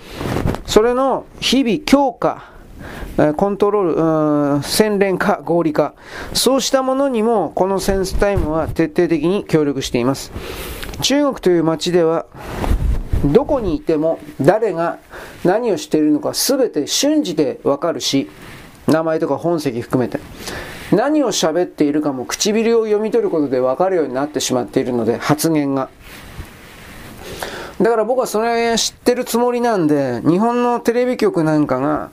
[0.66, 2.53] それの日々強化、
[3.36, 5.94] コントロール、洗練化、合理化、
[6.34, 10.32] そうしたものにもこのセンスタイムは徹底的に協力しています。
[11.02, 12.26] 中国という街では
[13.26, 15.00] どこにいても誰が
[15.44, 18.30] 何をしているのか全て瞬時でわかるし
[18.88, 20.20] 名前とか本籍含めて。
[20.92, 25.90] 何を喋っているかも唇を読み取ることで分かるようになってしまっているので、発言が。
[27.82, 32.12] だから僕はそれ知ってるつもりなんで、日本のテレビ局なんかが、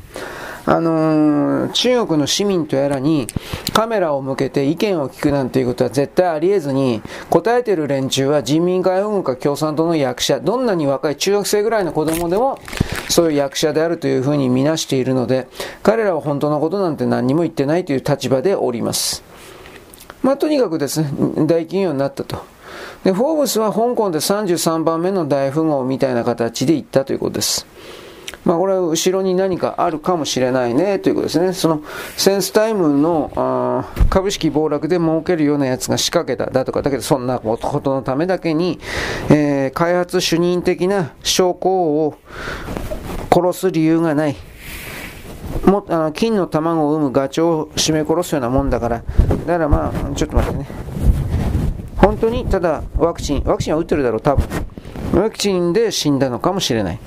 [0.67, 3.27] あのー、中国の市民とやらに
[3.73, 12.59] カメラを向けて意見を聞くなんていうことは絶対ありえずに、答えてる連中は人民解放軍か共産党の役者、どんなに若い中学生ぐらいの子供でも
[13.09, 15.49] そういう役者であるというふうに見なしているので、
[15.83, 19.23] 彼らは本当のことなんて何にも言ってないという立場でおります。
[20.23, 21.11] まあ、とにかくですね、
[21.47, 22.45] 大企業になったと。
[23.05, 27.67] で、フォーブスは香港で33番目の大富豪みたいな形で行ったということです。
[28.45, 31.53] まあ、これは後ろに何かあるかもしれないねということですね。
[31.53, 31.83] その
[32.17, 38.79] センスタイムのあ株式暴落で儲けるようなやつが仕掛けただとか、だけどそんなことのためだけに、
[39.29, 42.15] えー、開発主任的な証拠を
[43.31, 44.37] 殺す理由がない。
[45.67, 49.03] もあの金の卵を産むガチョウを絞め殺すようなもんだから、
[49.47, 50.67] だからまあ、ちょっと待ってね。
[51.97, 54.47] 本当にただワクチン、ワクチンは打ってるだろう、多分。
[55.13, 56.99] ワクチンで死んだのかもしれない。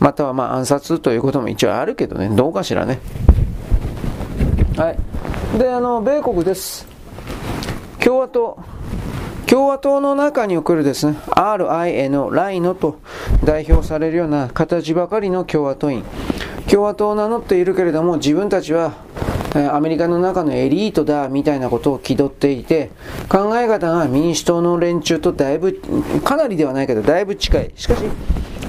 [0.00, 2.98] またはま暗殺ということも一応あるけどね、どうかしらね。
[4.76, 5.58] はい。
[5.58, 6.86] で、あの、米国です。
[8.02, 8.58] 共和党。
[9.46, 13.00] 共和党の中に送るですね、RINO、ライノと
[13.44, 16.04] 代表されるような形ばかりの共和党員。
[16.70, 18.94] 共和党を名乗っているけれども、自分たちは
[19.72, 22.90] アメリカの中のエリートだみたいなことを気取っていて、
[23.28, 25.80] 考え方が民主党の連中とだいぶ、
[26.24, 27.72] かなりではないけど、だいぶ近い。
[27.74, 28.04] しかし、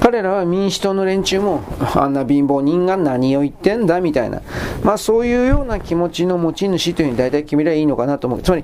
[0.01, 1.63] 彼らは民主党の連中も
[1.95, 4.41] あんな貧乏人が何を言ってんだみたいな、
[4.83, 8.41] まあ、そういうような気持ちの持ち主というふうに大体決めればいいのかなと思う。
[8.41, 8.63] つまり、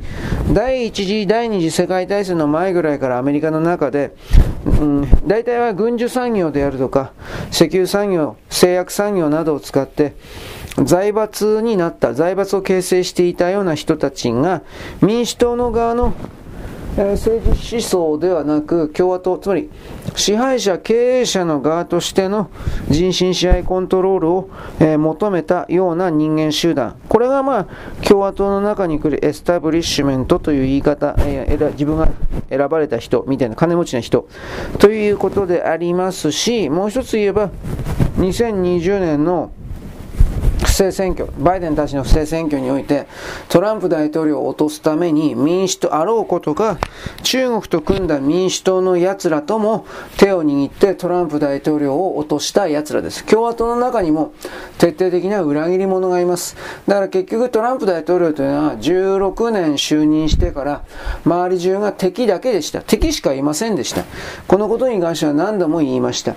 [0.52, 4.16] 第一次、第二次世界大戦の前ぐらいからアメリカの中で、
[4.66, 7.14] うん、大体は軍需産業であるとか、
[7.52, 10.16] 石油産業、製薬産業などを使って、
[10.84, 14.64] 財閥になった、財閥を形成していたような人たちが、
[15.02, 16.14] 民主党の側の
[16.98, 19.70] 政治思想ではなく共和党、つまり
[20.16, 22.50] 支配者、経営者の側としての
[22.90, 27.66] 人心支配コントロールを、え求めたような人間集団、これがまあ
[28.04, 32.10] 共和党の中に来るエスタブリッシュメントという言い方、え自分が
[32.50, 34.28] 選ばれた人みたいな金持ちな人
[34.80, 37.52] ということでありますし、もう一つ言えば
[38.18, 39.52] 2020年の
[40.78, 43.08] 正選挙、バイデンたちの不正選挙において、
[43.50, 46.78] トランプ大統領を落とすために民主党あろうことか、
[47.24, 53.26] 中国と組んだ民主党の奴らとも手を握ってトランプ大統領を落とした奴らです。
[53.26, 54.34] 共和党の中にも
[54.78, 56.56] 徹底的な裏切り者がいます。
[56.88, 60.84] だから結局トランプ大統領というのは16年就任してから
[61.26, 62.82] 周り中が敵だけでした。
[62.82, 64.04] 敵しかいませんでした。
[64.48, 66.36] このことに関しては何度も言いました。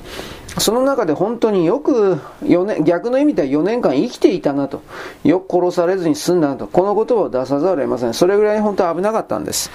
[0.59, 4.83] その中で本当によく4年、逆の意味では4年間生きてていたなと。
[5.25, 6.67] よく殺されずに済んだなと。
[6.67, 8.15] この言葉を出さざるを得ません。
[8.15, 9.71] それぐらい本当は危なかったんです。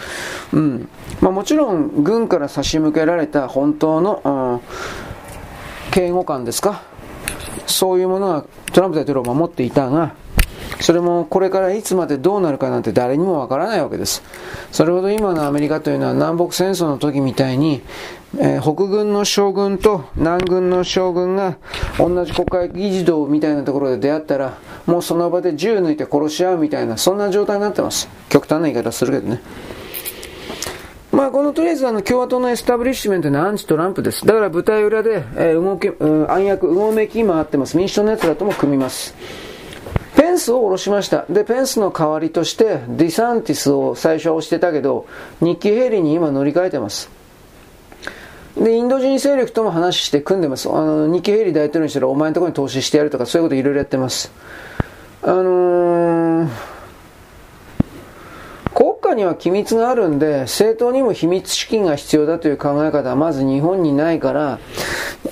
[0.53, 0.87] うん。
[1.21, 4.61] まあもちろん、軍から差し向けられた本当の、
[5.83, 6.81] うん、警護官ですか。
[7.67, 10.13] そういうものがトランプ大統領を守っていたが、
[10.79, 14.23] それもこれからいつまでどうなるかなんて誰にもわからないわけです。
[14.71, 17.81] それほど今のアメリカというのは南北戦争の時みたいに、
[18.37, 21.57] えー、北軍の将軍と南軍の将軍が
[21.97, 28.09] 同じ国会議事堂みたいなところで出会ったら、もうその場で銃抜いて殺し合うみたいな、そんな状態になってます。
[28.29, 29.41] 極端な言い方するけどね。
[31.11, 34.25] まあ、このとりあえずあの共和党のエスタブリッシュメントのアンチトランプです。
[34.25, 37.77] だから舞台裏で、えー、動き、うん、暗躍、うごめき回ってます。
[37.77, 39.15] 民主党の奴らとも組みます。
[40.17, 41.25] ペンスを下ろしました。
[41.29, 45.05] で、ペンスの代わりとして、ディサンティスを最初は押してたけど、
[45.39, 47.09] ニッキー・ヘイリーに今乗り換えてます。
[48.57, 50.69] で、インド人勢力とも話して組んでます。
[50.69, 54.31] あの、ニキヘイリ大統領にしたらお前のところに投資してやるとか、そういうこといろいろやってます。
[55.23, 56.47] あのー、
[58.73, 64.59] 国家には機密があるんで、政党にも秘密資金が必要だという考え方はまず日本にないから、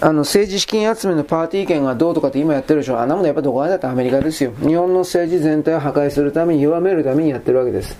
[0.01, 2.99] あの、政治資金集めのパーティー券がどうとかって今やってるでしょ。
[2.99, 4.51] あんなものやっぱどこだってアメリカですよ。
[4.59, 7.95] 日本の政治全体を破壊するために、弱めるためにやってるわけです。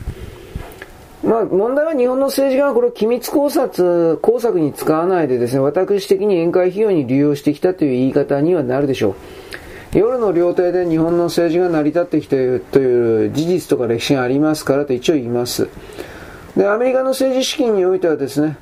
[1.24, 9.98] まあ、問題は日本の政治家がこれを機密考察、工作に使わないでですね、私的に宴会費用に利用してきたという言い方にはなるでしょう。
[9.98, 15.70] 夜の料亭で日本の政治が成り立ってきているという事実とか歴史がありますからと一応言います。
[16.58, 18.58] で、アメリカの政治資金においてはですね、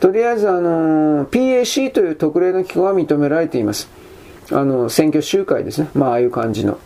[0.00, 3.88] とりあえずあの、PAC という特例の機構が認められています。
[4.50, 5.88] あの、選挙集会ですね。
[5.94, 6.78] まあ、ああいう感じの。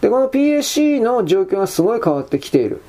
[0.00, 2.80] で、この PAC の状況がすごい変わってきている。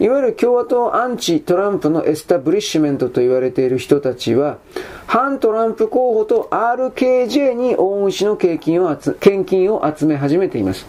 [0.00, 4.58] いわゆる共和党アンチトランプのエスタブリッシュメントと言われている人たちは、
[5.06, 10.86] 反トランプ候補と RFKJ に大口の献金を献金を集め始めています。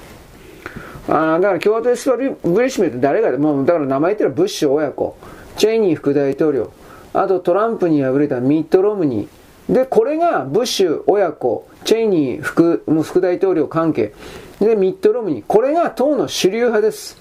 [1.08, 5.16] あだから共和党エスタブリッシュメント誰が、もうだから名前言ったらブッシュ親子、
[5.56, 6.72] チェイニー副大統領、
[7.14, 9.74] あとトランプに敗れたミット・ロムニー。
[9.74, 14.14] で、これがブッシュ親子、チェイニー副もう副大統領関係。
[14.60, 15.46] で、ミット・ロムニー。
[15.48, 17.20] これが党の主流派です。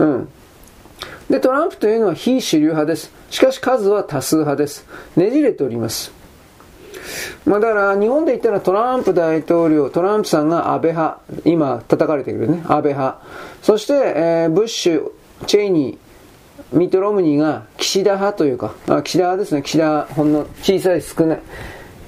[0.00, 0.28] うん。
[1.30, 3.12] で、トランプというのは非主流派です。
[3.30, 4.84] しかし数は多数派です。
[5.16, 6.12] ねじれております。
[7.46, 13.22] まあ、だから日本で言ったらトランプ大統領、トランプさんが安倍派、今叩かれているね、安倍派。
[13.62, 15.12] そして、えー、ブッシュ、
[15.46, 21.40] チェイニー、ミット・ロムニーが岸田派というか、あ岸田派ですね、岸田、ほんの小さい少ない。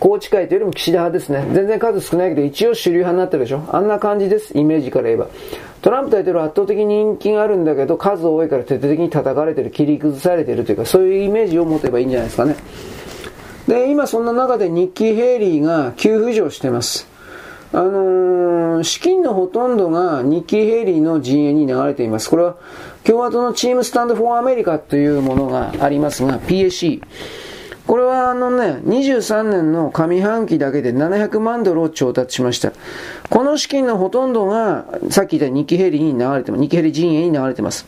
[0.02, 1.46] 宏池会というよりも岸田派ですね。
[1.54, 3.62] 全然数少ないけど、一応主流派になってるでしょ。
[3.70, 5.28] あんな感じです、イメージから言えば。
[5.80, 12.56] トランプ大統領は圧倒的に人気があるんだけど、数多いから徹底的に叩かれてる、切り崩されてるというか、そういうイメージを持てばいいんじゃないですかね。
[13.68, 17.06] で、今そんな中でニッキー・ヘイリーが急浮上してます。
[17.72, 22.28] あのー、資金のほとんどがニッキー・ヘイリーの陣営に流れています。
[22.28, 22.56] これは
[23.04, 27.00] 共和党の Team Stand For America というものがありますが、PAC。
[27.86, 32.72] これはあのね、23年の上半期だけで700万ドルを調達しました。
[33.28, 36.60] この資金のほとんどが、さっき言ったニッキ・ヘリに流れてます。
[36.60, 37.86] ニッキー・ヘリ陣営に流れてます。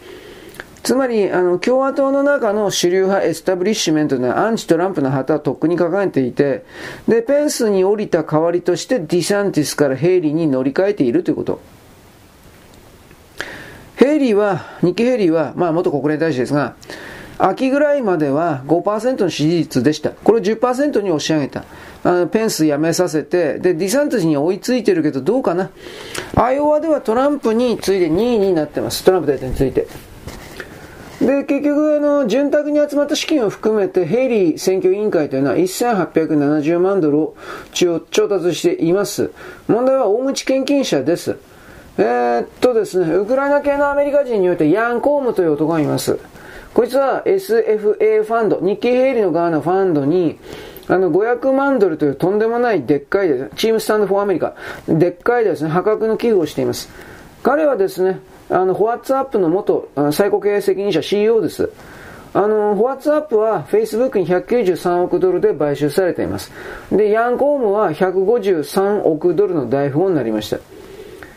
[0.83, 6.67] つまり、あの、共和党の中の主流派エスタブリッシュメントのアンチトランプの旗はとっくに掲げていて、
[7.09, 11.61] で、ペンスに降りた代わりとしてディサンティスからヘイリーに乗り換えているということ。
[13.97, 16.75] ヘイリーは、ニッキー・ヘイリーは、まあ元国連大使ですが、
[17.39, 20.11] 秋ぐらいまでは5%の支持率でした。
[20.11, 21.65] これを10%に押し上げた。
[22.05, 25.71] あのペンス辞めさせて、で、ディサンティスに追いついてるけどどうかな。
[26.37, 29.05] アイオワではトランプに次いで2位になってます。
[29.05, 29.87] トランプ大統領について。
[31.21, 37.37] で、結局、あの、潤沢に集まった資金を含めて、ヘイリー選挙委員会というのは1870万ドルを
[37.73, 39.31] 調達しています。
[39.69, 41.39] 問題は大口献金者です。
[41.97, 46.19] えー、っとですね、ウクライナ系のアメリカ人においてヤン・コームという男がいます。
[46.75, 50.39] こいつは SFA ファンド、日経ヘイリーの側のファンドに、
[50.89, 53.51] あの、500万ドルというとんでもないでっかいです。
[53.57, 54.55] チームスタンドフォーアメリカ。
[54.89, 56.91] でっかいですね、破格の寄付をしています。
[57.45, 58.19] 彼はですね、
[58.51, 61.71] あの、ホワッツアップの元最高経営責任者 CEO です。
[62.35, 66.51] あの、ホワッツアップは Facebook に193億ドルで買収されています。
[66.91, 70.59] で、ヤンコームは153億ドルの大富豪になりました。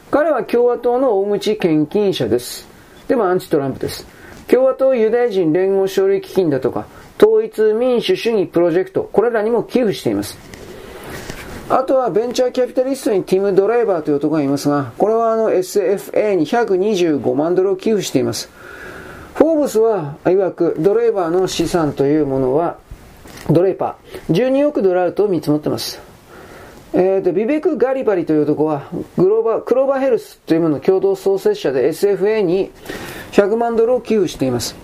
[0.10, 2.68] 彼は共和党の大口献金者です。
[3.08, 4.17] でもアンチトランプです。
[4.50, 6.86] 共和党ユダヤ人連合勝利基金だとか、
[7.22, 10.38] 統一民主主義プロジェクト、これらにも寄付しています。
[11.70, 18.50] あとはベンチャーキャピタリストにティム・ドライバーという男がいますが、これはあの SFA に125万ドルを寄付しています。
[19.34, 22.78] フォーブスは、いわく、ドライバーの資産というものは、
[23.50, 26.07] ドレーパー、12億ドルあると見積もっています。
[26.94, 32.72] えーと、ビベク・ガリバリという男はグローバ、クローバーヘルスというものの共同創設者で SFA に
[33.32, 34.76] 100万ドルを寄付しています。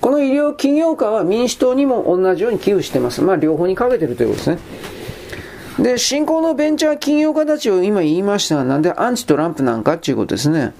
[0.00, 3.20] この医療起業家は民主党にも同じように寄付しています。
[3.22, 4.58] まあ両方にかけてるということですね。
[5.78, 10.72] で、新興のベンチャー企業家たちを今言いましたが、なんでアンチトランプなんかっていうことですね。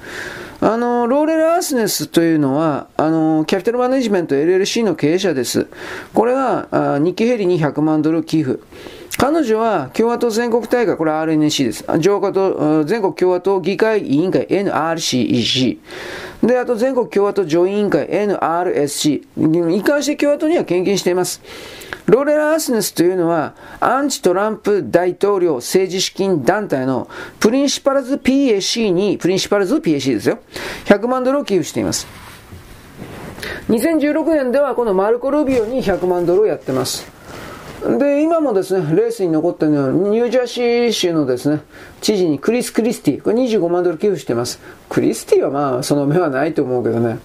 [0.63, 5.69] あの、ローレル・アースネスというのは、あの、キャピタルマネジメント LLC の経営者です。
[6.13, 8.61] これが、あニッキー・ヘイリーに100万ドル寄付。
[9.21, 11.85] 彼女は共和党全国大会、これ RNC です。
[11.99, 15.77] 共和党、全国共和党議会委員会 NRCEC。
[16.43, 19.23] で、あと全国共和党上院委員会 NRSC。
[19.77, 21.43] 一貫して共和党には献金しています。
[22.07, 27.07] ローレラ・アスネスというのは、アンチトランプ大統領政治資金団体の
[27.41, 30.39] プリンシパルズ PAC に、プリンシパルズ PAC ですよ。
[30.87, 32.07] 100万ドルを寄付しています。
[33.69, 37.20] 2016年ではこのマルコ・ルビオに100万ドルをやってます。
[37.99, 41.63] で、今もですね、レースに残っているのは、ニュージャーシー州のですね、
[42.01, 44.61] 知事にクリス・クリスティ、これ25万ドル寄付しています。
[44.89, 47.19] クリスティはまあ、その目はないと思うけどね。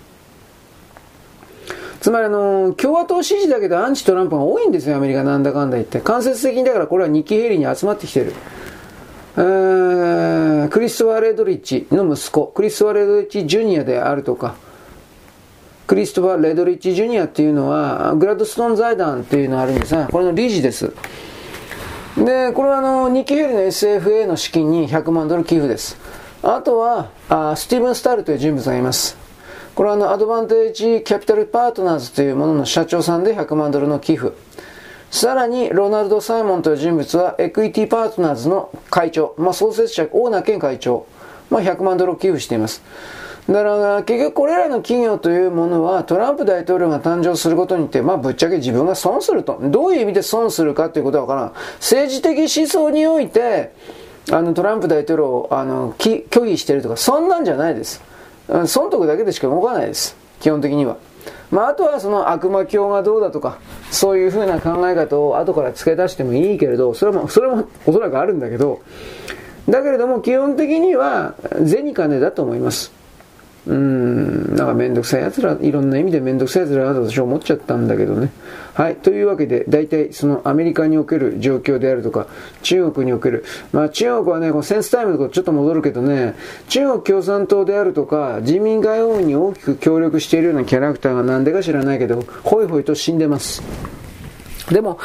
[2.00, 6.00] つまりあの、共和党支持だけどアンチトランプが多いんですよ、アメリカなんだかんだ言って。
[6.00, 8.34] 間接的にだからこれはニッキー・ヘイリーに集まってきてる。
[9.38, 14.56] えー、クリストワー・レドリッチの息子、クリストワー・レドリッチ・ジュニアであるとか、
[15.88, 20.92] クリストファー・レドリッチ・ジュニアっていうのは、グラッドストーン財団っていうのがあるんですが、これの理事です。
[22.18, 25.98] で、これはあの、ニッキ・ヘリの SFA の資金に100万ドル寄付です。
[26.42, 29.16] あとは、あスティーブン・スタールという人物がいます。
[29.76, 34.32] これはあの、アドバンテージキャピタルパートナーズというものの社長さんで100万ドルの寄付。
[35.12, 41.06] さらに、ロナルド・サイモンという人物は、エクイティパートナーズの会長、まあ、創設者、オーナー兼会長、
[41.52, 42.82] まあ、100万ドルを寄付しています。
[43.48, 49.60] だから、結局これらの企業というものは、トランプ大統領が誕生することによって、まあ、ぶっちゃけ自分が損すると。
[49.62, 51.54] どういう意味で損するかということはわからん。
[51.76, 53.72] 政治的思想において、
[54.32, 58.02] あの、トランプ大統領を、あの、拒否してるとか、そんなんじゃないです。
[58.66, 60.18] 損得だけでしか動かないです。
[60.40, 60.98] 基本的には。
[61.52, 63.60] まあ、あとはその悪魔教がどうだとか、
[63.92, 68.82] そういう風な考え方を後から付け出してもいいけれど、それも、それもおそらくあるんだけど、
[69.70, 73.05] だけれども基本的には銭金だと思います。
[73.68, 78.30] うん、なんかめんどくさい奴ら、いろんな意味でめんどくさい奴らだと私は思っちゃったんだけどね。
[78.76, 78.96] はい。
[78.98, 82.28] というわけで、大体そのアメリカにおける状況であるとか、
[82.62, 86.36] 中国における、まあ中国はね、このセンスタイムのことちょっと戻るけどね、
[86.70, 93.64] 中国共産党であるとか、人民解放軍に大きく協力しているようなキャラクターがなんでか知らないけど、ホイホイと死んでます。
[94.72, 94.98] でも、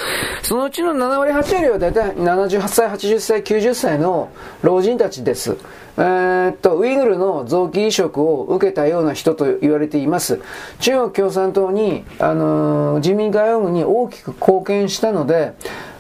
[0.43, 4.31] そのうちの7割、8割は大体78歳、80歳、90歳の
[4.63, 5.57] 老人たちです。
[6.01, 10.41] えー、っと、ウイグルの臓器移植を受けたような人と言われています。
[10.79, 15.53] 中国共産党に、あのー、人民解放軍に大きく貢献したので、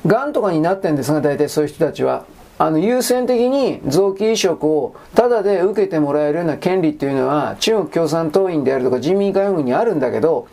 [0.06, 2.24] 癌とかになってんですが、大体そういう人たちは。
[2.56, 10.48] あの、優先的に臓器移植をタダで受けてもらえるような権利っていうのは中国共産党員であるとか人民解放軍にあるんだけど、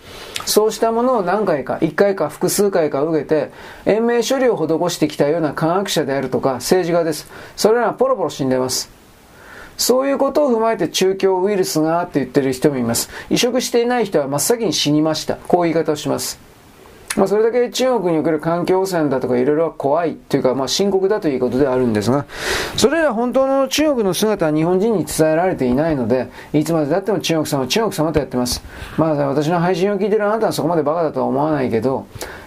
[0.45, 3.51] そうしたものを何回か、1回か複数回か受けて、
[3.85, 7.29] 延命処理を施してきたような科学者であるとか政治家です。
[7.55, 8.96] それらはポロポロ死んでます。
[9.77, 13.09] そういうことを踏まえて中共ウイルスがって言ってる人もいます。
[13.29, 15.35] 移植していない人は真っ先に死にました。
[15.35, 16.47] こういう言い方をします。
[17.17, 22.25] まあ、それだけ中国における環境汚染だとかいろいろ怖いというか、まあ、深刻だということであるんですが、
[22.75, 28.63] それら本当の中国の姿は日本人に伝えられていないので、いつまでたっても中国様、中国様とやってます。
[28.97, 32.05] まあ、私の配信を聞いてるあなたはそこまでバカだとは思わないけど、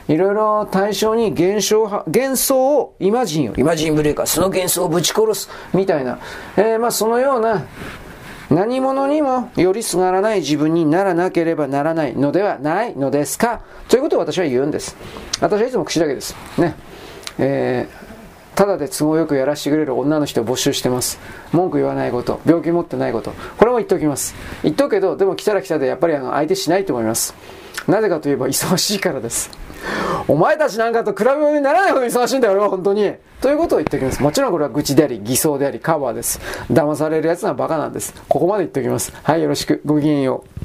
[0.08, 6.18] いろいろ対象に現象幻想をイマジンを、イマジンブレーカー、その幻想をぶち殺す、みたいな、
[6.56, 7.64] えー、まあそのような、
[8.50, 14.96] 何者にもよりすがらない自分にならなければならないのではないのですかということを私は言うんです。
[15.40, 16.34] 私はいつも口だけです。
[16.58, 16.74] ね。
[17.38, 21.20] えー、ただで都合よくやらせてくれる女の人を募集してます。
[21.52, 23.32] 文句言わないこと、病気持ってないこと。
[23.56, 24.34] これも言っておきます。
[24.64, 27.34] 言っとくけど、でも来たら来たでやっぱりあの相手しないと思います。
[27.90, 29.50] なぜかといえば忙しいからです。
[30.28, 33.14] お前たちなんかと比べ物にならないほど忙しいんだよ、俺は本当に。
[33.40, 34.22] ということを言っておきます。
[34.22, 36.40] もちろんこれは愚痴であり、偽装であり、カバーです。
[36.70, 38.14] 騙される奴はバカなんです。
[38.28, 39.12] ここまで言っておきます。
[39.22, 39.80] はい、よろしく。
[39.84, 40.59] ごきげんよう。